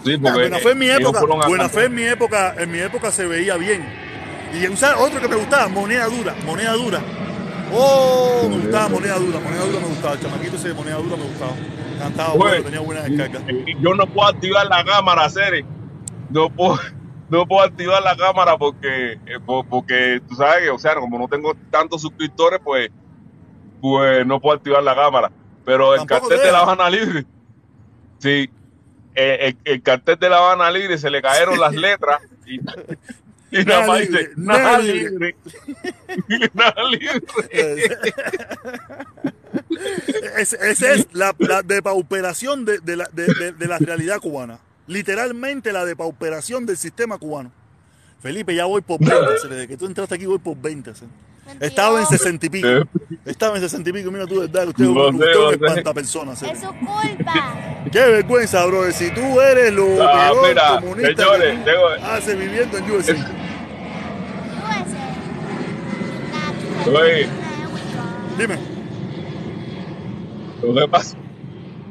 Sí, 0.04 0.14
Ah, 0.14 0.18
porque 0.22 0.38
buena 0.38 0.58
fe 0.58 0.70
en 0.70 0.78
mi 0.78 0.88
época, 0.88 1.20
buena 1.46 1.68
fe 1.68 1.84
en 1.84 1.94
mi 1.94 2.02
época, 2.04 2.54
en 2.58 2.70
mi 2.70 2.78
época 2.78 3.10
se 3.10 3.26
veía 3.26 3.56
bien. 3.56 3.84
Y 4.54 4.66
otro 4.66 5.20
que 5.20 5.28
me 5.28 5.36
gustaba, 5.36 5.68
moneda 5.68 6.06
dura, 6.06 6.34
moneda 6.46 6.72
dura. 6.72 7.00
Oh, 7.72 8.48
me 8.48 8.58
gustaba 8.58 8.88
moneda 8.88 9.18
dura, 9.18 9.40
moneda 9.40 9.64
dura 9.66 9.80
me 9.80 9.86
gustaba, 9.88 10.14
el 10.14 10.20
chamaquito 10.20 10.56
ese 10.56 10.68
de 10.68 10.74
moneda 10.74 10.96
dura 10.96 11.16
me 11.16 11.24
gustaba. 11.24 11.52
Cantaba 11.98 12.32
Oye, 12.34 12.38
bueno, 12.42 12.64
tenía 12.64 12.80
buena 12.80 13.02
descarga. 13.02 13.40
Yo 13.80 13.94
no 13.94 14.06
puedo 14.06 14.28
activar 14.28 14.66
la 14.66 14.84
cámara, 14.84 15.28
Cere. 15.30 15.64
No 16.30 16.48
puedo, 16.50 16.78
no 17.30 17.46
puedo 17.46 17.62
activar 17.62 18.02
la 18.02 18.16
cámara 18.16 18.56
porque, 18.56 19.12
eh, 19.26 19.40
po- 19.44 19.64
porque 19.64 20.20
tú 20.28 20.34
sabes 20.36 20.64
que, 20.64 20.70
o 20.70 20.78
sea, 20.78 20.94
como 20.94 21.18
no 21.18 21.26
tengo 21.28 21.54
tantos 21.70 22.02
suscriptores, 22.02 22.60
pues, 22.62 22.90
pues 23.80 24.26
no 24.26 24.40
puedo 24.40 24.56
activar 24.56 24.82
la 24.82 24.94
cámara. 24.94 25.30
Pero 25.64 25.94
el 25.94 26.06
cartel 26.06 26.38
te 26.38 26.46
de 26.46 26.52
La. 26.52 26.60
Habana 26.60 26.88
Libre, 26.88 27.24
sí, 28.18 28.48
eh, 29.14 29.38
el, 29.40 29.56
el 29.64 29.82
cartel 29.82 30.16
de 30.18 30.28
La 30.30 30.38
Habana 30.38 30.70
Libre 30.70 30.96
se 30.98 31.10
le 31.10 31.20
cayeron 31.20 31.58
las 31.58 31.74
letras 31.74 32.20
y, 32.46 32.60
y 33.50 33.58
nada 33.64 33.80
Nada 33.80 33.86
más 33.86 34.00
libre, 34.00 34.20
dice, 34.20 34.32
nada 34.36 34.78
libre". 34.78 35.10
libre. 35.10 35.36
nada 36.54 36.84
libre. 36.90 37.22
Esa 40.36 40.56
esa 40.68 40.92
es 40.92 41.06
la, 41.12 41.34
la 41.38 41.62
depauperación 41.62 42.64
de, 42.64 42.78
de 42.78 42.96
la, 42.96 43.08
de- 43.12 43.26
de- 43.34 43.52
de 43.52 43.66
la 43.66 43.78
realidad 43.78 44.20
cubana. 44.20 44.58
Literalmente 44.86 45.72
la 45.72 45.84
depauperación 45.84 46.66
del 46.66 46.76
sistema 46.76 47.18
cubano. 47.18 47.52
Felipe, 48.20 48.54
ya 48.54 48.64
voy 48.64 48.80
por 48.82 48.98
20. 48.98 49.38
se- 49.40 49.48
Desde 49.48 49.68
que 49.68 49.76
tú 49.76 49.86
entraste 49.86 50.14
aquí 50.14 50.26
voy 50.26 50.38
por 50.38 50.56
20. 50.60 50.92
Estaba 51.60 52.00
en 52.00 52.06
60 52.06 52.46
y 52.46 52.50
pico. 52.50 52.68
Eh. 52.68 52.84
Estaba 53.24 53.56
en 53.56 53.62
60 53.62 53.88
y 53.88 53.92
pico. 53.92 54.10
Mira 54.10 54.26
tú, 54.26 54.40
verdad, 54.40 54.68
usted, 54.68 54.84
Lo 54.84 55.08
usted 55.08 55.24
sé, 55.24 55.30
es 55.30 55.36
un 55.38 55.48
sé. 55.48 55.54
espantapersonas. 55.66 56.38
se. 56.38 56.50
Es 56.50 56.60
su 56.60 56.66
culpa. 56.68 57.54
Qué 57.92 58.00
vergüenza, 58.00 58.64
bro. 58.66 58.90
Si 58.92 59.10
tú 59.12 59.40
eres 59.40 59.72
lo 59.72 60.02
Ah, 60.02 60.30
peor 60.32 60.48
mira, 60.48 60.80
comunista 60.80 61.22
señores, 61.22 61.58
que 61.58 61.64
tengo- 61.70 61.88
haces 62.12 62.38
viviendo 62.38 62.78
en 62.78 62.90
USA. 62.90 63.14
Oye. 66.86 67.28
Dime. 68.38 68.58
Lo 70.62 70.74
que 70.74 70.88
pasa, 70.88 71.16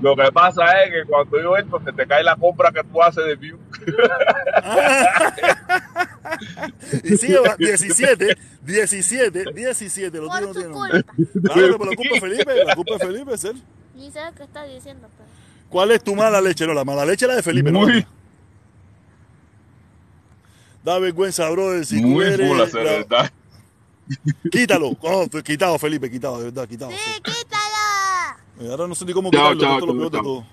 lo 0.01 0.15
que 0.15 0.31
pasa 0.31 0.65
es 0.83 0.91
que 0.91 1.05
cuando 1.09 1.41
yo 1.41 1.57
entro 1.57 1.81
se 1.83 1.91
te 1.93 2.05
cae 2.07 2.23
la 2.23 2.35
compra 2.35 2.71
que 2.71 2.83
tú 2.83 3.01
haces 3.01 3.25
de 3.25 3.35
view. 3.35 3.57
Y 7.03 7.33
va- 7.33 7.55
17, 7.57 8.37
17, 8.63 9.53
17. 9.53 10.17
Lo 10.17 10.29
tío 10.29 10.41
no 10.41 10.47
tu 10.47 10.53
tiene 10.53 10.69
nombre. 10.69 11.03
Claro, 11.43 11.77
pero 11.77 11.91
la 11.91 11.95
culpa 11.95 12.15
es 12.15 12.19
Felipe. 12.21 12.63
La 12.65 12.75
culpa 12.75 12.95
es 12.95 13.01
Felipe, 13.01 13.37
ser. 13.37 13.55
Ni 13.95 14.11
sé 14.11 14.19
qué 14.35 14.43
está 14.43 14.63
diciendo, 14.65 15.07
pero. 15.17 15.29
¿Cuál 15.69 15.91
es 15.91 16.03
tu 16.03 16.15
mala 16.15 16.41
leche? 16.41 16.65
No, 16.67 16.73
la 16.73 16.83
mala 16.83 17.05
leche 17.05 17.25
es 17.25 17.29
la 17.29 17.35
de 17.35 17.43
Felipe. 17.43 17.71
Muy. 17.71 18.05
Da 20.83 20.99
vergüenza, 20.99 21.49
brother. 21.49 21.85
Si 21.85 22.01
tú 22.01 22.07
muy 22.07 22.25
eres. 22.25 22.47
full 22.47 22.61
hacer, 22.61 22.83
la- 22.83 22.91
¿verdad? 22.91 23.31
Quítalo. 24.51 24.95
Oh, 25.01 25.27
quitado, 25.43 25.79
Felipe, 25.79 26.09
quitado, 26.11 26.37
de 26.39 26.45
verdad, 26.45 26.67
quitado. 26.67 26.91
¡Sí, 26.91 26.97
sí. 26.97 27.21
quítala! 27.23 27.54
Eh, 28.59 28.67
Ahora 28.69 28.87
no 28.87 28.95
sé 28.95 29.05
ni 29.05 29.13
cómo 29.13 29.29
Chao, 29.31 29.51
quitarlo, 29.53 29.61
chao, 29.61 29.79
esto 29.79 29.91
es 29.91 29.95
lo 29.95 30.09
chao, 30.09 30.11
peor 30.11 30.23
de 30.23 30.29
todo. 30.29 30.45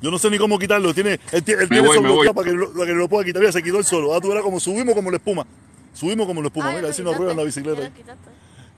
Yo 0.00 0.10
no 0.10 0.18
sé 0.18 0.30
ni 0.30 0.38
cómo 0.38 0.58
quitarlo. 0.58 0.94
Tiene, 0.94 1.18
él, 1.32 1.42
tiene- 1.42 1.62
él 1.62 1.68
tiene 1.68 1.86
voy, 1.88 2.28
para 2.28 2.44
que, 2.44 2.52
lo, 2.52 2.72
para 2.72 2.86
que 2.86 2.92
lo 2.92 3.08
pueda 3.08 3.24
quitar. 3.24 3.40
Mira, 3.40 3.52
se 3.52 3.62
quitó 3.62 3.78
él 3.78 3.84
solo. 3.84 4.14
Ah, 4.14 4.20
tú 4.20 4.28
verás 4.28 4.42
como 4.44 4.60
subimos 4.60 4.94
como 4.94 5.10
la 5.10 5.16
espuma. 5.16 5.46
Subimos 5.94 6.26
como 6.26 6.40
la 6.42 6.48
espuma. 6.48 6.66
Ay, 6.68 6.76
Mira, 6.76 6.82
lo 6.82 6.88
así 6.90 7.02
nos 7.02 7.14
quitaste, 7.14 7.18
rueda 7.18 7.32
en 7.32 7.36
la 7.38 7.44
bicicleta. 7.44 7.82
ya. 7.82 8.16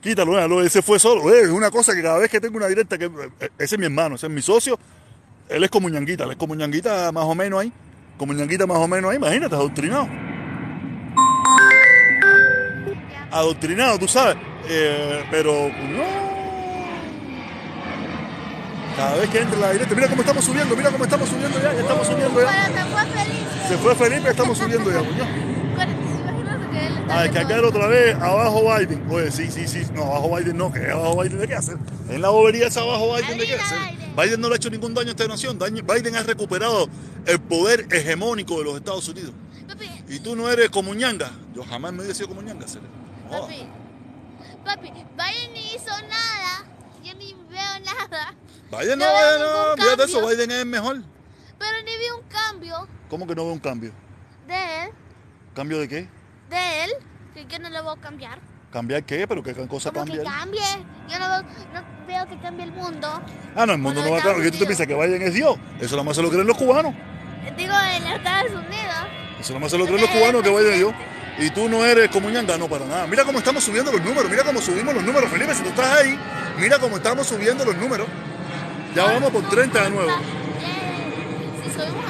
Quítalo, 0.01 0.61
ese 0.63 0.81
fue 0.81 0.97
solo. 0.97 1.31
Eh, 1.33 1.41
Es 1.43 1.49
una 1.49 1.69
cosa 1.69 1.93
que 1.93 2.01
cada 2.01 2.17
vez 2.17 2.31
que 2.31 2.39
tengo 2.39 2.55
una 2.57 2.67
directa, 2.67 2.97
que 2.97 3.05
eh, 3.05 3.49
ese 3.59 3.75
es 3.75 3.79
mi 3.79 3.85
hermano, 3.85 4.15
ese 4.15 4.27
es 4.27 4.31
mi 4.31 4.41
socio. 4.41 4.79
Él 5.49 5.63
es 5.63 5.69
como 5.69 5.89
ñanguita, 5.89 6.23
él 6.23 6.31
es 6.31 6.37
como 6.37 6.55
ñanguita 6.55 7.11
más 7.11 7.25
o 7.25 7.35
menos 7.35 7.59
ahí. 7.59 7.71
Como 8.17 8.33
ñanguita 8.33 8.65
más 8.65 8.77
o 8.77 8.87
menos 8.87 9.11
ahí, 9.11 9.17
imagínate, 9.17 9.53
adoctrinado. 9.55 10.07
Adoctrinado, 13.31 13.99
tú 13.99 14.07
sabes. 14.07 14.37
Eh, 14.67 15.23
pero, 15.29 15.69
no. 15.69 16.38
Cada 18.99 19.15
vez 19.15 19.29
que 19.29 19.39
entra 19.39 19.55
en 19.55 19.61
la 19.61 19.71
directa, 19.71 19.95
mira 19.95 20.07
cómo 20.09 20.21
estamos 20.21 20.43
subiendo, 20.43 20.75
mira 20.75 20.91
cómo 20.91 21.03
estamos 21.05 21.29
subiendo 21.29 21.57
ya, 21.61 21.73
ya 21.73 21.79
estamos 21.79 22.05
subiendo 22.05 22.41
ya. 22.41 22.47
Pero 22.65 22.73
te 22.75 22.91
fue 22.91 23.05
feliz. 23.05 23.47
Se 23.69 23.77
fue 23.77 23.95
Felipe, 23.95 24.29
estamos 24.29 24.57
subiendo 24.57 24.91
ya, 24.91 24.97
coño. 24.97 25.25
Imagínate 25.79 26.69
que 26.69 26.85
él 26.87 26.97
está 26.97 27.13
A 27.15 27.21
viendo- 27.21 27.39
descargar 27.39 27.63
otra 27.63 27.87
vez 27.87 28.15
abajo 28.15 28.61
Biden. 28.77 29.07
Oye, 29.09 29.31
sí, 29.31 29.49
sí, 29.49 29.67
sí. 29.69 29.85
No, 29.93 30.03
abajo 30.03 30.35
Biden 30.35 30.57
no, 30.57 30.69
que 30.73 30.91
abajo 30.91 31.21
Biden 31.23 31.39
de 31.39 31.47
qué 31.47 31.55
hacer. 31.55 31.77
En 32.09 32.21
la 32.21 32.27
bobería 32.29 32.67
esa 32.67 32.81
abajo 32.81 33.15
Biden 33.15 33.37
de 33.37 33.45
qué 33.47 33.55
hacer. 33.55 33.77
Biden. 34.17 34.41
No 34.41 34.49
le 34.49 34.55
ha 34.55 34.57
hecho 34.57 34.69
ningún 34.69 34.93
daño 34.93 35.07
a 35.07 35.11
esta 35.11 35.27
nación. 35.29 35.57
Biden 35.57 36.15
ha 36.17 36.23
recuperado 36.23 36.89
el 37.25 37.39
poder 37.39 37.87
hegemónico 37.91 38.57
de 38.57 38.65
los 38.65 38.75
Estados 38.75 39.07
Unidos. 39.07 39.31
Papi, 39.65 39.89
Y 40.09 40.19
tú 40.19 40.35
no 40.35 40.49
eres 40.49 40.69
como 40.71 40.93
ñanga. 40.93 41.31
Yo 41.55 41.63
jamás 41.63 41.93
me 41.93 42.03
he 42.03 42.13
sido 42.13 42.27
como 42.27 42.41
ñanga. 42.41 42.67
Cere. 42.67 42.83
No. 43.31 43.43
papi, 43.43 43.63
papi, 44.65 44.89
Biden 44.91 45.53
ni 45.53 45.73
hizo 45.73 45.85
nada. 46.09 46.65
Yo 47.01 47.13
ni 47.15 47.33
veo 47.49 47.79
nada. 47.85 48.33
Biden 48.71 48.99
no, 48.99 49.05
No 49.05 49.11
Biden 49.17 49.41
no, 49.41 49.71
olvídate 49.73 49.97
de 49.97 50.03
eso. 50.03 50.27
Biden 50.27 50.51
es 50.51 50.65
mejor. 50.65 51.01
Pero 51.57 51.77
ni 51.83 51.97
vi 51.97 52.09
un 52.15 52.23
cambio 52.29 52.87
¿Cómo 53.09 53.27
que 53.27 53.35
no 53.35 53.43
veo 53.43 53.53
un 53.53 53.59
cambio? 53.59 53.91
de 54.47 54.83
él, 54.85 54.89
¿Cambio 55.53 55.79
de 55.79 55.87
qué? 55.87 56.07
de 56.49 56.83
él, 56.85 56.91
que 57.33 57.45
yo 57.45 57.59
no 57.59 57.69
lo 57.69 57.83
voy 57.83 57.95
a 57.97 58.01
cambiar. 58.01 58.39
¿Cambiar 58.71 59.03
qué? 59.03 59.27
¿Pero 59.27 59.43
qué 59.43 59.53
cosa 59.67 59.91
Como 59.91 60.05
que 60.05 60.17
cambia? 60.23 60.31
cambie. 60.31 60.85
Yo 61.07 61.19
no 61.19 61.27
veo, 61.29 61.41
no 61.73 62.07
veo 62.07 62.27
que 62.27 62.37
cambie 62.39 62.65
el 62.65 62.71
mundo. 62.71 63.07
Ah, 63.55 63.65
no, 63.65 63.73
el 63.73 63.79
mundo 63.79 64.03
no 64.03 64.11
va 64.11 64.19
a 64.19 64.21
cambiar. 64.21 64.43
¿Qué 64.43 64.51
tú 64.51 64.57
te 64.59 64.65
piensas? 64.65 64.87
¿Que 64.87 64.95
Biden 64.95 65.21
es 65.21 65.33
Dios? 65.33 65.57
Eso 65.79 65.95
nada 65.95 66.03
más 66.03 66.15
se 66.15 66.21
lo 66.21 66.29
creen 66.29 66.45
los 66.47 66.57
cubanos. 66.57 66.93
Digo, 67.57 67.73
en 67.95 68.07
Estados 68.07 68.51
Unidos. 68.51 68.95
Eso 69.39 69.53
nada 69.53 69.59
más 69.61 69.71
se 69.71 69.77
lo 69.77 69.85
creen 69.85 70.01
los 70.01 70.09
cubanos 70.09 70.41
que 70.43 70.49
vaya 70.49 70.75
yo. 70.75 70.91
Y 71.39 71.49
tú 71.51 71.69
no 71.69 71.85
eres 71.85 72.09
como 72.09 72.29
ñanga, 72.29 72.57
no 72.57 72.67
para 72.67 72.85
nada. 72.85 73.07
Mira 73.07 73.23
cómo 73.23 73.37
estamos 73.39 73.63
subiendo 73.63 73.91
los 73.91 74.01
números, 74.03 74.29
mira 74.29 74.43
cómo 74.43 74.59
subimos 74.61 74.93
los 74.93 75.03
números, 75.03 75.29
Felipe. 75.31 75.53
Si 75.55 75.63
tú 75.63 75.69
estás 75.69 75.99
ahí, 75.99 76.19
mira 76.59 76.77
cómo 76.79 76.97
estamos 76.97 77.25
subiendo 77.27 77.63
los 77.65 77.75
números. 77.77 78.07
Ya 78.95 79.03
vamos 79.05 79.31
por 79.31 79.47
30 79.49 79.83
de 79.83 79.89
nuevo. 79.91 80.11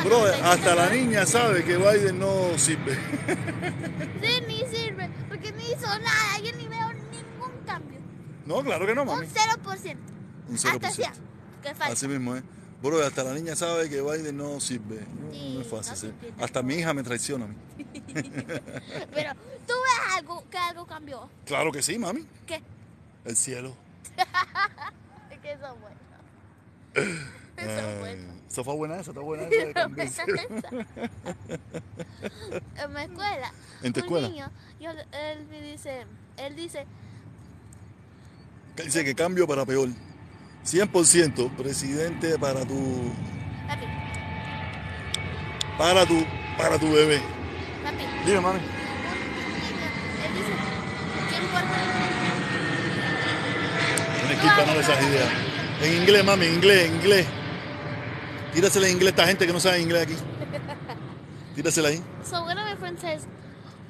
Bro, 0.03 0.23
30, 0.23 0.51
hasta 0.51 0.75
la 0.75 0.89
niña 0.89 1.25
sabe 1.25 1.63
que 1.63 1.77
Biden 1.77 2.19
no 2.19 2.57
sirve. 2.57 2.97
Sí, 4.21 4.43
ni 4.47 4.59
sirve, 4.67 5.09
porque 5.29 5.51
ni 5.53 5.63
hizo 5.71 5.87
nada. 5.87 6.37
Yo 6.43 6.51
ni 6.57 6.67
veo 6.67 6.89
ningún 6.93 7.51
cambio. 7.65 7.99
No, 8.45 8.61
claro 8.63 8.85
que 8.85 8.93
no, 8.93 9.01
Un 9.03 9.07
mami. 9.07 9.27
0%. 9.27 9.95
Un 10.49 10.55
Hasta 10.55 10.71
0%. 10.89 10.91
sea. 10.91 11.13
Que 11.63 11.69
falta. 11.69 11.93
Así 11.93 12.07
mismo 12.07 12.35
es. 12.35 12.43
Bro, 12.81 13.01
hasta 13.05 13.23
la 13.23 13.33
niña 13.33 13.55
sabe 13.55 13.89
que 13.89 14.01
Biden 14.01 14.37
no 14.37 14.59
sirve. 14.59 15.05
No, 15.21 15.31
Sí, 15.31 15.53
no 15.55 15.61
es 15.61 15.67
fácil. 15.67 16.09
no 16.21 16.27
sí. 16.27 16.33
Hasta 16.39 16.61
mi 16.63 16.75
hija 16.75 16.93
me 16.93 17.03
traiciona 17.03 17.45
a 17.45 17.47
mí. 17.47 17.55
Pero 19.13 19.33
tú 19.67 19.73
ves 19.73 20.15
algo, 20.17 20.43
que 20.49 20.57
algo 20.57 20.85
cambió. 20.85 21.29
Claro 21.45 21.71
que 21.71 21.81
sí, 21.81 21.97
mami. 21.97 22.25
¿Qué? 22.45 22.61
El 23.25 23.35
cielo. 23.35 23.73
Es 25.31 25.39
que 25.39 25.51
son 25.59 25.79
buenos. 25.81 25.99
Son 27.03 27.67
Ay, 27.69 27.97
buenos. 27.99 28.35
Esa 28.49 28.63
fue 28.63 28.73
buena 28.75 28.95
esa, 28.99 29.11
está 29.11 29.21
buena 29.21 29.43
esa. 29.43 30.23
En 32.83 32.93
mi 32.93 33.01
escuela. 33.01 33.53
¿En 33.83 33.93
tu 33.93 33.99
un 33.99 34.05
escuela? 34.05 34.27
niño, 34.29 34.51
yo- 34.79 34.91
él 34.91 35.45
me 35.49 35.61
dice, 35.61 36.05
él 36.37 36.55
dice, 36.55 36.85
Dice 38.77 39.03
que 39.03 39.13
cambio 39.13 39.45
para 39.45 39.65
peor. 39.65 39.89
100% 40.65 41.49
presidente 41.57 42.37
para 42.39 42.65
tu 42.65 43.11
papi, 43.67 43.85
para 45.77 46.05
tu 46.05 46.25
para 46.57 46.77
tu 46.79 46.91
bebé. 46.91 47.21
papi, 47.83 48.03
Dime, 48.25 48.39
mami. 48.41 48.59
él 48.59 48.65
dice, 50.33 50.53
¿quién 51.29 51.43
importa? 51.43 51.67
Tienes 54.27 54.39
que 54.39 54.79
esas 54.79 55.01
ideas. 55.03 55.58
En 55.81 55.93
inglés, 55.93 56.25
mami, 56.25 56.45
en 56.45 56.55
inglés, 56.55 56.87
en 56.87 56.95
inglés. 56.95 57.25
Tírasela 58.53 58.87
en 58.87 58.93
inglés 58.93 59.07
a 59.07 59.15
esta 59.15 59.27
gente 59.27 59.47
que 59.47 59.53
no 59.53 59.61
sabe 59.61 59.79
inglés 59.79 60.03
aquí. 60.03 60.15
Tírasela 61.55 61.87
ahí. 61.87 62.03
So 62.25 62.43
one 62.43 62.59
of 62.59 62.65
my 62.65 62.75
friends 62.75 62.99
says, 62.99 63.25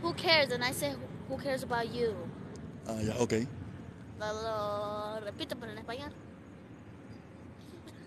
who 0.03 0.13
cares? 0.13 0.51
And 0.51 0.63
I 0.63 0.71
say, 0.71 0.93
who 1.27 1.37
cares 1.37 1.63
about 1.63 1.91
you? 1.91 2.13
Ah, 2.87 3.01
ya, 3.01 3.15
ok. 3.17 3.33
Lo, 4.19 5.19
repito, 5.21 5.55
pero 5.59 5.71
en 5.71 5.79
español. 5.79 6.13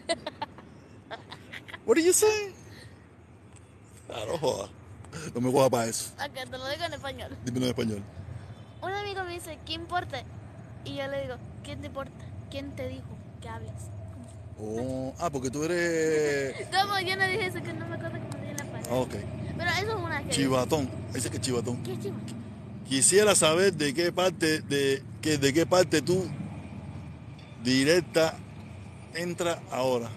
What 1.84 1.96
did 1.96 2.04
you 2.04 2.12
say? 2.12 2.54
Ah, 4.08 4.24
no 4.28 4.38
jodas. 4.38 4.70
No 5.34 5.40
me 5.40 5.50
coja 5.50 5.68
para 5.68 5.86
eso. 5.86 6.12
Ok, 6.24 6.34
te 6.34 6.58
lo 6.58 6.68
digo 6.68 6.84
en 6.84 6.92
español. 6.94 7.36
Dímelo 7.44 7.66
en 7.66 7.70
español. 7.70 8.02
Un 8.80 8.92
amigo 8.92 9.24
me 9.24 9.32
dice, 9.32 9.58
¿qué 9.66 9.72
importa? 9.72 10.22
Y 10.84 10.96
yo 10.96 11.08
le 11.08 11.22
digo, 11.22 11.36
¿quién 11.64 11.80
te 11.80 11.88
importa? 11.88 12.24
¿Quién 12.48 12.70
te 12.76 12.86
dijo 12.88 13.21
que 13.43 13.49
hables? 13.49 13.72
Oh, 14.59 15.12
ah, 15.18 15.28
porque 15.30 15.51
tú 15.51 15.64
eres. 15.64 16.55
No, 16.72 17.01
yo 17.01 17.16
no 17.16 17.24
dije 17.26 17.47
eso, 17.47 17.62
que 17.62 17.72
no 17.72 17.86
me 17.86 17.97
acuerdo 17.97 18.18
cómo 18.30 18.43
dije 18.43 18.55
la 18.57 18.64
Ah, 18.64 18.72
palabra. 18.72 18.95
ok. 18.97 19.14
Pero 19.59 19.70
eso 19.70 19.80
es 19.99 20.05
una 20.05 20.22
que... 20.22 20.30
Chivatón. 20.30 20.90
Dice 21.12 21.30
que 21.30 21.40
chivatón. 21.40 21.82
¿Qué 21.82 21.99
chivo? 21.99 22.16
Quisiera 22.88 23.34
saber 23.34 23.72
de 23.74 23.93
qué 23.95 24.12
parte 24.12 24.61
de, 24.62 25.03
que, 25.20 25.38
de 25.38 25.53
qué 25.53 25.66
parte 25.66 26.01
tú 26.03 26.24
directa 27.62 28.34
entra 29.14 29.61
ahora. 29.70 30.09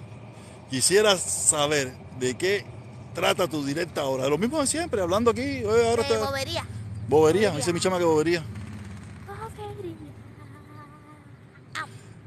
Quisiera 0.69 1.17
saber 1.17 1.93
de 2.19 2.35
qué 2.35 2.65
trata 3.13 3.47
tu 3.47 3.63
directa 3.65 4.01
ahora. 4.01 4.27
Lo 4.27 4.37
mismo 4.37 4.59
de 4.59 4.67
siempre, 4.67 5.01
hablando 5.01 5.31
aquí. 5.31 5.63
oye, 5.63 5.89
ahora 5.89 6.01
Eh, 6.03 6.05
está- 6.11 6.25
bobería. 6.25 6.65
bobería, 7.07 7.51
dice 7.51 7.71
mi 7.73 7.79
chama 7.79 7.97
que. 7.97 8.03
Bobería. 8.03 8.43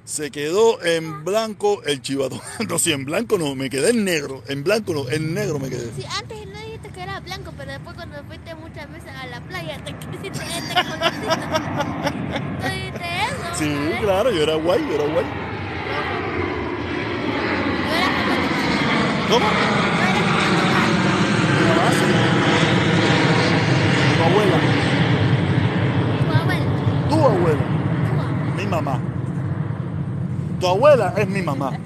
Se 0.09 0.31
quedó 0.31 0.83
en 0.83 1.23
blanco 1.23 1.83
el 1.85 2.01
chivatón. 2.01 2.41
No, 2.67 2.79
si 2.79 2.93
en 2.93 3.05
blanco 3.05 3.37
no, 3.37 3.55
me 3.55 3.69
quedé 3.69 3.91
en 3.91 4.07
negro. 4.07 4.43
En 4.49 4.65
blanco 4.65 4.95
no, 4.95 5.07
en 5.11 5.35
negro 5.35 5.59
me 5.59 5.69
quedé. 5.69 5.93
Sí, 5.95 6.07
antes 6.19 6.47
no 6.47 6.59
dijiste 6.61 6.89
que 6.89 7.03
era 7.03 7.21
blanco, 7.21 7.53
pero 7.59 7.73
después 7.73 7.95
cuando 7.95 8.17
fuiste 8.25 8.55
muchas 8.55 8.91
veces 8.91 9.11
a 9.15 9.27
la 9.27 9.43
playa 9.43 9.79
te 9.85 9.93
quisiste 9.93 10.29
este 10.29 10.75
colorcito. 10.75 11.29
¿Tú 12.63 12.69
dijiste 12.69 13.05
eso? 13.05 13.55
Sí, 13.59 13.69
claro, 14.01 14.31
yo 14.31 14.43
era 14.45 14.55
guay, 14.55 14.81
yo 14.89 14.95
era 14.95 15.05
guay. 15.13 15.27
Yo 17.85 17.93
era. 17.95 18.09
¿Cómo? 19.29 19.47
Yo 21.53 21.67
era 21.69 21.85
tu 24.17 24.23
abuela. 24.25 24.59
Tu 26.25 26.35
abuela. 26.35 26.67
Tu 27.11 27.15
abuela. 27.15 27.65
Mi 28.57 28.67
mamá. 28.67 29.18
Tu 30.61 30.67
abuela 30.67 31.15
es 31.17 31.29
mi 31.29 31.41
mamá. 31.41 31.79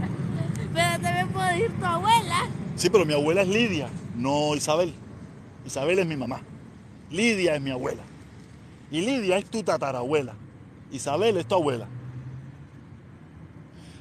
Pero 0.72 1.02
también 1.02 1.28
puedo 1.28 1.46
decir 1.46 1.70
tu 1.78 1.84
abuela. 1.84 2.48
Sí, 2.76 2.88
pero 2.88 3.04
mi 3.04 3.12
abuela 3.12 3.42
es 3.42 3.48
Lidia, 3.48 3.88
no 4.16 4.54
Isabel. 4.56 4.94
Isabel 5.66 5.98
es 5.98 6.06
mi 6.06 6.16
mamá. 6.16 6.40
Lidia 7.10 7.54
es 7.54 7.60
mi 7.60 7.70
abuela. 7.70 8.02
Y 8.90 9.02
Lidia 9.02 9.36
es 9.36 9.44
tu 9.44 9.62
tatarabuela. 9.62 10.34
Isabel 10.90 11.36
es 11.36 11.46
tu 11.46 11.54
abuela. 11.54 11.86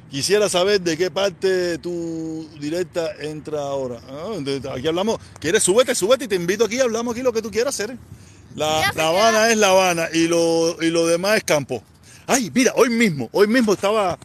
Quisiera 0.09 0.49
saber 0.49 0.81
de 0.81 0.97
qué 0.97 1.11
parte 1.11 1.77
tu 1.77 2.47
directa 2.59 3.11
entra 3.19 3.61
ahora. 3.61 3.99
Ah, 4.09 4.73
aquí 4.75 4.87
hablamos. 4.87 5.19
¿Quieres? 5.39 5.63
Súbete, 5.63 5.95
súbete 5.95 6.25
y 6.25 6.27
te 6.27 6.35
invito 6.35 6.65
aquí. 6.65 6.79
Hablamos 6.79 7.13
aquí 7.13 7.23
lo 7.23 7.31
que 7.31 7.41
tú 7.41 7.51
quieras 7.51 7.75
hacer. 7.75 7.97
La, 8.55 8.89
Habana 8.89 9.49
es 9.49 9.57
La 9.57 9.69
Habana 9.69 10.07
y 10.13 10.27
lo, 10.27 10.81
y 10.81 10.89
lo 10.89 11.07
demás 11.07 11.37
es 11.37 11.43
campo. 11.43 11.81
Ay, 12.27 12.51
mira, 12.53 12.73
hoy 12.75 12.89
mismo, 12.89 13.29
hoy 13.31 13.47
mismo 13.47 13.73
estaba 13.73 14.17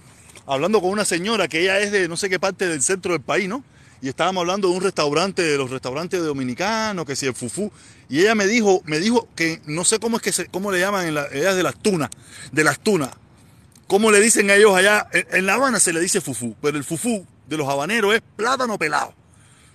hablando 0.46 0.80
con 0.80 0.90
una 0.90 1.04
señora 1.04 1.48
que 1.48 1.60
ella 1.60 1.80
es 1.80 1.92
de 1.92 2.08
no 2.08 2.16
sé 2.16 2.28
qué 2.28 2.38
parte 2.38 2.68
del 2.68 2.82
centro 2.82 3.12
del 3.12 3.22
país, 3.22 3.48
¿no? 3.48 3.64
Y 4.02 4.08
estábamos 4.08 4.42
hablando 4.42 4.68
de 4.68 4.76
un 4.76 4.82
restaurante, 4.82 5.42
de 5.42 5.56
los 5.56 5.70
restaurantes 5.70 6.22
dominicanos, 6.22 7.06
que 7.06 7.16
si 7.16 7.26
el 7.26 7.34
fufú. 7.34 7.72
Y 8.08 8.20
ella 8.20 8.34
me 8.34 8.46
dijo, 8.46 8.82
me 8.84 8.98
dijo 9.00 9.28
que 9.34 9.60
no 9.66 9.84
sé 9.84 9.98
cómo 9.98 10.18
es 10.18 10.22
que 10.22 10.32
se, 10.32 10.46
cómo 10.46 10.70
le 10.70 10.80
llaman, 10.80 11.06
en 11.06 11.14
la, 11.14 11.26
ella 11.32 11.50
es 11.50 11.56
de 11.56 11.62
las 11.62 11.76
tunas, 11.76 12.10
de 12.52 12.64
las 12.64 12.78
tunas. 12.78 13.10
¿Cómo 13.86 14.10
le 14.10 14.20
dicen 14.20 14.50
a 14.50 14.54
ellos 14.54 14.76
allá? 14.76 15.08
En, 15.12 15.46
La 15.46 15.54
Habana 15.54 15.80
se 15.80 15.92
le 15.92 16.00
dice 16.00 16.20
fufú, 16.20 16.54
pero 16.60 16.76
el 16.76 16.84
fufú 16.84 17.26
de 17.46 17.56
los 17.56 17.68
habaneros 17.68 18.14
es 18.14 18.22
plátano 18.36 18.78
pelado. 18.78 19.14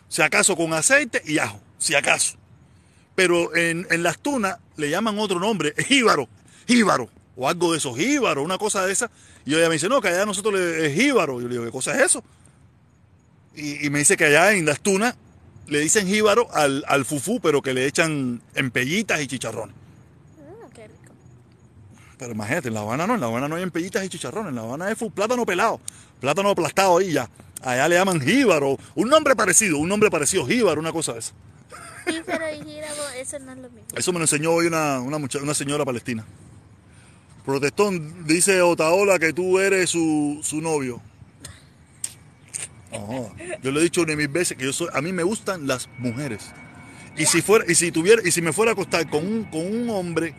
Si 0.07 0.21
acaso 0.21 0.55
con 0.55 0.73
aceite 0.73 1.21
y 1.25 1.39
ajo, 1.39 1.59
si 1.77 1.95
acaso. 1.95 2.35
Pero 3.15 3.55
en, 3.55 3.87
en 3.89 4.03
las 4.03 4.19
tunas 4.19 4.57
le 4.77 4.89
llaman 4.89 5.17
otro 5.17 5.39
nombre, 5.39 5.73
jíbaro, 5.87 6.27
jíbaro, 6.67 7.09
o 7.35 7.47
algo 7.47 7.71
de 7.71 7.77
eso, 7.77 7.93
jíbaro, 7.95 8.43
una 8.43 8.57
cosa 8.57 8.85
de 8.85 8.91
esa. 8.93 9.09
Y 9.45 9.55
ella 9.55 9.67
me 9.67 9.73
dice, 9.73 9.89
no, 9.89 10.01
que 10.01 10.09
allá 10.09 10.25
nosotros 10.25 10.53
le 10.53 10.85
es 10.87 10.93
jíbaro. 10.93 11.41
Yo 11.41 11.47
le 11.47 11.53
digo, 11.55 11.65
¿qué 11.65 11.71
cosa 11.71 11.95
es 11.95 12.01
eso? 12.03 12.23
Y, 13.55 13.85
y 13.85 13.89
me 13.89 13.99
dice 13.99 14.15
que 14.17 14.25
allá 14.25 14.51
en 14.53 14.65
las 14.65 14.79
tunas 14.79 15.15
le 15.67 15.79
dicen 15.79 16.07
jíbaro 16.07 16.47
al, 16.53 16.83
al 16.87 17.05
fufú, 17.05 17.39
pero 17.41 17.61
que 17.61 17.73
le 17.73 17.85
echan 17.85 18.41
empellitas 18.55 19.21
y 19.21 19.27
chicharrones. 19.27 19.75
Mm, 20.37 20.71
qué 20.73 20.87
rico. 20.87 21.13
Pero 22.17 22.31
imagínate, 22.33 22.67
en 22.69 22.73
La 22.75 22.81
Habana 22.81 23.07
no, 23.07 23.15
en 23.15 23.21
La 23.21 23.27
Habana 23.27 23.47
no 23.47 23.55
hay 23.55 23.63
empellitas 23.63 24.03
y 24.05 24.09
chicharrones, 24.09 24.49
en 24.49 24.55
La 24.55 24.61
Habana 24.61 24.91
es 24.91 24.97
plátano 25.13 25.45
pelado, 25.45 25.79
plátano 26.19 26.49
aplastado 26.49 26.97
ahí 26.97 27.11
ya. 27.13 27.29
Allá 27.63 27.87
le 27.87 27.95
llaman 27.95 28.19
jíbaro, 28.21 28.77
un 28.95 29.09
nombre 29.09 29.35
parecido, 29.35 29.77
un 29.77 29.87
nombre 29.89 30.09
parecido, 30.09 30.45
jíbaro, 30.47 30.79
una 30.79 30.91
cosa 30.91 31.13
de 31.13 31.19
esa. 31.19 31.33
Jíbaro 32.07 32.45
y 32.53 32.57
jíbaro, 32.63 33.09
eso 33.15 33.39
no 33.39 33.51
es 33.51 33.57
lo 33.59 33.69
mismo. 33.69 33.87
Eso 33.95 34.11
me 34.13 34.19
lo 34.19 34.23
enseñó 34.23 34.51
hoy 34.51 34.65
una, 34.67 34.99
una, 34.99 35.17
mucha- 35.19 35.39
una 35.39 35.53
señora 35.53 35.85
palestina. 35.85 36.25
Protestón, 37.45 38.25
dice 38.27 38.61
Otaola 38.61 39.17
que 39.17 39.33
tú 39.33 39.59
eres 39.59 39.89
su, 39.89 40.39
su 40.43 40.61
novio. 40.61 41.01
No, 42.91 43.33
yo 43.63 43.71
le 43.71 43.79
he 43.79 43.83
dicho 43.83 44.01
una 44.01 44.15
mil 44.15 44.27
veces 44.27 44.57
que 44.57 44.65
yo 44.65 44.73
soy, 44.73 44.89
a 44.93 45.01
mí 45.01 45.13
me 45.13 45.23
gustan 45.23 45.65
las 45.65 45.89
mujeres. 45.97 46.51
Y 47.17 47.25
si 47.25 47.41
fuera, 47.41 47.65
y 47.67 47.75
si 47.75 47.91
tuviera, 47.91 48.21
y 48.23 48.31
si 48.31 48.41
me 48.41 48.53
fuera 48.53 48.71
a 48.71 48.73
acostar 48.73 49.09
con 49.09 49.25
un, 49.25 49.43
con 49.45 49.65
un 49.65 49.89
hombre, 49.89 50.33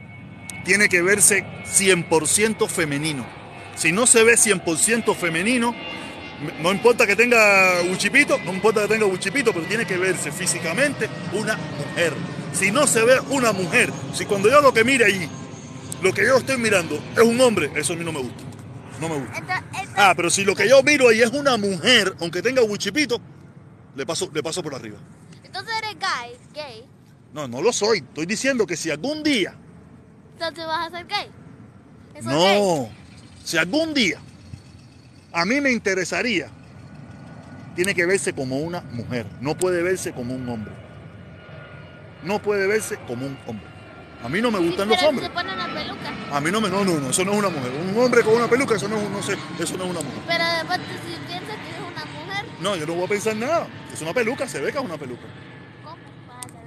tiene 0.64 0.88
que 0.88 1.02
verse 1.02 1.44
100% 1.64 2.68
femenino. 2.68 3.26
Si 3.74 3.90
no 3.90 4.06
se 4.06 4.22
ve 4.22 4.34
100% 4.34 5.14
femenino, 5.14 5.74
no 6.60 6.72
importa 6.72 7.06
que 7.06 7.16
tenga 7.16 7.82
buchipito, 7.82 8.38
no 8.44 8.52
importa 8.52 8.82
que 8.82 8.88
tenga 8.88 9.06
buchipito, 9.06 9.52
pero 9.52 9.64
tiene 9.66 9.86
que 9.86 9.96
verse 9.96 10.30
físicamente 10.30 11.08
una 11.32 11.56
mujer. 11.56 12.12
Si 12.52 12.70
no 12.70 12.86
se 12.86 13.02
ve 13.02 13.18
una 13.30 13.52
mujer, 13.52 13.90
si 14.14 14.26
cuando 14.26 14.50
yo 14.50 14.60
lo 14.60 14.74
que 14.74 14.84
mire 14.84 15.06
allí, 15.06 15.28
lo 16.02 16.12
que 16.12 16.26
yo 16.26 16.36
estoy 16.36 16.58
mirando 16.58 16.96
es 17.16 17.22
un 17.22 17.40
hombre, 17.40 17.70
eso 17.76 17.92
a 17.92 17.96
mí 17.96 18.04
no 18.04 18.12
me 18.12 18.20
gusta. 18.20 18.42
No 19.00 19.08
me 19.08 19.16
gusta. 19.16 19.64
Ah, 19.96 20.12
pero 20.16 20.30
si 20.30 20.44
lo 20.44 20.54
que 20.54 20.68
yo 20.68 20.82
miro 20.82 21.08
ahí 21.08 21.22
es 21.22 21.30
una 21.30 21.56
mujer, 21.56 22.14
aunque 22.20 22.42
tenga 22.42 22.62
buchipito, 22.62 23.20
le 23.94 24.04
paso, 24.04 24.30
le 24.32 24.42
paso 24.42 24.62
por 24.62 24.74
arriba. 24.74 24.98
entonces 25.44 25.74
eres 25.78 25.96
gay, 25.98 26.36
gay. 26.54 26.84
No, 27.32 27.48
no 27.48 27.62
lo 27.62 27.72
soy. 27.72 27.98
Estoy 27.98 28.26
diciendo 28.26 28.66
que 28.66 28.76
si 28.76 28.90
algún 28.90 29.22
día, 29.22 29.54
Entonces 30.34 30.66
vas 30.66 30.88
a 30.88 30.96
ser 30.96 31.06
gay. 31.06 31.30
¿Eso 32.14 32.30
es 32.30 32.36
gay? 32.36 32.60
no, 32.60 32.90
si 33.44 33.56
algún 33.56 33.94
día 33.94 34.20
a 35.32 35.44
mí 35.44 35.60
me 35.60 35.72
interesaría, 35.72 36.48
tiene 37.74 37.94
que 37.94 38.06
verse 38.06 38.32
como 38.32 38.58
una 38.58 38.80
mujer. 38.80 39.26
No 39.40 39.56
puede 39.56 39.82
verse 39.82 40.12
como 40.12 40.34
un 40.34 40.48
hombre. 40.48 40.72
No 42.22 42.40
puede 42.42 42.66
verse 42.66 42.98
como 43.06 43.26
un 43.26 43.38
hombre. 43.46 43.71
A 44.22 44.28
mí 44.28 44.40
no 44.40 44.50
me 44.50 44.58
gustan 44.60 44.88
los 44.88 45.02
hombres. 45.02 45.28
se 45.28 45.34
pone 45.34 45.52
una 45.52 45.66
peluca. 45.74 46.36
A 46.36 46.40
mí 46.40 46.50
no 46.50 46.60
me, 46.60 46.68
no, 46.68 46.84
no, 46.84 47.00
no, 47.00 47.10
eso 47.10 47.24
no 47.24 47.32
es 47.32 47.38
una 47.38 47.48
mujer. 47.48 47.72
Un 47.72 47.98
hombre 48.02 48.22
con 48.22 48.34
una 48.34 48.48
peluca, 48.48 48.76
eso 48.76 48.88
no, 48.88 48.96
no 49.08 49.22
sé, 49.22 49.36
eso 49.58 49.76
no 49.76 49.84
es 49.84 49.90
una 49.90 50.00
mujer. 50.00 50.22
Pero 50.26 50.44
después 50.44 50.78
tú 50.78 50.94
si 51.06 51.26
piensas 51.26 51.56
que 51.56 51.70
es 51.70 51.78
una 51.78 52.04
mujer, 52.04 52.44
No, 52.60 52.76
yo 52.76 52.86
no 52.86 52.94
voy 52.94 53.04
a 53.04 53.08
pensar 53.08 53.36
nada. 53.36 53.66
Es 53.92 54.00
una 54.00 54.14
peluca, 54.14 54.48
se 54.48 54.60
ve 54.60 54.72
que 54.72 54.78
es 54.78 54.84
una 54.84 54.96
peluca. 54.96 55.24
¿cómo? 55.84 55.96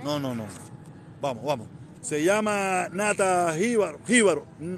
No, 0.03 0.19
no, 0.19 0.35
no. 0.35 0.45
Vamos, 1.21 1.43
vamos. 1.43 1.67
Se 2.01 2.23
llama 2.23 2.87
Nata 2.91 3.53
Jíbaro. 3.57 3.99
Jíbaro. 4.05 4.45
Mm. 4.59 4.75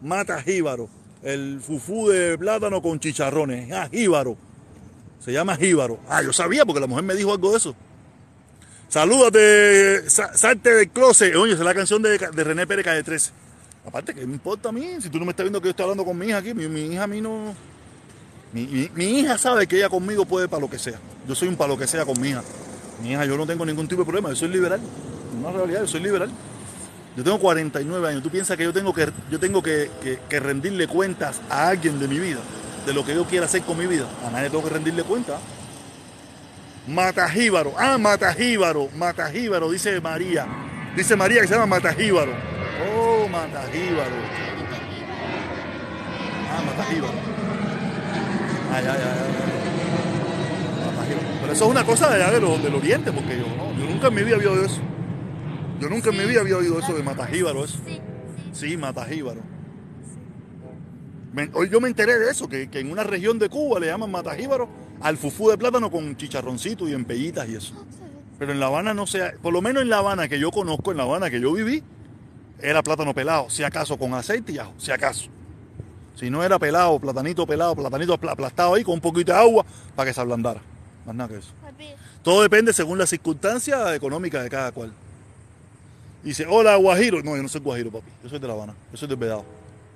Mata 0.00 0.42
Jíbaro. 0.42 0.88
El 1.22 1.60
fufú 1.60 2.08
de 2.08 2.36
plátano 2.36 2.82
con 2.82 2.98
chicharrones. 2.98 3.70
Ah, 3.72 3.88
Jíbaro. 3.90 4.36
Se 5.20 5.32
llama 5.32 5.56
Jíbaro. 5.56 6.00
Ah, 6.08 6.22
yo 6.22 6.32
sabía 6.32 6.64
porque 6.64 6.80
la 6.80 6.86
mujer 6.86 7.04
me 7.04 7.14
dijo 7.14 7.32
algo 7.32 7.52
de 7.52 7.58
eso. 7.58 7.74
Salúdate, 8.94 10.08
sa- 10.08 10.36
salte 10.36 10.72
del 10.72 10.88
closet. 10.88 11.34
Oye, 11.34 11.54
esa 11.54 11.62
es 11.62 11.66
la 11.66 11.74
canción 11.74 12.00
de, 12.00 12.16
de 12.16 12.44
René 12.44 12.64
Pérez 12.64 12.84
Calle 12.84 13.02
13. 13.02 13.32
Aparte, 13.84 14.14
¿qué 14.14 14.24
me 14.24 14.34
importa 14.34 14.68
a 14.68 14.72
mí? 14.72 14.88
Si 15.00 15.10
tú 15.10 15.18
no 15.18 15.24
me 15.24 15.32
estás 15.32 15.42
viendo 15.42 15.60
que 15.60 15.64
yo 15.64 15.70
estoy 15.70 15.82
hablando 15.82 16.04
con 16.04 16.16
mi 16.16 16.26
hija 16.26 16.36
aquí, 16.36 16.54
mi, 16.54 16.80
hija 16.80 17.02
a 17.02 17.06
mí 17.08 17.20
no... 17.20 17.56
Mi, 18.52 18.88
hija 18.96 19.36
sabe 19.36 19.66
que 19.66 19.78
ella 19.78 19.88
conmigo 19.88 20.24
puede 20.26 20.46
para 20.46 20.60
lo 20.60 20.70
que 20.70 20.78
sea. 20.78 21.00
Yo 21.26 21.34
soy 21.34 21.48
un 21.48 21.56
para 21.56 21.70
lo 21.72 21.76
que 21.76 21.88
sea 21.88 22.04
con 22.04 22.20
mi 22.20 22.28
hija. 22.28 22.44
Mi 23.02 23.10
hija, 23.10 23.24
yo 23.24 23.36
no 23.36 23.48
tengo 23.48 23.66
ningún 23.66 23.88
tipo 23.88 24.02
de 24.02 24.04
problema, 24.04 24.28
yo 24.28 24.36
soy 24.36 24.46
liberal. 24.50 24.78
Una 25.40 25.50
realidad, 25.50 25.80
yo 25.80 25.88
soy 25.88 26.00
liberal. 26.00 26.30
Yo 27.16 27.24
tengo 27.24 27.40
49 27.40 28.08
años. 28.08 28.22
¿Tú 28.22 28.30
piensas 28.30 28.56
que 28.56 28.62
yo 28.62 28.72
tengo 28.72 28.94
que, 28.94 29.10
yo 29.28 29.40
tengo 29.40 29.60
que, 29.60 29.90
que- 30.28 30.38
rendirle 30.38 30.86
cuentas 30.86 31.40
a 31.50 31.66
alguien 31.66 31.98
de 31.98 32.06
mi 32.06 32.20
vida? 32.20 32.38
De 32.86 32.92
lo 32.92 33.04
que 33.04 33.12
yo 33.12 33.24
quiera 33.24 33.46
hacer 33.46 33.62
con 33.62 33.76
mi 33.76 33.88
vida. 33.88 34.06
A 34.24 34.30
nadie 34.30 34.50
tengo 34.50 34.62
que 34.62 34.70
rendirle 34.70 35.02
cuenta. 35.02 35.40
Matajíbaro. 36.86 37.72
Ah, 37.78 37.96
Matajíbaro. 37.98 38.88
Matajíbaro, 38.96 39.70
dice 39.70 40.00
María. 40.00 40.46
Dice 40.96 41.16
María 41.16 41.40
que 41.40 41.46
se 41.48 41.54
llama 41.54 41.66
Matajíbaro. 41.66 42.32
Oh, 42.94 43.26
Matajíbaro. 43.28 44.16
Ah, 46.50 46.62
Matajíbaro. 46.66 47.14
Ay, 48.72 48.84
ay, 48.84 48.88
ay, 48.88 49.02
ay. 49.02 49.32
Matajíbaro. 50.94 51.28
Pero 51.40 51.52
eso 51.52 51.64
es 51.64 51.70
una 51.70 51.84
cosa 51.84 52.08
de 52.10 52.22
allá 52.22 52.32
de 52.32 52.40
lo- 52.40 52.58
del 52.58 52.74
oriente, 52.74 53.12
porque 53.12 53.38
yo, 53.38 53.46
no, 53.56 53.72
yo 53.78 53.90
nunca 53.90 54.08
en 54.08 54.14
mi 54.14 54.22
vida 54.22 54.36
había 54.36 54.50
oído 54.50 54.64
eso. 54.64 54.80
Yo 55.80 55.88
nunca 55.88 56.10
en 56.10 56.18
mi 56.18 56.24
vida 56.24 56.40
había 56.42 56.56
oído 56.56 56.78
eso 56.78 56.92
de 56.94 57.02
Matajíbaro. 57.02 57.64
Eso. 57.64 57.78
Sí, 57.86 58.00
sí. 58.52 58.68
Sí, 58.70 58.76
Matajíbaro. 58.76 59.40
Me- 61.32 61.50
hoy 61.54 61.68
yo 61.68 61.80
me 61.80 61.88
enteré 61.88 62.18
de 62.18 62.30
eso, 62.30 62.48
que, 62.48 62.68
que 62.70 62.78
en 62.78 62.92
una 62.92 63.02
región 63.02 63.38
de 63.40 63.48
Cuba 63.48 63.80
le 63.80 63.88
llaman 63.88 64.10
Matajíbaro 64.10 64.68
al 65.04 65.18
fufú 65.18 65.50
de 65.50 65.58
plátano 65.58 65.90
con 65.90 66.16
chicharroncito 66.16 66.88
y 66.88 66.94
empellitas 66.94 67.46
y 67.48 67.56
eso. 67.56 67.74
Pero 68.38 68.52
en 68.52 68.58
La 68.58 68.66
Habana 68.66 68.94
no 68.94 69.06
sé, 69.06 69.34
por 69.42 69.52
lo 69.52 69.60
menos 69.62 69.82
en 69.82 69.90
La 69.90 69.98
Habana 69.98 70.28
que 70.28 70.38
yo 70.40 70.50
conozco, 70.50 70.90
en 70.90 70.96
La 70.96 71.02
Habana 71.04 71.30
que 71.30 71.40
yo 71.40 71.52
viví, 71.52 71.82
era 72.60 72.82
plátano 72.82 73.12
pelado, 73.14 73.50
si 73.50 73.62
acaso 73.62 73.98
con 73.98 74.14
aceite 74.14 74.52
y 74.52 74.58
ajo, 74.58 74.72
si 74.78 74.90
acaso. 74.90 75.26
Si 76.16 76.30
no 76.30 76.42
era 76.42 76.58
pelado, 76.58 76.98
platanito 76.98 77.46
pelado, 77.46 77.74
platanito 77.76 78.14
apla- 78.14 78.32
aplastado 78.32 78.74
ahí 78.74 78.82
con 78.84 78.94
un 78.94 79.00
poquito 79.00 79.32
de 79.32 79.38
agua 79.38 79.66
para 79.94 80.08
que 80.08 80.14
se 80.14 80.20
ablandara. 80.20 80.60
Más 81.04 81.14
nada 81.14 81.28
que 81.28 81.36
eso. 81.38 81.50
Todo 82.22 82.40
depende 82.42 82.72
según 82.72 82.96
las 82.98 83.10
circunstancias 83.10 83.94
económicas 83.94 84.42
de 84.42 84.48
cada 84.48 84.72
cual. 84.72 84.92
Dice, 86.22 86.46
hola 86.48 86.76
Guajiro. 86.76 87.22
No, 87.22 87.36
yo 87.36 87.42
no 87.42 87.48
soy 87.48 87.60
Guajiro, 87.60 87.90
papi. 87.90 88.06
Yo 88.22 88.30
soy 88.30 88.38
de 88.38 88.46
La 88.48 88.54
Habana. 88.54 88.74
Yo 88.90 88.96
soy 88.96 89.08
del 89.08 89.18
Vedado. 89.18 89.44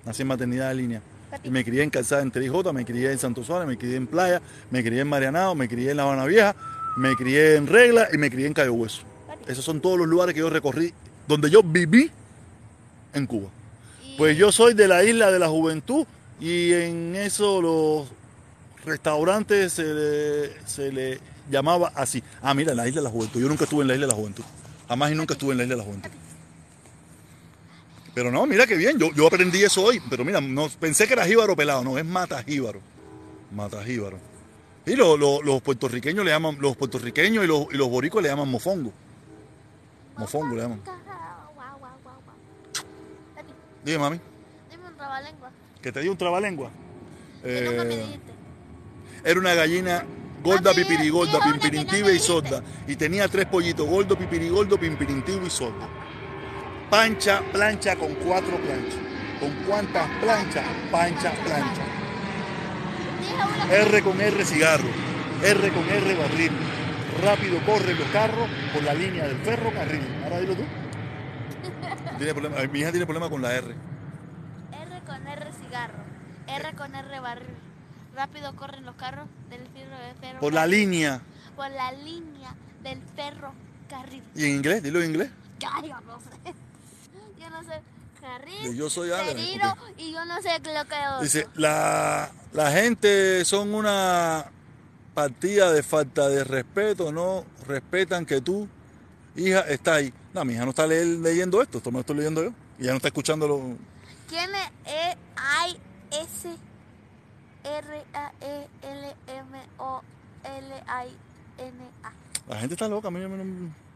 Nací 0.04 0.20
en 0.22 0.28
maternidad 0.28 0.68
de 0.68 0.74
línea. 0.74 1.02
Y 1.44 1.50
me 1.50 1.64
crié 1.64 1.82
en 1.82 1.90
Calzada 1.90 2.22
en 2.22 2.30
Terijota, 2.30 2.72
me 2.72 2.84
crié 2.84 3.12
en 3.12 3.18
Santo 3.18 3.44
Suárez, 3.44 3.68
me 3.68 3.76
crié 3.76 3.96
en 3.96 4.06
Playa, 4.06 4.40
me 4.70 4.82
crié 4.82 5.00
en 5.00 5.08
Marianao, 5.08 5.54
me 5.54 5.68
crié 5.68 5.90
en 5.90 5.98
La 5.98 6.04
Habana 6.04 6.24
Vieja, 6.24 6.54
me 6.96 7.14
crié 7.14 7.56
en 7.56 7.66
Regla 7.66 8.08
y 8.12 8.18
me 8.18 8.30
crié 8.30 8.46
en 8.46 8.54
Cayo 8.54 8.72
Hueso. 8.74 9.02
Esos 9.46 9.64
son 9.64 9.80
todos 9.80 9.98
los 9.98 10.06
lugares 10.06 10.34
que 10.34 10.40
yo 10.40 10.50
recorrí, 10.50 10.92
donde 11.26 11.50
yo 11.50 11.62
viví 11.62 12.10
en 13.14 13.26
Cuba. 13.26 13.48
Pues 14.16 14.36
yo 14.36 14.50
soy 14.50 14.74
de 14.74 14.88
la 14.88 15.04
isla 15.04 15.30
de 15.30 15.38
la 15.38 15.48
juventud 15.48 16.06
y 16.40 16.72
en 16.72 17.14
eso 17.16 17.62
los 17.62 18.08
restaurantes 18.84 19.72
se 19.72 19.84
le, 19.84 20.66
se 20.66 20.92
le 20.92 21.20
llamaba 21.50 21.92
así. 21.94 22.22
Ah, 22.42 22.54
mira, 22.54 22.74
la 22.74 22.88
isla 22.88 23.00
de 23.00 23.04
la 23.04 23.10
juventud. 23.10 23.40
Yo 23.40 23.48
nunca 23.48 23.64
estuve 23.64 23.82
en 23.82 23.88
la 23.88 23.94
isla 23.94 24.06
de 24.06 24.12
la 24.12 24.18
juventud. 24.18 24.44
Jamás 24.88 25.12
y 25.12 25.14
nunca 25.14 25.34
estuve 25.34 25.52
en 25.52 25.58
la 25.58 25.64
isla 25.64 25.76
de 25.76 25.78
la 25.78 25.86
juventud. 25.86 26.10
Pero 28.14 28.30
no, 28.30 28.46
mira 28.46 28.66
qué 28.66 28.76
bien. 28.76 28.98
Yo, 28.98 29.12
yo 29.12 29.26
aprendí 29.26 29.62
eso 29.62 29.82
hoy. 29.82 30.00
Pero 30.10 30.24
mira, 30.24 30.40
no, 30.40 30.68
pensé 30.80 31.06
que 31.06 31.12
era 31.12 31.24
jíbaro 31.24 31.54
pelado. 31.54 31.84
No, 31.84 31.96
es 31.98 32.04
mata 32.04 32.42
jíbaro. 32.42 32.80
Mata 33.52 33.82
jíbaro. 33.84 34.18
Y 34.86 34.96
lo- 34.96 35.16
lo- 35.16 35.42
los 35.42 35.60
puertorriqueños 35.62 36.24
le 36.24 36.30
llaman, 36.30 36.56
los 36.60 36.76
puertorriqueños 36.76 37.44
y 37.44 37.46
los, 37.46 37.66
y 37.72 37.76
los 37.76 37.88
boricos 37.88 38.22
le 38.22 38.28
llaman 38.28 38.48
mofongo. 38.48 38.92
Mofongo 40.16 40.54
le 40.56 40.62
llaman. 40.62 40.80
Dime, 43.84 43.98
mami, 43.98 44.20
Dime 44.70 44.86
un 44.88 44.96
trabalengua. 44.96 45.50
que 45.80 45.92
te 45.92 46.00
di 46.00 46.08
un 46.08 46.16
trabalengua. 46.16 46.70
Eh. 47.44 48.18
Era 49.24 49.38
una 49.40 49.54
gallina 49.54 50.04
gorda, 50.42 50.74
pipirigorda, 50.74 51.38
pimpirintiva 51.44 52.10
y 52.10 52.18
sorda. 52.18 52.62
Y 52.86 52.96
tenía 52.96 53.28
tres 53.28 53.46
pollitos, 53.46 53.86
gordo, 53.86 54.16
pipirigordo, 54.18 54.78
pimpirintivo 54.78 55.46
y 55.46 55.50
sorda. 55.50 55.88
Pancha, 56.90 57.42
plancha 57.52 57.96
con 57.96 58.14
cuatro 58.14 58.56
planchas. 58.56 58.98
¿Con 59.40 59.52
cuántas 59.66 60.08
planchas? 60.20 60.64
Pancha, 60.90 61.32
plancha. 61.44 61.82
R 63.70 64.02
con 64.02 64.18
R 64.18 64.44
cigarro. 64.44 64.88
R 65.42 65.72
con 65.72 65.88
R 65.88 66.14
barril. 66.14 66.52
Rápido 67.22 67.60
corren 67.66 67.98
los 67.98 68.08
carros 68.08 68.48
por 68.72 68.82
la 68.84 68.94
línea 68.94 69.26
del 69.26 69.36
ferrocarril. 69.38 70.02
Ahora 70.24 70.40
dilo 70.40 70.54
tú. 70.54 70.62
Tiene 72.16 72.32
problema, 72.32 72.56
eh, 72.58 72.68
mi 72.68 72.80
hija 72.80 72.90
tiene 72.90 73.04
problema 73.04 73.28
con 73.28 73.42
la 73.42 73.54
R. 73.54 73.66
R 73.68 75.02
con 75.06 75.26
R 75.26 75.52
cigarro. 75.52 76.04
R 76.46 76.74
con 76.74 76.94
R 76.94 77.20
barril. 77.20 77.56
Rápido 78.14 78.56
corren 78.56 78.86
los 78.86 78.96
carros 78.96 79.28
del 79.50 79.66
fierro 79.68 79.98
de 79.98 80.14
ferro. 80.14 80.40
Por 80.40 80.54
la 80.54 80.66
línea. 80.66 81.20
Por 81.54 81.70
la 81.70 81.92
línea 81.92 82.54
del 82.82 83.02
ferrocarril. 83.14 84.22
¿Y 84.34 84.46
en 84.46 84.56
inglés? 84.56 84.82
Dilo 84.82 85.02
en 85.02 85.10
inglés. 85.10 85.30
Ya, 85.58 85.70
no 86.06 86.18
sé. 86.20 86.54
Yo 87.48 87.50
no 87.50 87.62
sé. 87.62 87.80
Carril. 88.20 88.74
Yo 88.76 88.90
soy 88.90 89.10
Perino, 89.10 89.76
y 89.96 90.12
yo 90.12 90.24
no 90.24 90.42
sé 90.42 90.50
lo 90.58 90.84
que 90.88 90.94
es 90.96 91.20
Dice, 91.22 91.40
otro. 91.46 91.60
la, 91.60 92.30
la 92.52 92.72
gente 92.72 93.44
son 93.44 93.72
una 93.74 94.46
partida 95.14 95.70
de 95.72 95.82
falta 95.84 96.28
de 96.28 96.42
respeto, 96.42 97.12
no 97.12 97.44
respetan 97.66 98.26
que 98.26 98.40
tú, 98.40 98.68
hija, 99.36 99.60
está 99.60 99.94
ahí. 99.94 100.12
No, 100.34 100.44
mi 100.44 100.54
hija 100.54 100.64
no 100.64 100.70
está 100.70 100.86
le- 100.86 101.04
leyendo 101.04 101.62
esto, 101.62 101.78
esto 101.78 101.90
me 101.92 101.96
lo 101.98 102.00
estoy 102.00 102.16
leyendo 102.16 102.42
yo. 102.42 102.52
Y 102.78 102.84
ya 102.84 102.90
no 102.90 102.96
está 102.96 103.08
escuchando 103.08 103.46
lo... 103.46 103.76
¿Quién 104.28 104.50
es 104.54 104.70
E 104.84 105.16
I 105.68 105.78
S 106.10 106.48
R 107.64 108.04
A 108.14 108.32
E 108.40 108.68
L 108.82 109.16
M 109.28 109.58
O 109.78 110.02
L 110.42 110.74
I 110.76 111.62
N 111.62 111.76
A? 112.02 112.12
La 112.52 112.58
gente 112.60 112.74
está 112.74 112.88
loca, 112.88 113.08
a 113.08 113.10
mí 113.12 113.20
no- 113.20 113.87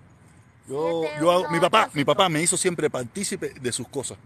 Yo, 0.68 1.02
yo 1.20 1.32
hago, 1.32 1.50
mi 1.50 1.58
papá, 1.58 1.90
mi 1.92 2.04
papá 2.04 2.28
me 2.28 2.42
hizo 2.42 2.56
siempre 2.56 2.88
partícipe 2.88 3.50
de 3.50 3.72
sus 3.72 3.88
cosas. 3.88 4.18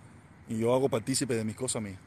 Y 0.48 0.58
yo 0.58 0.74
hago 0.74 0.88
partícipe 0.88 1.34
de 1.34 1.44
mis 1.44 1.56
cosas 1.56 1.82
mías. 1.82 1.98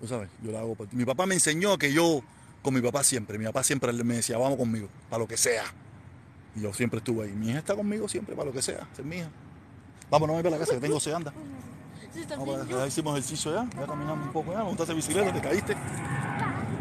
Tú 0.00 0.06
sabes, 0.06 0.28
yo 0.42 0.52
la 0.52 0.60
hago 0.60 0.74
partícipe. 0.74 0.96
Mi 0.96 1.04
papá 1.04 1.26
me 1.26 1.34
enseñó 1.34 1.78
que 1.78 1.92
yo, 1.92 2.22
con 2.62 2.74
mi 2.74 2.80
papá 2.80 3.02
siempre, 3.02 3.38
mi 3.38 3.44
papá 3.44 3.62
siempre 3.62 3.92
me 3.92 4.16
decía, 4.16 4.38
vamos 4.38 4.58
conmigo, 4.58 4.88
para 5.08 5.20
lo 5.20 5.28
que 5.28 5.36
sea. 5.36 5.64
Y 6.54 6.60
yo 6.60 6.72
siempre 6.74 6.98
estuve 6.98 7.24
ahí. 7.24 7.32
Mi 7.32 7.48
hija 7.48 7.58
está 7.58 7.74
conmigo 7.74 8.08
siempre, 8.08 8.34
para 8.34 8.46
lo 8.46 8.52
que 8.52 8.62
sea, 8.62 8.86
es 8.96 9.04
mi 9.04 9.16
hija. 9.16 9.30
Vamos, 10.10 10.28
no 10.28 10.36
me 10.36 10.42
para 10.42 10.56
la 10.56 10.58
casa, 10.58 10.74
que 10.74 10.80
tengo 10.80 11.00
se 11.00 11.14
anda. 11.14 11.32
Vamos 12.28 12.68
ya 12.68 12.86
hicimos 12.86 13.14
ejercicio 13.14 13.54
ya, 13.54 13.66
ya 13.74 13.86
caminamos 13.86 14.26
un 14.26 14.32
poco 14.32 14.52
ya, 14.52 14.62
montaste 14.62 14.92
bicicleta, 14.92 15.32
te 15.32 15.40
caíste. 15.40 15.74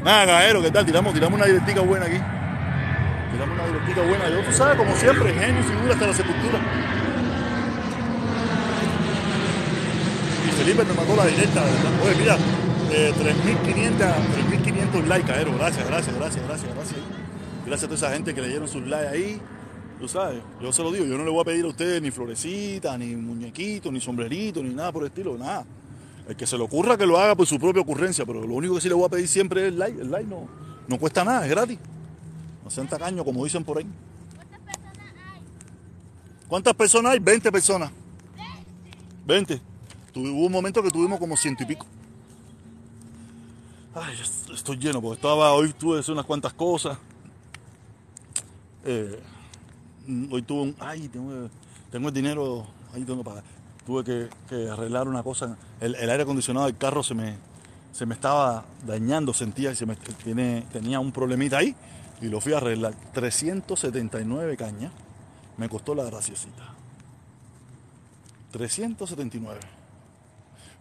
Nada, 0.04 0.26
Gaero, 0.26 0.62
¿qué 0.62 0.72
tal? 0.72 0.86
Tiramos, 0.86 1.14
tiramos 1.14 1.40
una 1.40 1.46
directica 1.46 1.80
buena 1.82 2.06
aquí. 2.08 2.18
Tiramos 3.32 3.56
una 3.56 3.68
directica 3.68 4.02
buena. 4.02 4.30
Yo, 4.30 4.44
tú 4.44 4.52
sabes, 4.52 4.78
como 4.78 4.96
siempre, 4.96 5.34
genio 5.34 5.62
y 5.62 5.64
figura 5.64 5.94
hasta 5.94 6.08
la 6.08 6.14
sepultura. 6.14 6.60
Y 10.48 10.52
Felipe 10.52 10.86
me 10.86 10.94
mandó 10.94 11.16
la 11.16 11.26
directa, 11.26 11.62
¿verdad? 11.62 11.92
Oye, 12.04 12.16
mira, 12.20 12.38
eh, 12.92 13.14
3.500 13.18 15.02
3.500 15.02 15.08
likes, 15.08 15.32
Gaero. 15.32 15.56
Gracias, 15.58 15.88
gracias, 15.88 16.16
gracias, 16.16 16.46
gracias, 16.46 16.76
gracias. 16.76 17.00
Gracias 17.66 17.84
a 17.84 17.88
toda 17.88 17.96
esa 17.96 18.14
gente 18.14 18.34
que 18.34 18.42
le 18.42 18.50
dieron 18.50 18.68
sus 18.68 18.86
likes 18.86 19.08
ahí. 19.08 19.42
Tú 20.00 20.08
sabes, 20.08 20.42
yo 20.60 20.74
se 20.74 20.82
lo 20.82 20.92
digo, 20.92 21.06
yo 21.06 21.16
no 21.16 21.24
le 21.24 21.30
voy 21.30 21.42
a 21.42 21.46
pedir 21.46 21.64
a 21.64 21.68
ustedes 21.68 22.02
ni 22.02 22.10
florecita, 22.10 22.98
ni 22.98 23.16
muñequito, 23.16 23.92
ni 23.92 24.02
sombrerito, 24.02 24.64
ni 24.64 24.74
nada 24.74 24.92
por 24.92 25.04
el 25.04 25.10
estilo, 25.10 25.38
nada. 25.38 25.64
El 26.28 26.36
que 26.36 26.48
se 26.48 26.58
le 26.58 26.64
ocurra 26.64 26.98
que 26.98 27.06
lo 27.06 27.20
haga 27.20 27.36
por 27.36 27.46
su 27.46 27.60
propia 27.60 27.84
ocurrencia, 27.84 28.26
pero 28.26 28.42
lo 28.42 28.54
único 28.56 28.74
que 28.74 28.82
sí 28.82 28.90
le 28.90 28.96
voy 28.96 29.06
a 29.06 29.10
pedir 29.10 29.28
siempre 29.28 29.62
es 29.62 29.68
el 29.68 29.78
like. 29.78 30.02
El 30.02 30.10
like 30.10 30.28
no, 30.28 30.48
no 30.88 30.98
cuesta 30.98 31.24
nada, 31.24 31.46
es 31.46 31.52
gratis. 31.52 31.78
No 32.64 32.70
sean 32.70 32.88
tacaños, 32.88 33.24
como 33.26 33.44
dicen 33.44 33.64
por 33.64 33.78
ahí. 33.78 33.86
¿Cuántas 34.36 34.60
personas 34.60 35.16
hay? 35.34 35.42
¿Cuántas 36.48 36.74
personas 36.76 37.12
hay? 37.14 37.20
20 37.20 37.52
personas. 37.52 37.92
20. 39.26 39.62
Tuve- 40.14 40.30
hubo 40.30 40.46
un 40.46 40.52
momento 40.52 40.82
que 40.84 40.90
tuvimos 40.90 41.20
como 41.20 41.38
ciento 41.38 41.64
y 41.64 41.66
pico. 41.68 41.86
Ay, 43.94 44.16
estoy 44.54 44.78
lleno, 44.78 45.02
porque 45.02 45.16
estaba, 45.16 45.52
hoy 45.54 45.74
tuve 45.74 45.96
que 45.96 46.00
hacer 46.00 46.14
unas 46.14 46.26
cuantas 46.26 46.54
cosas. 46.54 46.98
Eh, 48.86 49.20
hoy 50.32 50.42
tuve 50.42 50.62
un, 50.62 50.76
ay, 50.80 51.08
tengo, 51.10 51.50
tengo 51.92 52.08
el 52.08 52.14
dinero, 52.14 52.66
ahí 52.94 53.04
tengo 53.04 53.20
que 53.24 53.30
pagar. 53.30 53.44
Tuve 53.86 54.04
que, 54.50 54.70
arreglar 54.70 55.08
una 55.08 55.24
cosa. 55.24 55.58
El, 55.80 55.96
el 55.96 56.10
aire 56.10 56.24
acondicionado 56.24 56.68
del 56.68 56.78
carro 56.78 57.04
se 57.04 57.14
me, 57.14 57.36
se 57.92 58.06
me 58.06 58.14
estaba 58.14 58.64
dañando, 58.86 59.34
sentía 59.34 59.72
que 59.72 59.76
se 59.76 59.86
me, 59.86 59.96
tiene, 60.24 60.66
tenía 60.72 61.00
un 61.00 61.12
problemita 61.12 61.58
ahí 61.58 61.76
y 62.22 62.28
lo 62.28 62.40
fui 62.40 62.54
a 62.54 62.58
arreglar. 62.58 62.94
379 63.14 64.56
cañas 64.56 64.92
me 65.58 65.68
costó 65.68 65.96
la 65.96 66.04
graciosita. 66.04 66.74
379. 68.52 69.60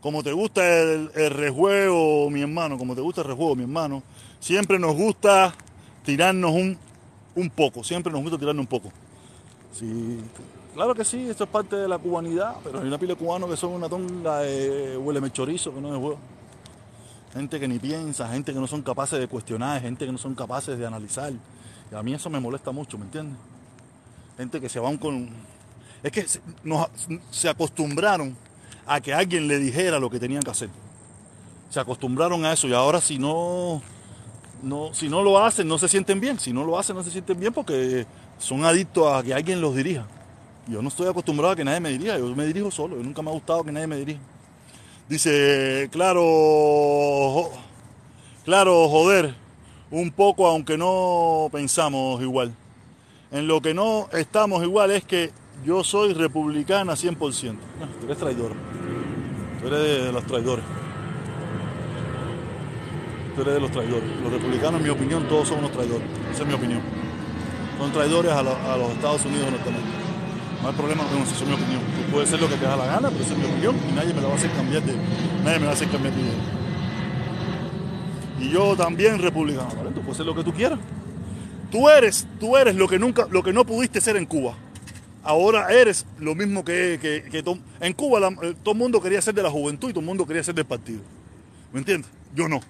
Como 0.01 0.23
te 0.23 0.33
gusta 0.33 0.67
el, 0.67 1.31
rejuego, 1.31 2.31
mi 2.31 2.41
hermano, 2.41 2.79
como 2.79 2.95
te 2.95 3.01
gusta 3.01 3.21
el 3.21 3.29
rejuego, 3.29 3.55
mi 3.55 3.63
hermano, 3.65 4.03
siempre 4.39 4.79
nos 4.79 4.95
gusta 4.95 5.55
tirarnos 6.05 6.53
un, 6.53 6.79
un 7.35 7.51
poco, 7.51 7.85
siempre 7.85 8.11
nos 8.13 8.23
gusta 8.23 8.39
tirarnos 8.39 8.63
un 8.63 8.67
poco. 8.67 8.91
Sí, 9.73 10.21
claro 10.75 10.95
que 10.95 11.05
sí, 11.05 11.29
esto 11.29 11.45
es 11.45 11.51
parte 11.51 11.77
de 11.77 11.87
la 11.87 11.99
cubanidad, 11.99 12.57
pero 12.65 12.81
hay 12.81 12.89
una 12.89 12.99
pila 12.99 13.13
de 13.13 13.19
cubanos 13.19 13.51
que 13.51 13.57
son 13.57 13.73
una 13.73 13.89
tonga 13.89 14.39
de 14.39 14.97
huele 14.97 15.31
chorizo, 15.31 15.75
que 15.75 15.81
no 15.81 15.95
es 15.95 16.01
juego. 16.01 16.19
Gente 17.33 17.61
que 17.61 17.69
ni 17.69 17.79
piensa, 17.79 18.29
gente 18.29 18.53
que 18.53 18.59
no 18.59 18.67
son 18.67 18.83
capaces 18.83 19.19
de 19.19 19.29
cuestionar, 19.29 19.81
gente 19.81 20.05
que 20.05 20.13
no 20.13 20.19
son 20.19 20.35
capaces 20.35 20.79
de 20.79 20.87
analizar. 20.87 21.33
Y 21.91 21.95
a 21.95 22.03
mí 22.03 22.13
eso 22.13 22.29
me 22.29 22.41
molesta 22.41 22.73
mucho, 22.73 22.99
¿me 22.99 23.05
entiendes? 23.05 23.39
Gente 24.37 24.61
que 24.61 24.69
se 24.69 24.81
van 24.81 24.97
con... 24.97 25.31
Es 26.03 26.13
que 26.13 26.27
se, 27.31 27.49
acostumbraron 27.49 28.37
a 28.87 29.01
que 29.01 29.13
alguien 29.13 29.47
le 29.47 29.59
dijera 29.59 29.99
lo 29.99 30.11
que 30.11 30.19
tenían 30.19 30.43
que 30.43 30.51
hacer. 30.51 30.71
Se 31.69 31.79
acostumbraron 31.79 32.45
a 32.45 32.53
eso 32.53 32.67
y 32.67 32.73
ahora 32.73 33.01
si 33.01 33.19
no, 33.19 33.83
no, 34.63 34.93
si 34.93 35.09
no 35.09 35.23
lo 35.23 35.39
hacen 35.39 35.69
no 35.69 35.79
se 35.79 35.89
sienten 35.89 36.19
bien. 36.19 36.41
Si 36.41 36.53
no 36.53 36.65
lo 36.65 36.79
hacen 36.79 36.97
no 36.97 37.05
se 37.05 37.11
sienten 37.11 37.39
bien 37.39 37.53
porque 37.53 38.07
son 38.39 38.65
adictos 38.65 39.13
a 39.13 39.23
que 39.23 39.35
alguien 39.35 39.61
los 39.61 39.77
dirija. 39.77 40.07
Yo 40.67 40.83
no 40.83 40.89
estoy 40.89 41.07
acostumbrado 41.07 41.53
a 41.53 41.57
que 41.57 41.65
nadie 41.65 41.81
me 41.81 41.91
dirija, 41.91 42.19
yo 42.19 42.35
me 42.35 42.47
dirijo 42.47 42.71
solo, 42.71 42.97
yo 42.97 43.03
nunca 43.03 43.23
me 43.23 43.31
ha 43.31 43.33
gustado 43.33 43.63
que 43.63 43.73
nadie 43.73 43.87
me 43.87 43.97
dirija. 43.97 44.21
Dice, 45.11 45.89
claro, 45.91 47.51
claro, 48.45 48.89
joder, 48.89 49.35
un 49.91 50.13
poco 50.13 50.47
aunque 50.47 50.79
no 50.79 51.49
pensamos 51.51 52.23
igual. 52.23 52.55
En 53.33 53.49
lo 53.49 53.61
que 53.61 53.75
no 53.75 54.09
estamos 54.13 54.63
igual 54.63 54.93
es 54.93 55.03
que 55.05 55.33
yo 55.65 55.83
soy 55.83 56.15
republicana 56.15 56.93
100%. 56.93 57.17
No, 57.81 57.87
tú 57.99 58.07
eres 58.07 58.19
traidor. 58.19 58.53
Tú 59.61 59.67
eres 59.67 60.05
de 60.05 60.13
los 60.13 60.25
traidores. 60.27 60.65
Tú 63.35 63.43
eres 63.43 63.55
de 63.55 63.61
los 63.61 63.71
traidores. 63.73 64.05
Los 64.23 64.33
republicanos, 64.33 64.81
en 64.81 64.85
mi 64.85 64.91
opinión, 64.91 65.29
todos 65.29 65.49
son 65.49 65.59
unos 65.59 65.73
traidores. 65.73 66.07
Esa 66.33 66.43
es 66.43 66.49
mi 66.49 66.55
opinión. 66.55 66.83
Son 67.79 67.91
traidores 67.93 68.31
a, 68.31 68.45
lo- 68.45 68.57
a 68.57 68.77
los 68.77 68.91
Estados 68.93 69.25
Unidos 69.25 69.47
de 69.47 69.51
Norteamérica. 69.51 70.00
No 70.63 70.69
hay 70.69 70.75
problema 70.75 71.05
con 71.05 71.23
eso, 71.23 71.35
es 71.35 71.47
mi 71.47 71.55
opinión. 71.55 71.81
Tú 71.81 72.13
puedes 72.13 72.29
ser 72.29 72.41
lo 72.41 72.49
que 72.49 72.57
te 72.57 72.65
da 72.65 72.77
la 72.77 72.87
gana, 72.87 73.09
pero 73.09 73.25
esa 73.25 73.33
es 73.33 73.39
mi 73.39 73.47
opinión 73.47 73.77
y 73.89 73.93
nadie 73.93 74.13
me 74.13 74.21
la 74.21 74.29
va 74.29 74.35
a 74.35 74.37
hacer 74.37 74.51
cambiar 74.51 74.83
de. 74.83 74.95
Nadie 75.43 75.59
me 75.59 75.65
va 75.65 75.71
a 75.71 75.75
hacer 75.75 75.89
cambiar 75.89 76.15
de 76.15 76.21
idea. 76.21 76.35
Y 78.41 78.51
yo 78.51 78.77
también 78.77 79.19
republicano. 79.19 79.71
¿vale? 79.75 79.91
Tú 79.91 80.03
puedes 80.03 80.19
ser 80.19 80.27
lo 80.27 80.35
que 80.35 80.45
tú 80.45 80.53
quieras. 80.53 80.79
Tú 81.71 81.89
eres, 81.89 82.27
tú 82.39 82.57
eres 82.57 82.75
lo 82.75 82.89
que 82.89 82.99
nunca, 82.99 83.27
lo 83.31 83.43
que 83.43 83.53
no 83.53 83.65
pudiste 83.65 84.01
ser 84.01 84.17
en 84.17 84.27
Cuba. 84.27 84.55
Ahora 85.23 85.69
eres 85.71 86.05
lo 86.19 86.35
mismo 86.35 86.65
que, 86.65 86.99
que, 87.01 87.31
que 87.31 87.45
en 87.81 87.93
Cuba 87.93 88.29
eh, 88.43 88.55
todo 88.63 88.73
el 88.73 88.79
mundo 88.79 89.01
quería 89.01 89.21
ser 89.23 89.35
de 89.35 89.43
la 89.43 89.51
juventud 89.51 89.89
y 89.89 89.93
todo 89.93 90.01
el 90.01 90.07
mundo 90.07 90.27
quería 90.27 90.43
ser 90.43 90.55
del 90.55 90.65
partido. 90.65 91.01
¿Me 91.73 91.79
entiendes? 91.79 92.11
Yo 92.35 92.49
no. 92.49 92.61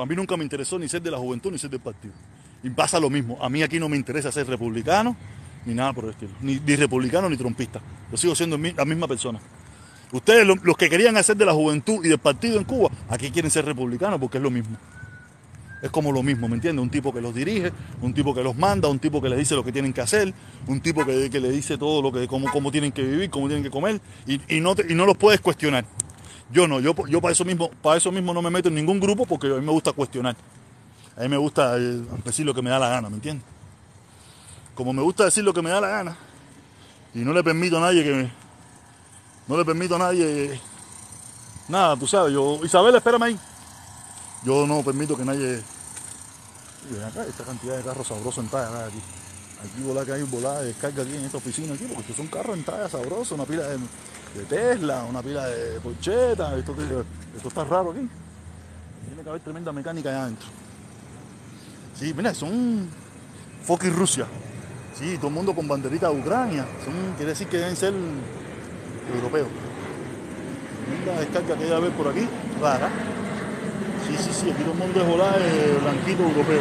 A 0.00 0.06
mí 0.06 0.14
nunca 0.14 0.36
me 0.36 0.44
interesó 0.44 0.78
ni 0.78 0.88
ser 0.88 1.02
de 1.02 1.10
la 1.10 1.18
juventud 1.18 1.50
ni 1.50 1.58
ser 1.58 1.70
del 1.70 1.80
partido. 1.80 2.14
Y 2.62 2.70
pasa 2.70 3.00
lo 3.00 3.10
mismo. 3.10 3.38
A 3.42 3.48
mí 3.48 3.62
aquí 3.62 3.78
no 3.78 3.88
me 3.88 3.96
interesa 3.96 4.30
ser 4.30 4.46
republicano 4.46 5.16
ni 5.66 5.74
nada 5.74 5.92
por 5.92 6.04
el 6.04 6.10
estilo. 6.10 6.32
Ni, 6.40 6.58
ni 6.60 6.76
republicano 6.76 7.28
ni 7.28 7.36
trompista. 7.36 7.80
Yo 8.10 8.16
sigo 8.16 8.34
siendo 8.34 8.56
la 8.56 8.84
misma 8.84 9.06
persona. 9.06 9.38
Ustedes, 10.12 10.46
lo- 10.46 10.54
los 10.62 10.76
que 10.76 10.88
querían 10.88 11.16
hacer 11.16 11.36
de 11.36 11.44
la 11.44 11.52
juventud 11.52 12.04
y 12.04 12.08
del 12.08 12.18
partido 12.18 12.56
en 12.58 12.64
Cuba, 12.64 12.88
aquí 13.08 13.30
quieren 13.30 13.50
ser 13.50 13.64
republicanos 13.64 14.18
porque 14.20 14.38
es 14.38 14.42
lo 14.42 14.50
mismo. 14.50 14.76
Es 15.82 15.90
como 15.90 16.10
lo 16.10 16.22
mismo, 16.22 16.48
¿me 16.48 16.54
entiendes? 16.54 16.82
Un 16.82 16.88
tipo 16.90 17.12
que 17.12 17.20
los 17.20 17.34
dirige, 17.34 17.70
un 18.00 18.14
tipo 18.14 18.34
que 18.34 18.42
los 18.42 18.56
manda, 18.56 18.88
un 18.88 18.98
tipo 18.98 19.20
que 19.20 19.28
les 19.28 19.38
dice 19.38 19.54
lo 19.54 19.62
que 19.62 19.72
tienen 19.72 19.92
que 19.92 20.00
hacer, 20.00 20.32
un 20.66 20.80
tipo 20.80 21.04
que, 21.04 21.28
que 21.28 21.38
le 21.38 21.50
dice 21.50 21.76
todo 21.76 22.00
lo 22.00 22.10
que, 22.10 22.26
cómo, 22.26 22.50
cómo 22.50 22.72
tienen 22.72 22.92
que 22.92 23.02
vivir, 23.02 23.28
cómo 23.28 23.46
tienen 23.46 23.62
que 23.62 23.70
comer, 23.70 24.00
y, 24.26 24.40
y 24.56 24.60
no, 24.60 24.74
y 24.88 24.94
no 24.94 25.04
los 25.04 25.16
puedes 25.18 25.40
cuestionar. 25.40 25.84
Yo 26.50 26.66
no, 26.66 26.80
yo, 26.80 26.94
yo 27.08 27.20
para 27.20 27.32
eso 27.32 27.44
mismo, 27.44 27.68
para 27.82 27.98
eso 27.98 28.10
mismo 28.10 28.32
no 28.32 28.40
me 28.40 28.50
meto 28.50 28.68
en 28.68 28.74
ningún 28.76 29.00
grupo 29.00 29.26
porque 29.26 29.48
a 29.48 29.54
mí 29.54 29.66
me 29.66 29.72
gusta 29.72 29.92
cuestionar. 29.92 30.34
A 31.16 31.20
mí 31.22 31.28
me 31.28 31.36
gusta 31.36 31.76
eh, 31.76 32.00
decir 32.24 32.46
lo 32.46 32.54
que 32.54 32.62
me 32.62 32.70
da 32.70 32.78
la 32.78 32.88
gana, 32.88 33.10
¿me 33.10 33.16
entiendes? 33.16 33.44
Como 34.76 34.92
me 34.92 35.02
gusta 35.02 35.24
decir 35.24 35.42
lo 35.42 35.52
que 35.52 35.62
me 35.62 35.70
da 35.70 35.80
la 35.80 35.88
gana, 35.88 36.16
y 37.14 37.20
no 37.20 37.32
le 37.32 37.42
permito 37.42 37.78
a 37.78 37.80
nadie 37.80 38.04
que 38.04 38.12
me, 38.12 38.32
no 39.48 39.56
le 39.56 39.64
permito 39.64 39.96
a 39.96 39.98
nadie 39.98 40.60
nada, 41.68 41.96
tú 41.96 42.06
sabes, 42.06 42.32
yo, 42.32 42.60
Isabel, 42.62 42.94
espérame 42.94 43.22
ahí. 43.22 43.38
Yo 44.44 44.66
no 44.66 44.82
permito 44.82 45.16
que 45.16 45.24
nadie. 45.24 45.62
Ven 46.90 47.02
acá, 47.02 47.24
esta 47.24 47.42
cantidad 47.42 47.76
de 47.76 47.82
carros 47.82 48.06
sabrosos 48.06 48.44
en 48.44 48.50
talla 48.50 48.86
aquí. 48.86 49.00
Aquí 49.58 49.82
volá 49.82 50.04
que 50.04 50.12
hay 50.12 50.22
volada 50.22 50.60
de 50.60 50.66
descarga 50.68 51.02
aquí 51.02 51.16
en 51.16 51.24
esta 51.24 51.38
oficina 51.38 51.74
aquí, 51.74 51.84
porque 51.84 52.02
estos 52.02 52.16
son 52.16 52.26
carros 52.28 52.56
en 52.56 52.64
talla 52.64 52.88
sabrosos, 52.88 53.32
una 53.32 53.44
pila 53.44 53.64
de, 53.64 53.78
de 53.78 54.44
Tesla, 54.48 55.04
una 55.04 55.22
pila 55.22 55.46
de 55.46 55.80
Porcheta, 55.80 56.56
esto, 56.56 56.76
esto 57.34 57.48
está 57.48 57.64
raro 57.64 57.90
aquí. 57.90 58.08
Tiene 59.06 59.22
que 59.22 59.28
haber 59.28 59.40
tremenda 59.40 59.72
mecánica 59.72 60.10
allá 60.10 60.24
adentro. 60.24 60.48
Sí, 61.98 62.12
mira, 62.14 62.34
son 62.34 62.88
fucking 63.64 63.94
Rusia. 63.94 64.26
Sí, 64.98 65.16
todo 65.18 65.28
el 65.28 65.34
mundo 65.34 65.54
con 65.54 65.68
banderita 65.68 66.08
de 66.08 66.18
Ucrania. 66.18 66.64
Son, 66.84 66.94
quiere 67.16 67.32
decir 67.32 67.46
que 67.48 67.58
deben 67.58 67.76
ser 67.76 67.92
europeos. 69.14 69.48
Tremenda 70.86 71.20
descarga 71.20 71.54
que 71.56 71.64
debe 71.64 71.76
haber 71.76 71.90
por 71.92 72.08
aquí, 72.08 72.26
rara. 72.60 72.88
Sí, 74.08 74.16
sí, 74.18 74.30
sí, 74.32 74.50
aquí 74.50 74.62
todo 74.62 74.72
el 74.72 74.78
mundo 74.78 75.00
es 75.02 75.06
volar 75.06 75.36
eh, 75.40 75.78
blanquito 75.82 76.22
europeo. 76.22 76.60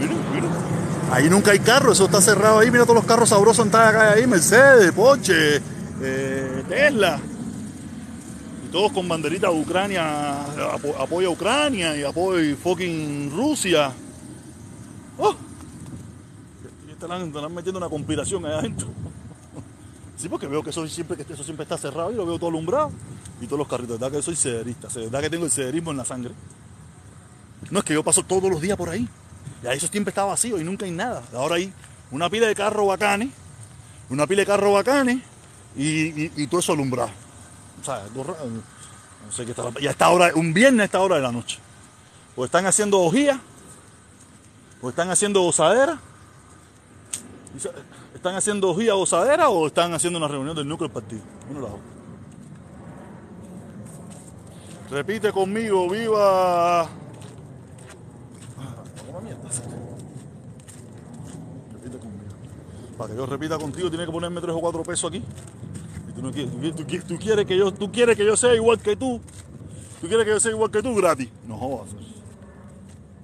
Miren, 0.00 0.18
miren. 0.34 0.50
Ahí 1.12 1.30
nunca 1.30 1.52
hay 1.52 1.60
carro, 1.60 1.92
eso 1.92 2.06
está 2.06 2.20
cerrado 2.20 2.58
ahí. 2.58 2.70
Mira 2.70 2.84
todos 2.84 2.96
los 2.96 3.04
carros 3.04 3.28
sabrosos 3.28 3.64
en 3.66 3.74
ahí: 3.76 4.26
Mercedes, 4.26 4.90
Porsche, 4.92 5.60
eh, 6.02 6.64
Tesla. 6.68 7.18
Y 8.66 8.72
todos 8.72 8.90
con 8.92 9.06
banderita 9.08 9.48
de 9.48 9.54
Ucrania, 9.60 10.40
apo- 10.72 10.96
apoya 11.00 11.28
Ucrania 11.30 11.96
y 11.96 12.02
apoya 12.02 12.56
fucking 12.56 13.30
Rusia. 13.34 13.92
¡Oh! 15.18 15.34
Y 16.86 16.92
estarán, 16.92 17.32
metiendo 17.54 17.78
una 17.78 17.88
conspiración 17.88 18.44
ahí 18.46 18.52
adentro. 18.52 18.88
Sí, 20.18 20.30
porque 20.30 20.46
veo 20.46 20.62
que 20.62 20.70
eso 20.70 20.88
siempre, 20.88 21.22
que 21.26 21.34
eso 21.34 21.44
siempre 21.44 21.64
está 21.64 21.76
cerrado 21.76 22.10
y 22.10 22.14
lo 22.14 22.24
veo 22.24 22.38
todo 22.38 22.48
alumbrado. 22.48 22.90
Y 23.38 23.44
todos 23.44 23.58
los 23.58 23.68
carritos, 23.68 24.00
¿verdad 24.00 24.16
que 24.16 24.22
soy 24.22 24.34
cederista? 24.34 24.88
¿Verdad 24.94 25.20
que 25.20 25.28
tengo 25.28 25.44
el 25.44 25.50
cederismo 25.50 25.90
en 25.90 25.98
la 25.98 26.06
sangre? 26.06 26.32
No 27.70 27.80
es 27.80 27.84
que 27.84 27.92
yo 27.92 28.02
paso 28.02 28.22
todos 28.22 28.50
los 28.50 28.62
días 28.62 28.78
por 28.78 28.88
ahí. 28.88 29.06
Y 29.62 29.66
ahí 29.66 29.76
eso 29.76 29.88
siempre 29.88 30.10
está 30.10 30.24
vacío 30.24 30.58
y 30.58 30.64
nunca 30.64 30.86
hay 30.86 30.90
nada. 30.90 31.22
Ahora 31.34 31.56
hay 31.56 31.70
una 32.10 32.30
pila 32.30 32.46
de 32.46 32.54
carros 32.54 32.86
bacanes, 32.86 33.28
una 34.08 34.26
pila 34.26 34.40
de 34.40 34.46
carros 34.46 34.72
bacanes 34.72 35.18
y, 35.76 36.46
todo 36.46 36.60
eso 36.60 36.72
alumbrado. 36.72 37.10
O 37.80 37.84
sea, 37.84 38.04
no 38.14 39.32
sé 39.32 39.44
qué 39.44 39.50
está. 39.50 39.64
Y 39.80 39.86
a 39.86 39.90
esta 39.90 40.08
hora, 40.08 40.32
un 40.34 40.54
viernes 40.54 40.80
a 40.80 40.84
esta 40.84 41.00
hora 41.00 41.16
de 41.16 41.22
la 41.22 41.32
noche. 41.32 41.58
O 42.36 42.44
están 42.44 42.66
haciendo 42.66 43.00
ojías, 43.00 43.38
o 44.86 44.90
están 44.90 45.10
haciendo 45.10 45.50
se- 45.52 45.98
¿Están 48.14 48.36
haciendo 48.36 48.70
ojía 48.70 48.94
gozadera 48.94 49.48
o 49.48 49.66
están 49.66 49.92
haciendo 49.94 50.18
una 50.18 50.28
reunión 50.28 50.54
del 50.54 50.68
núcleo 50.68 50.88
del 50.88 50.94
partido? 50.94 51.22
Uno 51.50 51.60
los 51.60 51.70
dos. 51.72 51.80
Repite 54.90 55.32
conmigo, 55.32 55.88
viva. 55.90 56.88
Repite 61.72 61.98
conmigo. 61.98 62.30
Para 62.96 63.10
que 63.10 63.16
yo 63.16 63.26
repita 63.26 63.58
contigo, 63.58 63.88
tiene 63.90 64.06
que 64.06 64.12
ponerme 64.12 64.40
tres 64.40 64.54
o 64.54 64.60
cuatro 64.60 64.82
pesos 64.84 65.08
aquí. 65.10 65.22
Y 66.08 66.12
tú 66.12 66.22
no 66.22 66.30
quieres- 66.30 67.04
tú 67.06 67.16
quieres 67.18 67.44
que 67.46 67.56
yo, 67.58 67.72
tú 67.72 67.90
quieres 67.90 68.16
que 68.16 68.24
yo 68.24 68.36
sea 68.36 68.54
igual 68.54 68.78
que 68.80 68.94
tú. 68.96 69.20
Tú 70.00 70.06
quieres 70.06 70.24
que 70.24 70.30
yo 70.30 70.38
sea 70.40 70.52
igual 70.52 70.70
que 70.70 70.82
tú 70.82 70.94
gratis. 70.94 71.28
No 71.46 71.58
jodas. 71.58 71.88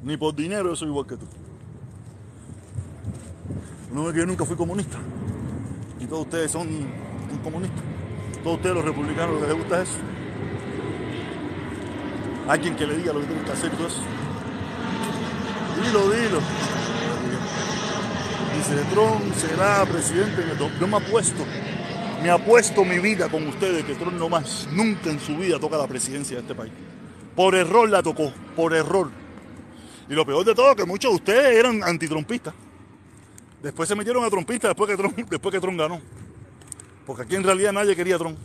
Ni 0.02 0.16
por 0.16 0.34
dinero 0.34 0.70
yo 0.70 0.76
soy 0.76 0.88
igual 0.88 1.06
que 1.06 1.16
tú. 1.16 1.26
No 3.92 4.08
es 4.08 4.14
que 4.14 4.20
yo 4.20 4.26
nunca 4.26 4.44
fui 4.44 4.56
comunista. 4.56 4.98
Y 6.00 6.06
todos 6.06 6.22
ustedes 6.22 6.50
son, 6.50 6.68
son 6.68 7.38
comunistas. 7.44 7.82
Todos 8.42 8.56
ustedes 8.56 8.74
los 8.74 8.84
republicanos, 8.84 9.34
lo 9.34 9.40
que 9.40 9.46
les 9.46 9.56
gusta 9.56 9.82
es 9.82 9.88
eso. 9.88 9.98
Alguien 12.48 12.74
que 12.74 12.86
le 12.86 12.96
diga 12.96 13.12
lo 13.12 13.20
que 13.20 13.26
tienen 13.26 13.44
que 13.44 13.52
hacer 13.52 13.70
todo 13.70 13.86
eso. 13.86 14.02
Dilo, 15.82 16.10
dilo. 16.10 16.40
Dice, 18.56 18.84
Trump 18.92 19.34
será 19.34 19.84
presidente 19.86 20.42
Yo 20.80 20.86
me 20.86 20.96
apuesto, 20.96 21.44
me 22.22 22.30
apuesto 22.30 22.84
mi 22.84 22.98
vida 22.98 23.28
con 23.28 23.46
ustedes 23.46 23.84
que 23.84 23.94
Trump 23.94 24.14
no 24.14 24.28
más, 24.28 24.68
nunca 24.72 25.10
en 25.10 25.18
su 25.18 25.36
vida 25.36 25.58
toca 25.58 25.76
la 25.76 25.86
presidencia 25.86 26.36
de 26.36 26.42
este 26.42 26.54
país. 26.54 26.72
Por 27.34 27.54
error 27.54 27.88
la 27.88 28.02
tocó, 28.02 28.32
por 28.54 28.74
error. 28.74 29.10
Y 30.08 30.14
lo 30.14 30.26
peor 30.26 30.44
de 30.44 30.54
todo, 30.54 30.74
que 30.76 30.84
muchos 30.84 31.10
de 31.12 31.16
ustedes 31.16 31.58
eran 31.58 31.82
antitrumpistas. 31.82 32.54
Después 33.62 33.88
se 33.88 33.94
metieron 33.94 34.24
a 34.24 34.30
trompistas 34.30 34.70
después 34.70 34.90
que 34.90 34.96
Trump, 34.96 35.16
después 35.30 35.52
que 35.52 35.60
Trump 35.60 35.78
ganó. 35.78 36.00
Porque 37.06 37.22
aquí 37.22 37.36
en 37.36 37.44
realidad 37.44 37.72
nadie 37.72 37.94
quería 37.94 38.16
a 38.16 38.18
Trump. 38.18 38.38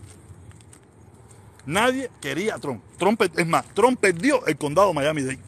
Nadie 1.66 2.10
quería 2.22 2.58
Trump. 2.60 2.82
Trump. 2.98 3.22
Es 3.36 3.48
más, 3.48 3.66
Trump 3.74 4.00
perdió 4.00 4.46
el 4.46 4.58
condado 4.58 4.90
de 4.90 4.94
Miami-Dade. 4.94 5.40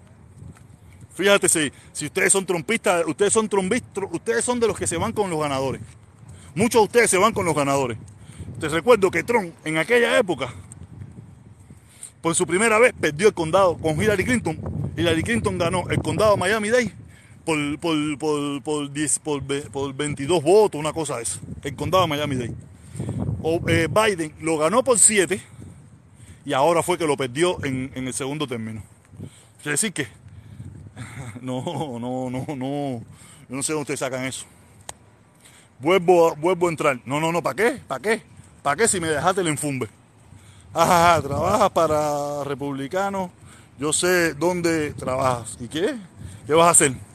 Fíjate 1.14 1.48
si, 1.50 1.72
si 1.92 2.08
ustedes 2.08 2.32
son 2.32 2.46
trompistas, 2.46 3.06
ustedes 3.06 3.32
son 3.32 3.48
trompistas, 3.48 4.06
ustedes 4.12 4.44
son 4.44 4.60
de 4.60 4.68
los 4.68 4.78
que 4.78 4.88
se 4.88 4.98
van 4.98 5.12
con 5.12 5.30
los 5.30 5.40
ganadores. 5.40 5.82
Muchos 6.56 6.82
de 6.82 6.86
ustedes 6.86 7.10
se 7.10 7.18
van 7.18 7.34
con 7.34 7.46
los 7.46 7.56
ganadores. 7.56 7.98
Te 8.60 8.70
recuerdo 8.70 9.12
que 9.12 9.24
Trump 9.24 9.54
en 9.64 9.78
aquella 9.78 10.18
época, 10.18 10.54
por 12.22 12.36
su 12.36 12.46
primera 12.48 12.80
vez, 12.80 12.94
perdió 13.00 13.28
el 13.28 13.34
condado 13.34 13.78
con 13.78 14.02
Hillary 14.02 14.26
Clinton. 14.26 14.60
Hillary 14.98 15.24
Clinton 15.24 15.58
ganó 15.58 15.90
el 15.90 16.00
condado 16.00 16.32
de 16.32 16.38
Miami-Dade 16.38 16.94
por, 17.46 17.80
por, 17.80 18.18
por, 18.18 18.62
por, 18.62 18.92
10 18.92 19.20
por, 19.20 19.44
por 19.72 19.94
22 19.94 20.44
votos, 20.44 20.80
una 20.80 20.94
cosa 20.94 21.18
de 21.18 21.24
esa. 21.24 21.40
El 21.64 21.76
condado 21.76 22.04
de 22.04 22.10
Miami-Dade. 22.10 22.54
Eh, 23.68 23.88
Biden 23.88 24.34
lo 24.42 24.58
ganó 24.58 24.84
por 24.84 25.00
7 25.00 25.42
y 26.46 26.54
ahora 26.54 26.84
fue 26.84 26.98
que 26.98 27.08
lo 27.08 27.16
perdió 27.16 27.64
en, 27.64 27.92
en 27.96 28.08
el 28.08 28.14
segundo 28.14 28.48
término. 28.48 28.84
Quiere 29.62 29.72
decir 29.72 29.94
que 29.94 30.08
no, 31.42 31.64
no, 32.00 32.30
no, 32.30 32.46
no, 32.56 33.02
yo 33.50 33.56
no 33.56 33.64
sé 33.64 33.74
dónde 33.74 33.98
sacan 33.98 34.26
eso. 34.26 34.46
Vuelvo, 35.80 36.36
vuelvo 36.36 36.68
a 36.68 36.70
entrar. 36.70 37.00
No, 37.06 37.20
no, 37.20 37.32
no, 37.32 37.42
¿para 37.42 37.56
qué? 37.56 37.82
¿Para 37.88 38.02
qué? 38.02 38.22
¿Para 38.62 38.76
qué 38.76 38.88
si 38.88 39.00
me 39.00 39.08
dejaste 39.08 39.42
el 39.42 39.48
enfumbe? 39.48 39.88
Ajá, 40.74 41.22
trabajas 41.22 41.70
para 41.72 42.44
republicanos. 42.44 43.32
Yo 43.80 43.94
sé 43.94 44.34
dónde 44.34 44.94
trabajas. 44.94 45.58
¿Y 45.60 45.68
qué? 45.68 45.96
¿Qué 46.46 46.54
vas 46.54 46.68
a 46.68 46.72
hacer? 46.72 47.09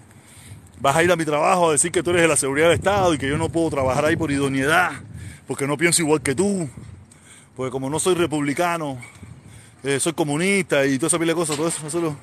Vas 0.80 0.96
a 0.96 1.02
ir 1.02 1.10
a 1.10 1.16
mi 1.16 1.24
trabajo 1.24 1.68
a 1.68 1.72
decir 1.72 1.90
que 1.92 2.02
tú 2.02 2.10
eres 2.10 2.22
de 2.22 2.28
la 2.28 2.36
seguridad 2.36 2.66
del 2.68 2.76
Estado 2.76 3.14
y 3.14 3.18
que 3.18 3.28
yo 3.28 3.38
no 3.38 3.48
puedo 3.48 3.70
trabajar 3.70 4.04
ahí 4.04 4.16
por 4.16 4.30
idoneidad, 4.30 4.92
porque 5.46 5.66
no 5.66 5.76
pienso 5.78 6.02
igual 6.02 6.20
que 6.20 6.34
tú, 6.34 6.68
porque 7.56 7.70
como 7.70 7.88
no 7.88 7.98
soy 7.98 8.14
republicano, 8.14 8.98
eh, 9.82 9.98
soy 10.00 10.12
comunista 10.12 10.84
y 10.86 10.98
toda 10.98 11.08
esa 11.08 11.18
pila 11.18 11.34
cosas, 11.34 11.56
todo 11.56 11.68
eso, 11.68 11.86
eso 11.86 12.00
lo- 12.00 12.16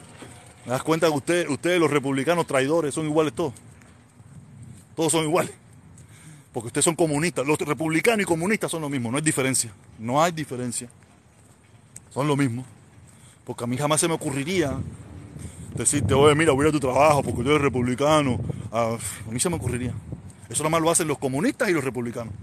¿Me 0.65 0.73
das 0.73 0.83
cuenta 0.83 1.07
que 1.07 1.13
usted, 1.13 1.49
ustedes, 1.49 1.79
los 1.79 1.89
republicanos 1.89 2.45
traidores, 2.45 2.93
son 2.93 3.05
iguales 3.07 3.33
todos? 3.33 3.53
Todos 4.95 5.11
son 5.11 5.23
iguales. 5.25 5.51
Porque 6.53 6.67
ustedes 6.67 6.85
son 6.85 6.95
comunistas. 6.95 7.47
Los 7.47 7.57
republicanos 7.57 8.21
y 8.21 8.25
comunistas 8.25 8.69
son 8.69 8.81
lo 8.81 8.89
mismo, 8.89 9.09
no 9.09 9.17
hay 9.17 9.23
diferencia. 9.23 9.71
No 9.97 10.21
hay 10.21 10.31
diferencia. 10.31 10.87
Son 12.13 12.27
lo 12.27 12.35
mismo. 12.35 12.63
Porque 13.43 13.63
a 13.63 13.67
mí 13.67 13.75
jamás 13.75 14.01
se 14.01 14.07
me 14.07 14.13
ocurriría 14.13 14.77
decirte, 15.75 16.13
oye, 16.13 16.35
mira, 16.35 16.51
voy 16.51 16.67
a 16.67 16.71
tu 16.71 16.79
trabajo 16.79 17.23
porque 17.23 17.43
tú 17.43 17.49
eres 17.49 17.61
republicano. 17.61 18.39
Ah, 18.71 18.97
a 19.27 19.31
mí 19.31 19.39
se 19.39 19.49
me 19.49 19.55
ocurriría. 19.55 19.93
Eso 20.49 20.63
nada 20.63 20.71
más 20.71 20.81
lo 20.81 20.91
hacen 20.91 21.07
los 21.07 21.17
comunistas 21.17 21.69
y 21.69 21.73
los 21.73 21.83
republicanos. 21.83 22.33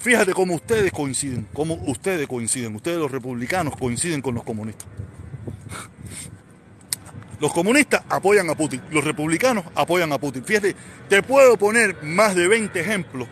Fíjate- 0.00 0.32
cómo 0.32 0.54
ustedes 0.54 0.92
coinciden, 0.92 1.46
cómo 1.52 1.74
ustedes 1.86 2.26
coinciden. 2.26 2.74
Ustedes 2.76 2.98
los 2.98 3.10
republicanos 3.10 3.76
coinciden 3.76 4.22
con 4.22 4.34
los 4.34 4.44
comunistas. 4.44 4.86
Los 7.40 7.52
comunistas 7.52 8.02
apoyan 8.10 8.50
a 8.50 8.54
Putin, 8.54 8.82
los 8.90 9.02
republicanos 9.02 9.64
apoyan 9.74 10.12
a 10.12 10.18
Putin. 10.18 10.44
Fíjate, 10.44 10.76
te 11.08 11.22
puedo 11.22 11.56
poner 11.56 12.02
más 12.02 12.34
de 12.34 12.46
20 12.46 12.78
ejemplos 12.78 13.28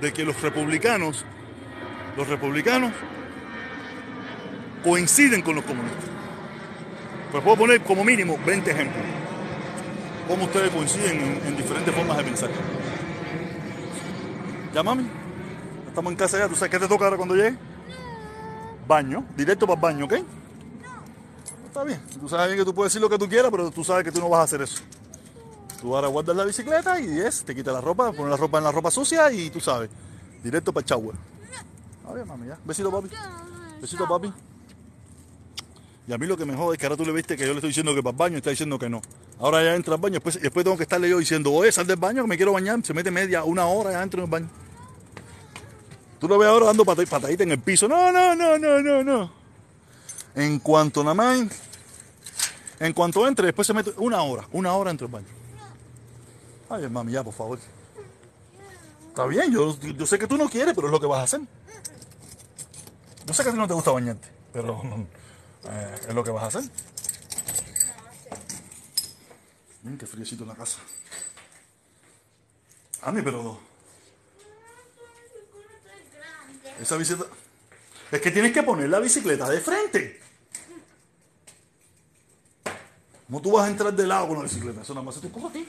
de 0.00 0.12
que 0.12 0.24
los 0.24 0.40
republicanos, 0.40 1.24
los 2.16 2.28
republicanos 2.28 2.92
coinciden 4.84 5.42
con 5.42 5.56
los 5.56 5.64
comunistas. 5.64 6.04
Pues 7.32 7.42
puedo 7.42 7.56
poner 7.56 7.82
como 7.82 8.04
mínimo 8.04 8.38
20 8.46 8.70
ejemplos. 8.70 9.04
Cómo 10.28 10.44
ustedes 10.44 10.70
coinciden 10.70 11.20
en, 11.20 11.46
en 11.46 11.56
diferentes 11.56 11.92
formas 11.92 12.16
de 12.18 12.24
pensar. 12.24 12.50
¿Ya, 14.72 14.82
mami? 14.82 15.08
Estamos 15.88 16.10
en 16.12 16.16
casa 16.16 16.38
ya. 16.38 16.48
¿Tú 16.48 16.54
sabes 16.54 16.70
qué 16.70 16.78
te 16.78 16.86
toca 16.86 17.04
ahora 17.04 17.16
cuando 17.16 17.34
llegue? 17.34 17.56
Baño. 18.86 19.24
Directo 19.36 19.66
para 19.66 19.76
el 19.76 19.80
baño, 19.80 20.04
¿ok? 20.04 20.12
Está 21.66 21.82
bien. 21.82 22.00
Tú 22.20 22.28
sabes 22.28 22.46
bien 22.46 22.58
que 22.58 22.64
tú 22.64 22.74
puedes 22.74 22.92
decir 22.92 23.02
lo 23.02 23.10
que 23.10 23.18
tú 23.18 23.28
quieras, 23.28 23.50
pero 23.50 23.70
tú 23.70 23.82
sabes 23.82 24.04
que 24.04 24.12
tú 24.12 24.20
no 24.20 24.28
vas 24.28 24.40
a 24.40 24.42
hacer 24.44 24.62
eso. 24.62 24.82
Tú 25.80 25.94
ahora 25.94 26.08
guardas 26.08 26.36
la 26.36 26.44
bicicleta 26.44 27.00
y 27.00 27.18
es, 27.18 27.44
te 27.44 27.54
quitas 27.54 27.74
la 27.74 27.80
ropa, 27.80 28.12
pones 28.12 28.30
la 28.30 28.36
ropa 28.36 28.58
en 28.58 28.64
la 28.64 28.72
ropa 28.72 28.90
sucia 28.90 29.30
y 29.32 29.50
tú 29.50 29.60
sabes. 29.60 29.90
Directo 30.42 30.72
para 30.72 30.82
el 30.84 30.88
shower. 30.88 31.16
A 32.08 32.12
ver, 32.12 32.26
mami, 32.26 32.46
ya. 32.46 32.58
Besito, 32.64 32.90
papi. 32.90 33.08
Besito, 33.80 34.06
papi. 34.06 34.32
Y 36.06 36.12
a 36.12 36.18
mí 36.18 36.26
lo 36.26 36.36
que 36.36 36.44
me 36.44 36.54
jode 36.54 36.74
es 36.74 36.78
que 36.78 36.86
ahora 36.86 36.96
tú 36.98 37.04
le 37.06 37.12
viste 37.12 37.34
que 37.36 37.42
yo 37.46 37.50
le 37.52 37.54
estoy 37.58 37.70
diciendo 37.70 37.94
que 37.94 38.02
para 38.02 38.10
el 38.12 38.16
baño 38.18 38.34
y 38.34 38.38
está 38.38 38.50
diciendo 38.50 38.78
que 38.78 38.90
no. 38.90 39.00
Ahora 39.38 39.62
ya 39.64 39.74
entra 39.74 39.94
al 39.94 40.00
baño, 40.00 40.14
después, 40.14 40.40
después 40.40 40.62
tengo 40.64 40.76
que 40.76 40.82
estarle 40.82 41.08
yo 41.08 41.18
diciendo, 41.18 41.50
oye, 41.52 41.72
sal 41.72 41.86
del 41.86 41.96
baño 41.96 42.22
que 42.22 42.28
me 42.28 42.36
quiero 42.36 42.52
bañar. 42.52 42.78
Se 42.84 42.92
mete 42.92 43.10
media, 43.10 43.44
una 43.44 43.66
hora 43.66 43.92
ya 43.92 44.00
dentro 44.00 44.20
del 44.20 44.30
baño. 44.30 44.50
Tú 46.20 46.28
lo 46.28 46.36
ves 46.38 46.48
ahora 46.48 46.66
dando 46.66 46.84
pata- 46.84 47.04
patadita 47.06 47.42
en 47.42 47.52
el 47.52 47.58
piso. 47.58 47.88
No, 47.88 48.12
no, 48.12 48.34
no, 48.34 48.58
no, 48.58 48.80
no, 48.82 49.02
no. 49.02 49.32
En 50.34 50.58
cuanto 50.58 51.02
nada 51.02 51.14
más, 51.14 51.46
en 52.80 52.92
cuanto 52.92 53.26
entre, 53.26 53.46
después 53.46 53.66
se 53.66 53.72
mete 53.72 53.92
una 53.96 54.22
hora, 54.22 54.46
una 54.52 54.74
hora 54.74 54.90
dentro 54.90 55.06
del 55.06 55.12
baño. 55.12 55.26
Ay, 56.68 56.88
mami, 56.90 57.12
ya, 57.12 57.22
por 57.24 57.32
favor. 57.32 57.58
Está 59.08 59.26
bien, 59.26 59.50
yo, 59.52 59.78
yo 59.80 60.06
sé 60.06 60.18
que 60.18 60.26
tú 60.26 60.36
no 60.36 60.48
quieres, 60.50 60.74
pero 60.74 60.88
es 60.88 60.92
lo 60.92 61.00
que 61.00 61.06
vas 61.06 61.20
a 61.20 61.22
hacer. 61.22 61.40
Yo 63.26 63.32
sé 63.32 63.42
que 63.42 63.48
a 63.48 63.52
ti 63.52 63.58
no 63.58 63.68
te 63.68 63.74
gusta 63.74 63.90
bañarte, 63.92 64.28
pero 64.52 64.82
eh, 65.66 66.00
es 66.08 66.14
lo 66.14 66.24
que 66.24 66.30
vas 66.30 66.44
a 66.44 66.46
hacer. 66.46 66.70
Miren 69.82 69.98
qué 69.98 70.06
friecito 70.06 70.44
en 70.44 70.48
la 70.48 70.54
casa. 70.54 70.78
Ani, 73.02 73.22
pero 73.22 73.60
esa 76.80 76.96
bicicleta... 76.96 77.30
Es 78.10 78.20
que 78.20 78.30
tienes 78.30 78.52
que 78.52 78.62
poner 78.62 78.88
la 78.88 79.00
bicicleta 79.00 79.48
de 79.48 79.60
frente. 79.60 80.20
¿Cómo 83.26 83.42
tú 83.42 83.52
vas 83.52 83.66
a 83.66 83.70
entrar 83.70 83.92
de 83.92 84.06
lado 84.06 84.28
con 84.28 84.36
la 84.36 84.42
bicicleta? 84.44 84.82
Eso 84.82 84.94
nada 84.94 85.04
más 85.04 85.14
se 85.14 85.20
te 85.20 85.26
ocurre 85.26 85.48
a 85.48 85.52
ti. 85.52 85.68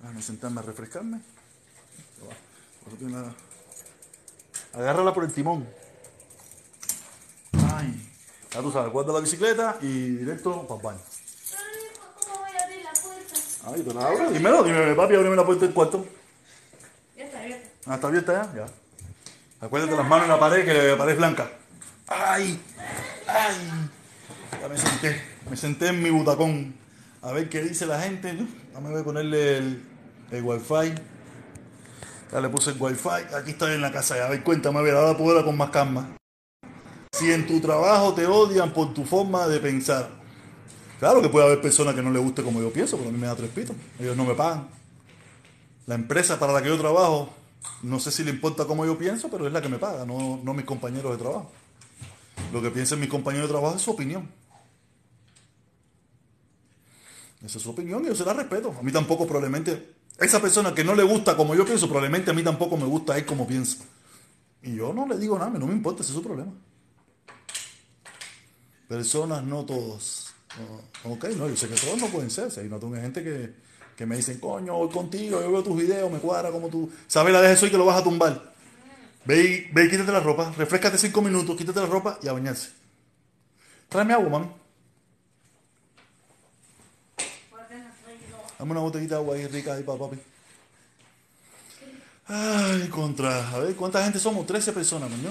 Déjame 0.00 0.22
sentarme 0.22 0.60
a 0.60 0.62
refrescarme. 0.62 1.20
Agárrala 4.72 5.12
por 5.12 5.24
el 5.24 5.32
timón. 5.32 5.68
Ay. 7.52 8.08
Ya 8.52 8.60
tú 8.60 8.72
sabes, 8.72 8.92
guarda 8.92 9.12
la 9.12 9.20
bicicleta 9.20 9.78
y 9.80 10.16
directo 10.16 10.66
para 10.66 10.76
el 10.80 10.82
baño. 10.84 10.98
¿Cómo 12.20 12.38
voy 12.40 12.56
a 12.56 12.64
abrir 12.64 12.84
la 12.84 12.92
puerta? 12.92 13.34
Ay, 13.66 13.82
te 13.82 13.94
la 13.94 14.06
abro. 14.06 14.30
Dímelo, 14.30 14.62
dime, 14.64 14.94
papi, 14.94 15.14
ábreme 15.14 15.36
la 15.36 15.46
puerta 15.46 15.64
del 15.64 15.74
cuarto. 15.74 16.06
Ya 17.16 17.24
está 17.24 17.40
abierta. 17.40 17.68
Ah, 17.86 17.94
¿está 17.94 18.06
abierta 18.08 18.32
ya? 18.32 18.66
Ya. 18.66 19.66
Acuérdate 19.66 19.96
las 19.96 20.08
manos 20.08 20.24
en 20.24 20.30
la 20.30 20.40
pared, 20.40 20.64
que 20.64 20.72
la 20.74 20.96
pared 20.96 21.12
es 21.12 21.18
blanca. 21.18 21.50
¡Ay! 22.08 22.60
¡Ay! 23.28 23.90
Ya 24.60 24.68
me 24.68 24.76
senté. 24.78 25.22
Me 25.48 25.56
senté 25.56 25.88
en 25.88 26.02
mi 26.02 26.10
butacón. 26.10 26.74
A 27.22 27.32
ver 27.32 27.48
qué 27.48 27.62
dice 27.62 27.86
la 27.86 28.00
gente. 28.00 28.32
¿no? 28.32 28.48
Dame 28.72 28.90
voy 28.90 29.00
a 29.00 29.04
ponerle 29.04 29.58
el, 29.58 29.84
el 30.30 30.42
wifi. 30.42 30.94
Ya 32.32 32.40
le 32.40 32.48
puse 32.48 32.70
el 32.70 32.76
wifi. 32.80 33.08
Aquí 33.36 33.50
estoy 33.50 33.74
en 33.74 33.82
la 33.82 33.92
casa. 33.92 34.16
Ya, 34.16 34.26
a 34.26 34.28
ver, 34.30 34.42
cuéntame, 34.42 34.78
a 34.78 34.82
ver, 34.82 34.94
ahora 34.94 35.16
puedo 35.16 35.30
hablar 35.30 35.44
con 35.44 35.56
más 35.56 35.70
calma. 35.70 36.16
Si 37.20 37.30
en 37.30 37.46
tu 37.46 37.60
trabajo 37.60 38.14
te 38.14 38.26
odian 38.26 38.72
por 38.72 38.94
tu 38.94 39.04
forma 39.04 39.46
de 39.46 39.60
pensar. 39.60 40.08
Claro 40.98 41.20
que 41.20 41.28
puede 41.28 41.44
haber 41.44 41.60
personas 41.60 41.94
que 41.94 42.00
no 42.00 42.10
les 42.10 42.22
guste 42.22 42.42
como 42.42 42.62
yo 42.62 42.72
pienso, 42.72 42.96
pero 42.96 43.10
a 43.10 43.12
mí 43.12 43.18
me 43.18 43.26
da 43.26 43.36
tres 43.36 43.50
pitos. 43.50 43.76
Ellos 43.98 44.16
no 44.16 44.24
me 44.24 44.32
pagan. 44.32 44.70
La 45.84 45.96
empresa 45.96 46.38
para 46.38 46.54
la 46.54 46.62
que 46.62 46.68
yo 46.68 46.78
trabajo, 46.78 47.28
no 47.82 48.00
sé 48.00 48.10
si 48.10 48.24
le 48.24 48.30
importa 48.30 48.64
cómo 48.64 48.86
yo 48.86 48.96
pienso, 48.96 49.28
pero 49.28 49.46
es 49.46 49.52
la 49.52 49.60
que 49.60 49.68
me 49.68 49.76
paga, 49.76 50.06
no, 50.06 50.54
mis 50.54 50.64
compañeros 50.64 51.12
de 51.12 51.18
trabajo. 51.18 51.52
Lo 52.54 52.62
que 52.62 52.70
piensen 52.70 52.98
mis 52.98 53.10
compañeros 53.10 53.50
de 53.50 53.52
trabajo 53.52 53.76
es 53.76 53.82
su 53.82 53.90
opinión. 53.90 54.26
Esa 57.44 57.58
es 57.58 57.62
su 57.62 57.68
opinión 57.68 58.02
y 58.02 58.06
yo 58.06 58.14
se 58.14 58.24
la 58.24 58.32
respeto. 58.32 58.74
A 58.80 58.82
mí 58.82 58.92
tampoco 58.92 59.26
probablemente, 59.26 59.92
esa 60.18 60.40
persona 60.40 60.72
que 60.72 60.84
no 60.84 60.94
le 60.94 61.02
gusta 61.02 61.36
como 61.36 61.54
yo 61.54 61.66
pienso, 61.66 61.86
probablemente 61.86 62.30
a 62.30 62.34
mí 62.34 62.42
tampoco 62.42 62.78
me 62.78 62.86
gusta 62.86 63.18
él 63.18 63.26
como 63.26 63.46
piensa. 63.46 63.84
Y 64.62 64.76
yo 64.76 64.94
no 64.94 65.06
le 65.06 65.18
digo 65.18 65.38
nada, 65.38 65.50
no 65.50 65.66
me 65.66 65.74
importa, 65.74 66.02
ese 66.02 66.12
es 66.12 66.16
su 66.16 66.22
problema. 66.22 66.54
Personas, 68.90 69.44
no 69.44 69.64
todos. 69.64 70.34
No, 71.04 71.12
ok, 71.12 71.26
no, 71.36 71.48
yo 71.48 71.54
sé 71.54 71.68
que 71.68 71.76
todos 71.76 71.96
no 71.96 72.08
pueden 72.08 72.28
ser. 72.28 72.50
Si 72.50 72.58
hay 72.58 72.66
una 72.66 73.00
gente 73.00 73.22
que, 73.22 73.54
que 73.96 74.04
me 74.04 74.16
dicen, 74.16 74.40
coño, 74.40 74.74
voy 74.74 74.88
contigo, 74.88 75.40
yo 75.40 75.52
veo 75.52 75.62
tus 75.62 75.76
videos, 75.76 76.10
me 76.10 76.18
cuadra 76.18 76.50
como 76.50 76.68
tú. 76.68 76.90
¿Sabes 77.06 77.32
la 77.32 77.40
de 77.40 77.52
eso 77.52 77.68
y 77.68 77.70
que 77.70 77.78
lo 77.78 77.84
vas 77.84 78.00
a 78.00 78.02
tumbar? 78.02 78.52
Ve 79.24 79.44
y, 79.44 79.72
ve 79.72 79.84
y 79.84 79.90
quítate 79.90 80.10
la 80.10 80.18
ropa, 80.18 80.52
refrescate 80.58 80.98
cinco 80.98 81.22
minutos, 81.22 81.56
quítate 81.56 81.78
la 81.78 81.86
ropa 81.86 82.18
y 82.20 82.26
a 82.26 82.32
bañarse. 82.32 82.70
Tráeme 83.88 84.12
agua, 84.12 84.28
mami. 84.28 84.50
Dame 88.58 88.72
una 88.72 88.80
botellita 88.80 89.14
de 89.14 89.20
agua 89.20 89.36
ahí 89.36 89.46
rica 89.46 89.74
ahí 89.74 89.84
para 89.84 90.00
papi. 90.00 90.18
Ay, 92.32 92.88
contra. 92.90 93.50
A 93.50 93.58
ver, 93.58 93.74
¿cuánta 93.74 94.04
gente 94.04 94.20
somos? 94.20 94.46
13 94.46 94.72
personas, 94.72 95.10
coño. 95.10 95.30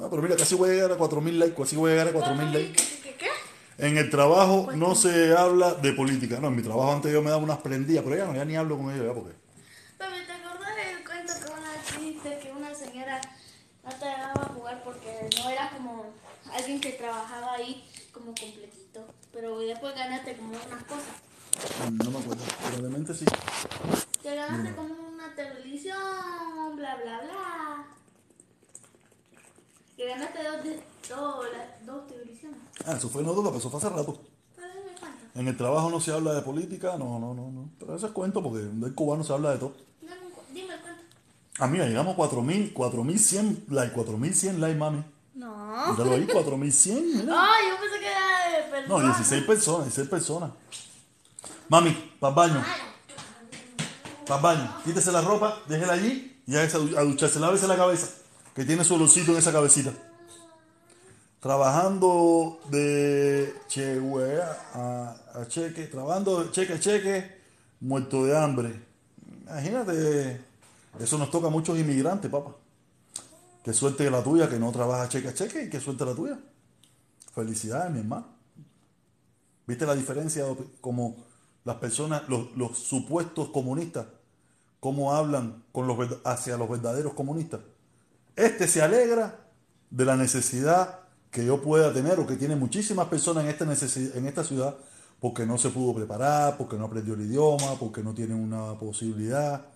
Ah, 0.00 0.06
pero 0.08 0.22
mira, 0.22 0.36
casi 0.36 0.54
voy 0.54 0.70
a 0.70 0.72
llegar 0.74 0.92
a 0.92 0.96
4.000 0.96 1.32
likes, 1.32 1.56
casi 1.60 1.74
voy 1.74 1.90
a 1.90 1.94
llegar 1.94 2.08
a 2.08 2.12
4.000 2.12 2.52
likes. 2.52 2.82
¿Qué, 3.02 3.16
qué? 3.16 3.30
En 3.78 3.98
el 3.98 4.08
trabajo 4.10 4.70
no 4.76 4.94
se 4.94 5.36
habla 5.36 5.74
de 5.74 5.92
política. 5.92 6.38
No, 6.38 6.46
en 6.46 6.54
mi 6.54 6.62
trabajo 6.62 6.92
antes 6.92 7.12
yo 7.12 7.20
me 7.20 7.30
daba 7.30 7.42
unas 7.42 7.58
prendidas, 7.58 8.04
pero 8.04 8.16
ya 8.16 8.26
no, 8.26 8.34
ya 8.36 8.44
ni 8.44 8.54
hablo 8.54 8.78
con 8.78 8.94
ellos 8.94 9.06
ya 9.08 9.12
porque. 9.12 9.34
Papi, 9.98 10.14
¿te 10.24 10.32
acordás 10.32 10.76
del 10.76 11.04
cuento 11.04 11.32
que 11.34 11.52
una 11.52 12.38
que 12.38 12.52
una 12.52 12.74
señora 12.76 13.20
no 13.84 13.90
te 13.90 14.06
dejaba 14.06 14.44
jugar 14.54 14.84
porque 14.84 15.28
no 15.42 15.50
era 15.50 15.70
como 15.70 16.06
alguien 16.54 16.80
que 16.80 16.92
trabajaba 16.92 17.54
ahí 17.54 17.90
como 18.12 18.26
completito? 18.26 19.04
Pero 19.32 19.58
después 19.58 19.96
ganaste 19.96 20.36
como 20.36 20.50
unas 20.50 20.84
cosas. 20.84 21.25
Mm, 21.90 21.98
No 22.04 22.10
me 22.10 22.18
acuerdo. 22.18 22.44
Probablemente 22.62 23.14
sí. 23.14 23.24
Te 24.22 24.34
ganaste 24.34 24.74
como 24.74 24.94
una 25.08 25.34
televisión, 25.34 25.96
bla, 26.76 26.96
bla, 26.96 27.20
bla. 27.22 27.86
Que 29.96 30.06
ganaste 30.08 30.38
dos, 30.44 30.64
de- 30.64 30.82
dos, 31.08 31.46
dos 31.86 32.06
televisiones. 32.06 32.58
Ah, 32.84 32.94
eso 32.98 33.08
fue 33.08 33.22
no 33.22 33.32
duda, 33.32 33.48
pero 33.48 33.58
eso 33.58 33.70
fue 33.70 33.78
hace 33.78 33.88
rato. 33.88 34.20
Pero 34.54 34.68
dime 34.68 34.94
cuánto. 35.00 35.38
En 35.38 35.48
el 35.48 35.56
trabajo 35.56 35.90
no 35.90 36.00
se 36.00 36.12
habla 36.12 36.34
de 36.34 36.42
política, 36.42 36.96
no, 36.98 37.18
no, 37.18 37.32
no, 37.34 37.50
no. 37.50 37.70
Pero 37.78 37.96
eso 37.96 38.06
es 38.06 38.12
cuento 38.12 38.42
porque 38.42 38.58
del 38.60 38.94
cubano 38.94 39.24
se 39.24 39.32
habla 39.32 39.52
de 39.52 39.58
todo. 39.58 39.74
Dime 40.52 40.74
cuánto. 40.82 41.02
Ah, 41.58 41.66
mira, 41.66 41.86
llegamos 41.86 42.14
a 42.14 42.18
4.000, 42.18 42.74
4.100 42.74 43.64
likes, 43.68 43.94
4.100 43.96 44.58
likes, 44.58 44.78
mami. 44.78 45.02
No. 45.34 45.92
Míralo 45.92 46.12
ahí, 46.12 46.26
4.100, 46.26 47.02
mira. 47.22 47.34
Ay, 47.34 47.64
yo 47.70 47.80
pensé 47.80 47.98
que 48.00 48.06
era 48.10 48.48
de 48.50 48.88
No, 48.88 48.96
personas. 48.96 49.16
16 49.18 49.44
personas, 49.44 49.84
16 49.86 50.08
personas. 50.08 50.50
Mami, 51.68 51.90
para 52.20 52.34
baño. 52.34 52.64
Para 54.26 54.40
baño. 54.40 54.76
Quítese 54.84 55.10
la 55.12 55.20
ropa, 55.20 55.58
déjela 55.68 55.94
allí 55.94 56.40
y 56.46 56.56
a 56.56 56.66
du- 56.66 56.96
a 56.96 57.02
ducharse. 57.02 57.40
Lávese 57.40 57.66
la 57.66 57.76
cabeza, 57.76 58.08
que 58.54 58.64
tiene 58.64 58.84
su 58.84 58.94
olorcito 58.94 59.32
en 59.32 59.38
esa 59.38 59.52
cabecita. 59.52 59.92
Trabajando 61.40 62.58
de 62.70 63.54
cheque 63.68 64.00
a, 64.74 65.46
cheque, 65.48 65.86
trabajando 65.86 66.42
de 66.44 66.50
cheque 66.50 66.72
a 66.72 66.80
cheque, 66.80 67.40
muerto 67.80 68.24
de 68.24 68.36
hambre. 68.36 68.82
Imagínate, 69.42 70.40
eso 70.98 71.18
nos 71.18 71.30
toca 71.30 71.46
a 71.48 71.50
muchos 71.50 71.78
inmigrantes, 71.78 72.30
papá. 72.30 72.52
Qué 73.62 73.72
suerte 73.72 74.10
la 74.10 74.22
tuya 74.22 74.48
que 74.48 74.58
no 74.58 74.72
trabaja 74.72 75.08
cheque 75.08 75.28
a 75.28 75.34
cheque 75.34 75.64
y 75.64 75.70
qué 75.70 75.80
suerte 75.80 76.04
la 76.04 76.14
tuya. 76.14 76.38
Felicidades, 77.34 77.92
mi 77.92 77.98
hermano. 78.00 78.26
¿Viste 79.66 79.84
la 79.84 79.94
diferencia 79.94 80.44
como 80.80 81.16
las 81.66 81.76
personas, 81.76 82.22
los, 82.28 82.78
supuestos 82.78 83.50
comunistas, 83.50 84.06
cómo 84.80 85.12
hablan 85.12 85.64
con 85.72 85.86
los, 85.86 85.98
hacia 86.24 86.56
los 86.56 86.70
verdaderos 86.70 87.12
comunistas? 87.12 87.60
Este 88.36 88.68
se 88.68 88.80
alegra 88.80 89.40
de 89.90 90.04
la 90.04 90.16
necesidad 90.16 91.00
que 91.30 91.44
yo 91.44 91.60
pueda 91.60 91.92
tener 91.92 92.20
o 92.20 92.26
que 92.26 92.36
tiene 92.36 92.54
muchísimas 92.56 93.08
personas 93.08 93.44
en 93.44 93.50
esta, 93.50 93.64
en 94.16 94.26
esta 94.26 94.44
ciudad 94.44 94.76
porque 95.20 95.44
no 95.44 95.58
se 95.58 95.70
pudo 95.70 95.92
preparar, 95.92 96.56
porque 96.56 96.76
no 96.76 96.84
aprendió 96.84 97.14
el 97.14 97.22
idioma, 97.22 97.78
porque 97.80 98.02
no 98.02 98.14
tiene 98.14 98.34
una 98.34 98.78
posibilidad. 98.78 99.66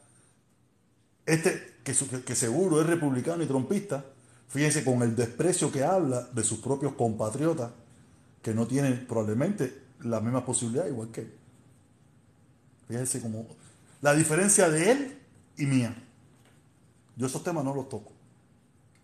Este, 1.27 1.79
que, 1.83 2.35
seguro 2.37 2.81
es 2.81 2.87
republicano 2.87 3.43
y 3.43 3.47
trompista, 3.47 4.05
fíjense 4.47 4.85
con 4.85 5.03
el 5.03 5.17
desprecio 5.17 5.73
que 5.73 5.83
habla 5.83 6.29
de 6.33 6.45
sus 6.45 6.61
propios 6.61 6.93
compatriotas 6.93 7.73
que 8.43 8.55
no 8.55 8.69
tienen 8.69 9.07
probablemente 9.09 9.83
la 10.03 10.21
misma 10.21 10.45
posibilidad 10.45 10.87
igual 10.87 11.11
que 11.11 11.23
él. 11.23 11.40
Fíjense 12.91 13.23
como 13.23 13.47
la 14.03 14.15
diferencia 14.15 14.69
de 14.69 14.91
él 14.91 15.19
y 15.57 15.65
mía. 15.65 15.95
Yo 17.15 17.29
esos 17.29 17.45
temas 17.45 17.63
no 17.65 17.73
los 17.73 17.89
toco, 17.89 18.11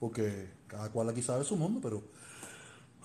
porque 0.01 0.51
cada 0.67 0.91
cual 0.91 1.09
aquí 1.09 1.23
sabe 1.23 1.45
su 1.45 1.55
mundo, 1.55 1.79
pero 1.81 2.03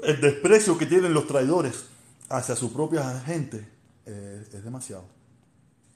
el 0.04 0.20
desprecio 0.20 0.80
que 0.80 0.88
tienen 0.88 1.14
los 1.14 1.28
traidores 1.28 1.86
hacia 2.30 2.56
su 2.56 2.74
propia 2.74 3.20
gente 3.20 3.70
eh, 4.08 4.44
es 4.52 4.64
demasiado. 4.64 5.06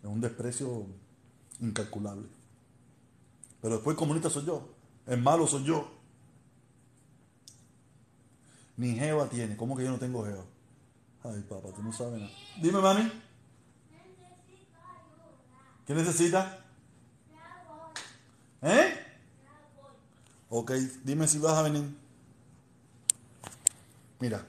Es 0.04 0.06
un 0.06 0.22
desprecio 0.22 0.86
incalculable. 1.60 2.28
Pero 3.64 3.76
después 3.78 3.98
comunista 3.98 4.30
soy 4.30 4.46
yo. 4.46 4.70
El 5.08 5.20
malo 5.20 5.48
soy 5.48 5.64
yo. 5.64 5.90
Ni 8.78 8.94
Jeva 8.94 9.28
tiene. 9.30 9.58
¿Cómo 9.58 9.76
que 9.76 9.84
yo 9.84 9.90
no 9.90 9.98
tengo 9.98 10.24
Jeva? 10.24 10.44
Ay, 11.24 11.44
papá, 11.50 11.70
tú 11.76 11.82
no 11.82 11.92
sabes 11.92 12.22
nada. 12.22 12.32
Dime, 12.62 12.80
mami. 12.80 13.25
¿Qué 15.86 15.94
necesita? 15.94 16.66
¿Eh? 18.64 18.94
Ok, 20.50 20.72
dime 21.04 21.28
si 21.28 21.38
vas 21.38 21.54
a 21.54 21.62
venir. 21.62 21.84
Mira, 24.20 24.44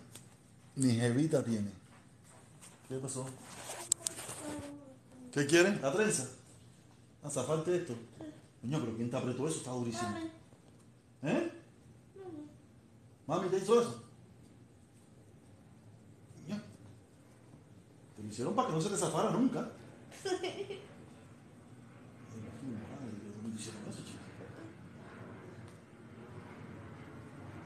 ni 0.76 0.94
Jevita 0.94 1.44
tiene. 1.44 1.70
¿Qué 2.88 2.96
pasó? 2.96 3.26
¿Qué 5.32 5.46
quieren? 5.46 5.78
¿La 5.82 5.92
trenza? 5.92 6.26
Ah, 7.22 7.28
zafarte 7.28 7.76
esto. 7.76 7.94
Coño, 8.62 8.80
pero 8.80 8.96
¿quién 8.96 9.10
te 9.10 9.16
apretó 9.18 9.46
eso? 9.46 9.58
Está 9.58 9.72
durísimo. 9.72 10.16
¿Eh? 11.22 11.52
Mami, 13.26 13.48
¿te 13.50 13.58
hizo 13.58 13.80
eso? 13.80 14.02
Coño. 16.46 16.62
Te 18.16 18.22
lo 18.22 18.28
hicieron 18.28 18.54
para 18.54 18.68
que 18.68 18.74
no 18.74 18.80
se 18.80 18.88
te 18.88 18.96
zafara 18.96 19.30
nunca. 19.30 19.70
Ay, 23.56 23.62
¿cómo 23.62 23.62
te 23.62 23.62
hicieron 23.62 23.82
eso, 23.90 23.98
chico? 24.04 24.18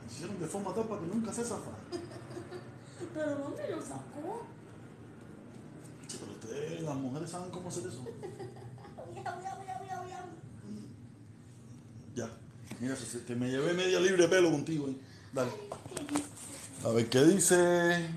Te 0.06 0.12
hicieron 0.14 0.40
de 0.40 0.46
forma 0.46 0.74
tal 0.74 0.84
para 0.84 1.00
que 1.00 1.06
nunca 1.08 1.32
se 1.32 1.42
zafara. 1.44 1.76
¿Pero 3.14 3.36
dónde 3.36 3.70
lo 3.70 3.82
sacó? 3.82 4.46
Pero 6.20 6.32
ustedes, 6.32 6.82
las 6.82 6.94
mujeres 6.96 7.30
saben 7.30 7.50
cómo 7.50 7.68
hacer 7.68 7.86
eso. 7.86 8.04
Ya. 12.14 12.28
Mira, 12.80 12.96
se- 12.96 13.24
que 13.24 13.36
me 13.36 13.48
llevé 13.50 13.72
media 13.72 14.00
libre 14.00 14.22
de 14.22 14.28
pelo 14.28 14.50
contigo. 14.50 14.86
ahí. 14.86 15.00
Dale. 15.32 15.50
A 16.84 16.88
ver 16.90 17.08
qué 17.08 17.22
dice. 17.24 18.08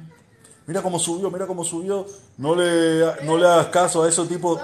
Mira 0.65 0.81
cómo 0.81 0.97
subió, 0.97 1.29
mira 1.29 1.45
cómo 1.45 1.63
subió. 1.63 2.05
No 2.37 2.55
le, 2.55 3.23
no 3.25 3.37
le 3.37 3.45
hagas 3.45 3.67
caso 3.67 4.03
a 4.03 4.09
esos 4.09 4.27
tipos. 4.27 4.59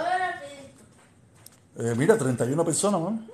Eh, 1.79 1.95
mira, 1.95 2.17
31 2.17 2.63
personas, 2.65 3.01
man. 3.01 3.25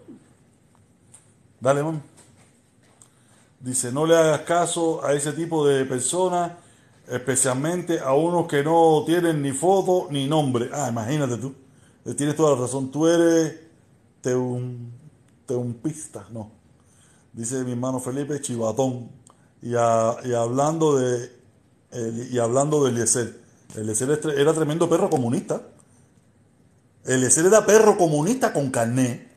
Dale, 1.59 1.83
man. 1.83 2.01
Dice, 3.59 3.91
no 3.91 4.05
le 4.05 4.15
hagas 4.15 4.41
caso 4.41 5.03
a 5.03 5.13
ese 5.13 5.33
tipo 5.33 5.65
de 5.67 5.85
personas, 5.85 6.51
especialmente 7.07 7.99
a 7.99 8.13
unos 8.13 8.47
que 8.47 8.63
no 8.63 9.03
tienen 9.05 9.41
ni 9.41 9.51
foto 9.51 10.07
ni 10.11 10.27
nombre. 10.27 10.69
Ah, 10.71 10.89
imagínate 10.89 11.37
tú. 11.37 11.53
Eh, 12.05 12.13
Tienes 12.13 12.35
toda 12.35 12.55
la 12.55 12.61
razón. 12.61 12.91
Tú 12.91 13.07
eres 13.07 13.55
teun, 14.21 14.91
teumpista, 15.47 16.27
no. 16.31 16.51
Dice 17.33 17.63
mi 17.63 17.71
hermano 17.71 17.99
Felipe, 17.99 18.39
chivatón. 18.41 19.09
Y, 19.61 19.73
a- 19.75 20.17
y 20.23 20.33
hablando 20.33 20.95
de 20.97 21.33
y 22.29 22.39
hablando 22.39 22.83
de 22.83 22.91
Eliezer. 22.91 23.39
Eliezer 23.75 24.19
era 24.37 24.53
tremendo 24.53 24.89
perro 24.89 25.09
comunista. 25.09 25.61
Eliezer 27.05 27.45
era 27.45 27.65
perro 27.65 27.97
comunista 27.97 28.51
con 28.51 28.71
carné. 28.71 29.27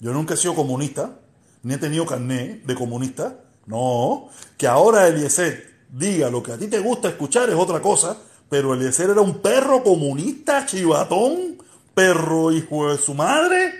Yo 0.00 0.12
nunca 0.12 0.34
he 0.34 0.36
sido 0.36 0.54
comunista, 0.54 1.18
ni 1.62 1.74
he 1.74 1.78
tenido 1.78 2.04
carné 2.04 2.60
de 2.64 2.74
comunista. 2.74 3.40
No, 3.66 4.30
que 4.56 4.66
ahora 4.66 5.06
Eliezer 5.06 5.78
diga 5.90 6.30
lo 6.30 6.42
que 6.42 6.52
a 6.52 6.58
ti 6.58 6.68
te 6.68 6.80
gusta 6.80 7.08
escuchar 7.08 7.48
es 7.50 7.54
otra 7.54 7.80
cosa, 7.80 8.16
pero 8.48 8.74
Eliezer 8.74 9.10
era 9.10 9.20
un 9.20 9.40
perro 9.40 9.82
comunista, 9.82 10.66
chivatón, 10.66 11.58
perro 11.94 12.50
hijo 12.50 12.90
de 12.90 12.98
su 12.98 13.14
madre, 13.14 13.72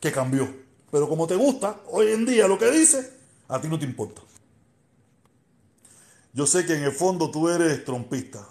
que 0.00 0.12
cambió. 0.12 0.48
Pero 0.90 1.08
como 1.08 1.26
te 1.26 1.36
gusta, 1.36 1.80
hoy 1.90 2.08
en 2.12 2.26
día 2.26 2.46
lo 2.48 2.58
que 2.58 2.70
dice, 2.70 3.12
a 3.48 3.60
ti 3.60 3.68
no 3.68 3.78
te 3.78 3.86
importa. 3.86 4.20
Yo 6.34 6.46
sé 6.46 6.66
que 6.66 6.74
en 6.74 6.84
el 6.84 6.92
fondo 6.92 7.30
tú 7.30 7.48
eres 7.48 7.84
trompista. 7.84 8.46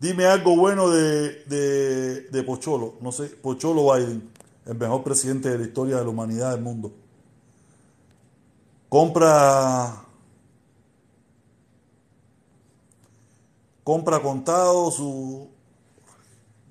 Dime 0.00 0.26
algo 0.26 0.56
bueno 0.56 0.90
de, 0.90 1.44
de, 1.44 2.20
de 2.22 2.42
Pocholo. 2.44 2.94
No 3.00 3.10
sé, 3.10 3.26
Pocholo 3.26 3.92
Biden, 3.92 4.30
el 4.66 4.76
mejor 4.76 5.02
presidente 5.02 5.50
de 5.50 5.58
la 5.58 5.64
historia 5.64 5.96
de 5.96 6.04
la 6.04 6.10
humanidad 6.10 6.52
del 6.52 6.62
mundo. 6.62 6.92
Compra. 8.88 10.04
Compra 13.82 14.20
contado 14.20 14.90
su 14.90 15.48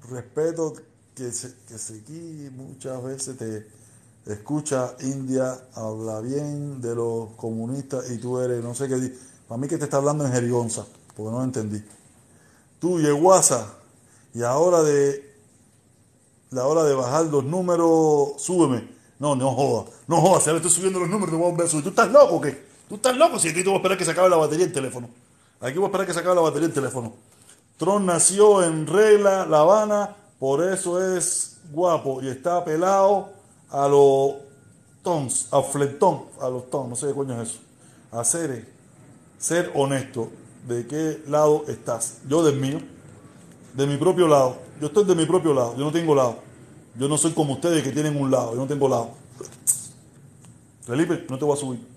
respeto 0.09 0.73
que 1.15 1.31
se, 1.31 1.55
que 1.67 1.77
se 1.77 1.95
aquí 1.95 2.49
muchas 2.55 3.03
veces 3.03 3.37
te 3.37 3.65
escucha 4.31 4.95
India 5.01 5.57
habla 5.73 6.21
bien 6.21 6.79
de 6.79 6.93
los 6.93 7.31
comunistas 7.31 8.11
y 8.11 8.17
tú 8.17 8.39
eres, 8.39 8.63
no 8.63 8.75
sé 8.75 8.87
qué, 8.87 9.13
para 9.47 9.59
mí 9.59 9.67
que 9.67 9.77
te 9.77 9.85
está 9.85 9.97
hablando 9.97 10.25
en 10.25 10.31
jerigonza, 10.31 10.85
porque 11.15 11.31
no 11.31 11.43
entendí. 11.43 11.81
Tú, 12.79 12.99
Yeguasa, 12.99 13.73
y 14.33 14.43
ahora 14.43 14.83
de 14.83 15.27
la 16.51 16.65
hora 16.65 16.83
de 16.83 16.93
bajar 16.93 17.25
los 17.25 17.43
números, 17.43 18.33
súbeme. 18.37 18.95
No, 19.19 19.35
no 19.35 19.51
jodas, 19.55 19.93
no 20.07 20.21
jodas, 20.21 20.43
si 20.43 20.49
ahora 20.49 20.57
estoy 20.57 20.71
subiendo 20.71 20.99
los 20.99 21.09
números, 21.09 21.31
te 21.31 21.37
voy 21.37 21.47
a 21.47 21.51
volver 21.51 21.67
subir. 21.67 21.83
¿Tú 21.83 21.89
estás 21.89 22.11
loco 22.11 22.39
qué? 22.39 22.67
¿Tú 22.87 22.95
estás 22.95 23.17
loco? 23.17 23.39
Si 23.39 23.49
aquí 23.49 23.63
te 23.63 23.65
voy 23.65 23.73
a 23.73 23.77
esperar 23.77 23.97
que 23.97 24.05
se 24.05 24.11
acabe 24.11 24.29
la 24.29 24.37
batería 24.37 24.65
del 24.65 24.73
teléfono. 24.73 25.09
Aquí 25.59 25.75
voy 25.77 25.85
a 25.85 25.87
esperar 25.87 26.05
que 26.05 26.13
se 26.13 26.19
acabe 26.19 26.35
la 26.35 26.41
batería 26.41 26.67
del 26.67 26.75
teléfono. 26.75 27.13
Tron 27.77 28.05
nació 28.05 28.63
en 28.63 28.85
regla, 28.85 29.45
La 29.47 29.59
Habana, 29.61 30.15
por 30.39 30.63
eso 30.63 31.01
es 31.15 31.57
guapo 31.71 32.21
y 32.21 32.27
está 32.27 32.63
pelado 32.63 33.29
a 33.69 33.87
los 33.87 34.35
tons, 35.03 35.47
a 35.51 35.61
fletón, 35.61 36.25
a 36.39 36.49
los 36.49 36.69
tons, 36.69 36.89
no 36.89 36.95
sé 36.95 37.07
qué 37.07 37.13
coño 37.13 37.41
es 37.41 37.49
eso. 37.49 37.59
A 38.11 38.23
ser, 38.23 38.67
ser 39.37 39.71
honesto, 39.75 40.29
¿de 40.67 40.85
qué 40.85 41.23
lado 41.27 41.63
estás? 41.67 42.19
Yo 42.27 42.43
del 42.43 42.59
mío, 42.59 42.79
de 43.73 43.87
mi 43.87 43.97
propio 43.97 44.27
lado. 44.27 44.57
Yo 44.81 44.87
estoy 44.87 45.05
de 45.05 45.15
mi 45.15 45.25
propio 45.25 45.53
lado, 45.53 45.75
yo 45.77 45.83
no 45.83 45.91
tengo 45.91 46.13
lado. 46.13 46.39
Yo 46.99 47.07
no 47.07 47.17
soy 47.17 47.31
como 47.31 47.53
ustedes 47.53 47.83
que 47.83 47.91
tienen 47.91 48.19
un 48.19 48.29
lado, 48.29 48.53
yo 48.53 48.57
no 48.57 48.67
tengo 48.67 48.89
lado. 48.89 49.11
Felipe, 50.81 51.25
no 51.29 51.37
te 51.37 51.45
voy 51.45 51.55
a 51.55 51.59
subir. 51.59 51.87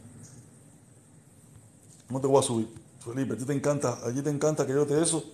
No 2.08 2.20
te 2.20 2.26
voy 2.26 2.38
a 2.38 2.42
subir. 2.42 2.68
Felipe, 3.00 3.34
a 3.34 3.36
ti 3.36 3.44
te 3.44 3.52
encanta, 3.52 3.98
a 4.04 4.12
ti 4.12 4.22
te 4.22 4.30
encanta 4.30 4.66
que 4.66 4.72
yo 4.72 4.86
te 4.86 5.00
eso. 5.00 5.24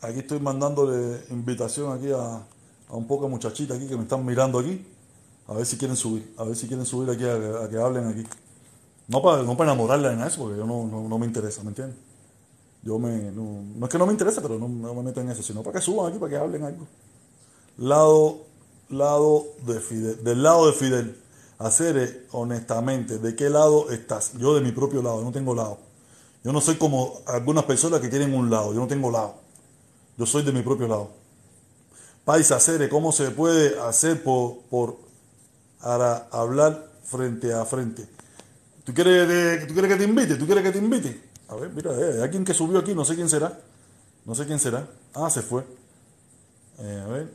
Aquí 0.00 0.20
estoy 0.20 0.40
mandándole 0.40 1.24
invitación 1.30 1.92
aquí 1.92 2.10
a, 2.12 2.42
un 2.90 3.06
poco 3.06 3.28
de 3.28 3.74
aquí 3.74 3.88
que 3.88 3.96
me 3.96 4.02
están 4.02 4.24
mirando 4.24 4.58
aquí. 4.58 4.86
A 5.46 5.54
ver 5.54 5.66
si 5.66 5.76
quieren 5.78 5.96
subir, 5.96 6.34
a 6.36 6.44
ver 6.44 6.56
si 6.56 6.66
quieren 6.66 6.84
subir 6.84 7.10
aquí 7.10 7.24
a, 7.24 7.64
a 7.64 7.68
que 7.68 7.76
hablen 7.76 8.06
aquí. 8.06 8.24
No 9.08 9.22
para, 9.22 9.42
no 9.42 9.56
para 9.56 9.72
enamorarla 9.72 10.12
en 10.12 10.20
eso, 10.20 10.42
porque 10.42 10.58
yo 10.58 10.66
no, 10.66 10.86
no, 10.86 11.08
no 11.08 11.18
me 11.18 11.26
interesa, 11.26 11.62
¿me 11.62 11.70
entiendes? 11.70 12.07
Yo 12.88 12.98
me, 12.98 13.30
no, 13.32 13.62
no 13.76 13.84
es 13.84 13.92
que 13.92 13.98
no 13.98 14.06
me 14.06 14.12
interesa, 14.12 14.40
pero 14.40 14.58
no, 14.58 14.66
no 14.66 14.94
me 14.94 15.02
meto 15.02 15.20
en 15.20 15.28
eso, 15.30 15.42
sino 15.42 15.62
para 15.62 15.78
que 15.78 15.84
suban 15.84 16.08
aquí, 16.08 16.18
para 16.18 16.30
que 16.30 16.36
hablen 16.38 16.62
algo. 16.64 16.86
Lado, 17.76 18.38
lado 18.88 19.44
de 19.66 19.78
Fidel, 19.78 20.24
del 20.24 20.42
lado 20.42 20.66
de 20.68 20.72
Fidel. 20.72 21.16
Hacer 21.58 22.26
honestamente, 22.32 23.18
¿de 23.18 23.36
qué 23.36 23.50
lado 23.50 23.90
estás? 23.90 24.32
Yo 24.38 24.54
de 24.54 24.62
mi 24.62 24.72
propio 24.72 25.02
lado, 25.02 25.22
no 25.22 25.32
tengo 25.32 25.54
lado. 25.54 25.76
Yo 26.42 26.50
no 26.52 26.62
soy 26.62 26.76
como 26.76 27.20
algunas 27.26 27.64
personas 27.64 28.00
que 28.00 28.08
tienen 28.08 28.32
un 28.32 28.48
lado, 28.48 28.72
yo 28.72 28.80
no 28.80 28.86
tengo 28.88 29.10
lado. 29.10 29.34
Yo 30.16 30.26
soy 30.26 30.42
de 30.44 30.52
mi 30.52 30.62
propio 30.62 30.88
lado. 30.88 31.10
Paisa, 32.24 32.58
Cere, 32.60 32.88
¿cómo 32.88 33.12
se 33.12 33.30
puede 33.32 33.78
hacer 33.80 34.22
por, 34.22 34.58
por 34.70 34.96
para 35.82 36.28
hablar 36.30 36.90
frente 37.04 37.52
a 37.52 37.66
frente? 37.66 38.08
¿Tú 38.84 38.94
quieres, 38.94 39.26
que- 39.60 39.66
¿Tú 39.66 39.74
quieres 39.74 39.92
que 39.92 39.98
te 39.98 40.04
invite? 40.04 40.36
¿Tú 40.36 40.46
quieres 40.46 40.64
que 40.64 40.72
te 40.72 40.78
invite? 40.78 41.27
A 41.48 41.56
ver, 41.56 41.70
mira, 41.70 41.92
eh, 41.92 42.14
hay 42.16 42.22
alguien 42.22 42.44
que 42.44 42.54
subió 42.54 42.78
aquí, 42.78 42.94
no 42.94 43.04
sé 43.04 43.14
quién 43.14 43.28
será. 43.28 43.58
No 44.24 44.34
sé 44.34 44.46
quién 44.46 44.58
será. 44.58 44.86
Ah, 45.14 45.30
se 45.30 45.42
fue. 45.42 45.64
Eh, 46.78 47.02
a 47.04 47.08
ver, 47.08 47.32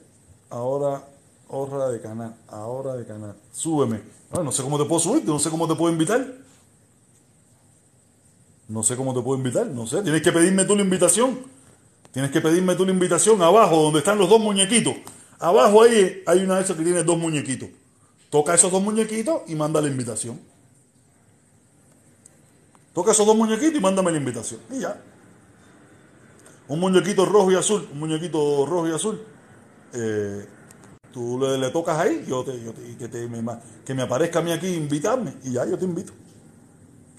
ahora, 0.49 1.03
hora 1.47 1.89
de 1.89 1.99
canal, 1.99 2.35
ahora 2.47 2.95
de 2.95 3.05
canal. 3.05 3.35
Súbeme. 3.51 4.01
Ah, 4.31 4.41
no 4.43 4.51
sé 4.51 4.61
cómo 4.61 4.77
te 4.77 4.85
puedo 4.85 4.99
subir, 4.99 5.25
no 5.25 5.39
sé 5.39 5.49
cómo 5.49 5.67
te 5.67 5.75
puedo 5.75 5.91
invitar. 5.91 6.25
No 8.67 8.83
sé 8.83 8.95
cómo 8.95 9.13
te 9.13 9.21
puedo 9.21 9.37
invitar, 9.37 9.65
no 9.67 9.85
sé. 9.87 10.01
Tienes 10.03 10.21
que 10.21 10.31
pedirme 10.31 10.65
tú 10.65 10.75
la 10.75 10.83
invitación. 10.83 11.39
Tienes 12.11 12.31
que 12.31 12.41
pedirme 12.41 12.75
tú 12.75 12.85
la 12.85 12.91
invitación 12.91 13.41
abajo, 13.41 13.81
donde 13.81 13.99
están 13.99 14.17
los 14.19 14.29
dos 14.29 14.39
muñequitos. 14.39 14.93
Abajo 15.39 15.81
ahí 15.81 16.21
hay 16.25 16.39
una 16.43 16.57
de 16.57 16.63
esas 16.63 16.77
que 16.77 16.83
tiene 16.83 17.03
dos 17.03 17.17
muñequitos. 17.17 17.69
Toca 18.29 18.53
esos 18.53 18.71
dos 18.71 18.81
muñequitos 18.81 19.41
y 19.47 19.55
manda 19.55 19.81
la 19.81 19.87
invitación. 19.87 20.39
Toca 22.93 23.11
esos 23.11 23.25
dos 23.25 23.35
muñequitos 23.35 23.75
y 23.75 23.79
mándame 23.79 24.11
la 24.11 24.17
invitación. 24.17 24.59
Y 24.71 24.79
ya. 24.81 25.01
Un 26.67 26.79
muñequito 26.79 27.25
rojo 27.25 27.51
y 27.51 27.55
azul. 27.55 27.87
Un 27.91 27.99
muñequito 27.99 28.65
rojo 28.65 28.87
y 28.87 28.91
azul. 28.91 29.21
Eh, 29.93 30.47
tú 31.11 31.39
le, 31.39 31.69
tocas 31.71 31.97
ahí 31.99 32.23
yo 32.27 32.43
te, 32.43 32.63
yo 32.63 32.73
te- 32.73 32.97
que, 32.97 33.07
te- 33.07 33.27
me, 33.27 33.43
que 33.85 33.93
me 33.93 34.01
aparezca 34.03 34.39
a 34.39 34.41
mí 34.41 34.51
aquí 34.51 34.67
invitarme. 34.67 35.35
Y 35.43 35.53
ya 35.53 35.65
yo 35.65 35.77
te 35.77 35.85
invito. 35.85 36.13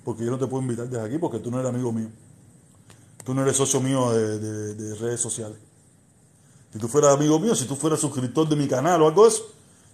porque 0.05 0.25
yo 0.25 0.31
no 0.31 0.39
te 0.39 0.47
puedo 0.47 0.63
invitar 0.63 0.89
desde 0.89 1.05
aquí 1.05 1.19
porque 1.19 1.39
tú 1.39 1.51
no 1.51 1.59
eres 1.61 1.71
amigo 1.71 1.93
mío. 1.93 2.09
Tú 3.25 3.35
no 3.35 3.43
eres 3.43 3.57
socio 3.57 3.81
mío 3.81 4.13
de 4.13 4.95
redes 4.97 5.21
sociales. 5.21 5.59
Si 6.73 6.79
tú 6.79 6.89
fueras 6.89 7.15
amigo 7.15 7.39
mío, 7.39 7.55
si 7.55 7.65
tú 7.67 7.75
fueras 7.77 8.01
suscriptor 8.01 8.49
de 8.49 8.57
mi 8.57 8.69
canal 8.69 9.01
o 9.03 9.07
algo 9.07 9.23
de 9.23 9.29
eso, 9.29 9.45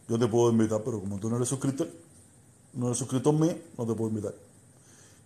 yo 0.09 0.19
te 0.19 0.27
puedo 0.27 0.51
invitar, 0.51 0.83
pero 0.85 0.99
como 0.99 1.19
tú 1.21 1.29
no 1.31 1.37
eres 1.37 1.49
suscriptor, 1.49 1.89
no 2.73 2.87
eres 2.87 2.99
suscriptor 2.99 3.35
mío, 3.35 3.57
no 3.79 3.87
te 3.87 3.95
puedo 3.95 4.09
invitar. 4.11 4.35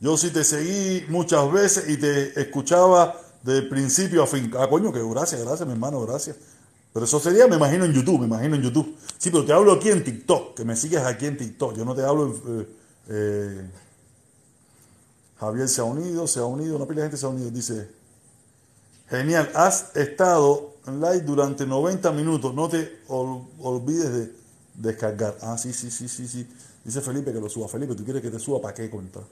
Yo 0.04 0.16
sí 0.18 0.30
te 0.30 0.44
seguí 0.44 1.06
muchas 1.08 1.50
veces 1.50 1.88
y 1.88 1.96
te 1.96 2.38
escuchaba 2.40 3.18
de 3.42 3.62
principio 3.62 4.22
a 4.22 4.26
fin. 4.26 4.50
Ah, 4.58 4.68
coño, 4.68 4.92
que 4.92 5.02
gracias, 5.02 5.40
gracias, 5.44 5.66
mi 5.66 5.72
hermano, 5.72 6.00
gracias. 6.06 6.36
Pero 6.92 7.06
eso 7.06 7.18
sería, 7.18 7.46
me 7.48 7.56
imagino, 7.56 7.84
en 7.86 7.92
YouTube, 7.92 8.20
me 8.20 8.26
imagino 8.26 8.54
en 8.56 8.62
YouTube. 8.62 8.96
Sí, 9.18 9.30
pero 9.30 9.44
te 9.46 9.52
hablo 9.52 9.72
aquí 9.72 9.88
en 9.90 10.04
TikTok, 10.04 10.54
que 10.56 10.64
me 10.64 10.76
sigues 10.76 11.00
aquí 11.00 11.26
en 11.26 11.36
TikTok. 11.38 11.76
Yo 11.76 11.84
no 11.86 11.94
te 11.94 12.02
hablo 12.04 12.26
en... 12.26 12.32
eh, 12.60 12.66
eh, 13.08 13.70
Javier 15.38 15.68
se 15.68 15.80
ha 15.80 15.84
unido, 15.84 16.26
se 16.26 16.40
ha 16.40 16.44
unido, 16.44 16.76
una 16.76 16.86
pila 16.86 17.02
gente 17.02 17.16
se 17.16 17.26
ha 17.26 17.28
unido. 17.28 17.50
Dice, 17.50 17.88
genial, 19.08 19.50
has 19.54 19.94
estado 19.96 20.74
en 20.86 21.00
live 21.00 21.20
durante 21.20 21.66
90 21.66 22.12
minutos, 22.12 22.54
no 22.54 22.68
te 22.68 23.00
ol- 23.08 23.46
olvides 23.60 24.12
de 24.12 24.32
descargar. 24.74 25.36
Ah, 25.42 25.56
sí, 25.58 25.72
sí, 25.72 25.90
sí, 25.90 26.08
sí, 26.08 26.26
sí. 26.28 26.46
Dice 26.84 27.00
Felipe 27.00 27.32
que 27.32 27.40
lo 27.40 27.48
suba. 27.48 27.68
Felipe, 27.68 27.94
¿tú 27.94 28.04
quieres 28.04 28.22
que 28.22 28.30
te 28.30 28.38
suba 28.38 28.60
para 28.60 28.74
qué 28.74 28.90
contra? 28.90 29.22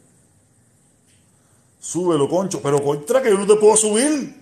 Súbelo, 1.83 2.29
concho. 2.29 2.63
Pero 2.63 2.81
contra 2.81 3.21
que 3.21 3.31
yo 3.31 3.37
no 3.37 3.47
te 3.47 3.57
puedo 3.57 3.77
subir. 3.77 4.41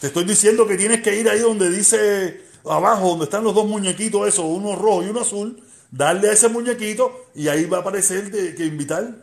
Te 0.00 0.06
estoy 0.06 0.24
diciendo 0.24 0.66
que 0.66 0.76
tienes 0.76 1.02
que 1.02 1.20
ir 1.20 1.28
ahí 1.28 1.40
donde 1.40 1.68
dice 1.68 2.44
abajo, 2.64 3.10
donde 3.10 3.24
están 3.24 3.44
los 3.44 3.54
dos 3.54 3.66
muñequitos, 3.66 4.26
esos, 4.26 4.46
uno 4.46 4.74
rojo 4.74 5.02
y 5.02 5.10
uno 5.10 5.20
azul. 5.20 5.62
Darle 5.90 6.30
a 6.30 6.32
ese 6.32 6.48
muñequito 6.48 7.26
y 7.34 7.48
ahí 7.48 7.66
va 7.66 7.78
a 7.78 7.80
aparecer 7.80 8.30
de, 8.30 8.54
que 8.54 8.64
invitar. 8.64 9.22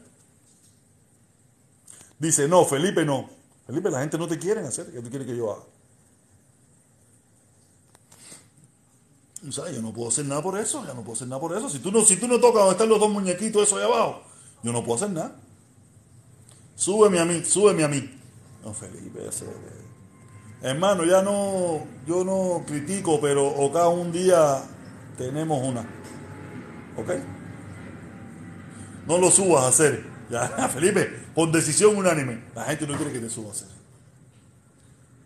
Dice, 2.20 2.48
no, 2.48 2.66
Felipe 2.66 3.04
no. 3.04 3.30
Felipe, 3.66 3.90
la 3.90 4.02
gente 4.02 4.20
no 4.20 4.28
te 4.28 4.38
quiere 4.38 4.62
hacer. 4.62 4.92
¿Qué 4.92 5.02
tú 5.02 5.10
quieres 5.10 5.28
que 5.28 5.36
yo 5.36 5.52
haga? 5.52 5.64
O 9.48 9.52
sea, 9.52 9.72
yo 9.72 9.82
no 9.82 9.92
puedo 9.92 10.10
hacer 10.10 10.26
nada 10.26 10.44
por 10.44 10.60
eso. 10.60 10.86
Yo 10.86 10.94
no 10.94 11.02
puedo 11.02 11.14
hacer 11.14 11.28
nada 11.28 11.42
por 11.42 11.58
eso. 11.58 11.68
Si 11.68 11.80
tú 11.80 11.92
no, 11.92 12.06
si 12.06 12.18
tú 12.18 12.28
no 12.28 12.40
tocas 12.40 12.62
donde 12.62 12.74
están 12.74 12.90
los 12.90 13.00
dos 13.00 13.10
muñequitos, 13.10 13.64
eso 13.64 13.78
ahí 13.78 13.84
abajo, 13.84 14.22
yo 14.62 14.72
no 14.72 14.84
puedo 14.84 14.98
hacer 14.98 15.10
nada. 15.10 15.36
Súbeme 16.76 17.20
a 17.20 17.26
mí, 17.26 17.44
súbeme 17.44 17.84
a 17.84 17.88
mí. 17.88 18.20
No, 18.64 18.74
Felipe, 18.74 19.20
hermano, 20.62 21.06
ya 21.06 21.22
no, 21.22 21.86
yo 22.08 22.24
no 22.24 22.64
critico, 22.66 23.22
pero 23.22 23.66
acá 23.66 23.88
un 23.88 24.12
día 24.12 24.64
tenemos 25.18 25.64
una. 25.64 25.82
¿Ok? 26.98 27.12
No 29.08 29.18
lo 29.18 29.32
subas 29.32 29.64
a 29.66 29.68
hacer. 29.70 30.16
Ya, 30.28 30.48
Felipe, 30.70 31.06
por 31.36 31.52
decisión 31.52 31.96
unánime, 31.96 32.46
la 32.56 32.64
gente 32.64 32.88
no 32.88 32.98
quiere 32.98 33.14
que 33.14 33.20
te 33.20 33.30
suba 33.30 33.50
a 33.50 33.52
hacer. 33.52 33.68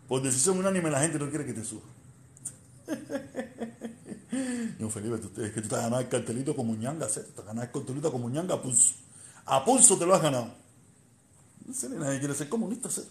Por 0.06 0.20
decisión 0.20 0.58
unánime, 0.58 0.90
la 0.90 1.00
gente 1.00 1.18
no 1.18 1.30
quiere 1.30 1.46
que 1.46 1.54
te 1.54 1.64
suba. 1.64 1.80
No, 4.78 4.88
Felipe, 4.90 5.18
tú, 5.18 5.42
es 5.42 5.52
que 5.52 5.62
tú 5.62 5.68
te 5.68 5.74
has 5.74 5.82
ganado 5.82 6.02
el 6.02 6.08
cartelito 6.08 6.54
como 6.54 6.74
ñanga, 6.74 7.08
¿sí? 7.08 7.20
te 7.34 7.40
has 7.40 7.46
ganado 7.46 7.66
el 7.66 7.72
cartelito 7.72 8.12
como 8.12 8.28
ñanga 8.28 8.54
a 8.54 8.62
pulso. 8.62 8.94
A 9.46 9.64
pulso 9.64 9.96
te 9.98 10.04
lo 10.06 10.14
has 10.14 10.22
ganado. 10.22 10.54
Nadie 11.98 12.18
quiere 12.18 12.34
ser 12.34 12.48
comunista, 12.48 12.90
¿sí? 12.90 13.02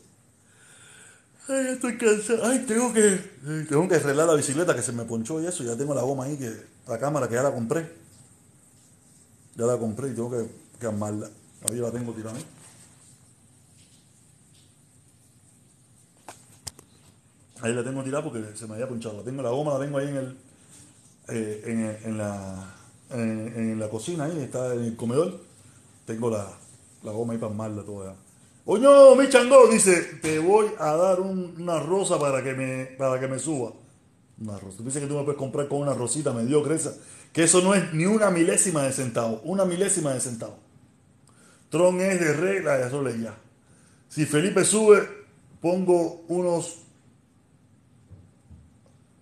Ay, 1.47 1.67
estoy 1.69 1.97
cansado. 1.97 2.45
Ay, 2.45 2.65
tengo 2.67 2.93
que, 2.93 3.17
tengo 3.67 3.87
que 3.87 3.95
arreglar 3.95 4.27
la 4.27 4.35
bicicleta 4.35 4.75
que 4.75 4.83
se 4.83 4.91
me 4.91 5.03
ponchó 5.05 5.41
y 5.41 5.47
eso. 5.47 5.63
Ya 5.63 5.75
tengo 5.75 5.95
la 5.95 6.03
goma 6.03 6.25
ahí, 6.25 6.37
que 6.37 6.51
la 6.87 6.99
cámara 6.99 7.27
que 7.27 7.35
ya 7.35 7.43
la 7.43 7.51
compré. 7.51 7.91
Ya 9.55 9.65
la 9.65 9.77
compré 9.77 10.09
y 10.09 10.13
tengo 10.13 10.29
que, 10.29 10.45
que 10.79 10.85
armarla. 10.85 11.29
Ahí 11.69 11.77
la 11.77 11.91
tengo 11.91 12.13
tirada 12.13 12.37
ahí. 12.37 12.45
Ahí 17.61 17.73
la 17.73 17.83
tengo 17.83 18.03
tirada 18.03 18.23
porque 18.23 18.55
se 18.55 18.67
me 18.67 18.75
había 18.75 18.87
ponchado. 18.87 19.17
La 19.17 19.23
tengo 19.23 19.41
la 19.41 19.49
goma, 19.49 19.73
la 19.73 19.79
tengo 19.79 19.97
ahí 19.97 20.07
en 20.07 20.17
el, 20.17 20.37
eh, 21.29 21.99
en, 22.05 22.17
la, 22.17 22.75
en, 23.09 23.53
en 23.55 23.79
la 23.79 23.89
cocina 23.89 24.25
ahí, 24.25 24.39
está 24.39 24.73
en 24.75 24.83
el 24.83 24.95
comedor. 24.95 25.39
Tengo 26.05 26.29
la, 26.29 26.47
la 27.03 27.11
goma 27.11 27.33
ahí 27.33 27.39
para 27.39 27.51
armarla 27.51 27.83
toda. 27.83 28.15
Oño, 28.71 29.15
mi 29.15 29.27
chango, 29.29 29.67
dice, 29.67 29.99
te 30.21 30.37
voy 30.37 30.67
a 30.77 30.95
dar 30.95 31.21
un- 31.21 31.55
una 31.59 31.79
rosa 31.79 32.19
para 32.19 32.43
que 32.43 32.53
me, 32.53 32.85
para 32.99 33.19
que 33.19 33.27
me 33.27 33.39
suba. 33.39 33.73
Una 34.39 34.59
rosa. 34.59 34.77
Tú 34.77 34.83
dices 34.83 35.01
que 35.01 35.07
tú 35.07 35.15
me 35.15 35.23
puedes 35.23 35.39
comprar 35.39 35.67
con 35.67 35.79
una 35.81 35.95
rosita 35.95 36.31
mediocre 36.33 36.75
esa. 36.75 36.93
Que 37.33 37.45
eso 37.45 37.61
no 37.63 37.73
es 37.73 37.91
ni 37.95 38.05
una 38.05 38.29
milésima 38.29 38.83
de 38.83 38.91
centavo. 38.91 39.41
Una 39.43 39.65
milésima 39.65 40.13
de 40.13 40.19
centavo. 40.19 40.55
Tron 41.71 41.99
es 41.99 42.19
de 42.19 42.31
regla, 42.33 42.79
eso 42.85 43.01
le 43.01 43.19
ya. 43.19 43.35
Si 44.07 44.27
Felipe 44.27 44.63
sube, 44.63 45.01
pongo 45.61 46.21
unos. 46.27 46.83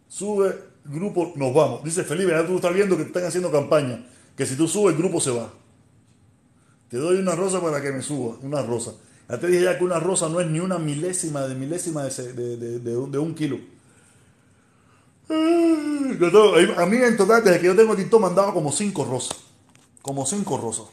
Sube, 0.10 0.60
grupo, 0.84 1.32
nos 1.38 1.54
vamos. 1.54 1.86
Dice 1.86 2.04
Felipe, 2.04 2.32
ya 2.32 2.46
tú 2.46 2.58
estás 2.58 2.74
viendo 2.74 2.98
que 2.98 3.04
están 3.04 3.24
haciendo 3.24 3.50
campaña. 3.50 4.06
Que 4.36 4.46
si 4.46 4.58
tú 4.58 4.68
subes, 4.68 4.94
el 4.94 5.02
grupo 5.02 5.22
se 5.22 5.32
va. 5.32 5.54
Te 6.90 6.98
doy 6.98 7.18
una 7.18 7.34
rosa 7.34 7.62
para 7.62 7.82
que 7.82 7.94
me 7.94 8.02
suba. 8.02 8.36
Una 8.42 8.62
rosa. 8.62 8.92
Ya 9.30 9.40
te 9.40 9.48
dije 9.48 9.64
ya 9.64 9.78
que 9.78 9.84
una 9.84 10.00
rosa 10.00 10.30
no 10.30 10.40
es 10.40 10.48
ni 10.48 10.60
una 10.60 10.78
milésima 10.80 11.42
de 11.42 11.56
milésima 11.56 12.04
de, 12.04 12.34
de- 12.58 12.80
de- 12.80 12.98
un- 13.18 13.36
kilo. 13.36 13.58
A 15.30 16.86
mí 16.86 16.98
en 16.98 17.18
total, 17.18 17.44
desde 17.44 17.60
que 17.60 17.66
yo 17.68 17.76
tengo 17.76 17.96
TikTok, 17.96 18.22
me 18.22 18.28
han 18.42 18.52
como 18.54 18.72
cinco 18.72 19.04
rosas. 19.04 19.38
Como 20.02 20.26
cinco 20.26 20.58
rosas. 20.58 20.86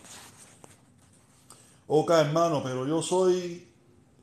Ok, 1.86 2.10
hermano, 2.10 2.62
pero 2.62 2.86
yo 2.86 3.02
soy 3.02 3.68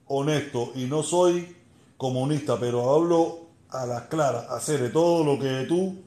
honesto 0.07 0.71
y 0.75 0.85
no 0.85 1.03
soy 1.03 1.55
comunista, 1.97 2.59
pero 2.59 2.93
hablo 2.93 3.47
a 3.69 3.85
las 3.85 4.03
claras, 4.03 4.49
hacer 4.49 4.81
de 4.81 4.89
todo 4.89 5.23
lo 5.23 5.39
que 5.39 5.65
tú 5.69 6.01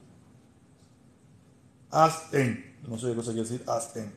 haz 1.90 2.34
en. 2.34 2.74
No 2.86 2.98
sé 2.98 3.08
qué 3.08 3.14
cosa 3.14 3.32
quiere 3.32 3.48
decir, 3.48 3.64
haz 3.66 3.96
en. 3.96 4.12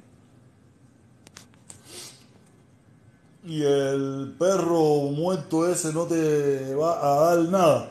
Y 3.48 3.64
el 3.64 4.36
perro 4.38 5.10
muerto 5.12 5.66
ese 5.72 5.94
no 5.94 6.04
te 6.04 6.76
va 6.76 7.00
a 7.02 7.36
dar 7.36 7.46
nada. 7.46 7.90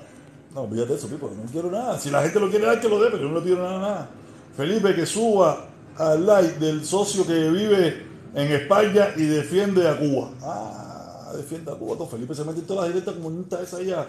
No, 0.54 0.66
de 0.66 0.94
eso, 0.94 1.08
Pipo, 1.08 1.30
no 1.34 1.50
quiero 1.50 1.70
nada. 1.70 1.98
Si 1.98 2.10
la 2.10 2.22
gente 2.22 2.38
lo 2.38 2.50
quiere 2.50 2.66
dar, 2.66 2.80
que 2.80 2.88
lo 2.88 3.00
dé, 3.00 3.10
pero 3.10 3.22
yo 3.22 3.28
no 3.30 3.38
le 3.38 3.40
pido 3.40 3.56
nada, 3.56 3.78
nada. 3.78 4.10
Felipe, 4.56 4.94
que 4.94 5.06
suba 5.06 5.66
al 5.96 6.26
like 6.26 6.58
del 6.58 6.84
socio 6.84 7.26
que 7.26 7.50
vive 7.50 8.06
en 8.34 8.52
España 8.52 9.08
y 9.16 9.22
defiende 9.22 9.88
a 9.88 9.98
Cuba. 9.98 10.30
Ah, 10.42 11.32
defiende 11.36 11.72
a 11.72 11.74
Cuba. 11.74 11.96
Don 11.96 12.08
Felipe 12.08 12.34
se 12.34 12.44
mete 12.44 12.60
en 12.60 12.66
todas 12.66 12.84
las 12.84 12.94
directas 12.94 13.14
comunistas 13.14 13.60
esas 13.62 13.80
ahí 13.80 13.92
a, 13.92 14.06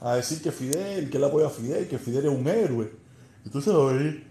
a 0.00 0.16
decir 0.16 0.42
que 0.42 0.50
Fidel, 0.50 1.10
que 1.10 1.16
él 1.16 1.24
apoya 1.24 1.46
a 1.46 1.50
Fidel, 1.50 1.86
que 1.86 1.98
Fidel 1.98 2.26
es 2.26 2.32
un 2.32 2.46
héroe. 2.46 2.92
Entonces 3.44 3.72
lo 3.72 3.86
veí. 3.86 4.24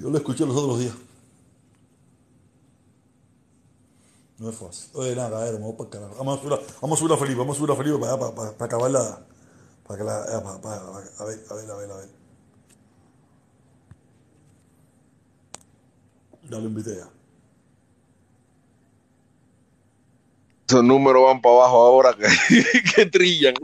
Yo 0.00 0.10
lo 0.10 0.18
escuché 0.18 0.46
los 0.46 0.56
otros 0.56 0.80
días. 0.80 0.94
No 4.40 4.48
es 4.48 4.56
fácil. 4.56 4.90
Oye, 4.94 5.14
nada, 5.14 5.38
a 5.38 5.44
ver, 5.44 5.52
vamos 5.60 5.74
para 5.74 5.84
el 5.84 5.90
carajo. 5.90 6.14
Vamos 6.16 6.38
a 6.38 6.42
subir 6.42 6.54
a, 6.54 6.60
vamos 6.80 6.98
a 6.98 7.00
subir 7.00 7.12
a 7.12 7.16
Felipe, 7.18 7.38
vamos 7.38 7.56
a 7.56 7.58
subir 7.58 7.72
a 7.72 7.76
Felipe 7.76 7.98
para, 7.98 8.18
para, 8.18 8.34
para, 8.34 8.52
para 8.52 8.64
acabar 8.66 8.90
la. 8.90 9.20
Para 9.86 9.98
que 9.98 10.04
la. 10.04 10.24
eh, 10.24 10.40
para- 10.42 10.60
para- 10.62 10.80
para- 10.92 11.06
a 11.18 11.24
ver, 11.26 11.40
a 11.50 11.54
ver, 11.54 11.70
a 11.70 11.76
ver, 11.76 11.90
a 11.92 11.96
ver. 11.98 12.08
Ya 16.48 16.58
lo 16.58 16.64
invité 16.64 16.96
ya. 16.96 17.08
Esos 20.68 20.84
números 20.84 21.22
van 21.26 21.42
para 21.42 21.54
abajo 21.56 21.76
ahora 21.76 22.14
que, 22.14 22.26
que 22.96 23.06
trillan. 23.06 23.54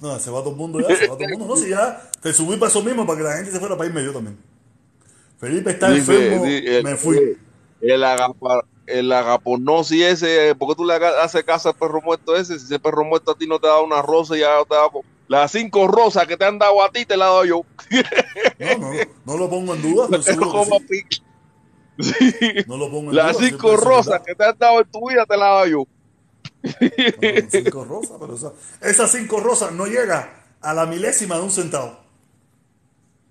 No, 0.00 0.18
se 0.18 0.30
va 0.30 0.40
todo 0.40 0.50
el 0.50 0.56
mundo 0.56 0.80
ya, 0.80 0.96
se 0.96 1.06
va 1.06 1.14
todo 1.14 1.24
el 1.24 1.38
mundo. 1.38 1.54
No, 1.54 1.56
si 1.56 1.68
ya 1.70 2.10
te 2.20 2.32
subí 2.32 2.56
para 2.56 2.70
eso 2.70 2.82
mismo, 2.82 3.06
para 3.06 3.18
que 3.18 3.24
la 3.24 3.36
gente 3.36 3.52
se 3.52 3.60
fuera 3.60 3.76
para 3.76 3.88
irme 3.88 4.02
yo 4.04 4.12
también. 4.12 4.38
Felipe 5.38 5.70
está 5.70 5.90
Dice, 5.92 6.30
enfermo, 6.30 6.44
el, 6.46 6.82
me 6.82 6.96
fui. 6.96 7.38
El, 7.80 8.02
agapa, 8.02 8.64
el 8.88 9.12
agaponosis 9.12 10.02
ese, 10.04 10.54
¿por 10.54 10.68
qué 10.68 10.74
tú 10.76 10.84
le 10.84 10.94
haces 10.94 11.44
caso 11.44 11.68
al 11.68 11.74
perro 11.76 12.00
muerto 12.02 12.34
ese? 12.36 12.58
Si 12.58 12.64
ese 12.66 12.78
perro 12.78 13.04
muerto 13.04 13.30
a 13.32 13.34
ti 13.36 13.46
no 13.46 13.58
te 13.58 13.66
da 13.66 13.80
una 13.80 14.02
rosa 14.02 14.36
y 14.36 14.40
ya 14.40 14.64
te 14.68 14.74
da... 14.74 14.88
Las 15.28 15.52
cinco 15.52 15.86
rosas 15.88 16.26
que 16.26 16.36
te 16.38 16.44
han 16.46 16.58
dado 16.58 16.82
a 16.82 16.90
ti 16.90 17.04
te 17.04 17.16
las 17.16 17.28
doy 17.28 17.48
yo. 17.48 17.60
No, 18.58 18.78
no, 18.78 18.90
no 19.26 19.36
lo 19.36 19.50
pongo 19.50 19.74
en 19.74 19.82
duda, 19.82 20.08
sí. 20.22 20.32
Sí. 22.00 22.14
No 22.68 22.76
lo 22.76 22.88
pongo 22.90 23.10
en 23.10 23.16
Las 23.16 23.36
duda. 23.36 23.46
cinco 23.48 23.68
siempre 23.68 23.74
es 23.74 23.80
rosas 23.96 24.22
que 24.24 24.34
te 24.34 24.44
han 24.44 24.56
dado 24.56 24.80
en 24.80 24.90
tu 24.90 25.08
vida 25.08 25.26
te 25.26 25.36
las 25.36 25.62
doy 25.62 25.70
yo. 25.72 25.84
No, 26.62 27.50
cinco 27.50 27.84
rosas, 27.84 28.16
pero 28.20 28.34
esa- 28.36 28.52
esas 28.80 29.10
cinco 29.12 29.40
rosas 29.40 29.72
no 29.72 29.86
llega 29.86 30.44
a 30.60 30.74
la 30.74 30.86
milésima 30.86 31.36
de 31.36 31.42
un 31.42 31.50
centavo. 31.50 31.98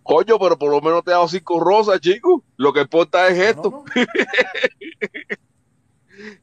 Coño, 0.04 0.38
pero 0.40 0.58
por 0.58 0.70
lo 0.70 0.80
menos 0.82 1.04
te 1.04 1.12
he 1.12 1.14
dado 1.14 1.28
cinco 1.28 1.60
rosas, 1.60 2.00
chico. 2.00 2.44
Lo 2.58 2.72
que 2.74 2.82
importa 2.82 3.28
es 3.30 3.38
esto. 3.40 3.84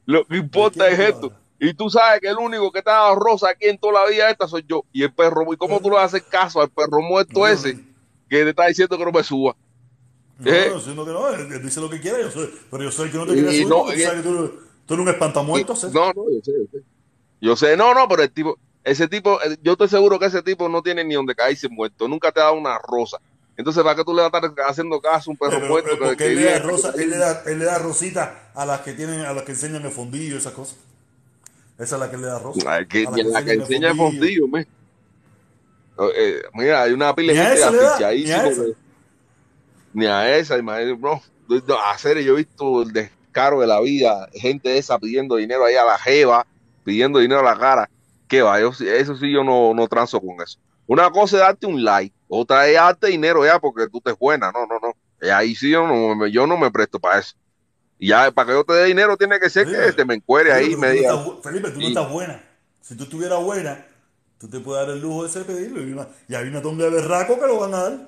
Lo 0.05 0.25
que 0.25 0.37
importa 0.37 0.87
es 0.87 0.99
esto. 0.99 1.31
Y 1.59 1.73
tú 1.73 1.89
sabes 1.89 2.19
que 2.21 2.27
el 2.27 2.37
único 2.37 2.71
que 2.71 2.81
te 2.81 2.89
ha 2.89 2.93
dado 2.93 3.15
rosa 3.15 3.49
aquí 3.49 3.67
en 3.67 3.77
toda 3.77 4.03
la 4.03 4.09
vida 4.09 4.29
esta 4.29 4.47
soy 4.47 4.65
yo. 4.67 4.83
Y 4.91 5.03
el 5.03 5.13
perro, 5.13 5.41
¿y 5.53 5.57
cómo 5.57 5.79
tú 5.79 5.89
le 5.89 5.97
haces 5.99 6.21
caso 6.23 6.61
al 6.61 6.69
perro 6.69 7.01
muerto 7.01 7.47
ese 7.47 7.75
que 8.29 8.43
te 8.43 8.49
está 8.49 8.67
diciendo 8.67 8.97
que 8.97 9.05
no 9.05 9.11
me 9.11 9.23
suba? 9.23 9.55
No, 10.37 10.51
Eh. 10.51 10.69
no, 10.69 10.79
sino 10.81 11.05
que 11.05 11.11
no, 11.11 11.29
él, 11.29 11.63
dice 11.63 11.79
lo 11.79 11.89
que 11.89 12.01
quiera, 12.01 12.19
yo 12.19 12.29
soy, 12.29 12.53
pero 12.69 12.83
yo 12.83 12.91
soy 12.91 13.05
el 13.05 13.11
que 13.13 13.17
no 13.17 13.25
te 13.25 13.33
quiere 13.33 13.51
subir, 13.51 13.67
no, 13.67 13.85
tú 13.85 13.91
sabes 13.91 14.21
que 14.21 14.21
tú, 14.21 14.53
tú 14.85 14.93
eres 14.93 15.03
un 15.05 15.09
espantamuertos. 15.09 15.83
¿eh? 15.85 15.89
No, 15.93 16.07
no, 16.13 16.29
yo 16.29 16.41
sé, 16.43 16.51
yo 16.51 16.65
sé. 16.71 16.85
Yo 17.39 17.55
sé, 17.55 17.77
no, 17.77 17.93
no, 17.93 18.05
pero 18.09 18.23
el 18.23 18.31
tipo, 18.31 18.59
ese 18.83 19.07
tipo, 19.07 19.41
eh, 19.41 19.57
yo 19.63 19.71
estoy 19.73 19.87
seguro 19.87 20.19
que 20.19 20.25
ese 20.25 20.41
tipo 20.41 20.67
no 20.67 20.81
tiene 20.81 21.05
ni 21.05 21.15
donde 21.15 21.35
caerse 21.35 21.69
muerto, 21.69 22.07
nunca 22.09 22.33
te 22.33 22.41
ha 22.41 22.45
dado 22.45 22.55
una 22.55 22.77
rosa. 22.79 23.17
Entonces, 23.57 23.83
¿para 23.83 23.95
qué 23.95 24.03
tú 24.03 24.13
le 24.13 24.21
vas 24.21 24.33
a 24.33 24.45
estar 24.45 24.65
haciendo 24.69 24.99
caso 24.99 25.29
a 25.29 25.33
un 25.33 25.37
perro 25.37 25.59
Pero, 25.59 25.67
muerto? 25.69 25.89
pero, 25.89 25.99
que- 25.99 26.05
porque 26.05 26.17
que 26.17 26.27
él 26.31 26.35
le, 26.35 26.43
da 26.43 26.59
rosa, 26.59 26.93
él, 26.97 27.09
le 27.09 27.17
da, 27.17 27.43
él 27.45 27.59
le 27.59 27.65
da 27.65 27.77
rosita 27.79 28.51
a 28.53 28.65
las 28.65 28.81
que 28.81 28.93
tienen, 28.93 29.21
a 29.21 29.33
las 29.33 29.43
que 29.43 29.53
enseñan 29.53 29.85
el 29.85 29.91
fondillo 29.91 30.35
y 30.35 30.37
esas 30.37 30.53
cosas. 30.53 30.75
Esa 31.77 31.95
es 31.95 31.99
la 31.99 32.11
que 32.11 32.17
le 32.17 32.27
da 32.27 32.39
rosa. 32.39 32.73
Ay, 32.73 32.87
que, 32.87 33.05
A 33.05 33.11
la 33.11 33.45
que 33.45 33.53
enseña 33.53 33.89
el 33.89 33.95
fondillo, 33.95 34.47
me. 34.47 34.65
Eh, 36.15 36.41
mira, 36.53 36.83
hay 36.83 36.91
una 36.91 37.15
pila 37.15 37.33
de 37.33 37.39
gente 37.39 37.61
ni 39.93 40.05
a 40.05 40.37
esa. 40.37 40.57
imagínate, 40.57 40.99
no. 40.99 41.21
serio, 41.97 42.23
yo 42.23 42.33
he 42.33 42.37
visto 42.37 42.81
el 42.81 42.91
descaro 42.91 43.61
de 43.61 43.67
la 43.67 43.79
vida, 43.79 44.27
gente 44.33 44.77
esa 44.77 44.99
pidiendo 44.99 45.37
dinero 45.37 45.65
ahí 45.65 45.75
a 45.75 45.85
la 45.85 45.97
jeva, 45.97 46.45
pidiendo 46.83 47.19
dinero 47.19 47.39
a 47.41 47.43
la 47.43 47.57
cara. 47.57 47.89
¿Qué 48.27 48.41
va? 48.41 48.59
Yo, 48.59 48.69
eso 48.69 49.15
sí, 49.15 49.31
yo 49.31 49.43
no, 49.43 49.73
no 49.73 49.87
transo 49.87 50.19
con 50.19 50.41
eso. 50.41 50.59
Una 50.87 51.09
cosa 51.11 51.37
es 51.37 51.41
darte 51.41 51.65
un 51.67 51.83
like, 51.83 52.15
otra 52.27 52.67
es 52.67 52.75
darte 52.75 53.07
dinero 53.07 53.43
ya 53.45 53.59
porque 53.59 53.87
tú 53.89 54.01
te 54.01 54.11
buena. 54.13 54.51
No, 54.51 54.65
no, 54.67 54.79
no. 54.79 54.93
Eh, 55.21 55.31
Ahí 55.31 55.55
sí 55.55 55.69
yo 55.71 55.87
no, 55.87 56.15
me- 56.15 56.31
yo 56.31 56.45
no 56.45 56.57
me 56.57 56.69
presto 56.71 56.99
para 56.99 57.19
eso. 57.19 57.35
Y 57.97 58.09
ya, 58.09 58.29
para 58.31 58.47
que 58.47 58.53
yo 58.53 58.63
te 58.63 58.73
dé 58.73 58.85
dinero, 58.85 59.15
tiene 59.17 59.39
que 59.39 59.49
ser 59.49 59.65
que 59.65 59.93
te 59.93 60.05
me 60.05 60.15
encuere 60.15 60.51
ahí 60.51 60.75
Felipe, 60.75 60.81
me 60.81 60.87
pero 60.87 61.15
tú 61.15 61.15
no 61.15 61.25
diga. 61.25 61.31
estás 61.31 61.43
Felipe, 61.53 61.71
tú 61.71 61.79
no 61.81 61.87
estás 61.87 62.11
buena. 62.11 62.43
Si 62.81 62.95
tú 62.97 63.03
estuvieras 63.05 63.43
buena, 63.43 63.85
tú 64.37 64.49
te 64.49 64.59
puedes 64.59 64.85
dar 64.85 64.95
el 64.95 65.01
lujo 65.01 65.23
de 65.23 65.29
ese 65.29 65.41
pedirlo. 65.45 65.81
Y, 65.81 65.93
una- 65.93 66.07
y 66.27 66.35
hay 66.35 66.47
una 66.47 66.61
tonga 66.61 66.83
de 66.85 66.91
berraco 66.91 67.39
que 67.39 67.47
lo 67.47 67.59
van 67.59 67.73
a 67.73 67.83
dar. 67.83 68.07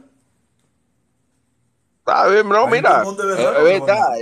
Está 1.99 2.27
bien, 2.29 2.47
no, 2.47 2.67
mira, 2.67 3.03
es, 3.03 3.39
a- 3.45 3.51
verdad. 3.51 4.13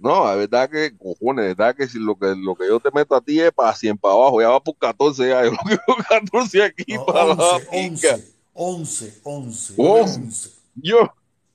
No, 0.00 0.30
es 0.32 0.38
verdad 0.38 0.70
que, 0.70 0.96
cojones, 0.96 1.50
es 1.50 1.56
verdad 1.56 1.76
que 1.76 1.86
si 1.86 1.98
lo 1.98 2.16
que 2.18 2.34
lo 2.34 2.54
que 2.54 2.66
yo 2.66 2.80
te 2.80 2.90
meto 2.90 3.14
a 3.14 3.20
ti 3.20 3.38
es 3.38 3.52
para 3.52 3.74
100 3.74 3.98
para 3.98 4.14
abajo, 4.14 4.40
ya 4.40 4.48
va 4.48 4.62
por 4.62 4.76
14 4.78 5.28
ya, 5.28 5.44
yo 5.44 5.50
lo 5.50 5.58
que 5.68 5.76
por 5.86 6.04
14 6.06 6.62
aquí 6.62 6.94
No, 6.94 7.04
para 7.04 7.26
la 7.26 7.34
11, 7.34 7.66
pica. 7.70 8.14
11, 8.54 9.20
11, 9.22 9.22
11, 9.24 9.74
Once. 9.76 10.20
11. 10.20 10.50
Yo, 10.76 11.12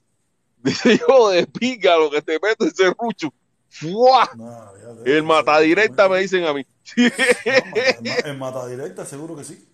dice 0.63 0.99
yo 1.07 1.29
de 1.29 1.47
pica 1.47 1.97
lo 1.97 2.11
que 2.11 2.21
te 2.21 2.39
meto 2.39 2.65
ese 2.65 2.93
rucho. 2.97 3.33
¡Fua! 3.67 4.29
No, 4.35 4.71
El 5.03 5.23
mata 5.23 5.59
directa 5.59 6.07
me 6.07 6.19
dicen 6.19 6.45
a 6.45 6.53
mí. 6.53 6.65
No, 6.95 8.11
en 8.25 8.39
mata 8.39 8.67
directa 8.67 9.05
seguro 9.05 9.35
que 9.35 9.43
sí. 9.43 9.67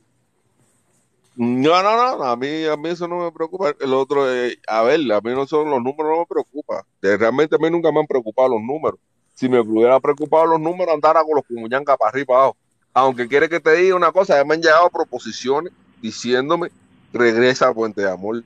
No, 1.43 1.81
no, 1.81 2.17
no, 2.17 2.23
a 2.23 2.35
mí, 2.37 2.65
a 2.65 2.77
mí 2.77 2.89
eso 2.89 3.07
no 3.07 3.17
me 3.23 3.31
preocupa. 3.31 3.73
El 3.79 3.93
otro, 3.95 4.31
eh, 4.31 4.59
a 4.67 4.83
ver, 4.83 4.99
a 5.11 5.21
mí 5.21 5.31
no 5.33 5.47
son 5.47 5.71
los 5.71 5.81
números, 5.81 6.11
no 6.11 6.19
me 6.19 6.25
preocupa. 6.27 6.85
Realmente 7.01 7.55
a 7.55 7.57
mí 7.57 7.67
nunca 7.71 7.91
me 7.91 7.99
han 7.99 8.05
preocupado 8.05 8.49
los 8.49 8.61
números. 8.61 8.99
Si 9.33 9.49
me 9.49 9.59
hubiera 9.59 9.99
preocupado 9.99 10.45
los 10.45 10.59
números, 10.59 10.93
andara 10.93 11.23
con 11.23 11.33
los 11.35 11.43
puñancas 11.45 11.97
para 11.97 12.09
arriba 12.09 12.21
y 12.21 12.25
para 12.27 12.39
abajo. 12.41 12.57
Aunque 12.93 13.27
quiere 13.27 13.49
que 13.49 13.59
te 13.59 13.73
diga 13.73 13.95
una 13.95 14.11
cosa, 14.11 14.37
ya 14.37 14.45
me 14.45 14.53
han 14.53 14.61
llegado 14.61 14.87
proposiciones 14.91 15.73
diciéndome, 15.99 16.69
regresa 17.11 17.69
a 17.69 17.73
Puente 17.73 18.01
de 18.01 18.11
Amor. 18.11 18.43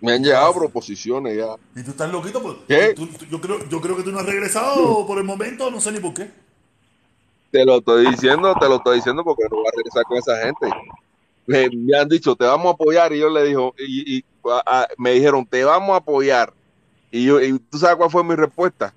Me 0.00 0.12
han 0.12 0.22
llegado 0.22 0.54
proposiciones 0.54 1.36
ya. 1.36 1.56
Y 1.74 1.82
tú 1.82 1.90
estás 1.90 2.12
loquito, 2.12 2.40
pues. 2.40 2.54
¿Qué? 2.68 2.94
tú- 2.94 3.08
tú- 3.08 3.24
yo, 3.24 3.40
creo, 3.40 3.58
yo 3.68 3.80
creo 3.80 3.96
que 3.96 4.04
tú 4.04 4.12
no 4.12 4.20
has 4.20 4.26
regresado 4.26 5.04
por 5.08 5.18
el 5.18 5.24
momento, 5.24 5.72
no 5.72 5.80
sé 5.80 5.90
ni 5.90 5.98
por 5.98 6.14
qué. 6.14 6.30
Te 7.50 7.64
lo 7.64 7.78
estoy 7.78 8.10
diciendo, 8.10 8.54
te 8.60 8.68
lo 8.68 8.76
estoy 8.76 8.96
diciendo 8.98 9.24
porque 9.24 9.44
no 9.50 9.56
voy 9.56 9.66
a 9.66 9.76
regresar 9.76 10.04
con 10.04 10.18
esa 10.18 10.36
gente. 10.44 10.68
Me, 11.46 11.68
me 11.70 11.96
han 11.96 12.08
dicho, 12.08 12.34
te 12.36 12.44
vamos 12.44 12.66
a 12.66 12.70
apoyar, 12.70 13.12
y 13.12 13.18
yo 13.20 13.28
le 13.30 13.44
dijo, 13.44 13.74
y, 13.78 14.18
y- 14.18 14.24
a- 14.44 14.82
a- 14.82 14.88
me 14.98 15.12
dijeron, 15.12 15.46
te 15.46 15.64
vamos 15.64 15.90
a 15.94 15.96
apoyar. 15.96 16.52
Y 17.10 17.24
yo, 17.24 17.40
y 17.40 17.58
tú 17.58 17.78
sabes 17.78 17.96
cuál 17.96 18.10
fue 18.10 18.24
mi 18.24 18.34
respuesta. 18.34 18.92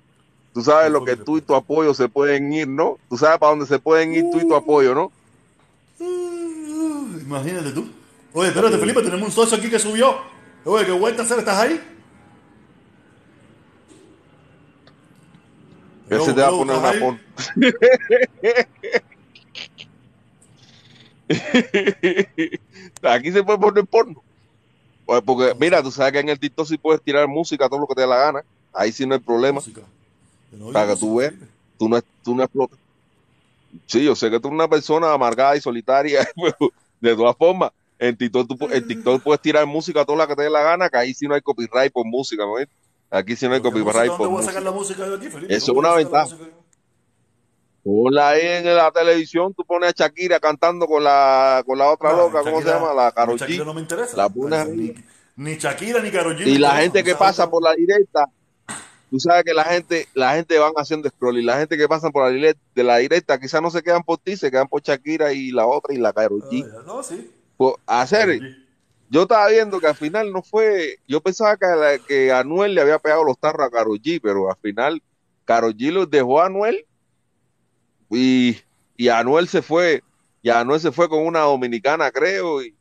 Tú 0.52 0.62
sabes 0.62 0.90
¿Cuál 0.90 0.92
lo 0.94 1.04
que 1.04 1.16
tú 1.16 1.38
y 1.38 1.40
tu 1.42 1.54
apoyo 1.54 1.94
se 1.94 2.08
pueden 2.08 2.52
ir, 2.52 2.66
¿no? 2.66 2.98
Tú 3.08 3.16
sabes 3.16 3.38
para 3.38 3.50
dónde 3.50 3.66
se 3.66 3.78
pueden 3.78 4.12
ir 4.14 4.24
tú 4.32 4.38
y 4.38 4.48
tu 4.48 4.54
apoyo, 4.56 4.94
¿no? 4.94 5.12
Uh, 6.00 7.18
imagínate 7.20 7.70
tú. 7.72 7.88
Oye, 8.32 8.48
espérate, 8.48 8.78
Felipe, 8.78 9.02
tenemos 9.02 9.28
un 9.28 9.32
socio 9.32 9.56
aquí 9.58 9.70
que 9.70 9.78
subió. 9.78 10.16
Oye, 10.64 10.86
qué 10.86 10.92
vuelta 10.92 11.22
hacer, 11.22 11.38
¿estás 11.38 11.58
ahí? 11.58 11.80
Ese 16.08 16.32
te 16.34 16.40
va 16.40 16.48
a 16.48 16.50
poner 16.50 16.76
¿estás 16.76 16.94
una 16.94 17.00
pon. 17.00 17.20
Aquí 23.02 23.32
se 23.32 23.42
puede 23.42 23.58
poner 23.58 23.86
porno. 23.86 24.22
Pues 25.06 25.22
porque, 25.22 25.54
mira, 25.58 25.82
tú 25.82 25.90
sabes 25.90 26.12
que 26.12 26.20
en 26.20 26.28
el 26.28 26.38
TikTok 26.38 26.66
sí 26.66 26.78
puedes 26.78 27.02
tirar 27.02 27.26
música, 27.28 27.68
todo 27.68 27.80
lo 27.80 27.86
que 27.86 27.94
te 27.94 28.02
dé 28.02 28.06
la 28.06 28.16
gana. 28.16 28.44
Ahí 28.72 28.92
sí 28.92 29.06
no 29.06 29.14
hay 29.14 29.20
problema. 29.20 29.54
Música. 29.60 29.82
No 30.52 30.72
Para 30.72 30.86
que 30.86 30.92
música, 30.92 31.06
tú 31.06 31.16
veas. 31.16 31.34
Tú 31.78 31.88
no, 31.88 32.00
tú 32.22 32.34
no 32.34 32.42
explotas. 32.42 32.78
Sí, 33.86 34.04
yo 34.04 34.14
sé 34.14 34.30
que 34.30 34.40
tú 34.40 34.48
eres 34.48 34.54
una 34.56 34.68
persona 34.68 35.12
amargada 35.12 35.56
y 35.56 35.60
solitaria, 35.60 36.28
pero 36.36 36.72
de 37.00 37.16
todas 37.16 37.36
formas, 37.36 37.70
en 37.98 38.16
TikTok, 38.16 38.48
tú, 38.48 38.68
en 38.70 38.86
TikTok 38.86 39.22
puedes 39.22 39.40
tirar 39.40 39.66
música 39.66 40.04
toda 40.04 40.18
la 40.18 40.26
que 40.26 40.34
te 40.36 40.42
dé 40.42 40.50
la 40.50 40.62
gana, 40.62 40.88
que 40.88 40.98
ahí 40.98 41.14
sí 41.14 41.26
no 41.26 41.34
hay 41.34 41.40
copyright 41.40 41.92
por 41.92 42.06
música, 42.06 42.44
¿no? 42.44 42.54
Aquí 43.10 43.36
sí 43.36 43.46
no 43.46 43.54
hay 43.54 43.60
¿Pero 43.60 43.74
qué 43.74 43.80
música? 43.80 43.92
copyright 43.92 44.18
¿Dónde 44.18 44.18
por 44.18 44.66
a 44.66 44.70
música. 44.72 45.04
música? 45.04 45.04
Eso 45.04 45.38
¿Dónde 45.38 45.54
es 45.56 45.68
una 45.68 45.90
a 45.90 45.96
ventaja. 45.96 46.24
música? 46.36 46.59
Ponla 47.90 48.28
ahí 48.30 48.40
en 48.46 48.76
la 48.76 48.90
televisión, 48.92 49.52
tú 49.52 49.64
pones 49.64 49.90
a 49.90 50.04
Shakira 50.04 50.38
cantando 50.38 50.86
con 50.86 51.02
la, 51.02 51.62
con 51.66 51.76
la 51.76 51.90
otra 51.90 52.12
loca, 52.12 52.40
¿cómo 52.42 52.62
se 52.62 52.68
llama? 52.68 52.94
La 52.94 53.10
Karol 53.10 53.36
Shakira 53.36 53.64
no 53.64 53.74
me 53.74 53.80
interesa. 53.80 54.16
La 54.16 54.28
pones 54.28 54.68
ni, 55.36 55.56
Shakira 55.56 56.00
ni 56.00 56.10
Karol 56.10 56.36
G. 56.36 56.46
Y 56.46 56.58
la 56.58 56.76
gente 56.76 57.02
que 57.02 57.16
pasa 57.16 57.50
por 57.50 57.62
la 57.64 57.74
directa, 57.74 58.26
tú 59.10 59.18
sabes 59.18 59.42
que 59.42 59.52
la 59.54 59.64
gente, 59.64 60.06
la 60.14 60.34
gente 60.34 60.56
van 60.58 60.72
haciendo 60.76 61.08
scroll 61.08 61.38
y 61.38 61.42
la 61.42 61.58
gente 61.58 61.76
que 61.76 61.88
pasa 61.88 62.10
por 62.10 62.22
la 62.24 62.30
directa, 62.30 62.62
de 62.76 62.84
la 62.84 62.98
directa 62.98 63.40
quizás 63.40 63.60
no 63.60 63.70
se 63.70 63.82
quedan 63.82 64.04
por 64.04 64.18
ti, 64.18 64.36
se 64.36 64.50
quedan 64.52 64.68
por 64.68 64.82
Shakira 64.82 65.32
y 65.32 65.50
la 65.50 65.66
otra 65.66 65.92
y 65.92 65.98
la 65.98 66.12
Karol 66.12 66.42
G. 66.42 66.64
Ya, 66.64 66.82
No, 66.86 67.02
sí. 67.02 67.28
Por 67.56 67.76
hacer, 67.86 68.40
yo 69.10 69.22
estaba 69.22 69.48
viendo 69.48 69.80
que 69.80 69.88
al 69.88 69.96
final 69.96 70.32
no 70.32 70.42
fue, 70.42 70.96
yo 71.08 71.20
pensaba 71.20 71.56
que, 71.56 71.66
la- 71.66 71.98
que 71.98 72.30
Anuel 72.30 72.74
le 72.74 72.82
había 72.82 73.00
pegado 73.00 73.24
los 73.24 73.36
tarros 73.36 73.66
a 73.66 73.70
Karol 73.70 74.00
G, 74.00 74.20
pero 74.22 74.48
al 74.48 74.56
final 74.62 75.02
Karol 75.44 75.74
G 75.76 75.90
los 75.90 76.08
dejó 76.08 76.40
a 76.40 76.46
Anuel 76.46 76.86
y, 78.10 78.58
y 78.96 79.08
Anuel 79.08 79.48
se 79.48 79.62
fue, 79.62 80.02
y 80.42 80.50
Anuel 80.50 80.80
se 80.80 80.92
fue 80.92 81.08
con 81.08 81.24
una 81.24 81.40
dominicana 81.40 82.10
creo 82.10 82.62
y, 82.62 82.74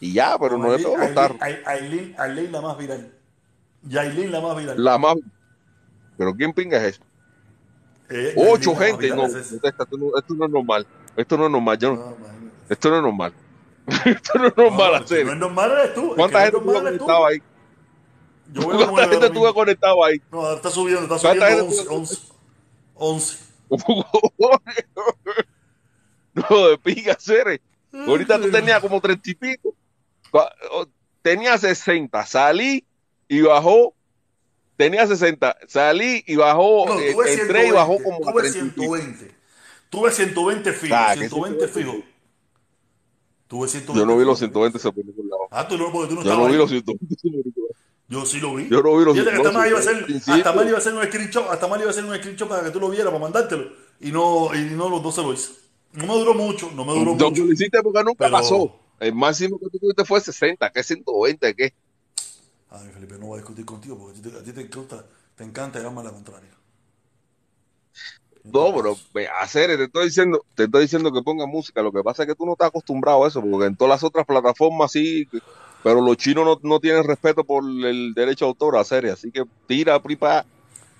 y 0.00 0.12
ya, 0.12 0.36
pero 0.38 0.56
no 0.58 0.74
pegó 0.76 0.96
los 0.96 1.12
tarros. 1.14 1.38
Aileen, 1.40 1.66
Aileen, 1.66 2.14
Aileen 2.18 2.52
la 2.52 2.60
más 2.60 2.78
viral. 2.78 3.12
Yailin 3.82 4.30
la 4.32 4.40
más 4.40 4.56
viral. 4.56 4.82
La 4.84 4.98
más, 4.98 5.16
pero 6.16 6.34
¿quién 6.34 6.52
pinga 6.52 6.76
es 6.78 6.94
eso? 6.96 7.02
Eh, 8.10 8.34
Ocho 8.36 8.74
gente, 8.74 9.08
no, 9.10 9.26
es 9.26 9.34
esto 9.52 9.86
no, 9.96 10.18
esto 10.18 10.34
no 10.34 10.44
es 10.46 10.50
normal, 10.50 10.86
esto 11.16 11.36
no 11.38 11.46
es 11.46 11.50
normal, 11.52 11.78
yo 11.78 11.94
no- 11.94 11.96
No, 11.96 12.16
esto 12.68 12.90
no 12.90 12.96
es 12.96 13.02
normal, 13.02 13.32
esto 14.04 14.38
no 14.38 14.46
es 14.48 14.56
normal 14.56 14.90
No, 14.92 14.96
hacer. 15.04 15.26
no 15.26 15.32
es 15.32 15.38
normal 15.38 15.70
eres 15.72 15.94
tú. 15.94 16.12
¿Cuánta 16.16 16.38
no 16.40 16.44
es 16.44 16.50
gente 16.52 16.66
tú. 16.66 16.72
conectado 16.72 17.26
ahí? 17.26 17.42
Yo 18.52 18.62
voy 18.62 18.76
¿Cuánta 18.84 19.08
gente 19.08 19.30
mismo. 19.30 19.54
conectado 19.54 20.04
ahí? 20.04 20.20
No, 20.32 20.52
está 20.54 20.70
subiendo, 20.70 21.02
está 21.14 21.18
¿Cuánta 21.28 21.50
subiendo 21.50 21.72
gente 21.72 21.88
11, 21.88 21.88
tuvo- 21.88 21.96
11, 21.96 22.18
11. 22.94 23.49
no, 26.34 26.68
de 26.68 26.78
pica, 26.78 27.16
Cere. 27.18 27.60
Ahorita 27.92 28.40
tú 28.40 28.50
tenías 28.50 28.80
como 28.80 29.00
treinta 29.00 29.30
y 29.30 29.34
pico. 29.34 29.74
Tenía 31.22 31.58
60. 31.58 32.26
Salí 32.26 32.84
y 33.28 33.40
bajó. 33.42 33.94
Tenía 34.76 35.06
60. 35.06 35.56
Salí 35.68 36.24
y 36.26 36.36
bajó. 36.36 36.86
No, 36.86 36.98
eh, 36.98 37.12
tuve 37.12 37.32
entré 37.32 37.68
y 37.68 37.70
bajó 37.70 37.98
120, 37.98 38.04
como 38.04 38.32
tuve 38.32 38.42
30 38.50 38.58
y 38.58 38.62
pico. 38.70 38.96
120. 38.96 39.34
Tuve 39.90 40.10
120 40.12 40.72
fijo, 40.72 40.94
Ah, 40.96 41.12
que 41.14 41.28
120 41.28 41.66
120 41.66 41.68
fijo. 41.68 42.04
Tuve 43.48 43.68
120 43.68 43.98
Yo 43.98 44.06
no 44.06 44.16
vi 44.18 44.24
los 44.24 44.38
fijo. 44.38 44.52
120 44.52 44.78
se 44.78 44.92
por 44.92 45.04
ningún 45.04 45.28
lado. 45.28 45.48
Ah, 45.50 45.66
tú 45.66 45.76
no, 45.76 45.90
porque 45.90 46.08
tú 46.08 46.14
no 46.14 46.22
Yo 46.22 46.36
no 46.36 46.46
vi 46.46 46.56
los 46.56 46.70
120 46.70 47.16
por 47.16 47.24
ningún 47.24 47.52
lado. 47.56 47.74
Yo 48.10 48.26
sí 48.26 48.40
lo 48.40 48.56
vi. 48.56 48.68
Yo 48.68 48.82
no 48.82 48.98
vi 48.98 49.04
los 49.04 49.16
Fíjate 49.16 49.30
que 49.30 49.36
hasta 49.36 49.52
mal 49.52 49.68
iba 49.68 49.78
a 49.78 49.80
hacer, 49.80 50.06
hasta 50.26 50.52
mal 50.52 50.66
iba 50.68 50.76
a 50.76 50.80
hacer 50.80 50.94
un 50.94 51.04
screenshot, 51.04 51.46
hasta 51.48 51.68
mal 51.68 51.80
iba 51.80 51.88
a 51.88 51.92
hacer 51.92 52.04
un 52.04 52.16
screenshot 52.16 52.48
para 52.48 52.64
que 52.64 52.70
tú 52.70 52.80
lo 52.80 52.90
vieras, 52.90 53.06
para 53.06 53.20
mandártelo. 53.20 53.68
Y 54.00 54.10
no, 54.10 54.52
y 54.52 54.64
no 54.74 54.88
los 54.88 55.00
dos 55.00 55.14
se 55.14 55.22
lo 55.22 55.32
hice. 55.32 55.52
No 55.92 56.06
me 56.06 56.14
duró 56.14 56.34
mucho, 56.34 56.70
no 56.74 56.84
me 56.84 56.92
duró 56.92 57.14
No 57.14 57.30
mucho. 57.30 57.44
lo 57.44 57.52
hiciste 57.52 57.80
porque 57.82 58.02
nunca 58.02 58.24
Pero- 58.24 58.32
pasó. 58.32 58.76
El 58.98 59.14
máximo 59.14 59.58
que 59.58 59.66
tú 59.70 59.78
tuviste 59.78 60.04
fue 60.04 60.20
60. 60.20 60.70
¿Qué 60.70 60.82
120? 60.82 61.54
¿Qué? 61.54 61.72
Ay, 62.68 62.90
Felipe, 62.92 63.16
no 63.18 63.26
voy 63.26 63.38
a 63.38 63.42
discutir 63.42 63.64
contigo 63.64 63.96
porque 63.96 64.18
a 64.18 64.42
ti 64.42 64.52
te, 64.52 64.60
encanta, 64.60 65.06
te 65.36 65.44
encanta 65.44 65.78
llevarme 65.78 66.00
a 66.00 66.04
la 66.04 66.10
contraria. 66.10 66.50
No, 68.42 68.74
pero 68.74 68.96
hacer, 69.40 69.76
te 69.76 69.84
estoy 69.84 70.06
diciendo, 70.06 70.44
te 70.54 70.64
estoy 70.64 70.82
diciendo 70.82 71.12
que 71.12 71.22
ponga 71.22 71.46
música. 71.46 71.80
Lo 71.82 71.92
que 71.92 72.02
pasa 72.02 72.22
es 72.24 72.28
que 72.28 72.34
tú 72.34 72.44
no 72.44 72.52
estás 72.52 72.68
acostumbrado 72.68 73.24
a 73.24 73.28
eso, 73.28 73.40
porque 73.40 73.66
en 73.66 73.76
todas 73.76 73.90
las 73.90 74.04
otras 74.04 74.26
plataformas 74.26 74.92
sí, 74.92 75.28
pero 75.82 76.00
los 76.00 76.16
chinos 76.16 76.44
no, 76.44 76.58
no 76.62 76.80
tienen 76.80 77.04
respeto 77.04 77.44
por 77.44 77.64
el 77.64 78.12
derecho 78.14 78.44
de 78.44 78.48
autor 78.50 78.76
a 78.76 78.80
hacer, 78.80 79.06
así 79.06 79.30
que 79.30 79.44
tira 79.66 80.00
pripa. 80.02 80.44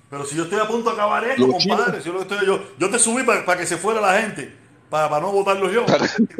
Pero 0.09 0.25
si 0.25 0.37
yo 0.37 0.45
estoy 0.45 0.59
a 0.59 0.67
punto 0.67 0.91
de 0.91 0.97
acabar 0.97 1.25
esto, 1.25 1.47
Los 1.47 1.65
compadre, 1.65 2.01
si 2.01 2.07
yo, 2.07 2.13
lo 2.15 2.19
que 2.27 2.35
estoy, 2.35 2.47
yo, 2.47 2.61
yo 2.79 2.91
te 2.91 2.99
subí 2.99 3.23
para 3.23 3.57
que 3.57 3.67
se 3.67 3.77
fuera 3.77 4.01
la 4.01 4.21
gente, 4.21 4.53
para, 4.91 5.21
no 5.21 5.31
votarlos 5.33 5.73
yo. 5.73 5.85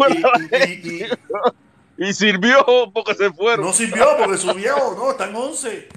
Y- 0.09 0.57
y- 0.57 0.89
y- 0.89 1.03
y- 1.03 1.07
Y 2.09 2.15
sirvió 2.15 2.65
porque 2.95 3.15
se 3.15 3.31
fueron. 3.31 3.67
No 3.67 3.73
sirvió 3.75 4.07
porque 4.19 4.39
subió, 4.39 4.75
no, 4.97 5.11
está 5.11 5.29
en 5.29 5.37
11. 5.37 5.89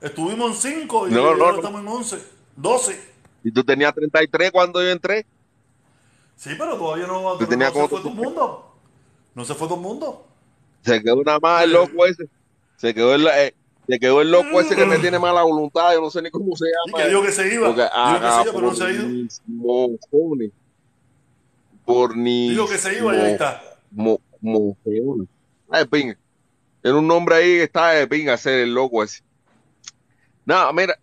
Estuvimos 0.00 0.64
en 0.64 0.72
5 0.80 1.08
y 1.08 1.10
No, 1.12 1.20
ahora 1.20 1.36
no, 1.38 1.50
no. 1.52 1.56
estamos 1.56 1.80
en 1.82 1.88
11. 1.88 2.22
12. 2.56 3.12
Y 3.44 3.52
tú 3.52 3.62
tenías 3.62 3.94
33 3.94 4.50
cuando 4.50 4.82
yo 4.82 4.88
entré. 4.88 5.26
Sí, 6.36 6.50
pero 6.58 6.76
todavía 6.76 7.06
no, 7.06 7.38
no 7.38 7.46
tenía 7.46 7.68
se 7.70 7.74
fue 7.74 7.88
todo 7.88 8.08
el 8.08 8.14
mundo. 8.14 8.74
No 9.34 9.44
se 9.44 9.54
fue 9.54 9.68
todo 9.68 9.76
el 9.76 9.82
mundo. 9.82 10.26
Se 10.82 11.02
quedó 11.02 11.22
nada 11.22 11.38
más 11.40 11.64
el 11.64 11.72
loco 11.72 12.06
ese. 12.06 12.24
Se 12.76 12.92
quedó 12.94 13.14
el, 13.14 13.26
eh, 13.26 13.54
se 13.88 13.98
quedó 13.98 14.20
el 14.20 14.30
loco 14.30 14.60
ese 14.60 14.74
que 14.76 14.84
me 14.86 14.98
tiene 14.98 15.18
mala 15.18 15.42
voluntad. 15.42 15.92
Yo 15.94 16.00
no 16.00 16.10
sé 16.10 16.20
ni 16.22 16.30
cómo 16.30 16.56
se 16.56 16.64
Y 16.66 16.70
llama. 16.92 17.02
que 17.04 17.08
dijo 17.08 17.22
que 17.22 17.32
se 17.32 17.54
iba. 17.54 17.66
Porque 17.68 17.82
Dijo 17.82 17.92
que 18.14 18.20
se 18.20 18.26
haga 18.26 18.42
iba, 18.42 18.52
pero 18.52 18.66
no 18.66 18.74
se 18.74 18.82
ha 18.82 18.86
por 18.86 18.94
ido. 18.94 19.08
mis 19.08 19.40
Dijo 22.50 22.68
que 22.68 22.78
se 22.78 22.98
iba 22.98 23.14
y 23.16 23.18
ahí 23.20 23.32
está. 23.32 23.62
mo- 23.90 24.20
mojones. 24.40 25.28
Ah, 25.70 25.78
de 25.78 25.86
pinga. 25.86 26.16
Tiene 26.82 26.98
un 26.98 27.06
nombre 27.06 27.34
ahí 27.36 27.44
que 27.56 27.62
está 27.64 27.90
de 27.90 28.06
pinga 28.06 28.36
ser 28.36 28.60
el 28.60 28.74
loco 28.74 29.02
ese. 29.02 29.22
Nada, 30.44 30.72
mira. 30.72 30.98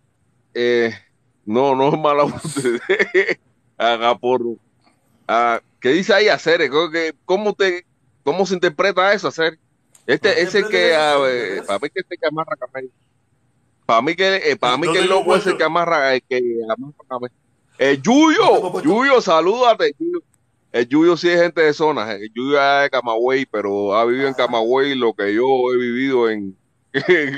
Eh, 0.54 0.92
no, 1.46 1.74
no 1.74 1.88
es 1.88 1.98
mala 1.98 2.24
voluntad. 2.24 2.50
Haga 3.78 4.16
por. 4.18 4.42
Ah, 5.26 5.60
¿Qué 5.80 5.90
dice 5.90 6.12
ahí 6.12 6.28
hacer? 6.28 6.68
¿Cómo, 6.68 6.90
cómo, 7.24 7.54
te, 7.54 7.86
¿Cómo 8.24 8.44
se 8.44 8.54
interpreta 8.54 9.12
eso 9.14 9.28
hacer? 9.28 9.58
Este 10.06 10.28
No 10.28 10.34
es 10.34 10.54
el 10.54 10.64
interpreta 10.64 10.70
que, 10.70 10.94
ah, 10.94 11.16
eh, 11.28 11.62
para 11.66 11.78
mí 11.78 11.90
que 11.90 12.00
este 12.00 12.16
que 12.16 12.26
amarra 12.26 12.56
camello. 12.56 12.90
Para 13.86 14.02
mí 14.02 14.14
que, 14.14 14.36
eh, 14.36 14.56
para 14.56 14.76
mí 14.76 14.92
que 14.92 14.98
el 14.98 15.08
loco 15.08 15.34
es 15.36 15.46
el 15.46 15.52
puesto. 15.52 15.58
que 15.58 15.64
amarra, 15.64 16.14
el 16.14 16.22
que 16.22 16.40
amarra 16.68 17.28
tengo 17.78 18.02
Yuyo. 18.02 18.82
Yuyo, 18.82 19.20
salúdate. 19.20 19.94
Yuyo. 19.98 20.20
El 20.72 20.86
Yuyo 20.88 21.16
sí 21.16 21.28
es 21.28 21.40
gente 21.40 21.62
de 21.62 21.72
zona. 21.72 22.12
El 22.12 22.32
Yuyo 22.32 22.60
es 22.60 22.82
de 22.82 22.90
Camagüey, 22.90 23.46
pero 23.46 23.94
ha 23.94 24.04
vivido 24.04 24.28
en 24.28 24.34
Camagüey 24.34 24.94
lo 24.94 25.12
que 25.14 25.34
yo 25.34 25.44
he 25.72 25.76
vivido 25.76 26.30
en, 26.30 26.56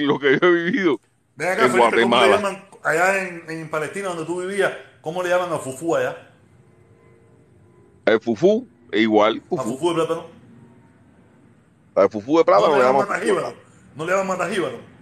lo 0.07 0.19
que 0.19 0.39
yo 0.39 0.49
he 0.49 0.51
vivido. 0.51 1.01
Ven 1.37 1.49
acá, 1.49 1.65
En 1.65 1.71
Felipe, 1.73 1.89
¿cómo 1.89 1.97
le 1.97 2.07
Guatemala. 2.07 2.37
llaman 2.37 2.65
allá 2.83 3.23
en, 3.23 3.51
en 3.51 3.71
Palestina 3.71 4.09
donde 4.09 4.25
tú 4.25 4.41
vivías? 4.43 4.73
¿Cómo 5.01 5.23
le 5.23 5.31
llaman 5.31 5.53
a 5.53 5.59
Fufú 5.59 5.97
allá? 5.97 6.17
El 8.05 8.21
Fufú, 8.21 8.69
igual, 8.93 9.41
A 9.45 9.49
Fufú. 9.49 9.73
Fufú 9.73 9.89
de 9.91 9.95
plátano. 9.95 10.27
El 11.97 12.09
Fufú 12.11 12.39
de 12.39 12.45
plátano 12.45 12.69
No 12.69 12.77
le 12.79 12.85
llaman 12.85 13.09
matajíbaro. 13.09 13.55
No 13.97 14.05
le 14.07 14.13
llaman 14.13 14.27
matajíbaro. 14.27 14.93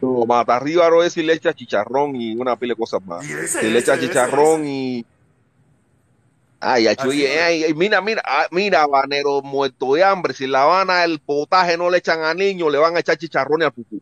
No, 0.00 0.26
Matarríbaro 0.26 1.02
es 1.02 1.14
si 1.14 1.22
le 1.22 1.32
echa 1.32 1.54
chicharrón 1.54 2.14
y 2.16 2.36
una 2.36 2.56
pila 2.56 2.74
de 2.74 2.78
cosas 2.78 3.00
más. 3.06 3.26
Y 3.26 3.32
ese, 3.32 3.60
Si 3.60 3.70
le 3.70 3.78
echa 3.78 3.94
ese, 3.94 4.08
chicharrón 4.08 4.62
ese, 4.62 4.70
y. 4.70 5.06
Ay, 6.60 6.86
es. 6.86 6.96
ay, 6.98 7.64
ay, 7.64 7.74
mira, 7.74 8.00
mira, 8.00 8.22
ah, 8.26 8.46
mira, 8.50 8.82
habanero 8.82 9.40
muerto 9.42 9.94
de 9.94 10.04
hambre. 10.04 10.34
Si 10.34 10.44
en 10.44 10.52
La 10.52 10.64
Habana 10.64 11.04
el 11.04 11.20
potaje 11.20 11.76
no 11.78 11.88
le 11.90 11.98
echan 11.98 12.22
a 12.22 12.34
niños, 12.34 12.70
le 12.72 12.78
van 12.78 12.96
a 12.96 13.00
echar 13.00 13.16
chicharrones 13.16 13.66
al 13.68 13.72
fufú. 13.72 14.00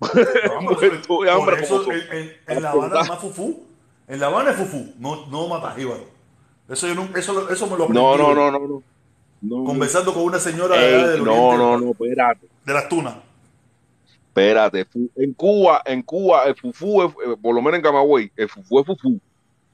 No, 0.00 0.60
Muerto 0.62 0.80
de 0.80 0.98
por 1.06 1.28
hambre 1.28 1.62
eso 1.62 1.84
como 1.84 1.92
en, 1.96 2.00
en- 2.12 2.32
en 2.48 2.62
La 2.62 2.70
Habana 2.70 3.00
es 3.02 3.08
más 3.08 3.18
Fufú. 3.18 3.66
En 4.08 4.18
La 4.20 4.26
Habana 4.26 4.50
es 4.52 4.56
Fufú, 4.56 4.94
no, 4.98 5.26
no 5.26 5.46
matajíbaro. 5.48 6.04
Eso, 6.68 6.86
yo 6.88 6.94
no- 6.94 7.08
eso, 7.16 7.50
eso 7.50 7.66
me 7.66 7.76
lo 7.76 7.84
aprendí. 7.84 8.00
No, 8.00 8.16
no, 8.16 8.34
no, 8.34 8.50
no, 8.50 8.58
no. 8.66 8.82
No. 9.40 9.64
Conversando 9.64 10.12
con 10.12 10.22
una 10.24 10.38
señora 10.38 10.76
de, 10.76 10.96
Ey, 10.96 11.08
del 11.10 11.24
no, 11.24 11.32
oriente, 11.32 11.56
no, 11.58 11.78
no, 11.78 11.90
espérate. 11.92 12.46
de 12.64 12.72
las 12.74 12.88
tunas. 12.88 13.14
Espérate, 14.28 14.86
en 15.16 15.32
Cuba, 15.34 15.82
en 15.84 16.02
Cuba, 16.02 16.44
el 16.44 16.54
fufú, 16.54 17.02
es- 17.02 17.10
eh, 17.12 17.36
por 17.42 17.54
lo 17.54 17.60
menos 17.60 17.76
en 17.78 17.82
Camagüey, 17.82 18.30
el 18.36 18.48
fufú 18.48 18.80
es 18.80 18.86
fufú. 18.86 19.20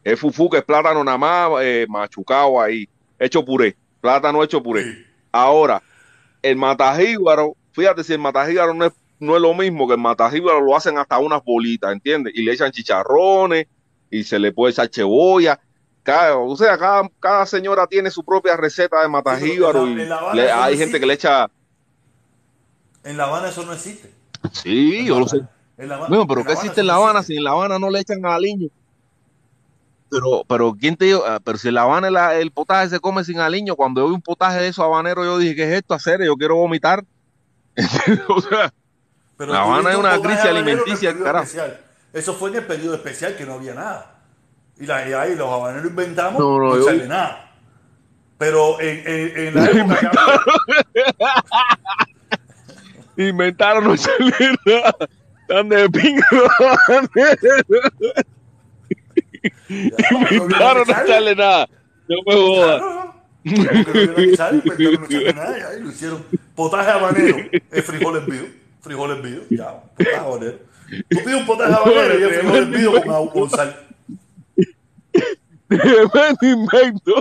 Es 0.02 0.18
fufú 0.18 0.48
que 0.48 0.58
es 0.58 0.64
plátano 0.64 1.02
nada 1.04 1.18
más 1.18 1.50
eh, 1.62 1.84
machucado 1.88 2.60
ahí, 2.60 2.88
hecho 3.18 3.44
puré, 3.44 3.76
plátano 4.00 4.42
hecho 4.42 4.62
puré. 4.62 4.84
Sí. 4.84 5.04
Ahora, 5.32 5.82
el 6.42 6.56
matajíbaro, 6.56 7.54
fíjate 7.72 8.02
si 8.04 8.12
el 8.14 8.18
matajíbaro 8.20 8.72
no 8.72 8.86
es, 8.86 8.92
no 9.18 9.34
es 9.36 9.42
lo 9.42 9.52
mismo 9.52 9.86
que 9.86 9.94
el 9.94 10.00
matajíbaro 10.00 10.60
lo 10.60 10.74
hacen 10.76 10.96
hasta 10.96 11.18
unas 11.18 11.42
bolitas, 11.44 11.92
¿entiendes? 11.92 12.32
Y 12.36 12.42
le 12.42 12.52
echan 12.52 12.70
chicharrones 12.72 13.66
y 14.10 14.24
se 14.24 14.38
le 14.38 14.52
puede 14.52 14.72
echar 14.72 14.88
cebolla. 14.92 15.60
Cada, 16.06 16.36
o 16.38 16.56
sea, 16.56 16.78
cada, 16.78 17.10
cada 17.20 17.44
señora 17.46 17.86
tiene 17.86 18.10
su 18.10 18.24
propia 18.24 18.56
receta 18.56 19.02
de 19.02 19.08
matajíbaro 19.08 19.86
y 19.88 19.94
le- 19.96 20.06
no 20.08 20.30
hay 20.62 20.78
gente 20.78 21.00
que 21.00 21.06
le 21.06 21.14
echa... 21.14 21.48
En 23.04 23.16
La 23.16 23.24
Habana 23.24 23.48
eso 23.48 23.64
no 23.64 23.72
existe. 23.72 24.12
Sí, 24.52 24.98
En 25.00 25.06
yo 25.06 25.20
lo 25.20 25.28
sé. 25.28 25.40
Bueno, 25.76 26.26
pero 26.26 26.44
¿qué 26.44 26.52
existe 26.52 26.80
en 26.80 26.86
La 26.86 26.94
Habana 26.94 27.22
si 27.22 27.36
en 27.36 27.44
La 27.44 27.50
Habana 27.50 27.78
no 27.78 27.90
le 27.90 27.98
echan 28.00 28.24
aliño? 28.24 28.68
Pero, 30.08 30.44
pero 30.48 30.72
¿quién 30.78 30.96
te 30.96 31.06
dijo? 31.06 31.24
Ah, 31.26 31.40
Pero 31.44 31.58
si 31.58 31.68
en 31.68 31.74
La 31.74 31.82
Habana 31.82 32.34
el 32.34 32.52
potaje 32.52 32.88
se 32.88 33.00
come 33.00 33.24
sin 33.24 33.40
aliño, 33.40 33.74
cuando 33.74 34.00
yo 34.02 34.08
vi 34.08 34.14
un 34.14 34.22
potaje 34.22 34.60
de 34.60 34.68
esos 34.68 34.84
habaneros, 34.84 35.24
yo 35.24 35.38
dije, 35.38 35.56
¿qué 35.56 35.64
es 35.64 35.78
esto 35.78 35.94
hacer? 35.94 36.24
Yo 36.24 36.36
quiero 36.36 36.54
vomitar. 36.56 37.04
o 38.28 38.40
sea, 38.40 38.72
Pero 39.36 39.52
La 39.52 39.62
Habana 39.62 39.90
es 39.90 39.96
un 39.96 40.04
una 40.06 40.20
crisis 40.20 40.38
habanero 40.44 40.56
alimenticia, 40.68 41.18
carajo. 41.18 41.44
especial. 41.44 41.80
Eso 42.12 42.34
fue 42.34 42.50
en 42.50 42.56
el 42.56 42.64
periodo 42.66 42.94
especial 42.94 43.36
que 43.36 43.44
no 43.44 43.54
había 43.54 43.74
nada. 43.74 44.15
Y, 44.78 44.86
la, 44.86 45.08
y 45.08 45.12
ahí 45.12 45.34
los 45.36 45.48
habaneros 45.50 45.86
inventamos 45.90 46.38
No, 46.38 46.58
no, 46.58 46.68
no 46.68 46.76
yo- 46.76 46.82
echarle 46.82 47.08
nada. 47.08 47.42
Pero 48.38 48.78
en, 48.80 49.02
en, 49.06 49.38
en 49.48 49.54
la 49.54 49.64
época 49.70 50.12
que 53.16 53.28
inventaron 53.28 53.84
no 53.84 53.94
echarle 53.94 54.32
nada. 54.66 54.96
Están 55.40 55.68
de 55.68 55.88
pingo 55.90 56.22
los 56.32 56.50
habaneros. 56.60 57.38
Inventaron 59.68 60.86
no 60.86 60.92
echarle 61.02 61.34
nada. 61.36 61.68
No 62.08 62.16
me 62.26 62.34
jodas. 62.34 62.82
Inventaron 63.44 64.62
lo 65.82 65.90
hicieron. 65.90 66.24
Potaje 66.54 66.90
habanero, 66.90 67.36
es 67.70 67.84
frijol 67.84 68.16
hervido. 68.16 68.46
Frijol 68.80 69.10
hervido, 69.12 69.42
ya, 69.50 69.80
potaje 69.96 70.16
habanero. 70.16 70.58
Tú 71.08 71.18
pides 71.24 71.34
un 71.40 71.46
potaje 71.46 71.74
habanero 71.74 72.18
y 72.18 72.22
es 72.22 72.38
frijol 72.38 72.56
hervido 72.56 73.02
con, 73.02 73.28
con 73.28 73.50
sal. 73.50 73.85
Tremendo 75.68 76.38
invento. 76.42 77.14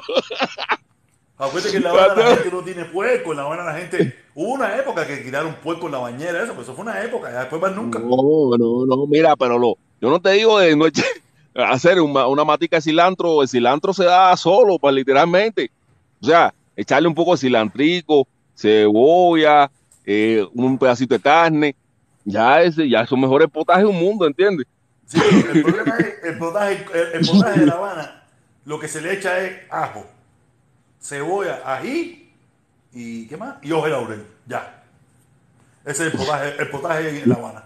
Acuérdate 1.38 1.72
que 1.72 1.78
en 1.78 1.84
La 1.84 1.90
Habana 1.92 2.16
la 2.16 2.36
gente 2.36 2.52
no 2.52 2.62
tiene 2.64 2.86
puerco, 2.86 3.32
en 3.32 3.38
La 3.38 3.44
Habana 3.44 3.64
la 3.66 3.74
gente... 3.78 4.16
Hubo 4.36 4.54
una 4.54 4.76
época 4.78 5.08
que 5.08 5.18
tiraron 5.18 5.56
puerco 5.56 5.86
en 5.86 5.94
la 5.94 5.98
bañera, 6.00 6.44
eso, 6.44 6.54
pues 6.54 6.68
eso 6.68 6.76
fue 6.76 6.84
una 6.84 7.02
época, 7.02 7.32
ya 7.32 7.40
después 7.42 7.62
más 7.62 7.74
nunca. 7.74 8.00
No, 8.00 8.50
no, 8.58 8.86
no, 8.86 9.08
mira, 9.08 9.34
pero 9.38 9.58
lo, 9.58 9.78
yo 10.02 10.10
no 10.10 10.20
te 10.22 10.32
digo 10.32 10.60
de 10.60 10.76
no 10.76 10.86
eche- 10.88 11.06
hacer 11.56 12.02
una, 12.02 12.28
una 12.28 12.44
matica 12.44 12.76
de 12.76 12.82
cilantro, 12.82 13.42
el 13.42 13.48
cilantro 13.48 13.94
se 13.94 14.04
da 14.04 14.36
solo, 14.36 14.78
pues 14.78 14.94
literalmente. 14.94 15.72
O 16.22 16.26
sea, 16.26 16.54
echarle 16.76 17.08
un 17.08 17.16
poco 17.16 17.32
de 17.32 17.38
cilantrico, 17.38 18.28
cebolla, 18.58 19.72
eh, 20.06 20.46
un 20.54 20.78
pedacito 20.78 21.16
de 21.16 21.22
carne, 21.22 21.76
ya 22.26 22.62
ese, 22.62 22.90
ya 22.90 23.06
son 23.08 23.22
mejores 23.22 23.48
potajes 23.50 23.84
de 23.84 23.90
un 23.90 24.00
mundo, 24.00 24.28
¿entiendes? 24.28 24.68
Sí, 25.06 25.20
el 25.54 25.64
problema 25.64 25.96
es 25.98 26.24
el 26.26 26.38
potaje, 26.38 26.86
el, 26.94 27.22
el 27.22 27.26
potaje 27.26 27.60
de 27.62 27.66
La 27.68 27.74
Habana, 27.78 28.24
lo 28.66 28.80
que 28.80 28.88
se 28.88 29.02
le 29.02 29.14
echa 29.14 29.40
es 29.40 29.62
ajo, 29.72 30.06
cebolla, 31.02 31.62
ají 31.66 32.32
y 32.92 33.28
¿qué 33.28 33.38
más? 33.38 33.56
Y 33.62 33.72
hoja 33.72 33.86
de 33.88 33.92
laurel, 33.94 34.28
ya. 34.46 34.84
Ese 35.86 36.08
es 36.08 36.14
el 36.14 36.20
potaje, 36.20 36.56
el 36.60 36.70
potaje 36.70 37.22
en 37.24 37.30
La 37.30 37.36
Habana. 37.36 37.64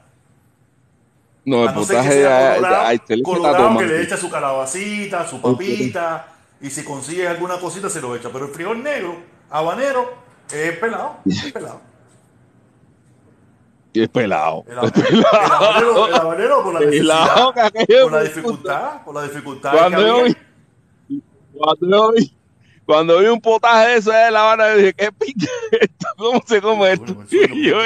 No, 1.45 1.59
el 1.61 1.73
no 1.73 1.81
que 1.81 1.87
potaje 1.87 2.27
ahí- 2.27 2.99
colorado, 3.23 3.77
que 3.77 3.85
le 3.85 4.01
echa 4.01 4.17
su 4.17 4.29
calabacita, 4.29 5.25
su 5.27 5.41
papita, 5.41 6.27
y 6.61 6.69
si 6.69 6.83
consigue 6.83 7.27
alguna 7.27 7.57
cosita 7.59 7.89
se 7.89 8.01
lo 8.01 8.15
echa. 8.15 8.29
Pero 8.31 8.45
el 8.47 8.51
frijol 8.51 8.83
negro, 8.83 9.15
habanero, 9.49 10.13
es 10.51 10.77
pelado, 10.77 11.17
es 11.25 11.51
pelado. 11.53 11.81
Y 13.93 14.03
es 14.03 14.09
pelado. 14.09 14.63
El 14.67 14.77
habanero, 14.77 15.09
el 15.09 15.25
habanero, 15.25 16.07
el 16.07 16.13
habanero 16.15 16.63
por 16.63 16.73
la 16.73 16.79
Pelado, 16.91 17.53
por 17.53 18.11
la 18.11 18.21
dificultad, 18.23 19.03
por 19.03 19.15
la 19.15 19.23
dificultad. 19.23 19.71
Cuando 19.71 19.97
que 19.97 20.03
yo, 20.05 20.19
había. 20.19 20.35
vi, 21.07 21.23
cuando 21.59 21.89
yo 21.89 22.11
vi, 22.13 22.33
cuando 22.85 23.19
vi 23.19 23.27
un 23.27 23.41
potaje 23.41 23.89
de 23.89 23.95
eso 23.97 24.11
de 24.11 24.31
La 24.31 24.41
Habana, 24.41 24.69
yo 24.69 24.77
dije, 24.77 24.93
¿qué 24.93 25.11
pinche 25.11 25.47
es 25.71 25.81
esto? 25.81 26.07
¿Cómo 26.17 26.41
se 26.45 26.61
come 26.61 26.93
esto? 26.93 27.23
Yo. 27.55 27.77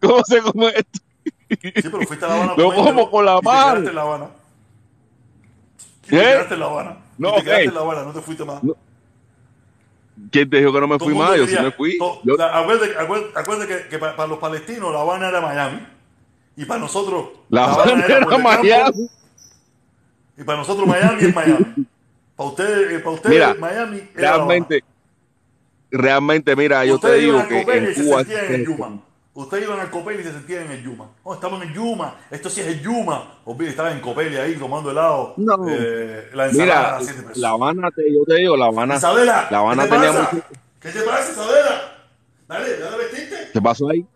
¿Cómo 0.00 0.24
se 0.24 0.40
come 0.40 0.68
esto? 0.68 1.00
Sí, 1.48 1.72
pero 1.82 2.00
fuiste 2.06 2.24
a 2.24 2.28
La 2.28 2.34
Habana. 2.36 2.54
Lo 2.56 2.72
como 2.72 3.10
con 3.10 3.24
la 3.24 3.38
te 3.40 3.44
mano. 3.46 3.88
en 3.88 3.94
La 3.94 4.02
Habana. 4.02 4.26
Y 6.04 6.10
te 6.10 6.10
¿Qué? 6.10 6.22
quedaste 6.22 6.54
en 6.54 6.60
La 6.60 6.66
Habana. 6.66 6.96
No, 7.18 7.34
te 7.34 7.42
quedaste 7.42 7.64
en 7.64 7.74
La 7.74 7.80
Habana, 7.80 8.04
no 8.04 8.12
te 8.12 8.20
fuiste 8.20 8.44
más. 8.44 8.62
¿Quién 10.30 10.50
te 10.50 10.58
dijo 10.58 10.72
que 10.72 10.80
no 10.80 10.86
me 10.88 10.98
fui 10.98 11.14
más? 11.14 11.36
Yo 11.36 11.46
sí 11.46 11.56
me 11.60 11.72
fui. 11.72 11.98
acuérdate, 13.34 13.88
que, 13.88 13.98
para, 13.98 14.26
los 14.26 14.38
palestinos 14.38 14.92
La 14.92 15.00
Habana 15.00 15.28
era 15.28 15.40
Miami. 15.40 15.86
Y 16.56 16.64
para 16.64 16.80
nosotros 16.80 17.30
La 17.48 17.64
Habana 17.64 18.04
era 18.06 18.38
Miami. 18.38 19.10
Y 20.36 20.44
para 20.44 20.58
nosotros 20.58 20.86
Miami 20.86 21.24
es 21.24 21.34
Miami. 21.34 21.86
Para 22.40 22.48
ustedes, 22.52 22.92
eh, 22.92 22.98
para 23.00 23.10
ustedes 23.10 23.34
Mira, 23.34 23.54
Miami 23.54 24.02
era 24.16 24.32
realmente, 24.32 24.84
realmente, 25.90 26.56
mira, 26.56 26.86
yo 26.86 26.98
te 26.98 27.12
digo 27.16 27.46
que 27.46 27.60
en 27.60 27.94
Cuba 27.94 28.22
en 28.22 28.64
Yuma. 28.64 28.98
Ustedes 29.34 29.64
iban 29.64 29.78
al 29.78 29.90
Copel 29.90 30.20
y 30.20 30.22
se 30.22 30.32
sentían 30.32 30.62
en 30.64 30.70
el 30.70 30.82
Yuma. 30.82 31.10
Oh, 31.22 31.34
estamos 31.34 31.60
en 31.60 31.68
el 31.68 31.74
Yuma. 31.74 32.16
Esto 32.30 32.48
sí 32.48 32.62
es 32.62 32.68
el 32.68 32.80
Yuma. 32.80 33.40
Olvídate, 33.44 33.72
estaban 33.72 33.92
en 33.92 34.00
Copel 34.00 34.34
ahí 34.40 34.54
tomando 34.56 34.90
helado. 34.90 35.34
No. 35.36 35.66
Eh, 35.68 36.30
la 36.32 36.46
ensalada 36.46 36.98
Mira, 37.02 37.20
a. 37.30 37.32
La 37.34 37.50
Habana, 37.50 37.90
te, 37.90 38.10
yo 38.10 38.24
te 38.24 38.36
digo, 38.36 38.56
La 38.56 38.66
Habana, 38.68 38.96
Isabela, 38.96 39.46
La 39.50 39.58
Habana 39.58 39.82
¿qué 39.82 39.88
te 39.90 39.94
tenía 39.96 40.08
pasa? 40.12 40.30
mucho- 40.32 40.46
¿Qué 40.80 40.88
te 40.92 41.00
pasa, 41.02 41.32
Isabela? 41.32 41.82
Dale, 42.48 42.76
dale, 42.78 42.96
vestiste. 42.96 43.36
¿Qué 43.52 43.60
pasó 43.60 43.90
ahí? 43.90 44.06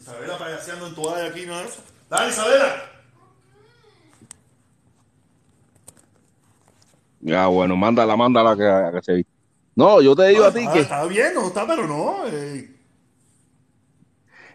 Isabela 0.00 0.38
payaseando 0.38 0.86
en 0.86 0.94
tu 0.94 1.10
área 1.10 1.26
aquí, 1.26 1.44
¿no 1.44 1.60
es 1.60 1.66
eso? 1.68 1.82
Dale, 2.08 2.30
Isabela. 2.30 2.91
Ya, 7.22 7.46
bueno, 7.46 7.76
mándala, 7.76 8.16
mándala 8.16 8.56
que, 8.56 8.96
que 8.98 9.02
se 9.02 9.12
viste. 9.14 9.32
No, 9.74 10.02
yo 10.02 10.14
te 10.14 10.28
digo 10.28 10.42
No, 10.42 10.48
a 10.48 10.52
ti 10.52 10.58
está, 10.60 10.72
que 10.72 10.80
está 10.80 11.04
bien, 11.06 11.32
no 11.34 11.46
está, 11.46 11.66
pero 11.66 11.86
no. 11.86 12.26
eh, 12.26 12.68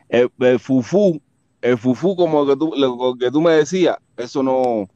el, 0.10 0.32
el 0.40 0.60
fufú, 0.60 1.20
el 1.62 1.78
fufú 1.78 2.16
como 2.16 2.46
que 2.46 2.56
tú, 2.56 2.74
lo 2.76 3.16
que 3.18 3.32
tú 3.32 3.42
me 3.42 3.54
decías, 3.54 3.98
eso 4.16 4.44
no, 4.44 4.88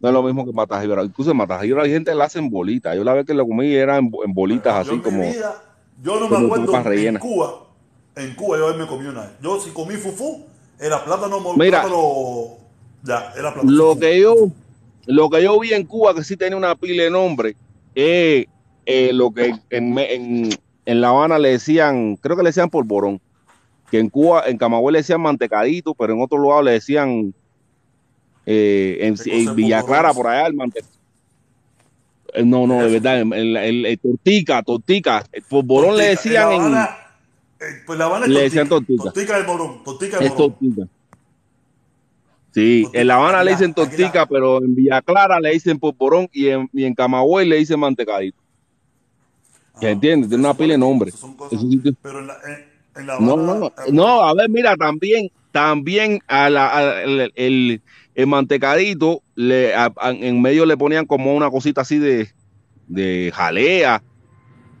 no 0.00 0.08
es 0.08 0.14
lo 0.14 0.22
mismo 0.22 0.44
que 0.46 0.52
matajibra. 0.52 1.04
Incluso 1.04 1.30
en 1.30 1.36
matajibra 1.36 1.82
hay 1.82 1.90
gente 1.90 2.10
que 2.10 2.16
la 2.16 2.24
hace 2.24 2.38
en 2.38 2.48
bolitas. 2.48 2.96
Yo 2.96 3.04
la 3.04 3.12
vez 3.12 3.26
que 3.26 3.34
lo 3.34 3.46
comí 3.46 3.72
era 3.74 3.98
en, 3.98 4.10
en 4.24 4.32
bolitas 4.34 4.74
yo 4.74 4.80
así 4.92 4.96
mi 4.96 5.02
como... 5.02 5.22
vida, 5.22 5.62
yo 6.02 6.20
no 6.20 6.28
me 6.28 6.46
acuerdo 6.46 6.92
en. 6.92 7.18
Cuba. 7.18 7.62
En 8.16 8.34
Cuba 8.34 8.56
yo 8.56 8.74
me 8.78 8.86
comí 8.86 9.06
una 9.06 9.22
vez. 9.22 9.30
Yo 9.42 9.60
si 9.60 9.70
comí 9.70 9.96
fufú, 9.96 10.46
era 10.80 11.04
plátano 11.04 11.38
Mira. 11.56 11.82
plátano- 11.82 12.56
Ya, 13.02 13.32
era 13.36 13.52
plátano. 13.52 13.70
Lo 13.70 13.88
fufú. 13.88 14.00
que 14.00 14.20
yo, 14.20 14.34
lo 15.06 15.30
que 15.30 15.42
yo 15.42 15.58
vi 15.60 15.72
en 15.72 15.84
Cuba 15.86 16.14
que 16.14 16.24
sí 16.24 16.36
tenía 16.36 16.56
una 16.56 16.74
pila 16.74 17.04
de 17.04 17.10
nombre, 17.10 17.56
es 17.94 18.46
eh, 18.86 19.10
lo 19.12 19.30
que 19.32 19.54
en, 19.70 19.98
en, 19.98 20.50
en 20.84 21.00
La 21.00 21.08
Habana 21.08 21.38
le 21.38 21.50
decían, 21.50 22.16
creo 22.16 22.36
que 22.36 22.42
le 22.42 22.50
decían 22.50 22.70
polvorón, 22.70 23.20
que 23.90 23.98
en 23.98 24.08
Cuba, 24.08 24.44
en 24.46 24.58
Camagüey 24.58 24.92
le 24.92 24.98
decían 24.98 25.20
mantecadito, 25.20 25.94
pero 25.94 26.12
en 26.14 26.20
otro 26.22 26.38
lugar 26.38 26.64
le 26.64 26.72
decían 26.72 27.32
eh, 28.46 28.98
en, 29.00 29.16
¿Qué 29.16 29.30
cosa 29.30 29.50
en 29.50 29.56
Villa? 29.56 29.82
Clara, 29.82 30.12
por 30.12 30.26
allá, 30.28 30.46
el 30.46 30.54
mantecadito. 30.54 30.96
No, 32.44 32.66
no, 32.66 32.82
de 32.82 32.90
verdad, 32.90 33.20
el, 33.20 33.32
el- 33.32 33.56
el- 33.56 33.86
el 33.86 33.98
tortica, 33.98 34.62
tortica. 34.62 35.24
El 35.32 35.42
polvorón 35.42 35.96
le 35.96 36.08
decían 36.08 36.42
En 36.42 36.48
La 36.50 36.54
en, 36.56 36.60
Habana, 36.62 36.96
eh, 37.60 37.64
pues 37.86 37.98
La 37.98 38.04
Habana 38.04 38.26
es 38.26 38.30
le 38.30 38.34
tortica. 38.34 38.44
decían 38.44 38.68
tortica. 38.68 39.02
Tortica 39.04 39.36
del 39.38 39.46
morón. 39.46 39.84
Tortica 39.84 40.18
del 40.18 40.26
es 40.26 40.36
tortica. 40.36 40.82
Sí, 42.56 42.88
en 42.94 43.06
La 43.06 43.16
Habana 43.16 43.44
le 43.44 43.50
dicen 43.50 43.68
la- 43.68 43.74
tortica, 43.74 44.24
pero 44.24 44.62
en 44.64 44.74
Villa 44.74 45.02
Clara 45.02 45.38
le 45.40 45.52
dicen 45.52 45.78
polvorón 45.78 46.26
y 46.32 46.48
en, 46.48 46.70
y 46.72 46.84
en 46.84 46.94
Camagüey 46.94 47.46
le 47.46 47.56
dicen 47.56 47.78
mantecadito. 47.78 48.38
¿Se 49.78 49.88
Ah, 49.88 49.90
entiende? 49.90 50.26
Tiene 50.26 50.42
una 50.42 50.54
pila 50.54 50.72
de 50.72 50.80
cosas- 51.36 51.60
sí 51.60 51.80
que- 51.84 51.92
Pero 52.00 52.20
en 52.20 52.28
la, 52.28 52.36
en, 52.46 53.00
en 53.02 53.06
la 53.08 53.20
No, 53.20 53.32
Habana, 53.34 53.54
no, 53.58 53.66
eh, 53.66 53.92
no, 53.92 54.22
a 54.22 54.32
ver, 54.32 54.48
mira, 54.48 54.74
también, 54.74 55.28
también 55.52 56.18
a 56.28 56.48
la, 56.48 56.78
a- 56.78 57.02
el, 57.02 57.30
el- 57.34 57.82
el 58.14 58.26
mantecadito, 58.26 59.20
le, 59.34 59.74
a- 59.74 59.92
a- 59.94 60.12
en 60.12 60.40
medio 60.40 60.64
le 60.64 60.78
ponían 60.78 61.04
como 61.04 61.34
una 61.36 61.50
cosita 61.50 61.82
así 61.82 61.98
de, 61.98 62.30
de 62.86 63.32
jalea. 63.34 64.02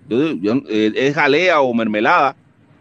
Yo, 0.08 0.32
yo, 0.32 0.54
eh, 0.70 0.92
es 0.96 1.14
jalea 1.14 1.60
o 1.60 1.74
mermelada, 1.74 2.36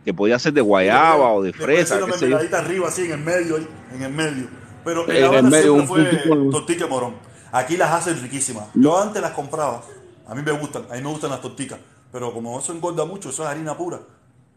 que 0.06 0.14
podía 0.14 0.40
ser 0.40 0.54
de 0.54 0.62
guayaba 0.62 1.34
o 1.34 1.44
de 1.44 1.52
fresa, 1.52 1.98
una 1.98 2.08
mermeladita 2.16 2.60
arriba, 2.60 2.88
así 2.88 3.02
en 3.04 3.12
el 3.12 3.20
medio, 3.20 3.58
ahí, 3.58 3.68
en 3.94 4.02
el 4.02 4.14
medio. 4.14 4.65
Pero 4.86 5.10
en 5.10 5.16
En 5.16 5.34
el 5.34 5.44
medio, 5.52 5.74
un 5.74 5.88
fue 5.88 6.04
de 6.04 6.88
morón. 6.88 7.16
Aquí 7.52 7.76
las 7.76 7.92
hacen 7.92 8.22
riquísimas. 8.22 8.68
Yo 8.74 9.02
antes 9.02 9.22
las 9.22 9.32
compraba. 9.32 9.82
A 10.28 10.36
mí 10.36 10.42
me 10.42 10.52
gustan, 10.52 10.84
a 10.90 10.96
mí 10.96 11.02
me 11.02 11.10
gustan 11.10 11.32
las 11.32 11.42
torticas. 11.42 11.80
Pero 12.12 12.34
como 12.34 12.58
eso 12.58 12.72
engorda 12.72 13.04
mucho, 13.06 13.30
eso 13.30 13.44
es 13.44 13.50
harina 13.50 13.76
pura. 13.76 14.00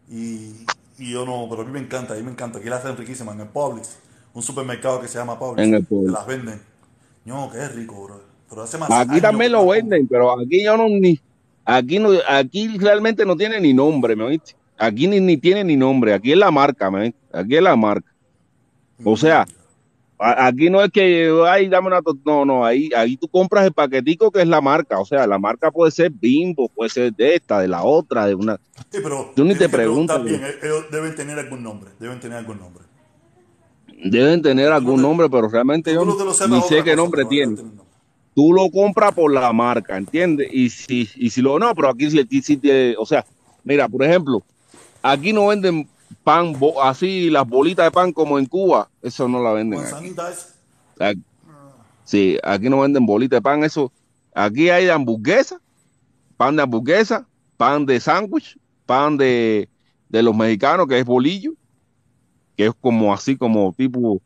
Y, 0.09 0.65
y 0.97 1.11
yo 1.11 1.25
no, 1.25 1.47
pero 1.49 1.63
a 1.63 1.65
mí 1.65 1.71
me 1.71 1.79
encanta, 1.79 2.13
a 2.13 2.17
mí 2.17 2.23
me 2.23 2.31
encanta. 2.31 2.59
Aquí 2.59 2.69
las 2.69 2.85
hacen 2.85 2.95
riquísimas 2.95 3.35
en 3.35 3.41
el 3.41 3.47
Publix. 3.47 3.97
Un 4.33 4.43
supermercado 4.43 5.01
que 5.01 5.07
se 5.07 5.17
llama 5.17 5.37
Publix. 5.37 5.67
En 5.67 5.73
el 5.73 5.83
Publix. 5.83 6.13
Las 6.13 6.27
venden. 6.27 6.61
No, 7.25 7.49
que 7.51 7.57
es 7.57 7.75
rico, 7.75 8.03
bro. 8.03 8.21
Pero 8.49 8.63
hace 8.63 8.77
más 8.77 8.89
Aquí 8.89 9.11
años 9.11 9.21
también 9.21 9.51
lo 9.51 9.67
venden, 9.67 10.07
pero 10.07 10.39
aquí 10.39 10.63
yo 10.63 10.75
no 10.75 10.87
ni, 10.89 11.19
aquí 11.65 11.99
no, 11.99 12.09
aquí 12.27 12.77
realmente 12.79 13.25
no 13.25 13.37
tiene 13.37 13.59
ni 13.59 13.73
nombre, 13.73 14.15
¿me 14.15 14.23
oíste? 14.23 14.55
Aquí 14.77 15.07
ni, 15.07 15.19
ni 15.19 15.37
tiene 15.37 15.63
ni 15.63 15.75
nombre, 15.75 16.13
aquí 16.13 16.31
es 16.31 16.37
la 16.37 16.49
marca, 16.49 16.89
¿me 16.89 17.01
oíste? 17.01 17.19
Aquí 17.31 17.55
es 17.55 17.61
la 17.61 17.75
marca. 17.75 18.11
O 19.03 19.15
sea, 19.15 19.41
a- 19.41 19.47
aquí 20.19 20.69
no 20.69 20.83
es 20.83 20.91
que, 20.91 21.31
ay, 21.47 21.69
dame 21.69 21.87
una, 21.87 22.01
no, 22.25 22.45
no, 22.45 22.65
ahí, 22.65 22.89
ahí 22.95 23.15
tú 23.17 23.27
compras 23.27 23.65
el 23.65 23.73
paquetico 23.73 24.31
que 24.31 24.41
es 24.41 24.47
la 24.47 24.59
marca, 24.61 24.99
o 24.99 25.05
sea, 25.05 25.25
la 25.25 25.39
marca 25.39 25.71
puede 25.71 25.91
ser 25.91 26.11
Bimbo, 26.11 26.69
puede 26.69 26.89
ser 26.89 27.13
de 27.13 27.35
esta, 27.35 27.59
de 27.61 27.67
la 27.69 27.83
otra, 27.83 28.25
de 28.27 28.35
una, 28.35 28.59
Sí, 28.91 28.99
pero 29.03 29.31
Tú 29.35 29.45
ni 29.45 29.55
te 29.55 29.69
preguntas, 29.69 30.23
bien, 30.23 30.41
ellos 30.61 30.85
deben 30.91 31.15
tener 31.15 31.37
algún 31.39 31.63
nombre, 31.63 31.91
deben 31.99 32.19
tener 32.19 32.37
algún 32.39 32.59
nombre. 32.59 32.83
deben 34.03 34.41
tener 34.41 34.71
algún 34.71 34.95
te- 34.97 35.01
nombre, 35.01 35.29
pero 35.29 35.47
realmente 35.47 35.93
yo 35.93 36.03
no 36.05 36.15
ni 36.47 36.61
sé 36.63 36.75
qué 36.83 36.91
cosa, 36.91 36.95
nombre 36.95 37.25
tiene. 37.25 37.55
tú 38.33 38.51
lo 38.53 38.69
compras 38.69 39.13
por 39.13 39.31
la 39.33 39.51
marca, 39.53 39.97
¿entiendes? 39.97 40.49
Y 40.51 40.69
si, 40.69 41.07
y 41.15 41.29
si 41.29 41.41
lo 41.41 41.59
no, 41.59 41.73
pero 41.75 41.89
aquí 41.89 42.07
aquí 42.19 42.41
sí 42.41 42.57
te- 42.57 42.95
o 42.97 43.05
sea, 43.05 43.25
mira, 43.63 43.87
por 43.87 44.03
ejemplo, 44.03 44.43
aquí 45.01 45.31
no 45.33 45.47
venden 45.47 45.87
pan 46.23 46.53
bo- 46.57 46.81
así, 46.81 47.29
las 47.29 47.47
bolitas 47.47 47.85
de 47.85 47.91
pan 47.91 48.11
como 48.11 48.37
en 48.39 48.45
Cuba, 48.45 48.89
eso 49.01 49.27
no 49.27 49.41
la 49.41 49.51
venden. 49.53 49.79
aquí. 49.79 49.93
Aquí- 50.99 51.21
Sí, 52.03 52.37
aquí 52.43 52.69
no 52.69 52.79
venden 52.79 53.05
bolitas 53.05 53.37
de 53.37 53.41
pan, 53.41 53.63
eso. 53.63 53.91
Aquí 54.33 54.69
hay 54.69 54.85
de 54.85 54.91
hamburguesa, 54.91 55.59
pan 56.37 56.55
de 56.55 56.63
hamburguesa, 56.63 57.27
pan 57.57 57.85
de 57.85 57.99
sándwich, 57.99 58.57
pan 58.85 59.15
de, 59.17 59.69
de 60.07 60.23
los 60.23 60.35
mexicanos, 60.35 60.87
que 60.87 60.97
es 60.99 61.05
bolillo, 61.05 61.53
que 62.57 62.65
es 62.67 62.71
como 62.81 63.13
así, 63.13 63.37
como 63.37 63.73
tipo 63.77 64.19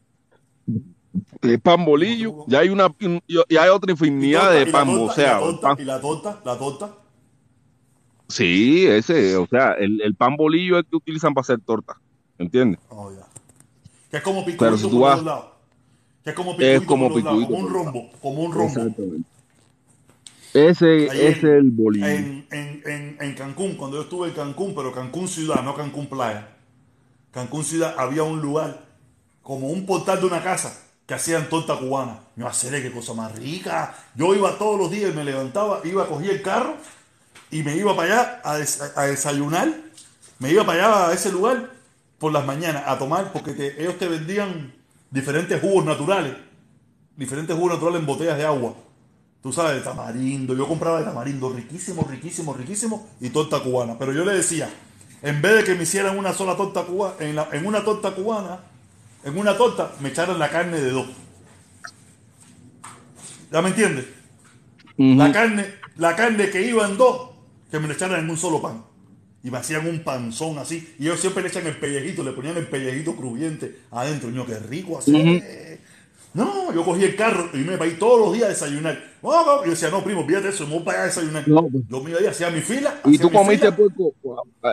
de 1.42 1.60
pan 1.60 1.84
bolillo. 1.84 2.46
Ya 2.48 2.60
hay 2.60 2.70
una, 2.70 2.88
y 3.28 3.58
hay 3.58 3.70
otra 3.70 3.92
infinidad 3.92 4.44
torta, 4.46 4.60
de 4.60 4.66
pan, 4.72 4.86
torta, 4.88 5.02
o 5.02 5.04
y 5.04 5.08
la 5.08 5.14
sea, 5.14 5.40
torta, 5.40 5.68
pan- 5.68 5.78
y 5.80 5.86
la 5.86 6.00
torta, 6.02 6.42
la 6.46 6.58
torta. 6.58 6.96
Sí, 8.34 8.86
ese, 8.88 9.36
o 9.38 9.48
sea, 9.48 9.74
el, 9.74 10.02
el 10.02 10.16
pan 10.16 10.36
bolillo 10.36 10.78
es 10.78 10.84
el 10.86 10.90
que 10.90 10.96
utilizan 10.98 11.34
para 11.34 11.44
hacer 11.44 11.60
torta, 11.60 12.00
¿entiendes? 12.38 12.80
Oh, 12.90 13.12
ya. 13.12 13.26
Que 14.12 14.18
es 14.18 14.24
como 14.24 14.44
Pero 14.46 14.58
picuito 14.58 14.78
si 14.78 14.84
por 14.84 15.16
los 15.16 15.24
lados. 15.24 15.46
Que 16.24 16.30
es 16.30 16.36
como 16.36 16.52
Es 16.52 16.58
picuito 16.58 16.86
como 16.86 17.10
por 17.10 17.18
picuito 17.24 17.48
como 17.48 17.58
un 17.60 17.74
rombo, 17.74 18.10
como 18.22 18.44
un 18.44 18.52
rombo. 18.54 18.68
Exactamente. 18.68 19.30
Ese 20.54 21.06
es 21.30 21.44
en- 21.44 21.50
el 21.50 21.72
bolillo. 21.72 22.06
En, 22.08 22.46
en, 22.52 22.82
en, 22.86 23.18
en 23.20 23.34
Cancún, 23.36 23.76
cuando 23.76 23.98
yo 23.98 24.04
estuve 24.04 24.28
en 24.28 24.34
Cancún, 24.36 24.76
pero 24.76 24.92
Cancún 24.92 25.28
ciudad, 25.28 25.64
no 25.64 25.76
Cancún 25.76 26.08
playa. 26.08 26.50
Cancún 27.32 27.64
ciudad 27.64 27.96
había 27.98 28.22
un 28.24 28.40
lugar, 28.40 28.86
como 29.42 29.68
un 29.70 29.86
portal 29.88 30.20
de 30.20 30.28
una 30.28 30.44
casa, 30.44 30.80
que 31.08 31.16
hacían 31.16 31.50
torta 31.50 31.76
cubana. 31.78 32.20
Me 32.36 32.46
hacer 32.46 32.80
qué 32.84 32.92
cosa 32.92 33.14
más 33.16 33.36
rica. 33.36 33.96
Yo 34.16 34.36
iba 34.36 34.56
todos 34.60 34.80
los 34.80 34.92
días 34.92 35.12
y 35.12 35.16
me 35.16 35.24
levantaba, 35.24 35.82
iba, 35.84 36.08
cogía 36.08 36.32
el 36.32 36.42
carro 36.44 36.76
y 37.58 37.64
me 37.64 37.76
iba 37.76 37.96
para 37.96 38.14
allá 38.14 38.42
a, 38.44 38.58
des- 38.58 38.82
a 38.96 39.04
desayunar. 39.04 39.70
Me 40.40 40.52
iba 40.52 40.66
para 40.66 40.86
allá 40.88 41.10
a 41.10 41.14
ese 41.14 41.32
lugar 41.32 41.72
por 42.20 42.32
las 42.32 42.46
mañanas 42.46 42.84
a 42.88 42.98
tomar, 42.98 43.32
porque 43.32 43.52
te- 43.54 43.82
ellos 43.82 43.98
te 43.98 44.08
vendían 44.08 44.74
diferentes 45.12 45.60
jugos 45.62 45.86
naturales. 45.86 46.36
Diferentes 47.16 47.56
jugos 47.56 47.74
naturales 47.74 48.00
en 48.02 48.06
botellas 48.08 48.38
de 48.38 48.46
agua. 48.46 48.76
Tú 49.42 49.52
sabes, 49.54 49.76
de 49.76 49.82
tamarindo. 49.82 50.56
Yo 50.56 50.68
compraba 50.68 51.00
de 51.00 51.06
tamarindo 51.06 51.50
riquísimo, 51.52 52.08
riquísimo, 52.10 52.54
riquísimo 52.54 53.10
y 53.22 53.30
torta 53.30 53.60
cubana. 53.60 53.98
Pero 54.00 54.14
yo 54.14 54.24
le 54.26 54.34
decía, 54.34 54.70
en 55.22 55.42
vez 55.42 55.56
de 55.58 55.64
que 55.66 55.76
me 55.76 55.84
hicieran 55.84 56.18
una 56.18 56.34
sola 56.34 56.56
torta 56.56 56.84
cubana, 56.84 57.16
en, 57.20 57.36
la- 57.36 57.50
en 57.52 57.66
una 57.66 57.84
torta 57.84 58.12
cubana, 58.12 58.60
en 59.24 59.38
una 59.38 59.56
torta 59.58 59.92
me 60.00 60.10
echaran 60.10 60.40
la 60.40 60.50
carne 60.50 60.80
de 60.82 60.90
dos. 60.92 61.08
¿Ya 63.52 63.62
me 63.62 63.70
entiendes? 63.70 64.06
La 65.18 65.32
carne, 65.32 65.66
la 65.98 66.16
carne 66.16 66.50
que 66.50 66.62
iba 66.68 66.86
en 66.88 66.98
dos, 66.98 67.32
que 67.74 67.80
me 67.80 67.88
la 67.88 67.96
echaran 67.96 68.20
en 68.24 68.30
un 68.30 68.38
solo 68.38 68.62
pan. 68.62 68.84
Y 69.44 69.50
me 69.50 69.58
hacían 69.58 69.88
un 69.88 70.04
panzón 70.04 70.60
así. 70.60 70.94
Y 71.00 71.06
ellos 71.06 71.20
siempre 71.20 71.42
le 71.42 71.50
echan 71.50 71.66
el 71.66 71.76
pellejito, 71.78 72.24
le 72.24 72.32
ponían 72.32 72.56
el 72.56 72.68
pellejito 72.68 73.16
crujiente 73.16 73.80
adentro. 73.90 74.30
Y 74.30 74.36
yo, 74.36 74.46
qué 74.46 74.60
rico 74.60 75.00
así. 75.00 75.42
No, 76.36 76.72
yo 76.72 76.86
cogí 76.86 77.04
el 77.04 77.16
carro 77.16 77.50
y 77.52 77.58
me 77.58 77.74
iba 77.74 77.84
a 77.84 77.88
ir 77.88 77.98
todos 77.98 78.20
los 78.20 78.34
días 78.34 78.46
a 78.46 78.50
desayunar. 78.50 79.04
Oh, 79.24 79.44
no. 79.44 79.62
Y 79.64 79.66
yo 79.66 79.72
decía, 79.72 79.90
no, 79.90 80.04
primo, 80.04 80.24
fíjate 80.24 80.50
eso, 80.50 80.68
me 80.68 80.76
voy 80.76 80.84
para 80.84 80.98
allá 81.00 81.04
a 81.04 81.08
desayunar. 81.08 81.48
No, 81.48 81.68
pues. 81.68 81.84
Yo 81.90 82.04
me 82.04 82.12
iba 82.12 82.20
ahí, 82.20 82.26
hacía 82.28 82.52
mi 82.52 82.62
fila. 82.62 83.02
Y 83.06 83.18
tú 83.18 83.32
mi 83.32 83.36
comiste 83.38 83.72
fila. 83.72 83.76
puerco, 83.76 84.14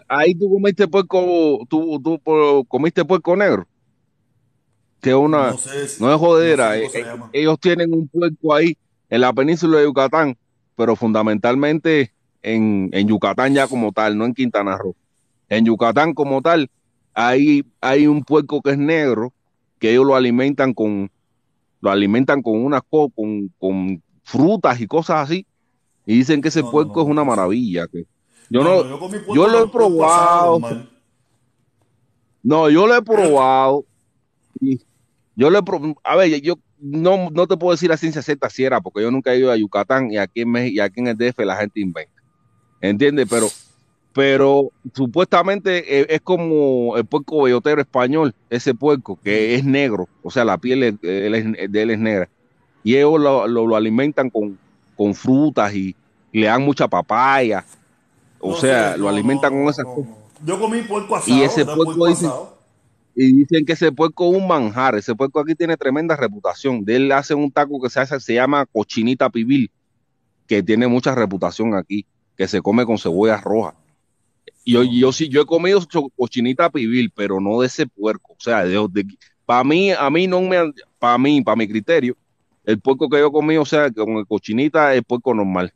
ahí 0.07 0.35
tú 0.35 0.51
comiste 0.53 0.87
puerco, 0.87 1.67
tú, 1.71 2.01
tú 2.03 2.67
comiste 2.69 3.03
puerco 3.03 3.35
negro. 3.35 3.67
Que 5.01 5.15
una, 5.15 5.53
No 5.53 5.59
sé 5.59 5.89
si- 5.89 6.03
no 6.03 6.13
es 6.13 6.19
jodera, 6.21 6.77
no 6.77 6.91
sé 6.91 7.01
eh, 7.01 7.05
eh, 7.07 7.19
ellos 7.33 7.59
tienen 7.59 7.95
un 7.95 8.07
puerco 8.09 8.55
ahí 8.55 8.77
en 9.09 9.23
la 9.23 9.33
península 9.33 9.79
de 9.79 9.85
Yucatán, 9.85 10.37
pero 10.77 10.95
fundamentalmente 10.97 12.13
en, 12.43 12.89
en 12.93 13.09
Yucatán 13.09 13.55
ya 13.55 13.67
como 13.67 13.93
tal, 13.93 14.17
no 14.17 14.25
en 14.25 14.35
Quintana 14.35 14.77
Roo. 14.77 14.95
En 15.49 15.65
Yucatán 15.65 16.15
como 16.15 16.41
tal, 16.43 16.69
hay, 17.15 17.65
hay 17.81 18.07
un 18.07 18.23
puerco 18.23 18.61
que 18.63 18.71
es 18.71 18.79
negro, 18.79 19.33
que 19.79 19.91
ellos 19.91 20.07
lo 20.07 20.15
alimentan 20.17 20.73
con, 20.75 21.11
lo 21.81 21.91
alimentan 21.91 22.43
con 22.43 22.63
unas 22.65 22.83
co- 22.89 23.11
con, 23.11 23.49
con 23.59 24.03
frutas 24.23 24.81
y 24.81 24.87
cosas 24.87 25.25
así, 25.29 25.47
y 26.07 26.17
dicen 26.17 26.41
que 26.41 26.49
ese 26.49 26.63
No, 26.63 26.71
puerco 26.71 27.01
no, 27.01 27.03
es 27.03 27.09
una 27.11 27.25
maravilla. 27.25 27.87
Que, 27.89 28.05
yo 28.49 28.63
no, 28.65 28.83
yo 29.35 29.49
lo 29.49 29.65
he 29.65 29.69
probado. 29.69 30.61
No, 32.43 32.71
yo 32.71 32.87
lo 32.87 32.97
he 32.97 33.03
probado. 33.03 33.85
y 34.61 34.81
yo 35.37 35.49
he 35.49 35.63
probado. 35.63 35.95
A 36.05 36.17
ver, 36.17 36.41
yo 36.41 36.55
no, 36.79 37.31
no 37.31 37.47
te 37.47 37.57
puedo 37.57 37.73
decir 37.73 37.93
a 37.93 37.97
ciencia 37.97 38.23
cierta 38.23 38.49
si 38.51 38.65
era, 38.65 38.81
porque 38.81 39.03
yo 39.03 39.11
nunca 39.11 39.33
he 39.33 39.39
ido 39.39 39.51
a 39.53 39.57
Yucatán 39.57 40.11
y 40.11 40.17
aquí 40.17 40.43
en 40.43 40.51
México, 40.51 40.75
y 40.77 40.81
aquí 40.81 41.01
en 41.01 41.09
el 41.09 41.17
DF 41.17 41.45
la 41.45 41.57
gente 41.57 41.81
inventa. 41.81 42.20
¿Entiendes? 42.81 43.27
Pero 43.29 43.55
pero 44.13 44.73
supuestamente 44.95 46.01
eh, 46.03 46.07
es 46.11 46.21
como 46.23 46.97
el 46.97 47.07
puerco 47.07 47.43
bellotero 47.45 47.81
español, 47.81 48.35
ese 48.51 48.75
puerco 48.75 49.21
que 49.23 49.55
es 49.55 49.65
negro, 49.65 50.11
o 50.23 50.31
sea, 50.31 50.45
la 50.45 50.59
piel 50.59 50.99
de 51.01 51.27
él 51.83 51.91
es 51.91 51.99
negra. 51.99 52.29
Y 52.83 52.97
ellos 52.97 53.21
lo, 53.21 53.47
lo- 53.49 53.67
lo 53.67 53.77
alimentan 53.77 54.31
con, 54.31 54.59
con 54.97 55.15
frutas 55.15 55.75
y, 55.75 55.97
y 56.33 56.41
le 56.41 56.47
dan 56.49 56.63
mucha 56.63 56.89
papaya. 56.89 57.67
O 58.39 58.51
No 58.51 58.57
sea, 58.57 58.97
lo 58.97 59.05
no, 59.05 59.09
alimentan 59.11 59.53
no, 59.53 59.61
con 59.61 59.69
esas 59.71 59.87
cosas. 59.87 60.13
Yo 60.45 60.59
comí 60.59 60.83
puerco 60.83 61.17
asado. 61.17 61.37
Y 61.37 61.43
ese 61.43 61.65
puerco 61.67 62.07
asado. 62.07 62.59
Y 63.15 63.33
dicen 63.35 63.65
que 63.67 63.73
ese 63.75 63.93
puerco 63.93 64.31
es 64.31 64.39
un 64.41 64.49
manjar. 64.49 64.95
Ese 64.97 65.15
puerco 65.15 65.41
aquí 65.41 65.55
tiene 65.55 65.77
tremenda 65.77 66.17
reputación. 66.17 66.85
De 66.85 66.97
él 66.97 67.13
hacen 67.13 67.39
un 67.39 67.53
taco 67.53 67.81
que 67.81 67.91
se 67.91 68.01
hace, 68.01 68.19
se 68.21 68.35
llama 68.35 68.67
cochinita 68.67 69.31
pibil, 69.31 69.71
que 70.47 70.63
tiene 70.63 70.89
mucha 70.89 71.15
reputación 71.15 71.75
aquí, 71.75 72.07
que 72.41 72.49
se 72.49 72.63
come 72.63 72.87
con 72.87 72.97
cebolla 72.97 73.37
roja. 73.37 73.75
Yo, 74.65 74.83
yo 74.83 75.13
sí, 75.13 75.29
yo 75.29 75.43
he 75.43 75.45
comido 75.45 75.79
cochinita 76.17 76.71
pibil, 76.71 77.13
pero 77.15 77.39
no 77.39 77.61
de 77.61 77.67
ese 77.67 77.87
puerco. 77.87 78.33
O 78.33 78.41
sea, 78.41 78.65
de, 78.65 79.05
para 79.45 79.63
mí, 79.63 79.91
a 79.91 80.09
mí 80.09 80.27
no 80.27 80.41
me, 80.41 80.73
para 80.99 81.19
mí, 81.19 81.43
para 81.43 81.57
mi 81.57 81.69
criterio, 81.69 82.17
el 82.65 82.81
puerco 82.81 83.11
que 83.11 83.19
yo 83.19 83.27
he 83.27 83.31
comido, 83.31 83.61
o 83.61 83.67
sea, 83.67 83.91
con 83.91 84.17
el 84.17 84.27
cochinita 84.27 84.95
es 84.95 85.03
puerco 85.03 85.35
normal. 85.35 85.71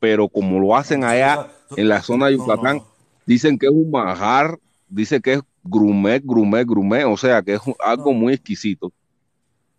Pero 0.00 0.28
como 0.28 0.58
lo 0.58 0.74
hacen 0.74 1.04
allá 1.04 1.48
en 1.76 1.88
la 1.88 2.02
zona 2.02 2.26
de 2.26 2.36
no, 2.36 2.46
Yucatán, 2.46 2.78
no. 2.78 2.86
dicen 3.24 3.56
que 3.56 3.66
es 3.66 3.72
un 3.72 3.88
manjar, 3.88 4.58
dice 4.88 5.20
que 5.20 5.34
es 5.34 5.40
grumet, 5.62 6.24
grumet, 6.26 6.66
grumet, 6.66 7.04
o 7.04 7.16
sea 7.16 7.42
que 7.42 7.54
es 7.54 7.60
algo 7.78 8.12
muy 8.12 8.32
exquisito. 8.32 8.92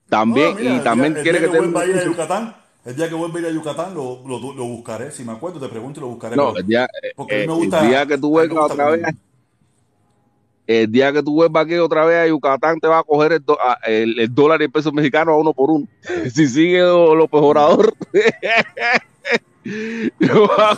También, 0.08 0.54
No, 0.54 0.56
mira, 0.56 0.76
y 0.78 0.80
también 0.86 1.18
el 1.18 1.24
quiere 1.24 1.42
que 1.42 1.50
te 1.50 1.58
vuelva 1.58 1.82
a 1.82 1.86
ir 1.86 1.98
a 1.98 2.06
Yucatán, 2.06 2.63
el 2.86 2.96
día 2.96 3.08
que 3.10 3.16
vuelva 3.16 3.38
a 3.38 3.42
ir 3.42 3.48
a 3.48 3.52
Yucatán 3.52 3.94
lo, 3.94 4.22
lo, 4.28 4.40
lo 4.54 4.66
buscaré. 4.66 5.12
Si 5.12 5.24
me 5.24 5.32
acuerdo, 5.32 5.60
te 5.60 5.70
pregunto 5.70 6.00
y 6.00 6.02
lo 6.02 6.08
buscaré. 6.10 6.36
No, 6.36 6.56
el 6.56 6.66
día, 6.66 6.88
porque 7.16 7.44
eh, 7.44 7.48
me 7.48 7.54
el 7.54 7.60
gusta- 7.60 7.82
día 7.84 8.06
que 8.06 8.18
tú 8.18 8.30
vuelvas 8.30 8.72
otra 8.72 8.90
vez, 8.92 9.02
comer. 9.02 9.16
el 10.68 10.92
día 10.92 11.12
que 11.14 11.24
tú 11.24 11.34
vuelvas 11.34 11.66
aquí 11.66 11.76
otra 11.76 12.06
vez 12.06 12.18
a 12.18 12.28
Yucatán, 12.28 12.80
te 12.80 12.88
va 12.88 13.00
a 13.00 13.04
coger 13.04 13.34
el, 13.34 13.46
do- 13.46 13.58
el- 13.86 14.20
el 14.20 14.34
dólar 14.36 14.62
y 14.62 14.66
el 14.66 14.72
peso 14.72 14.92
mexicano 14.92 15.32
a 15.34 15.38
uno 15.38 15.54
por 15.54 15.70
uno. 15.72 15.88
Si 16.34 16.48
sigue 16.48 16.80
López 16.82 17.40
Obrador, 17.42 17.94
lo 20.20 20.48
va 20.48 20.72
a 20.72 20.78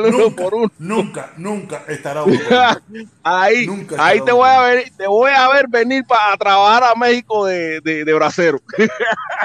uno 0.00 0.12
Nunca, 0.12 0.36
por 0.36 0.54
uno. 0.54 0.70
nunca, 0.78 1.32
nunca 1.36 1.84
estará 1.88 2.22
uno. 2.24 2.38
Ahí, 3.22 3.66
Nunca 3.66 3.96
ahí 3.98 4.18
te 4.20 4.32
uno 4.32 4.36
voy 4.36 4.48
a 4.48 4.60
ver, 4.62 4.84
te 4.96 5.06
voy 5.06 5.30
a 5.34 5.48
ver 5.52 5.66
venir 5.68 6.04
para 6.06 6.36
trabajar 6.36 6.84
a 6.84 6.94
México 6.94 7.46
de, 7.46 7.80
de, 7.80 8.04
de 8.04 8.14
bracero. 8.14 8.58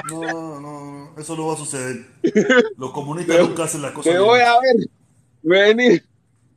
No, 0.02 0.60
no, 0.60 0.60
no, 0.60 1.14
eso 1.20 1.36
no 1.36 1.46
va 1.46 1.54
a 1.54 1.56
suceder. 1.56 2.06
Los 2.76 2.90
comunistas 2.92 3.36
Te- 3.36 3.42
nunca 3.42 3.64
hacen 3.64 3.82
las 3.82 3.92
cosas 3.92 4.14
Te 4.14 4.18
bien. 4.18 4.24
voy 4.24 4.40
a 4.40 4.52
ver 4.60 4.76
venir 5.42 6.04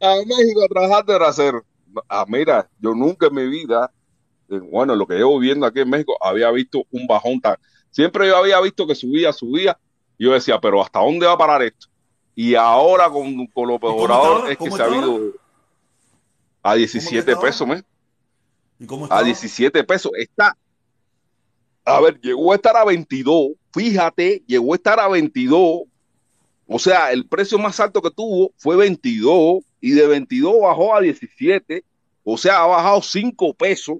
a 0.01 0.15
México 0.25 0.63
a 0.63 0.67
trabajar 0.67 1.05
de 1.05 1.15
bracero. 1.15 1.65
Ah, 2.09 2.25
mira, 2.27 2.69
yo 2.79 2.93
nunca 2.93 3.27
en 3.27 3.35
mi 3.35 3.47
vida, 3.47 3.91
eh, 4.49 4.59
bueno, 4.59 4.95
lo 4.95 5.07
que 5.07 5.15
llevo 5.15 5.39
viendo 5.39 5.65
aquí 5.65 5.81
en 5.81 5.89
México, 5.89 6.17
había 6.21 6.51
visto 6.51 6.83
un 6.91 7.07
bajón 7.07 7.39
tan. 7.41 7.55
Siempre 7.91 8.27
yo 8.27 8.37
había 8.37 8.59
visto 8.61 8.87
que 8.87 8.95
subía, 8.95 9.33
subía, 9.33 9.77
y 10.17 10.25
yo 10.25 10.33
decía, 10.33 10.59
pero 10.59 10.81
¿hasta 10.81 10.99
dónde 10.99 11.25
va 11.27 11.33
a 11.33 11.37
parar 11.37 11.63
esto? 11.63 11.87
Y 12.35 12.55
ahora 12.55 13.09
con, 13.09 13.47
con 13.47 13.67
López 13.67 13.89
¿Y 13.89 13.93
cómo 13.93 14.03
Obrador 14.03 14.23
está 14.23 14.37
ahora? 14.37 14.51
es 14.51 14.57
que 14.57 14.63
¿Cómo 14.65 14.77
se 14.77 14.83
ha 14.83 14.85
habido 14.85 15.33
a 16.61 16.75
17 16.75 17.31
está 17.31 17.41
pesos? 17.41 17.67
¿me? 17.67 17.83
¿Y 18.79 18.85
cómo 18.85 19.05
está? 19.05 19.15
a 19.15 19.17
ahora? 19.19 19.27
17 19.27 19.83
pesos. 19.83 20.11
Está, 20.17 20.57
a 21.85 22.01
ver, 22.01 22.19
llegó 22.19 22.51
a 22.51 22.55
estar 22.55 22.75
a 22.75 22.83
22. 22.83 23.51
Fíjate, 23.71 24.43
llegó 24.47 24.73
a 24.73 24.75
estar 24.75 24.99
a 24.99 25.07
22. 25.07 25.83
O 26.67 26.79
sea, 26.79 27.11
el 27.11 27.27
precio 27.27 27.59
más 27.59 27.79
alto 27.79 28.01
que 28.01 28.09
tuvo 28.09 28.51
fue 28.57 28.75
22 28.75 29.63
y 29.79 29.91
de 29.91 30.07
22 30.07 30.61
bajó 30.61 30.95
a 30.95 31.01
17. 31.01 31.83
O 32.23 32.37
sea, 32.37 32.63
ha 32.63 32.65
bajado 32.65 33.01
5 33.01 33.53
pesos. 33.53 33.97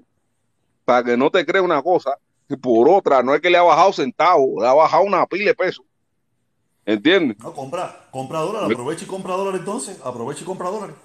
Para 0.84 1.04
que 1.04 1.16
no 1.16 1.30
te 1.30 1.44
creas 1.46 1.64
una 1.64 1.82
cosa. 1.82 2.16
Por 2.60 2.88
otra, 2.88 3.22
no 3.22 3.34
es 3.34 3.40
que 3.40 3.50
le 3.50 3.58
ha 3.58 3.62
bajado 3.62 3.92
centavos, 3.92 4.62
le 4.62 4.68
ha 4.68 4.72
bajado 4.72 5.02
una 5.02 5.26
pila 5.26 5.46
de 5.46 5.54
pesos. 5.54 5.84
¿Entiendes? 6.86 7.36
No, 7.38 7.52
compra, 7.52 8.08
compra 8.10 8.38
dólares, 8.40 8.68
aprovecha 8.70 9.04
y 9.04 9.08
compra 9.08 9.34
dólares 9.34 9.60
entonces, 9.60 10.00
aprovecha 10.04 10.42
y 10.42 10.46
compra 10.46 10.70
dólares. 10.70 10.96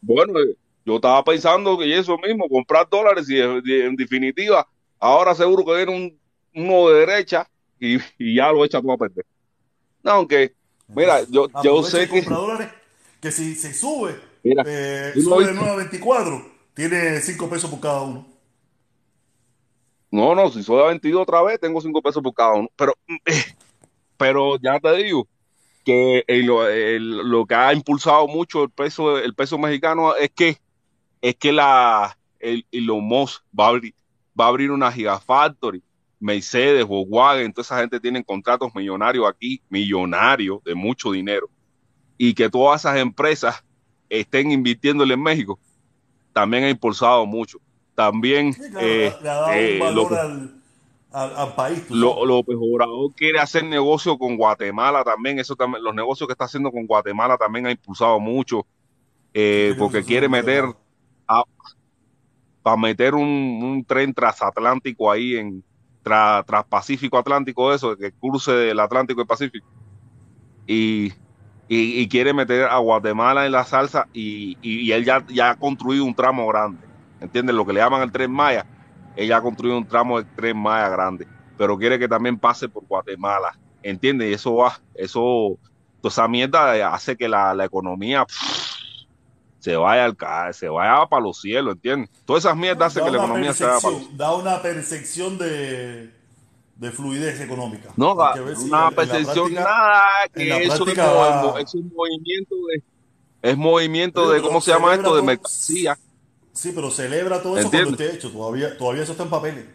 Bueno, 0.00 0.38
eh, 0.40 0.56
yo 0.84 0.96
estaba 0.96 1.22
pensando 1.24 1.78
que 1.78 1.98
eso 1.98 2.16
mismo, 2.18 2.48
comprar 2.48 2.88
dólares 2.88 3.28
y 3.28 3.38
eh, 3.40 3.60
y 3.64 3.80
en 3.80 3.96
definitiva, 3.96 4.66
ahora 4.98 5.34
seguro 5.34 5.64
que 5.64 5.74
viene 5.76 5.92
un, 5.96 6.20
uno 6.62 6.88
de 6.90 7.00
derecha 7.06 7.48
y, 7.80 7.96
y 8.18 8.36
ya 8.36 8.52
lo 8.52 8.64
echa 8.64 8.80
todo 8.80 8.92
a 8.92 8.98
perder. 8.98 9.26
No, 10.02 10.12
aunque, 10.12 10.54
mira, 10.88 11.24
yo, 11.30 11.48
yo 11.62 11.82
sé 11.82 12.06
que, 12.08 12.20
compra 12.20 12.36
dólares, 12.36 12.68
que 13.20 13.32
si 13.32 13.54
se 13.54 13.72
sube, 13.74 14.20
Mira, 14.42 14.62
eh, 14.64 15.12
sube 15.14 15.46
de 15.46 15.52
viste- 15.52 15.54
9 15.54 15.70
a 15.72 15.76
24, 15.76 16.46
tiene 16.74 17.20
5 17.20 17.48
pesos 17.48 17.70
por 17.70 17.80
cada 17.80 18.02
uno. 18.02 18.26
no, 20.10 20.34
no, 20.34 20.48
si 20.50 20.62
soy 20.62 20.80
a 20.82 20.86
22 20.86 21.22
otra 21.22 21.42
vez, 21.42 21.58
tengo 21.60 21.80
5 21.80 22.00
pesos 22.02 22.22
por 22.22 22.34
cada 22.34 22.54
uno. 22.54 22.68
Pero, 22.76 22.94
eh, 23.08 23.32
pero 24.16 24.56
ya 24.60 24.78
te 24.80 24.92
digo 24.96 25.26
que 25.84 26.24
eh, 26.26 26.42
lo, 26.42 26.66
el- 26.68 27.18
lo 27.28 27.44
que 27.46 27.54
ha 27.54 27.72
impulsado 27.74 28.26
mucho 28.26 28.64
el 28.64 28.70
peso, 28.70 29.18
el 29.18 29.34
peso 29.34 29.58
mexicano 29.58 30.14
es 30.16 30.30
que, 30.30 30.58
es 31.20 31.36
que 31.36 31.52
la, 31.52 32.16
el 32.40 32.66
Elon 32.72 33.04
Musk 33.04 33.42
va 33.58 33.66
a 33.66 33.68
abrir, 33.70 33.94
va 34.38 34.46
a 34.46 34.48
abrir 34.48 34.70
una 34.70 34.90
Gigafactory. 34.92 35.82
Mercedes, 36.20 36.86
Volkswagen, 36.86 37.52
toda 37.52 37.62
esa 37.64 37.80
gente 37.80 38.00
tienen 38.00 38.22
contratos 38.22 38.74
millonarios 38.74 39.28
aquí, 39.28 39.60
millonarios 39.68 40.62
de 40.64 40.74
mucho 40.74 41.12
dinero. 41.12 41.50
Y 42.16 42.32
que 42.32 42.48
todas 42.48 42.80
esas 42.80 42.96
empresas 42.96 43.62
estén 44.08 44.50
invirtiéndole 44.50 45.12
en 45.14 45.22
México, 45.22 45.58
también 46.32 46.64
ha 46.64 46.70
impulsado 46.70 47.26
mucho. 47.26 47.58
También 47.94 48.54
Sí, 48.54 48.62
claro, 48.70 48.86
eh, 48.86 49.16
le, 49.20 49.28
ha 49.28 49.34
dado 49.34 49.52
eh, 49.52 49.72
un 49.74 49.78
valor 49.80 50.12
López- 50.12 50.18
al, 50.18 50.53
al, 51.14 51.36
al 51.36 51.54
país. 51.54 51.88
lo. 51.90 52.24
López 52.26 52.56
Obrador 52.60 53.12
quiere 53.14 53.38
hacer 53.38 53.64
negocio 53.64 54.18
con 54.18 54.36
Guatemala 54.36 55.04
también. 55.04 55.38
Eso 55.38 55.56
también, 55.56 55.82
los 55.82 55.94
negocios 55.94 56.26
que 56.26 56.32
está 56.32 56.44
haciendo 56.44 56.70
con 56.70 56.86
Guatemala 56.86 57.36
también 57.36 57.66
ha 57.66 57.70
impulsado 57.70 58.20
mucho, 58.20 58.66
eh, 59.32 59.70
¿Qué 59.72 59.78
porque 59.78 60.04
quiere 60.04 60.28
meter 60.28 60.64
para 62.62 62.76
meter 62.76 63.14
un, 63.14 63.60
un 63.62 63.84
tren 63.84 64.14
transatlántico 64.14 65.10
ahí 65.10 65.36
en 65.36 65.62
tra- 66.02 66.44
transpacífico 66.46 67.18
atlántico, 67.18 67.72
eso, 67.72 67.96
que 67.96 68.12
cruce 68.12 68.52
del 68.52 68.80
Atlántico 68.80 69.20
y 69.20 69.24
Pacífico. 69.26 69.66
Y, 70.66 71.12
y, 71.68 72.00
y 72.00 72.08
quiere 72.08 72.32
meter 72.32 72.64
a 72.64 72.78
Guatemala 72.78 73.44
en 73.44 73.52
la 73.52 73.64
salsa 73.64 74.08
y, 74.14 74.56
y, 74.62 74.80
y 74.80 74.92
él 74.92 75.04
ya, 75.04 75.24
ya 75.28 75.50
ha 75.50 75.56
construido 75.56 76.04
un 76.06 76.14
tramo 76.14 76.46
grande. 76.48 76.86
¿Entiendes? 77.20 77.54
Lo 77.54 77.66
que 77.66 77.74
le 77.74 77.80
llaman 77.80 78.02
el 78.02 78.12
tren 78.12 78.30
Maya. 78.30 78.66
Él 79.16 79.28
ya 79.28 79.36
ha 79.38 79.42
construido 79.42 79.76
un 79.78 79.86
tramo 79.86 80.20
del 80.20 80.34
tren 80.34 80.56
Maya 80.56 80.88
grande, 80.88 81.26
pero 81.56 81.78
quiere 81.78 81.98
que 81.98 82.08
también 82.08 82.38
pase 82.38 82.68
por 82.68 82.84
Guatemala. 82.86 83.56
¿Entiendes? 83.82 84.30
Y 84.30 84.32
eso 84.34 84.54
va, 84.54 84.80
eso, 84.94 85.58
toda 86.00 86.10
esa 86.10 86.26
mierda 86.26 86.92
hace 86.94 87.16
que 87.16 87.28
la, 87.28 87.52
la 87.54 87.66
economía 87.66 88.24
pff, 88.24 88.74
se 89.58 89.76
vaya 89.76 90.04
al 90.04 90.16
se 90.54 90.68
vaya 90.68 91.06
para 91.06 91.22
los 91.22 91.40
cielos, 91.40 91.74
¿entiendes? 91.74 92.10
Todas 92.24 92.44
esas 92.44 92.56
mierdas 92.56 92.88
hacen 92.88 93.04
Da 93.04 93.10
que 93.10 93.16
la 93.16 93.24
economía 93.24 93.52
se 93.52 93.64
vaya 93.64 93.80
para 93.80 93.92
los 93.92 94.00
percepción, 94.02 94.16
da 94.18 94.34
una 94.34 94.62
percepción 94.62 95.38
de, 95.38 96.10
de 96.76 96.90
fluidez 96.90 97.40
económica. 97.40 97.90
No, 97.96 98.14
ver 98.40 98.56
si 98.56 98.64
una 98.64 98.88
en 98.88 98.94
percepción 98.94 99.52
práctica- 99.52 99.64
nada, 99.64 100.02
en 100.24 100.32
que 100.32 100.64
eso 100.64 100.84
práctica 100.84 101.04
es, 101.58 101.64
es 101.64 101.74
un 101.74 101.92
movimiento 101.94 102.54
de 102.54 102.82
es 103.42 103.56
movimiento 103.58 104.30
de 104.30 104.40
cómo 104.40 104.62
se 104.62 104.70
llama 104.70 104.94
esto 104.94 105.14
de 105.14 105.22
mercancía. 105.22 105.98
Sí, 106.54 106.72
pero 106.72 106.90
celebra 106.90 107.42
todo 107.42 107.58
eso 107.58 107.66
¿Entiendes? 107.66 107.96
cuando 107.96 108.04
esté 108.04 108.16
hecho. 108.16 108.30
Todavía, 108.30 108.78
todavía 108.78 109.02
eso 109.02 109.12
está 109.12 109.24
en 109.24 109.30
papeles. 109.30 109.66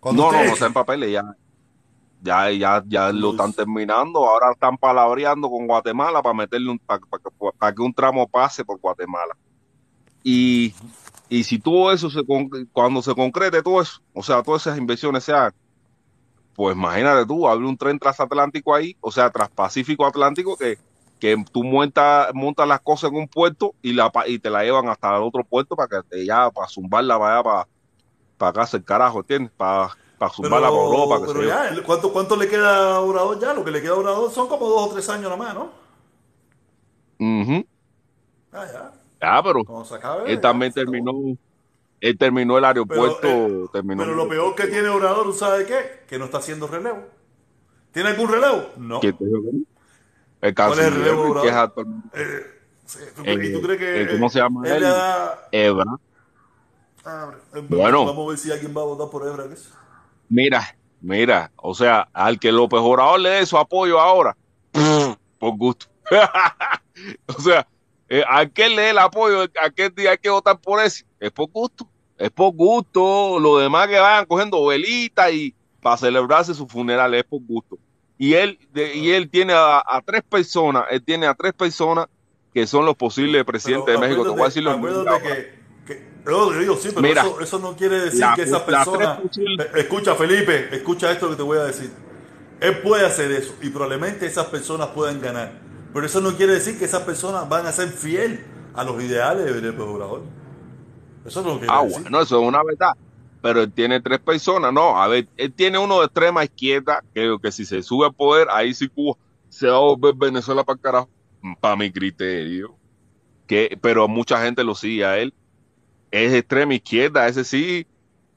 Cuando 0.00 0.22
No, 0.24 0.32
no, 0.32 0.44
no 0.44 0.52
está 0.52 0.66
en 0.66 0.72
papeles 0.72 1.12
ya. 1.12 1.36
Ya, 2.22 2.50
ya, 2.50 2.82
ya 2.86 3.12
lo 3.12 3.32
están 3.32 3.52
terminando. 3.52 4.26
Ahora 4.26 4.52
están 4.52 4.78
palabreando 4.78 5.50
con 5.50 5.66
Guatemala 5.66 6.22
para 6.22 6.34
meterle 6.34 6.70
un, 6.70 6.78
para 6.78 7.74
que 7.74 7.82
un 7.82 7.92
tramo 7.92 8.26
pase 8.26 8.64
por 8.64 8.80
Guatemala. 8.80 9.36
Y, 10.22 10.74
y 11.28 11.44
si 11.44 11.58
todo 11.58 11.92
eso 11.92 12.08
se 12.08 12.22
cuando 12.72 13.02
se 13.02 13.14
concrete 13.14 13.62
todo 13.62 13.82
eso, 13.82 14.00
o 14.14 14.22
sea, 14.22 14.42
todas 14.42 14.66
esas 14.66 14.78
inversiones 14.78 15.24
se 15.24 15.32
hagan, 15.32 15.52
pues 16.54 16.74
imagínate 16.74 17.26
tú, 17.26 17.46
abre 17.46 17.66
un 17.66 17.76
tren 17.76 17.98
transatlántico 17.98 18.74
ahí, 18.74 18.96
o 19.02 19.12
sea, 19.12 19.30
transpacífico 19.30 20.06
atlántico 20.06 20.56
que, 20.56 20.78
que 21.18 21.36
tú 21.52 21.64
montas, 21.64 22.30
montas 22.34 22.68
las 22.68 22.80
cosas 22.82 23.10
en 23.10 23.16
un 23.16 23.28
puerto 23.28 23.74
y 23.82 23.92
la 23.94 24.10
pa- 24.10 24.28
y 24.28 24.38
te 24.38 24.50
la 24.50 24.62
llevan 24.64 24.88
hasta 24.88 25.16
el 25.16 25.22
otro 25.22 25.44
puerto 25.44 25.76
para 25.76 25.88
que 26.02 26.08
te 26.08 26.26
ya 26.26 26.50
para 26.50 26.68
zumbarla 26.68 27.18
para 27.18 27.34
allá 27.34 27.42
para, 27.44 27.68
para 28.36 28.64
acá 28.64 28.76
el 28.76 28.84
carajo, 28.84 29.20
¿entiendes? 29.20 29.52
Para, 29.56 29.90
para 30.18 30.32
zumbarla 30.32 30.70
por 30.70 30.80
Europa, 30.92 31.20
que 31.20 31.26
pero 31.26 31.44
ya, 31.44 31.82
¿cuánto, 31.84 32.12
¿cuánto 32.12 32.36
le 32.36 32.48
queda 32.48 32.96
a 32.96 33.00
Obrador 33.00 33.40
ya? 33.40 33.54
Lo 33.54 33.64
que 33.64 33.70
le 33.70 33.80
queda 33.82 33.92
a 33.92 33.96
Obrador 33.96 34.30
son 34.30 34.48
como 34.48 34.68
dos 34.68 34.90
o 34.90 34.92
tres 34.94 35.08
años 35.08 35.24
nada 35.24 35.36
más, 35.36 35.54
¿no? 35.54 35.70
Ujú. 37.18 37.64
Ah, 38.52 38.66
ya. 38.72 38.92
Ya, 39.20 39.42
pero 39.42 39.62
Cuando 39.64 39.84
se 39.84 39.94
acabe. 39.94 40.30
él 40.30 40.36
ya, 40.36 40.40
también 40.42 40.72
se 40.72 40.80
terminó, 40.80 41.12
él 42.00 42.18
terminó 42.18 42.58
el 42.58 42.64
aeropuerto, 42.64 43.18
Pero, 43.22 43.64
eh, 43.64 43.68
terminó 43.72 44.04
Pero 44.04 44.14
lo 44.16 44.28
peor 44.28 44.54
que 44.54 44.66
tiene 44.66 44.88
Obrador, 44.88 45.32
¿sabe 45.34 45.66
qué? 45.66 46.04
Que 46.08 46.18
no 46.18 46.26
está 46.26 46.38
haciendo 46.38 46.66
relevo. 46.66 47.04
¿Tiene 47.92 48.10
algún 48.10 48.28
relevo? 48.30 48.68
No. 48.76 49.00
¿Quién 49.00 49.16
te? 49.16 49.24
El 50.44 50.54
¿Cuál 50.54 50.72
es 50.72 50.78
el 50.78 50.92
canciller, 50.92 51.42
que 51.42 51.48
es 51.48 51.54
actualmente- 51.54 52.08
Eh, 52.22 52.50
Sí, 52.86 52.98
¿tú 53.16 53.22
Eh, 53.22 53.34
crees- 53.34 53.48
¿Y 53.48 53.52
tú 53.54 53.62
crees 53.62 53.78
que 53.78 54.02
eh, 54.02 54.08
¿cómo 54.12 54.28
se 54.28 54.38
llama 54.40 54.68
él. 54.68 54.84
Ebra. 55.52 55.84
Ah, 57.02 57.30
eh, 57.54 57.64
Bueno. 57.66 58.04
Vamos 58.04 58.26
a 58.26 58.28
ver 58.28 58.38
si 58.38 58.52
alguien 58.52 58.76
va 58.76 58.82
a 58.82 58.84
votar 58.84 59.08
por 59.08 59.26
Ebra. 59.26 59.44
Mira, 60.28 60.76
mira, 61.00 61.50
o 61.56 61.74
sea, 61.74 62.08
al 62.12 62.38
que 62.38 62.52
López 62.52 62.80
Obrador 62.82 63.20
le 63.20 63.30
dé 63.30 63.46
su 63.46 63.56
apoyo 63.56 63.98
ahora, 63.98 64.36
por 65.38 65.56
gusto. 65.56 65.86
o 67.26 67.40
sea, 67.40 67.66
eh, 68.10 68.22
a 68.28 68.44
que 68.46 68.68
le 68.68 68.82
dé 68.82 68.90
el 68.90 68.98
apoyo, 68.98 69.44
a 69.44 69.70
que 69.70 69.88
día 69.88 70.10
hay 70.10 70.18
que 70.18 70.28
votar 70.28 70.58
por 70.60 70.78
ese, 70.82 71.06
es 71.20 71.30
por 71.30 71.48
gusto, 71.50 71.88
es 72.18 72.30
por 72.30 72.52
gusto. 72.52 73.38
Lo 73.40 73.56
demás 73.58 73.88
que 73.88 73.98
vayan 73.98 74.26
cogiendo 74.26 74.64
velitas 74.66 75.32
y 75.32 75.54
para 75.80 75.96
celebrarse 75.96 76.52
su 76.54 76.66
funeral 76.68 77.14
es 77.14 77.24
por 77.24 77.40
gusto. 77.40 77.78
Y 78.18 78.34
él, 78.34 78.58
de- 78.72 78.94
y 78.94 79.10
él 79.10 79.28
tiene 79.28 79.52
a, 79.52 79.78
a 79.78 80.00
tres 80.04 80.22
personas, 80.28 80.84
él 80.90 81.02
tiene 81.02 81.26
a 81.26 81.34
tres 81.34 81.52
personas 81.52 82.06
que 82.52 82.66
son 82.66 82.86
los 82.86 82.94
posibles 82.96 83.44
presidentes 83.44 83.86
Pero 83.86 84.00
de 84.00 84.06
México. 84.06 84.22
Te 84.22 84.28
voy 84.30 84.42
a 84.42 84.44
decir 84.44 84.62
los 84.62 84.76
acuérdate 84.76 85.10
nombres 85.10 85.46
que, 85.86 85.94
que- 85.94 86.06
yo 86.24 86.48
te 86.50 86.58
digo, 86.60 86.76
sí, 86.76 86.88
pero 86.90 87.02
Mira, 87.02 87.22
eso, 87.22 87.40
eso 87.40 87.58
no 87.58 87.76
quiere 87.76 88.00
decir 88.00 88.20
la- 88.20 88.34
que 88.36 88.42
posibles- 89.22 89.66
Eh, 89.66 89.80
Escucha, 89.80 90.14
Felipe, 90.14 90.68
escucha 90.74 91.10
esto 91.10 91.28
que 91.30 91.36
te 91.36 91.42
voy 91.42 91.58
a 91.58 91.64
decir. 91.64 91.90
Él 92.60 92.78
puede 92.78 93.04
hacer 93.04 93.30
eso 93.32 93.54
y 93.60 93.68
probablemente 93.70 94.24
esas 94.26 94.46
personas 94.46 94.88
puedan 94.88 95.20
ganar. 95.20 95.52
Pero 95.92 96.06
eso 96.06 96.20
no 96.20 96.36
quiere 96.36 96.54
decir 96.54 96.78
que 96.78 96.84
esas 96.84 97.02
personas 97.02 97.48
van 97.48 97.66
a 97.66 97.72
ser 97.72 97.88
fiel 97.88 98.44
a 98.74 98.84
los 98.84 99.02
ideales 99.02 99.44
de 99.44 99.60
López 99.60 99.80
Obrador. 99.80 100.22
Eso 101.26 101.42
no 101.42 101.58
quiere 101.58 101.66
Ah, 101.74 101.82
decir. 101.84 102.02
bueno, 102.02 102.20
eso 102.20 102.40
es 102.40 102.48
una 102.48 102.62
verdad. 102.62 102.92
Pero 103.44 103.60
él 103.60 103.70
tiene 103.70 104.00
tres 104.00 104.20
personas. 104.20 104.72
No, 104.72 104.98
a 104.98 105.06
ver, 105.06 105.28
él 105.36 105.52
tiene 105.52 105.76
uno 105.76 105.98
de 105.98 106.06
extrema 106.06 106.44
izquierda, 106.44 107.04
que, 107.12 107.36
que 107.42 107.52
si 107.52 107.66
se 107.66 107.82
sube 107.82 108.06
al 108.06 108.14
poder, 108.14 108.48
ahí 108.50 108.72
sí 108.72 108.88
Cuba 108.88 109.18
se 109.50 109.66
va 109.68 109.76
a 109.76 109.80
volver 109.80 110.14
Venezuela 110.14 110.64
para 110.64 110.76
el 110.76 110.80
carajo. 110.80 111.10
Para 111.60 111.76
mi 111.76 111.92
criterio. 111.92 112.74
Que, 113.46 113.78
pero 113.82 114.08
mucha 114.08 114.42
gente 114.42 114.64
lo 114.64 114.74
sigue 114.74 115.04
a 115.04 115.18
él. 115.18 115.34
Es 116.10 116.32
extrema 116.32 116.72
izquierda, 116.72 117.28
ese 117.28 117.44
sí. 117.44 117.86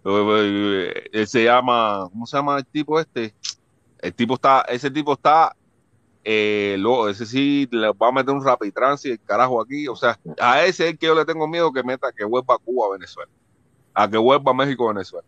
eh, 0.04 0.90
eh, 0.94 1.10
Él 1.14 1.26
se 1.26 1.46
llama, 1.46 2.10
¿cómo 2.12 2.26
se 2.26 2.36
llama 2.36 2.58
el 2.58 2.66
tipo 2.66 3.00
este? 3.00 3.34
El 4.00 4.14
tipo 4.14 4.34
está, 4.34 4.66
ese 4.68 4.92
tipo 4.92 5.14
está, 5.14 5.56
eh, 6.26 6.78
ese 7.10 7.26
sí 7.26 7.66
le 7.72 7.94
va 7.94 8.10
a 8.10 8.12
meter 8.12 8.36
un 8.36 8.44
rapitrance 8.44 9.08
y 9.08 9.12
el 9.14 9.22
carajo 9.22 9.62
aquí. 9.62 9.88
O 9.88 9.96
sea, 9.96 10.20
a 10.38 10.66
ese 10.66 10.84
es 10.84 10.92
el 10.92 10.98
que 10.98 11.06
yo 11.06 11.16
le 11.16 11.24
tengo 11.24 11.48
miedo 11.48 11.72
que 11.72 11.82
meta, 11.82 12.12
que 12.12 12.26
vuelva 12.26 12.56
a 12.56 12.58
Cuba 12.58 12.88
a 12.88 12.92
Venezuela 12.92 13.32
a 13.99 14.07
que 14.07 14.18
vuelva 14.18 14.52
a 14.52 14.53
México 14.53 14.88
Venezuela. 14.88 15.26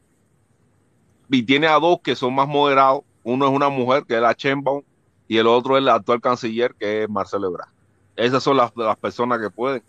Y 1.32 1.42
tiene 1.44 1.68
a 1.68 1.80
dos 1.80 2.00
que 2.04 2.16
son 2.16 2.36
más 2.36 2.48
moderados. 2.48 3.02
Uno 3.24 3.48
es 3.48 3.52
una 3.52 3.70
mujer, 3.70 4.04
que 4.08 4.16
es 4.16 4.22
la 4.22 4.36
Chenbaum, 4.36 4.84
y 5.28 5.38
el 5.38 5.48
otro 5.48 5.76
es 5.76 5.82
el 5.82 5.90
actual 5.90 6.22
canciller, 6.22 6.76
que 6.76 7.04
es 7.04 7.10
Marcelo 7.10 7.48
Ebrard. 7.48 7.70
Esas 8.16 8.44
son 8.44 8.58
las, 8.58 8.72
las 8.76 8.96
personas 8.98 9.40
que 9.40 9.50
pueden. 9.50 9.82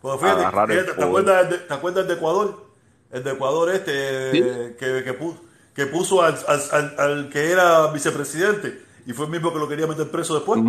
Pues 0.00 0.20
fíjate, 0.20 0.40
agarrar 0.40 0.70
el 0.70 0.86
¿te, 0.86 1.02
acuerdas 1.02 1.50
de, 1.50 1.58
¿te 1.58 1.74
acuerdas 1.74 2.06
de 2.06 2.14
Ecuador? 2.14 2.66
El 3.10 3.24
de 3.24 3.30
Ecuador 3.32 3.70
este 3.70 4.30
Sí. 4.32 4.40
que, 4.78 5.02
que, 5.04 5.18
pu- 5.18 5.36
que 5.74 5.86
puso 5.86 6.22
al, 6.22 6.36
al- 6.46 6.94
al- 6.98 7.28
que 7.30 7.50
era 7.50 7.90
vicepresidente 7.90 8.82
y 9.06 9.12
fue 9.12 9.24
el 9.26 9.32
mismo 9.32 9.52
que 9.52 9.58
lo 9.58 9.66
quería 9.68 9.86
meter 9.88 10.08
preso 10.10 10.34
después. 10.34 10.60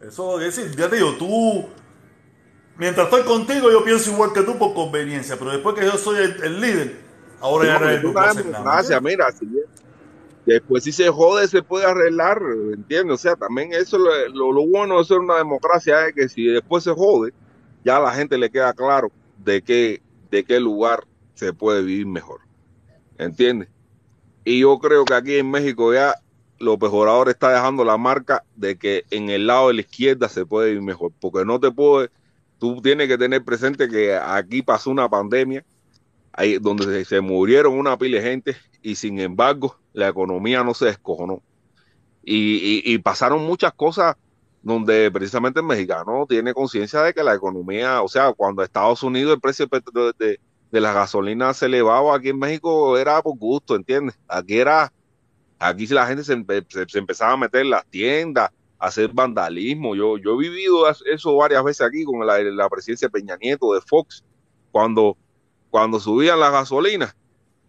Eso 0.00 0.40
es 0.40 0.56
decir, 0.56 0.76
ya 0.76 0.88
te 0.88 0.96
digo, 0.96 1.12
tú, 1.18 1.66
mientras 2.78 3.06
estoy 3.06 3.22
contigo 3.24 3.70
yo 3.70 3.84
pienso 3.84 4.10
igual 4.12 4.32
que 4.32 4.42
tú 4.42 4.58
por 4.58 4.74
conveniencia, 4.74 5.36
pero 5.38 5.52
después 5.52 5.74
que 5.76 5.84
yo 5.86 5.96
soy 5.98 6.18
el, 6.24 6.42
el 6.44 6.60
líder, 6.60 6.96
ahora 7.40 7.66
ya 7.66 7.78
No, 7.78 7.80
no, 7.80 7.90
es 7.90 8.02
no 8.02 8.10
una 8.10 8.14
puedo 8.14 8.26
hacer 8.26 8.46
nada. 8.46 8.66
democracia, 8.66 9.00
mira, 9.00 9.30
si 9.32 9.46
después 10.44 10.84
si 10.84 10.92
se 10.92 11.08
jode 11.10 11.48
se 11.48 11.62
puede 11.62 11.86
arreglar, 11.86 12.40
¿entiendes? 12.74 13.14
O 13.14 13.18
sea, 13.18 13.36
también 13.36 13.72
eso 13.72 13.98
lo, 13.98 14.10
lo, 14.28 14.52
lo 14.52 14.66
bueno 14.68 14.98
de 14.98 15.04
ser 15.04 15.18
una 15.18 15.36
democracia 15.38 16.06
es 16.08 16.14
que 16.14 16.28
si 16.28 16.44
después 16.46 16.84
se 16.84 16.92
jode, 16.92 17.32
ya 17.84 17.96
a 17.98 18.00
la 18.00 18.12
gente 18.14 18.38
le 18.38 18.50
queda 18.50 18.74
claro 18.74 19.12
de 19.36 19.62
qué, 19.62 20.02
de 20.30 20.44
qué 20.44 20.60
lugar 20.60 21.06
se 21.34 21.52
puede 21.52 21.82
vivir 21.82 22.06
mejor, 22.06 22.40
¿entiendes? 23.18 23.70
Y 24.44 24.60
yo 24.60 24.78
creo 24.78 25.06
que 25.06 25.14
aquí 25.14 25.36
en 25.38 25.50
México 25.50 25.92
ya 25.94 26.14
López 26.58 26.90
Obrador 26.92 27.28
está 27.28 27.52
dejando 27.52 27.84
la 27.84 27.98
marca 27.98 28.44
de 28.54 28.78
que 28.78 29.04
en 29.10 29.30
el 29.30 29.46
lado 29.46 29.68
de 29.68 29.74
la 29.74 29.80
izquierda 29.82 30.28
se 30.28 30.46
puede 30.46 30.68
vivir 30.70 30.82
mejor, 30.82 31.12
porque 31.20 31.44
no 31.44 31.60
te 31.60 31.70
puede, 31.72 32.10
tú 32.58 32.80
tienes 32.82 33.08
que 33.08 33.18
tener 33.18 33.44
presente 33.44 33.88
que 33.88 34.16
aquí 34.16 34.62
pasó 34.62 34.90
una 34.90 35.08
pandemia 35.08 35.64
ahí 36.32 36.58
donde 36.58 37.04
se, 37.04 37.20
murieron 37.20 37.74
una 37.78 37.98
pila 37.98 38.18
de 38.18 38.22
gente 38.24 38.56
y 38.82 38.96
sin 38.96 39.20
embargo 39.20 39.80
la 39.92 40.08
economía 40.08 40.64
no 40.64 40.74
se 40.74 40.86
descojonó. 40.86 41.44
Y, 42.22 42.82
y- 42.86 42.94
y 42.94 42.98
pasaron 42.98 43.44
muchas 43.44 43.72
cosas 43.74 44.16
donde 44.62 45.10
precisamente 45.12 45.60
el 45.60 45.66
mexicano 45.66 46.26
tiene 46.28 46.54
conciencia 46.54 47.02
de 47.02 47.14
que 47.14 47.22
la 47.22 47.34
economía, 47.34 48.02
o 48.02 48.08
sea, 48.08 48.32
cuando 48.34 48.62
Estados 48.64 49.02
Unidos 49.02 49.34
el 49.34 49.40
precio 49.40 49.66
de, 49.70 50.12
de, 50.18 50.40
de 50.70 50.80
las 50.80 50.94
gasolinas 50.94 51.58
se 51.58 51.66
elevaba, 51.66 52.16
aquí 52.16 52.30
en 52.30 52.38
México 52.38 52.98
era 52.98 53.22
por 53.22 53.38
gusto, 53.38 53.76
¿entiendes? 53.76 54.18
Aquí 54.28 54.58
era, 54.58 54.92
aquí 55.58 55.86
la 55.88 56.06
gente 56.06 56.24
se, 56.24 56.34
se- 56.88 56.98
empezaba 56.98 57.32
a 57.32 57.36
meter 57.36 57.62
en 57.62 57.70
las 57.70 57.86
tiendas, 57.88 58.50
a 58.50 58.52
hacer 58.78 59.10
vandalismo. 59.12 59.94
Yo, 59.94 60.18
yo 60.18 60.34
he 60.34 60.48
vivido 60.48 60.84
eso 60.88 61.36
varias 61.36 61.64
veces 61.64 61.86
aquí 61.86 62.04
con 62.04 62.26
la, 62.26 62.38
la 62.38 62.68
presidencia 62.68 63.08
de 63.08 63.12
Peña 63.12 63.36
Nieto 63.36 63.72
de 63.72 63.80
Fox, 63.80 64.24
cuando 64.70 65.16
cuando 65.70 66.00
subían 66.00 66.40
las 66.40 66.52
gasolinas, 66.52 67.14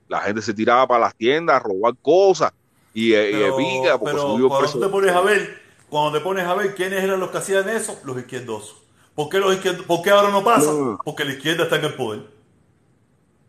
la 0.07 0.21
gente 0.21 0.41
se 0.41 0.53
tiraba 0.53 0.87
para 0.87 1.01
las 1.01 1.15
tiendas 1.15 1.57
a 1.57 1.59
robar 1.59 1.93
cosas 2.01 2.53
y, 2.93 3.13
eh, 3.13 3.29
y 3.29 3.33
Pero, 3.33 3.55
eviga 3.55 3.97
porque 3.97 4.13
pero 4.13 4.27
subió 4.27 4.47
cuando 4.47 4.79
te 4.79 4.87
pones 4.87 5.11
a 5.11 5.21
ver, 5.21 5.61
cuando 5.89 6.17
te 6.17 6.23
pones 6.23 6.45
a 6.45 6.53
ver 6.53 6.73
quiénes 6.73 7.03
eran 7.03 7.19
los 7.19 7.29
que 7.31 7.37
hacían 7.37 7.67
eso, 7.69 7.99
los 8.05 8.17
izquierdosos. 8.17 8.77
¿Por 9.13 9.29
qué, 9.29 9.39
los 9.39 9.53
izquierdos, 9.53 9.85
¿Por 9.85 10.01
qué 10.01 10.11
ahora 10.11 10.29
no 10.29 10.43
pasa? 10.43 10.71
No. 10.71 10.99
Porque 11.03 11.25
la 11.25 11.33
izquierda 11.33 11.63
está 11.63 11.77
en 11.77 11.85
el 11.85 11.95
poder. 11.95 12.21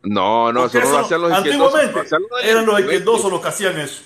No, 0.02 0.52
no, 0.52 0.66
eso 0.66 0.80
no 0.80 0.90
lo 0.90 0.98
hacían 0.98 1.20
los 1.20 1.32
izquierdosos. 1.32 1.74
antiguamente 1.74 2.00
hacían 2.00 2.22
los 2.22 2.44
eran 2.44 2.66
los 2.66 2.80
izquierdosos 2.80 3.30
los 3.30 3.40
que 3.40 3.48
hacían 3.48 3.78
eso. 3.78 4.02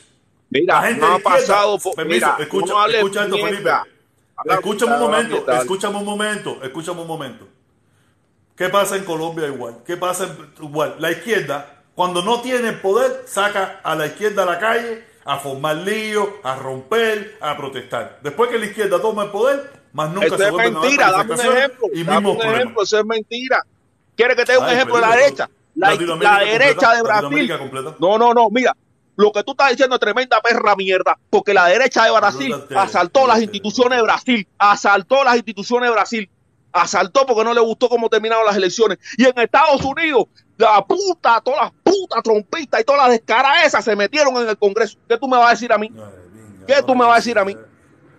Mira, 0.52 0.74
La 0.74 0.82
gente 0.88 1.00
no 1.00 1.14
ha 1.14 1.18
pasado. 1.18 1.78
por- 1.78 2.04
mira, 2.06 2.36
escucha, 2.38 2.72
no 2.74 2.86
escucha 2.86 3.24
esto, 3.24 3.36
Felipe. 3.38 3.70
Escúchame 4.44 4.94
un 4.94 5.00
momento, 5.00 5.52
escúchame 5.52 5.98
un 5.98 6.04
momento, 6.04 6.58
escúchame 6.62 7.00
un 7.00 7.06
momento. 7.06 7.48
¿Qué 8.56 8.68
pasa 8.68 8.96
en 8.96 9.04
Colombia 9.04 9.46
igual? 9.46 9.78
¿Qué 9.86 9.96
pasa 9.96 10.24
en- 10.24 10.64
igual? 10.64 10.96
La 10.98 11.10
izquierda, 11.10 11.82
cuando 11.94 12.22
no 12.22 12.40
tiene 12.40 12.72
poder, 12.72 13.22
saca 13.26 13.80
a 13.82 13.94
la 13.94 14.06
izquierda 14.06 14.42
a 14.42 14.46
la 14.46 14.58
calle 14.58 15.04
a 15.24 15.38
formar 15.38 15.76
líos, 15.76 16.28
a 16.42 16.56
romper, 16.56 17.38
a 17.40 17.56
protestar. 17.56 18.18
Después 18.22 18.50
que 18.50 18.58
la 18.58 18.66
izquierda 18.66 19.00
toma 19.00 19.24
el 19.24 19.30
poder, 19.30 19.70
más 19.92 20.10
nunca 20.12 20.26
Eso 20.26 20.36
se 20.36 20.42
es 20.44 20.48
a 20.48 20.52
dar 20.56 20.70
mentira, 20.72 21.10
dame 21.12 21.34
un 21.34 21.40
ejemplo. 21.56 21.86
y 21.94 22.04
Dame 22.04 22.30
un 22.30 22.42
ejemplo, 22.42 22.82
eso 22.82 22.98
es 22.98 23.04
mentira. 23.06 23.62
¿Quieres 24.16 24.36
que 24.36 24.44
te 24.44 24.52
dé 24.52 24.58
un 24.58 24.64
Ay, 24.64 24.74
ejemplo 24.74 24.96
de 24.96 25.00
la 25.02 25.16
derecha? 25.16 25.50
La, 25.74 25.90
derecha 25.96 26.08
completa, 26.10 26.94
de 26.96 27.02
Brasil. 27.02 27.52
No, 27.98 28.18
no, 28.18 28.34
no, 28.34 28.50
mira. 28.50 28.76
Lo 29.23 29.31
que 29.31 29.44
tú 29.44 29.53
estás 29.53 29.70
diciendo 29.70 29.94
es 29.94 30.01
tremenda 30.01 30.40
perra 30.40 30.74
mierda, 30.74 31.16
porque 31.31 31.55
la 31.55 31.66
derecha 31.66 32.05
de 32.05 32.11
Brasil 32.11 32.53
asaltó 32.74 33.24
las 33.24 33.40
instituciones 33.40 33.99
de 33.99 34.03
Brasil, 34.03 34.49
asaltó 34.59 35.23
las 35.23 35.36
instituciones 35.36 35.89
de 35.89 35.93
Brasil, 35.93 36.31
asaltó 36.73 37.24
porque 37.24 37.44
no 37.44 37.55
le 37.55 37.61
gustó 37.61 37.89
cómo 37.89 38.09
terminaron 38.09 38.44
las 38.44 38.57
elecciones. 38.57 38.99
Y 39.16 39.24
en 39.24 39.39
Estados 39.39 39.81
Unidos, 39.85 40.24
la 40.57 40.85
puta, 40.85 41.40
todas 41.40 41.62
las 41.62 41.73
putas 41.85 42.20
trompistas 42.24 42.81
y 42.81 42.85
todas 42.85 43.03
las 43.03 43.11
descaras 43.12 43.65
esas 43.65 43.85
se 43.85 43.94
metieron 43.94 44.36
en 44.39 44.49
el 44.49 44.59
Congreso. 44.59 44.99
¿Qué 45.09 45.16
tú 45.16 45.28
me 45.28 45.36
vas 45.36 45.47
a 45.47 45.51
decir 45.51 45.73
a 45.73 45.78
mí? 45.78 45.89
¿Qué 46.66 46.82
tú 46.85 46.93
me 46.93 47.05
vas 47.05 47.12
a 47.12 47.16
decir 47.16 47.39
a 47.39 47.44
mí? 47.44 47.57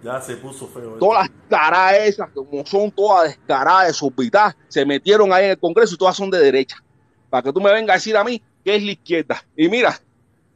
Ya 0.02 0.22
se 0.22 0.38
puso 0.38 0.70
feo. 0.70 0.94
esto. 0.94 1.00
Todas 1.00 1.28
las 1.28 1.32
caras 1.50 1.96
esas, 1.96 2.30
como 2.30 2.66
son 2.66 2.90
todas 2.92 3.28
descaradas, 3.28 3.88
desorbitadas, 3.88 4.56
se 4.70 4.86
metieron 4.86 5.34
ahí 5.34 5.44
en 5.44 5.52
el 5.52 5.60
Congreso 5.60 5.96
y 5.96 5.98
todas 5.98 6.16
son 6.16 6.30
de 6.30 6.40
derecha. 6.40 6.82
Para 7.30 7.44
que 7.44 7.52
tú 7.52 7.60
me 7.60 7.74
vengas 7.74 7.96
a 7.96 7.98
decir 7.98 8.16
a 8.16 8.24
mí 8.24 8.42
que 8.64 8.78
es 8.78 8.84
la 8.84 8.92
izquierda. 8.92 9.44
Y 9.58 9.68
mira, 9.68 10.00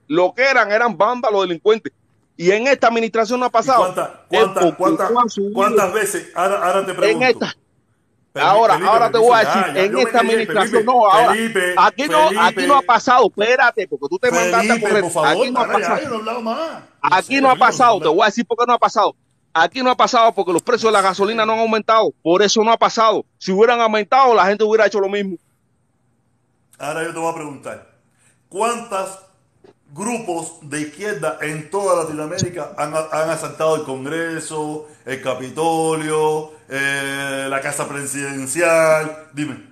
lo 0.07 0.33
que 0.33 0.43
eran 0.43 0.71
eran 0.71 0.97
vándalos 0.97 1.41
delincuentes. 1.41 1.93
Y 2.35 2.51
en 2.51 2.67
esta 2.67 2.87
administración 2.87 3.39
no 3.39 3.47
ha 3.47 3.49
¿Y 3.49 3.51
pasado. 3.51 3.79
cuántas, 3.83 4.09
Es 4.29 4.39
cuántas, 4.45 4.75
cuántas, 4.75 5.11
cuántas 5.53 5.93
veces? 5.93 6.31
Ahora, 6.35 6.63
ahora 6.63 6.85
te 6.85 6.93
pregunto. 6.93 7.25
En 7.25 7.31
esta- 7.31 7.55
ahora, 8.39 8.73
Felipe, 8.75 8.91
ahora 8.91 9.11
te 9.11 9.17
voy 9.17 9.31
a 9.35 9.43
ya, 9.43 9.49
decir, 9.49 9.73
ya, 9.73 9.83
en 9.83 9.97
esta 9.97 10.11
callé, 10.11 10.29
administración, 10.29 10.71
Felipe, 10.71 10.85
no, 10.85 11.07
ahora, 11.11 11.31
aquí 11.77 12.07
no, 12.07 12.29
aquí 12.41 12.67
no 12.67 12.75
ha 12.77 12.81
pasado, 12.83 13.25
espérate, 13.27 13.87
porque 13.87 14.05
tú 14.09 14.19
te 14.19 14.29
mandaste 14.31 14.71
a 14.71 14.79
correr. 14.79 15.01
por 15.01 15.11
favor, 15.11 15.29
aquí 15.29 15.51
no 15.51 15.59
ha 15.59 15.67
ya, 15.67 15.73
pasado. 15.73 16.01
yo 16.01 16.21
no 16.21 16.41
más. 16.41 16.83
Aquí 17.01 17.41
no 17.41 17.49
ha 17.49 17.55
pasado, 17.55 17.99
te 17.99 18.07
voy 18.07 18.21
a 18.21 18.25
decir 18.25 18.45
por 18.45 18.57
qué 18.59 18.65
no 18.67 18.73
ha 18.73 18.77
pasado. 18.77 19.15
Aquí 19.53 19.81
no 19.81 19.89
ha 19.89 19.97
pasado 19.97 20.31
porque 20.33 20.53
los 20.53 20.61
precios 20.61 20.91
de 20.91 20.91
la 20.91 21.01
gasolina 21.01 21.43
no 21.43 21.53
han 21.53 21.59
aumentado. 21.59 22.11
Por 22.21 22.43
eso 22.43 22.63
no 22.63 22.71
ha 22.71 22.77
pasado. 22.77 23.25
Si 23.39 23.51
hubieran 23.51 23.81
aumentado, 23.81 24.35
la 24.35 24.45
gente 24.45 24.63
hubiera 24.63 24.85
hecho 24.85 24.99
lo 24.99 25.09
mismo. 25.09 25.35
Ahora 26.77 27.03
yo 27.03 27.11
te 27.13 27.17
voy 27.19 27.31
a 27.31 27.35
preguntar, 27.35 27.87
¿cuántos 28.49 29.19
grupos 29.93 30.57
de 30.61 30.81
izquierda 30.81 31.37
en 31.41 31.69
toda 31.69 32.03
Latinoamérica 32.03 32.73
han, 32.77 32.93
han 32.93 33.29
asaltado 33.29 33.75
el 33.77 33.83
Congreso, 33.83 34.87
el 35.05 35.21
Capitolio, 35.21 36.51
eh, 36.69 37.47
la 37.49 37.61
Casa 37.61 37.87
Presidencial? 37.87 39.29
Dime. 39.33 39.63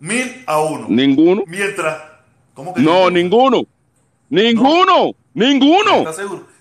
Mil 0.00 0.42
a 0.46 0.60
uno. 0.60 0.86
Ninguno. 0.88 1.44
Mientras... 1.46 1.96
¿Cómo 2.54 2.74
que 2.74 2.82
No, 2.82 3.10
ninguno. 3.10 3.64
Ninguno. 4.28 5.14
Ninguno. 5.34 6.04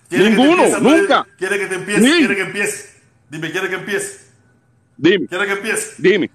¿Quiere 0.07 0.29
Ninguno, 0.29 0.63
nunca. 0.79 1.25
¿Quiere 1.37 1.57
que 1.57 1.67
te 1.67 1.75
empiece? 1.75 2.01
¿Quiere 2.01 2.35
que 2.35 2.41
empiece? 2.41 2.89
Dime, 3.29 3.51
¿quiere 3.51 3.69
que 3.69 3.75
empiece? 3.75 4.19
Dime, 4.97 5.25
¿Quieres 5.27 5.47
que 5.47 5.53
empiece? 5.53 5.93
dime, 5.97 6.29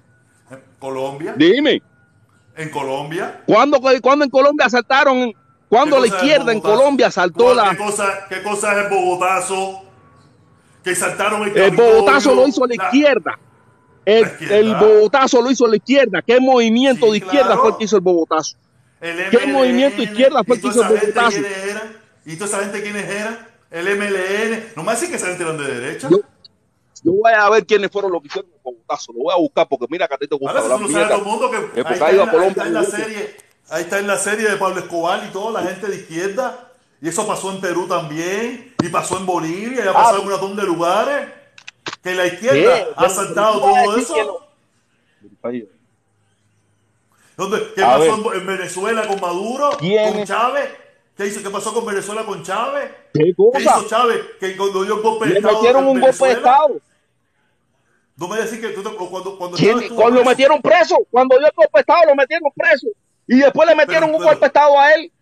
En 0.51 0.59
Colombia. 0.79 1.35
dime. 1.37 1.83
En 2.57 2.71
Colombia. 2.71 3.43
¿Cuándo, 3.47 3.81
cuándo 4.01 4.25
en 4.25 4.31
Colombia 4.31 4.67
asaltaron? 4.67 5.33
¿Cuándo 5.69 5.97
¿Qué 5.97 6.03
la 6.03 6.07
izquierda 6.09 6.53
en? 6.53 6.61
Colombia 6.61 7.09
asaltó 7.09 7.45
¿Cuál- 7.45 7.57
la... 7.57 7.71
¿Qué 7.71 7.77
cosa, 7.77 8.27
qué 8.29 8.43
cosa 8.43 8.73
es 8.73 8.85
el 8.85 8.91
Bogotazo? 8.91 9.83
Que 10.85 10.95
saltaron 10.95 11.43
el 11.49 11.57
El 11.57 11.75
Bogotazo 11.77 12.35
lo 12.35 12.47
hizo 12.47 12.65
la 12.67 12.75
izquierda. 12.75 13.39
El, 14.05 14.23
La 14.23 14.29
izquierda. 14.29 14.57
el 14.57 14.75
Bogotazo 14.77 15.43
lo 15.43 15.51
hizo 15.51 15.67
la 15.67 15.77
izquierda. 15.77 16.23
¿Qué 16.23 16.39
movimiento 16.41 17.07
Sí, 17.07 17.13
de 17.13 17.17
izquierda 17.19 17.47
claro. 17.47 17.61
fue 17.63 17.71
el 17.73 17.77
que 17.79 17.85
hizo 17.85 17.97
el 17.97 18.03
Bogotazo? 18.03 18.57
El 19.01 19.31
¿Qué 19.31 19.47
movimiento 19.49 20.03
izquierda 20.03 20.45
fue 20.45 20.57
¿y 20.57 20.59
el 20.59 20.63
que 20.63 20.69
hizo 20.69 20.83
el 20.83 20.89
Bogotazo? 20.89 21.29
quiénes 21.31 21.59
eran? 21.65 21.97
¿Y 22.25 22.37
toda 22.37 22.47
esa 22.47 22.59
gente 22.61 22.83
quiénes 22.83 23.05
eran? 23.11 23.49
El 23.73 23.99
MLN. 23.99 24.65
No 24.77 24.85
me 24.85 24.93
decís 24.95 25.09
que 25.09 25.17
esa 25.17 25.27
gente 25.27 25.43
eran 25.43 25.59
de 25.59 25.65
derecha. 25.81 26.09
Yo, 26.09 26.19
yo 27.03 27.13
voy 27.13 27.33
a 27.37 27.51
ver 27.51 27.67
quiénes 27.67 27.91
fueron 27.91 28.13
los 28.13 28.23
que 28.23 28.29
hicieron 28.29 28.49
el 28.53 28.61
Bogotazo. 28.63 29.13
Lo 29.13 29.25
voy 29.25 29.35
a 29.35 29.39
buscar 29.39 29.67
porque 29.69 29.87
mira 29.91 30.07
que 30.07 30.15
a 30.15 30.19
ti 30.19 30.29
te 30.29 30.37
gusta 30.37 30.51
Ahora 30.51 30.61
eso 30.65 30.73
hablar 30.75 30.89
lo 30.89 30.93
sabe 30.95 31.07
todo 31.09 31.19
el 31.19 31.25
mundo 31.25 31.51
que 31.51 31.57
ahí, 31.57 31.93
está 31.93 32.11
en 32.11 32.17
la, 32.19 32.25
ahí 32.31 32.49
está 32.49 32.67
en 32.67 32.75
la 32.75 32.85
serie, 32.85 33.37
ahí 33.69 33.83
está 33.83 33.99
en 33.99 34.07
la 34.07 34.19
serie 34.19 34.49
de 34.49 34.57
Pablo 34.57 34.81
Escobar 34.81 35.25
y 35.29 35.33
toda 35.33 35.61
la 35.63 35.69
gente 35.69 35.87
de 35.89 35.97
izquierda. 35.97 36.71
Y 37.01 37.09
eso 37.09 37.27
pasó 37.27 37.51
en 37.53 37.61
Perú 37.61 37.87
también, 37.87 38.75
y 38.83 38.89
pasó 38.89 39.19
en 39.19 39.27
Bolivia, 39.27 39.85
y 39.85 39.89
ha 39.89 39.93
pasado 39.93 40.17
Ah. 40.17 40.19
en 40.21 40.25
un 40.25 40.31
montón 40.33 40.57
de 40.57 40.63
lugares. 40.63 41.29
Que 42.03 42.15
la 42.15 42.23
¿Qué? 42.25 42.29
izquierda 42.35 42.89
ha 42.97 43.09
saltado 43.09 43.61
todo 43.61 43.95
que 43.95 44.01
eso. 44.01 44.17
no. 45.43 45.61
¿Dónde- 47.37 47.73
¿Qué 47.75 47.83
A 47.83 47.99
pasó 47.99 48.23
ver. 48.23 48.35
en, 48.37 48.41
en 48.41 48.47
Venezuela 48.47 49.07
con 49.07 49.21
Maduro? 49.21 49.71
¿Quién 49.79 50.15
¿Con? 50.15 50.25
Chávez? 50.25 50.71
¿Qué 51.17 51.27
hizo? 51.27 51.43
¿Qué 51.43 51.51
pasó 51.51 51.73
con 51.75 51.85
Venezuela 51.85 52.25
con 52.25 52.43
Chávez? 52.43 52.91
¿Qué 53.13 53.35
¿Qué 53.53 53.61
hizo 53.63 53.85
Chávez? 53.89 54.21
Que 54.41 54.57
cuando 54.57 54.85
dio 54.85 54.97
el 54.97 55.03
golpe 55.03 55.27
de 55.27 55.33
Le 55.33 55.39
Estado 55.41 55.55
metieron 55.57 55.83
en 55.83 55.89
un 55.91 56.01
golpe 56.01 56.27
de 56.27 56.33
Estado. 56.33 56.81
No 58.17 58.29
me 58.29 58.37
decís 58.39 58.59
que 58.61 58.69
tú 58.69 58.83
cuando, 58.83 59.37
cuando 59.37 59.57
¿Quién- 59.59 59.71
Chávez 59.73 59.83
estuvo 59.85 60.01
Cuando 60.01 60.21
lo 60.21 60.27
metieron 60.27 60.63
preso, 60.63 60.97
cuando 61.11 61.37
dio 61.39 61.47
el 61.47 61.53
golpe 61.55 61.71
de 61.75 61.81
Estado, 61.81 62.01
lo 62.07 62.15
metieron 62.15 62.51
preso. 62.57 62.87
Y 63.29 63.39
después 63.39 63.69
le 63.69 63.75
metieron 63.75 64.05
Pero- 64.11 64.19
un 64.19 64.25
golpe 64.25 64.41
de 64.41 64.47
Estado 64.47 64.79
a 64.81 64.93
él. 64.95 65.13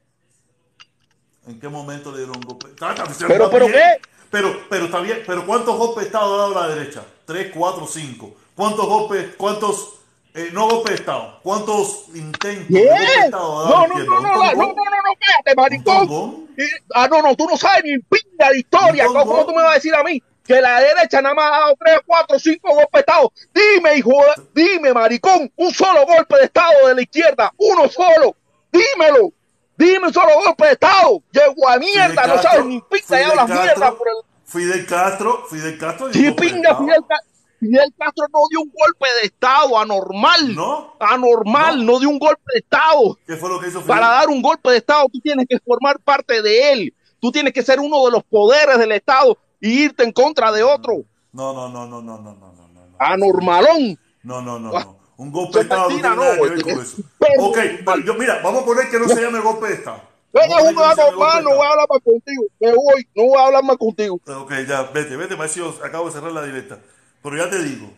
¿En 1.46 1.60
qué 1.60 1.68
momento 1.68 2.10
le 2.10 2.18
dieron 2.18 2.36
un 2.36 2.42
golpe? 2.42 2.68
Diciendo 2.70 3.26
Pero- 3.28 3.50
pero 3.50 3.66
bien. 3.66 3.78
¿qué? 4.02 4.08
Pero, 4.30 4.60
pero 4.68 4.86
está 4.86 5.00
bien. 5.00 5.22
Pero 5.26 5.46
¿cuántos 5.46 5.76
golpes 5.76 5.96
de 6.04 6.06
Estado 6.06 6.34
ha 6.34 6.38
dado 6.38 6.54
la 6.68 6.74
derecha? 6.74 7.02
Tres, 7.24 7.50
cuatro, 7.54 7.86
cinco. 7.86 8.34
¿Cuántos 8.54 8.86
golpes, 8.86 9.34
cuántos, 9.36 9.94
eh, 10.34 10.50
no 10.52 10.68
golpes 10.68 10.90
de 10.90 10.94
Estado, 10.96 11.40
cuántos 11.42 12.06
intentos 12.14 12.68
de 12.68 12.84
golpe 12.86 13.00
de 13.00 13.24
Estado 13.26 13.58
ha 13.60 13.62
dado 13.64 13.74
No, 13.74 13.86
no, 13.86 13.94
no, 13.94 13.94
¿Un 13.94 14.06
no, 14.06 14.20
no, 14.20 14.20
no, 14.20 14.54
no, 14.54 14.66
no, 14.66 14.74
no, 14.74 15.14
cállate, 15.20 15.54
maricón. 15.56 16.48
Y- 16.56 16.62
Ah, 16.94 17.08
no, 17.10 17.20
no, 17.22 17.34
tú 17.36 17.46
no 17.48 17.56
sabes 17.56 17.82
ni 17.84 17.98
pinga 17.98 18.50
de 18.50 18.58
historia. 18.58 19.06
¿Cómo, 19.06 19.24
cómo 19.26 19.44
tú 19.46 19.52
me 19.54 19.62
vas 19.62 19.72
a 19.72 19.74
decir 19.74 19.94
a 19.94 20.02
mí 20.02 20.22
que 20.44 20.60
la 20.60 20.80
derecha 20.80 21.22
nada 21.22 21.34
más 21.34 21.46
ha 21.52 21.58
dado 21.60 21.74
tres, 21.78 21.98
cuatro, 22.06 22.38
cinco 22.38 22.68
golpes 22.68 22.92
de 22.92 23.00
Estado? 23.00 23.32
Dime, 23.54 23.96
hijo, 23.96 24.12
dime, 24.54 24.92
maricón, 24.92 25.50
un 25.56 25.72
solo 25.72 26.04
golpe 26.06 26.36
de 26.36 26.44
Estado 26.44 26.88
de 26.88 26.94
la 26.94 27.02
izquierda, 27.02 27.52
uno 27.56 27.88
solo. 27.88 28.36
Dímelo. 28.70 29.32
Dime 29.76 30.06
un 30.06 30.12
solo 30.12 30.34
golpe 30.44 30.66
de 30.66 30.72
Estado. 30.72 31.22
Llego 31.32 31.68
a 31.68 31.78
mierda, 31.78 32.26
no 32.26 32.34
Castro, 32.34 32.42
sabes 32.42 32.64
ni 32.66 32.80
pinga 32.80 32.98
y 32.98 33.02
Fidel 33.02 33.30
hablas 33.30 33.46
Castro, 33.46 33.62
mierda 33.64 33.98
por 33.98 34.08
el... 34.08 34.14
Fidel 34.44 34.86
Castro, 34.86 35.46
Fidel 35.50 35.78
Castro. 35.78 36.12
Sí, 36.12 36.30
pinga. 36.32 36.76
Fidel, 36.76 37.00
Ca- 37.08 37.20
Fidel 37.58 37.94
Castro 37.98 38.26
no 38.32 38.40
dio 38.50 38.60
un 38.60 38.72
golpe 38.72 39.06
de 39.20 39.26
Estado 39.26 39.78
anormal. 39.78 40.54
¿No? 40.54 40.96
Anormal, 41.00 41.84
no. 41.84 41.98
dio 41.98 42.08
un 42.08 42.18
golpe 42.18 42.42
de 42.52 42.60
Estado. 42.60 43.18
¿Qué 43.26 43.36
fue 43.36 43.48
lo 43.48 43.58
que 43.58 43.68
hizo 43.68 43.80
Fidel? 43.80 43.96
Para 43.96 44.08
dar 44.08 44.28
un 44.28 44.42
golpe 44.42 44.70
de 44.70 44.76
Estado, 44.76 45.06
tú 45.12 45.18
tienes 45.20 45.46
que 45.48 45.58
formar 45.58 45.98
parte 45.98 46.42
de 46.42 46.72
él. 46.72 46.94
Tú 47.20 47.32
tienes 47.32 47.52
que 47.54 47.62
ser 47.62 47.80
uno 47.80 48.04
de 48.04 48.12
los 48.12 48.22
poderes 48.24 48.78
del 48.78 48.92
Estado 48.92 49.38
y 49.64 49.84
irte 49.84 50.04
en 50.04 50.12
contra 50.12 50.52
de 50.52 50.62
otro. 50.62 51.04
No, 51.32 51.54
no, 51.54 51.70
no, 51.70 51.86
no, 51.86 52.02
no, 52.02 52.18
no, 52.18 52.34
no, 52.34 52.52
no. 52.52 52.68
no. 52.68 52.96
Anormalón. 52.98 53.98
No, 54.22 54.42
no, 54.42 54.58
no, 54.58 54.70
no. 54.70 54.76
Ah, 54.76 54.94
Un 55.16 55.32
golpe 55.32 55.60
de 55.60 55.62
Estado 55.62 55.88
no, 55.88 56.38
con 56.38 56.80
eso. 56.80 57.02
Ok, 57.38 57.58
yo, 58.04 58.14
mira, 58.14 58.40
vamos 58.42 58.62
a 58.62 58.66
poner 58.66 58.90
que 58.90 58.98
no 58.98 59.08
se 59.08 59.22
llame 59.22 59.40
golpe 59.40 59.68
de 59.68 59.74
Estado. 59.74 60.02
Venga, 60.34 60.60
no, 60.60 60.72
normal, 60.72 61.44
no 61.44 61.54
voy 61.54 61.66
a 61.66 61.70
hablar 61.70 61.86
más 61.88 62.00
contigo. 62.04 62.44
Me 62.60 62.74
voy, 62.74 63.08
no 63.14 63.22
voy 63.24 63.38
a 63.38 63.46
hablar 63.46 63.64
más 63.64 63.76
contigo. 63.78 64.20
Ok, 64.26 64.52
ya, 64.68 64.82
vete, 64.82 65.16
vete, 65.16 65.34
Macio, 65.34 65.74
acabo 65.82 66.06
de 66.06 66.12
cerrar 66.12 66.32
la 66.32 66.44
directa. 66.44 66.80
Pero 67.22 67.36
ya 67.38 67.48
te 67.48 67.62
digo, 67.62 67.90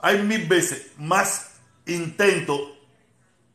hay 0.00 0.22
mil 0.22 0.44
veces 0.48 0.90
más 0.98 1.52
intento 1.86 2.72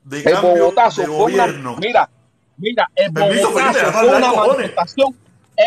de 0.06 0.20
el 0.20 0.24
cambio 0.24 0.72
de 0.72 1.06
gobierno. 1.06 1.72
Una, 1.72 1.80
mira, 1.82 2.10
mira, 2.56 2.90
el 2.96 3.12
Permiso, 3.12 3.50
bogotazo, 3.50 4.08
una 4.08 4.32
manifestación 4.32 5.16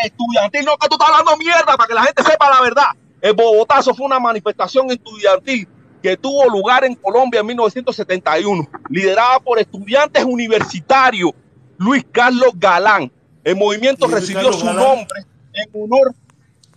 estudiantil. 0.05 0.65
No, 0.65 0.77
que 0.77 0.89
tú 0.89 0.95
estás 0.95 1.09
hablando 1.11 1.37
mierda 1.37 1.77
para 1.77 1.87
que 1.87 1.95
la 1.95 2.03
gente 2.05 2.23
sepa 2.23 2.51
la 2.51 2.61
verdad. 2.61 2.87
El 3.21 3.35
Bogotazo 3.35 3.95
fue 3.95 4.07
una 4.07 4.21
manifestación 4.21 4.91
estudiantil 4.91 5.69
que 6.03 6.17
tuvo 6.17 6.49
lugar 6.51 6.85
en 6.85 6.95
Colombia 6.95 7.41
en 7.41 7.47
1971, 7.47 8.69
liderada 8.91 9.41
por 9.41 9.59
estudiantes 9.59 10.25
universitarios. 10.25 11.31
Luis 11.79 12.05
Carlos 12.13 12.51
Galán. 12.55 13.11
El 13.43 13.57
movimiento 13.57 14.07
¿Y 14.07 14.11
Luis 14.11 14.21
recibió 14.21 14.43
Carlos 14.43 14.61
su 14.61 14.67
Galán? 14.67 14.85
nombre 14.85 15.25
en 15.55 15.83
honor 15.83 16.15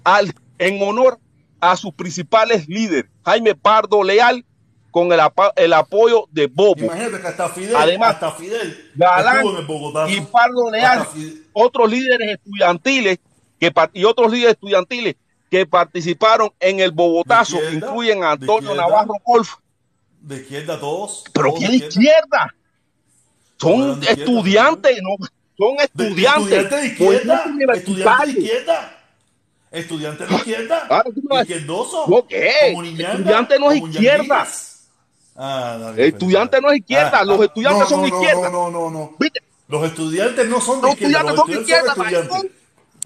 al, 0.03 0.33
en 0.57 0.81
honor 0.81 1.19
a 1.59 1.75
sus 1.75 1.93
principales 1.93 2.67
líderes, 2.67 3.09
Jaime 3.25 3.55
Pardo 3.55 4.03
Leal, 4.03 4.45
con 4.91 5.11
el, 5.11 5.19
el 5.55 5.73
apoyo 5.73 6.27
de 6.31 6.47
Bobo. 6.47 6.75
Imagínate 6.85 7.21
que 7.21 7.27
hasta 7.27 7.49
Fidel, 7.49 7.75
Además, 7.75 8.13
hasta 8.15 8.31
Fidel 8.31 8.91
Galán 8.95 9.45
y 10.09 10.21
Pardo 10.21 10.71
Leal, 10.71 11.07
otros 11.53 11.89
líderes 11.89 12.31
estudiantiles 12.31 13.19
que 13.59 13.71
y 13.93 14.03
otros 14.05 14.31
líderes 14.31 14.53
estudiantiles 14.53 15.15
que 15.49 15.65
participaron 15.65 16.51
en 16.59 16.79
el 16.79 16.91
Bogotazo, 16.91 17.57
incluyen 17.71 18.23
a 18.23 18.31
Antonio. 18.31 18.75
Navarro 18.75 19.13
Golf. 19.23 19.55
De 20.21 20.37
izquierda 20.37 20.79
todos. 20.79 21.23
Pero 21.31 21.53
¿qué 21.57 21.67
de 21.67 21.75
izquierda? 21.75 22.53
Son 23.59 23.91
izquierda, 24.01 24.11
estudiantes, 24.23 24.99
no, 25.01 25.25
son 25.57 25.77
De- 25.77 25.83
estudiantes. 25.83 26.51
Estudiante 26.51 26.75
de 26.75 26.87
izquierda. 26.87 27.43
movimientos 27.45 27.77
Estudiante 27.77 28.25
de 28.25 28.31
izquierda. 28.39 28.93
Estudiante 29.71 30.25
de 30.25 30.35
izquierda. 30.35 31.03
Izquierdoso. 31.41 32.05
¿No 32.07 32.27
qué? 32.27 32.49
Estudiante 32.71 33.59
no 33.59 33.71
es 33.71 33.81
izquierda. 33.83 34.47
Ah, 35.37 35.77
dale, 35.79 36.01
El 36.01 36.13
estudiante 36.13 36.57
pues, 36.57 36.63
no 36.63 36.71
es 36.71 36.79
izquierda, 36.79 37.23
los 37.23 37.41
estudiantes 37.41 37.79
no, 37.81 37.87
son 37.89 38.01
no, 38.01 38.07
no, 38.07 38.15
izquierda. 38.15 38.49
No, 38.49 38.71
no, 38.71 38.71
no, 38.71 38.89
no. 38.89 39.15
¿Viste? 39.19 39.39
Los 39.67 39.85
estudiantes 39.85 40.49
no 40.49 40.59
son 40.61 40.81
de 40.81 40.87
Los 40.87 40.91
izquierda. 40.93 41.19
estudiantes 41.19 41.35
Los 41.35 41.37
son 41.37 41.49
estudiantes 41.51 41.69
izquierda, 41.69 41.95
son 41.95 42.05
estudiantes. 42.07 42.51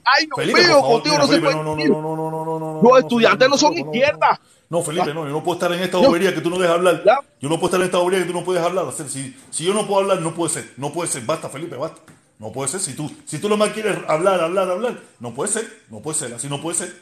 Ay, 0.03 0.25
Dios 0.25 0.35
Felipe, 0.35 0.59
mío, 0.61 0.69
favor, 0.69 0.91
contigo 0.91 1.15
mira, 1.15 1.17
no 1.17 1.27
se 1.27 1.33
Felipe, 1.33 1.51
puede 1.51 1.63
no, 1.63 1.75
no, 1.75 1.75
no, 1.75 2.01
no, 2.01 2.15
no, 2.15 2.31
no, 2.31 2.45
no, 2.45 2.59
no, 2.59 2.73
Los 2.81 2.83
no, 2.83 2.97
estudiantes 2.97 3.49
no 3.49 3.57
son 3.57 3.73
no, 3.73 3.79
no, 3.79 3.85
no, 3.85 3.91
izquierda. 3.91 4.41
No, 4.69 4.81
Felipe, 4.81 5.13
no, 5.13 5.25
yo 5.25 5.31
no 5.33 5.43
puedo 5.43 5.55
estar 5.55 5.73
en 5.73 5.83
esta 5.83 5.97
bobería 5.97 6.33
que 6.33 6.41
tú 6.41 6.49
no 6.49 6.57
dejas 6.57 6.75
hablar. 6.77 7.03
Yo 7.41 7.49
no 7.49 7.55
puedo 7.59 7.65
estar 7.65 7.79
en 7.81 7.85
esta 7.85 7.97
bobería 7.97 8.19
que 8.25 8.31
tú 8.31 8.39
no 8.39 8.45
puedes 8.45 8.63
hablar. 8.63 8.85
O 8.85 8.91
sea, 8.93 9.07
si, 9.07 9.35
si 9.49 9.65
yo 9.65 9.73
no 9.73 9.85
puedo 9.85 9.99
hablar, 9.99 10.21
no 10.21 10.33
puede 10.33 10.53
ser. 10.53 10.73
No 10.77 10.93
puede 10.93 11.09
ser. 11.09 11.23
Basta, 11.25 11.49
Felipe, 11.49 11.75
basta. 11.75 12.01
No 12.39 12.51
puede 12.53 12.69
ser. 12.69 12.79
Si 12.79 12.93
tú, 12.95 13.11
si 13.25 13.39
tú 13.39 13.49
nomás 13.49 13.71
quieres 13.71 13.97
hablar, 14.07 14.39
hablar, 14.39 14.71
hablar, 14.71 14.97
no 15.19 15.33
puede 15.33 15.51
ser. 15.51 15.67
No 15.89 15.99
puede 15.99 16.17
ser. 16.17 16.33
Así 16.33 16.47
no 16.47 16.61
puede 16.61 16.77
ser. 16.77 16.95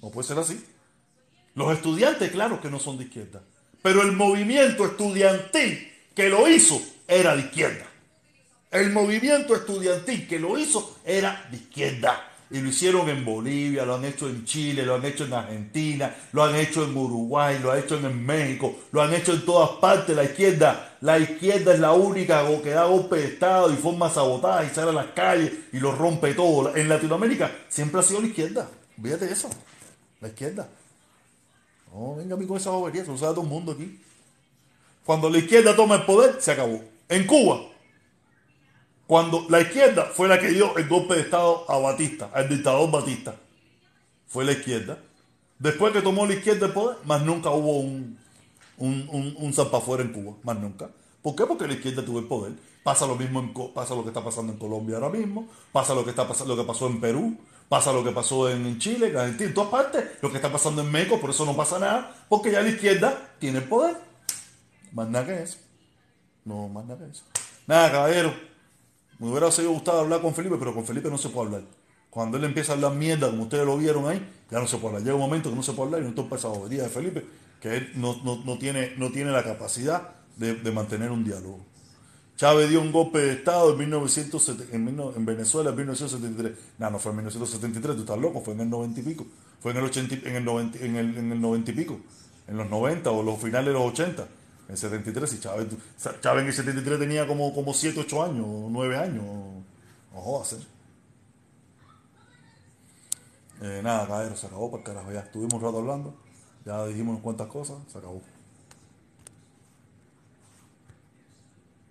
No 0.00 0.10
puede 0.10 0.28
ser 0.28 0.38
así. 0.38 0.64
Los 1.54 1.72
estudiantes, 1.72 2.30
claro 2.30 2.60
que 2.60 2.70
no 2.70 2.78
son 2.78 2.98
de 2.98 3.04
izquierda. 3.04 3.42
Pero 3.82 4.02
el 4.02 4.12
movimiento 4.12 4.86
estudiantil 4.86 5.92
que 6.14 6.28
lo 6.28 6.48
hizo 6.48 6.80
era 7.06 7.36
de 7.36 7.42
izquierda. 7.42 7.86
El 8.70 8.92
movimiento 8.92 9.54
estudiantil 9.54 10.28
que 10.28 10.38
lo 10.38 10.58
hizo 10.58 10.98
era 11.04 11.46
de 11.50 11.56
izquierda. 11.56 12.24
Y 12.50 12.60
lo 12.60 12.68
hicieron 12.70 13.08
en 13.10 13.24
Bolivia, 13.24 13.84
lo 13.84 13.96
han 13.96 14.06
hecho 14.06 14.26
en 14.26 14.44
Chile, 14.46 14.84
lo 14.84 14.94
han 14.94 15.04
hecho 15.04 15.26
en 15.26 15.34
Argentina, 15.34 16.14
lo 16.32 16.44
han 16.44 16.54
hecho 16.54 16.82
en 16.84 16.96
Uruguay, 16.96 17.58
lo 17.62 17.72
han 17.72 17.80
hecho 17.80 17.96
en 17.98 18.24
México, 18.24 18.74
lo 18.90 19.02
han 19.02 19.12
hecho 19.12 19.34
en 19.34 19.44
todas 19.44 19.70
partes. 19.78 20.16
La 20.16 20.24
izquierda, 20.24 20.96
la 21.02 21.18
izquierda 21.18 21.74
es 21.74 21.80
la 21.80 21.92
única 21.92 22.42
que 22.62 22.70
da 22.70 22.84
golpe 22.84 23.16
de 23.16 23.26
Estado 23.26 23.70
y 23.70 23.76
forma 23.76 24.08
sabotaje 24.08 24.70
y 24.70 24.74
sale 24.74 24.90
a 24.90 24.94
las 24.94 25.06
calles 25.08 25.52
y 25.72 25.78
lo 25.78 25.92
rompe 25.92 26.32
todo. 26.32 26.74
En 26.74 26.88
Latinoamérica 26.88 27.52
siempre 27.68 28.00
ha 28.00 28.02
sido 28.02 28.22
la 28.22 28.28
izquierda. 28.28 28.68
Fíjate 29.02 29.30
eso. 29.30 29.50
La 30.20 30.28
izquierda. 30.28 30.68
No, 31.92 32.16
venga 32.16 32.34
a 32.34 32.38
mí 32.38 32.46
con 32.46 32.56
esa 32.56 32.70
bobería, 32.70 33.04
se 33.04 33.10
lo 33.10 33.18
sabe 33.18 33.34
todo 33.34 33.44
el 33.44 33.50
mundo 33.50 33.72
aquí. 33.72 34.00
Cuando 35.04 35.30
la 35.30 35.38
izquierda 35.38 35.74
toma 35.74 35.96
el 35.96 36.02
poder, 36.04 36.36
se 36.40 36.52
acabó. 36.52 36.82
En 37.08 37.26
Cuba, 37.26 37.60
cuando 39.06 39.46
la 39.48 39.62
izquierda 39.62 40.04
fue 40.04 40.28
la 40.28 40.38
que 40.38 40.48
dio 40.48 40.76
el 40.76 40.86
golpe 40.86 41.14
de 41.14 41.22
Estado 41.22 41.64
a 41.70 41.78
Batista, 41.78 42.30
al 42.34 42.46
dictador 42.48 42.90
Batista, 42.90 43.34
fue 44.26 44.44
la 44.44 44.52
izquierda. 44.52 44.98
Después 45.58 45.94
que 45.94 46.02
tomó 46.02 46.26
la 46.26 46.34
izquierda 46.34 46.66
el 46.66 46.72
poder, 46.72 46.98
más 47.04 47.22
nunca 47.22 47.48
hubo 47.50 47.78
un, 47.78 48.18
un, 48.76 49.34
un, 49.38 49.52
zampafuera 49.54 50.02
en 50.02 50.12
Cuba, 50.12 50.36
más 50.42 50.58
nunca. 50.58 50.90
¿Por 51.22 51.34
qué? 51.34 51.46
Porque 51.46 51.66
la 51.66 51.72
izquierda 51.72 52.04
tuvo 52.04 52.18
el 52.18 52.26
poder. 52.26 52.52
Pasa 52.82 53.06
lo 53.06 53.16
mismo, 53.16 53.40
en, 53.40 53.54
pasa 53.72 53.94
lo 53.94 54.02
que 54.02 54.08
está 54.08 54.22
pasando 54.22 54.52
en 54.52 54.58
Colombia 54.58 54.96
ahora 54.96 55.08
mismo, 55.08 55.48
pasa 55.72 55.94
lo 55.94 56.04
que 56.04 56.10
está 56.10 56.28
lo 56.46 56.56
que 56.56 56.64
pasó 56.64 56.86
en 56.86 57.00
Perú, 57.00 57.36
pasa 57.68 57.92
lo 57.92 58.02
que 58.04 58.10
pasó 58.12 58.48
en, 58.50 58.78
Chile, 58.78 59.08
en 59.08 59.16
Argentina, 59.16 59.48
en 59.48 59.54
todas 59.54 59.70
partes, 59.70 60.04
lo 60.22 60.30
que 60.30 60.36
está 60.36 60.50
pasando 60.50 60.82
en 60.82 60.90
México, 60.90 61.20
por 61.20 61.30
eso 61.30 61.44
no 61.44 61.54
pasa 61.56 61.78
nada, 61.78 62.14
porque 62.28 62.50
ya 62.50 62.60
la 62.62 62.68
izquierda 62.68 63.34
tiene 63.38 63.58
el 63.58 63.64
poder. 63.64 63.96
Más 64.92 65.08
nada 65.08 65.26
que 65.26 65.42
eso. 65.42 65.58
No, 66.44 66.68
más 66.68 66.84
nada 66.86 67.04
que 67.04 67.10
eso. 67.10 67.22
Nada, 67.66 67.90
caballero. 67.92 68.32
Me 69.18 69.28
hubiera 69.28 69.50
sido 69.50 69.70
gustado 69.70 70.00
hablar 70.00 70.20
con 70.22 70.34
Felipe, 70.34 70.56
pero 70.58 70.72
con 70.74 70.84
Felipe 70.86 71.10
no 71.10 71.18
se 71.18 71.28
puede 71.28 71.46
hablar. 71.48 71.62
Cuando 72.10 72.38
él 72.38 72.44
empieza 72.44 72.72
a 72.72 72.74
hablar 72.76 72.92
mierda, 72.94 73.28
como 73.28 73.42
ustedes 73.42 73.66
lo 73.66 73.76
vieron 73.76 74.08
ahí, 74.08 74.26
ya 74.50 74.58
no 74.60 74.66
se 74.66 74.76
puede 74.78 74.88
hablar. 74.94 75.02
Llega 75.02 75.14
un 75.16 75.20
momento 75.20 75.50
que 75.50 75.56
no 75.56 75.62
se 75.62 75.72
puede 75.72 75.88
hablar 75.88 76.02
y 76.02 76.04
no 76.06 76.14
topa 76.14 76.36
esa 76.36 76.48
bobería 76.48 76.84
de 76.84 76.88
Felipe. 76.88 77.26
que 77.60 77.76
él 77.76 77.92
no, 77.96 78.16
no- 78.24 78.42
no 78.44 78.56
tiene, 78.56 78.94
no 78.96 79.10
tiene 79.10 79.30
la 79.32 79.42
capacidad 79.44 80.10
de, 80.36 80.54
de 80.54 80.70
mantener 80.72 81.10
un 81.10 81.24
diálogo. 81.24 81.58
Chávez 82.38 82.70
dio 82.70 82.80
un 82.80 82.92
golpe 82.92 83.18
de 83.18 83.32
Estado 83.32 83.72
en, 83.72 83.78
1970 83.78 84.72
en, 84.72 84.84
19 84.86 85.16
en 85.16 85.26
Venezuela 85.26 85.70
en 85.70 85.76
1973. 85.76 86.56
No, 86.78 86.90
no 86.90 86.98
fue 87.00 87.10
en 87.10 87.16
1973, 87.16 87.96
tú 87.96 88.02
estás 88.02 88.16
loco, 88.16 88.40
fue 88.40 88.54
en 88.54 88.60
el 88.60 88.70
90 88.70 89.00
y 89.00 89.02
pico. 89.02 89.26
Fue 89.58 89.72
en 89.72 89.78
el, 89.78 89.84
80, 89.86 90.14
y- 90.14 90.22
en 90.24 90.36
el, 90.36 90.44
90, 90.44 90.78
en 90.78 90.96
el, 90.96 91.18
en 91.18 91.32
el 91.32 91.40
90 91.40 91.72
y 91.72 91.74
pico. 91.74 91.98
En 92.46 92.56
los 92.56 92.70
90 92.70 93.10
o 93.10 93.24
los 93.24 93.40
finales 93.40 93.66
de 93.66 93.72
los 93.72 93.82
80. 93.82 94.28
En 94.68 94.76
73, 94.76 95.32
y 95.32 95.40
Chávez, 95.40 95.66
en 95.66 96.46
el 96.46 96.52
73 96.52 96.98
tenía 97.00 97.26
como, 97.26 97.52
como 97.52 97.74
7, 97.74 97.98
8 97.98 98.22
años, 98.22 98.46
9 98.46 98.96
años. 98.96 99.24
No 99.24 100.20
jodas, 100.20 100.52
¿eh? 100.52 100.58
Eh, 103.62 103.80
nada, 103.82 104.06
caballero, 104.06 104.36
se 104.36 104.46
acabó 104.46 104.70
para 104.70 104.82
el 104.82 104.86
carajo 104.86 105.12
ya. 105.12 105.20
Estuvimos 105.20 105.54
un 105.54 105.60
rato 105.60 105.78
hablando, 105.78 106.14
ya 106.64 106.86
dijimos 106.86 107.18
cuántas 107.20 107.48
cosas, 107.48 107.78
se 107.90 107.98
acabó. 107.98 108.22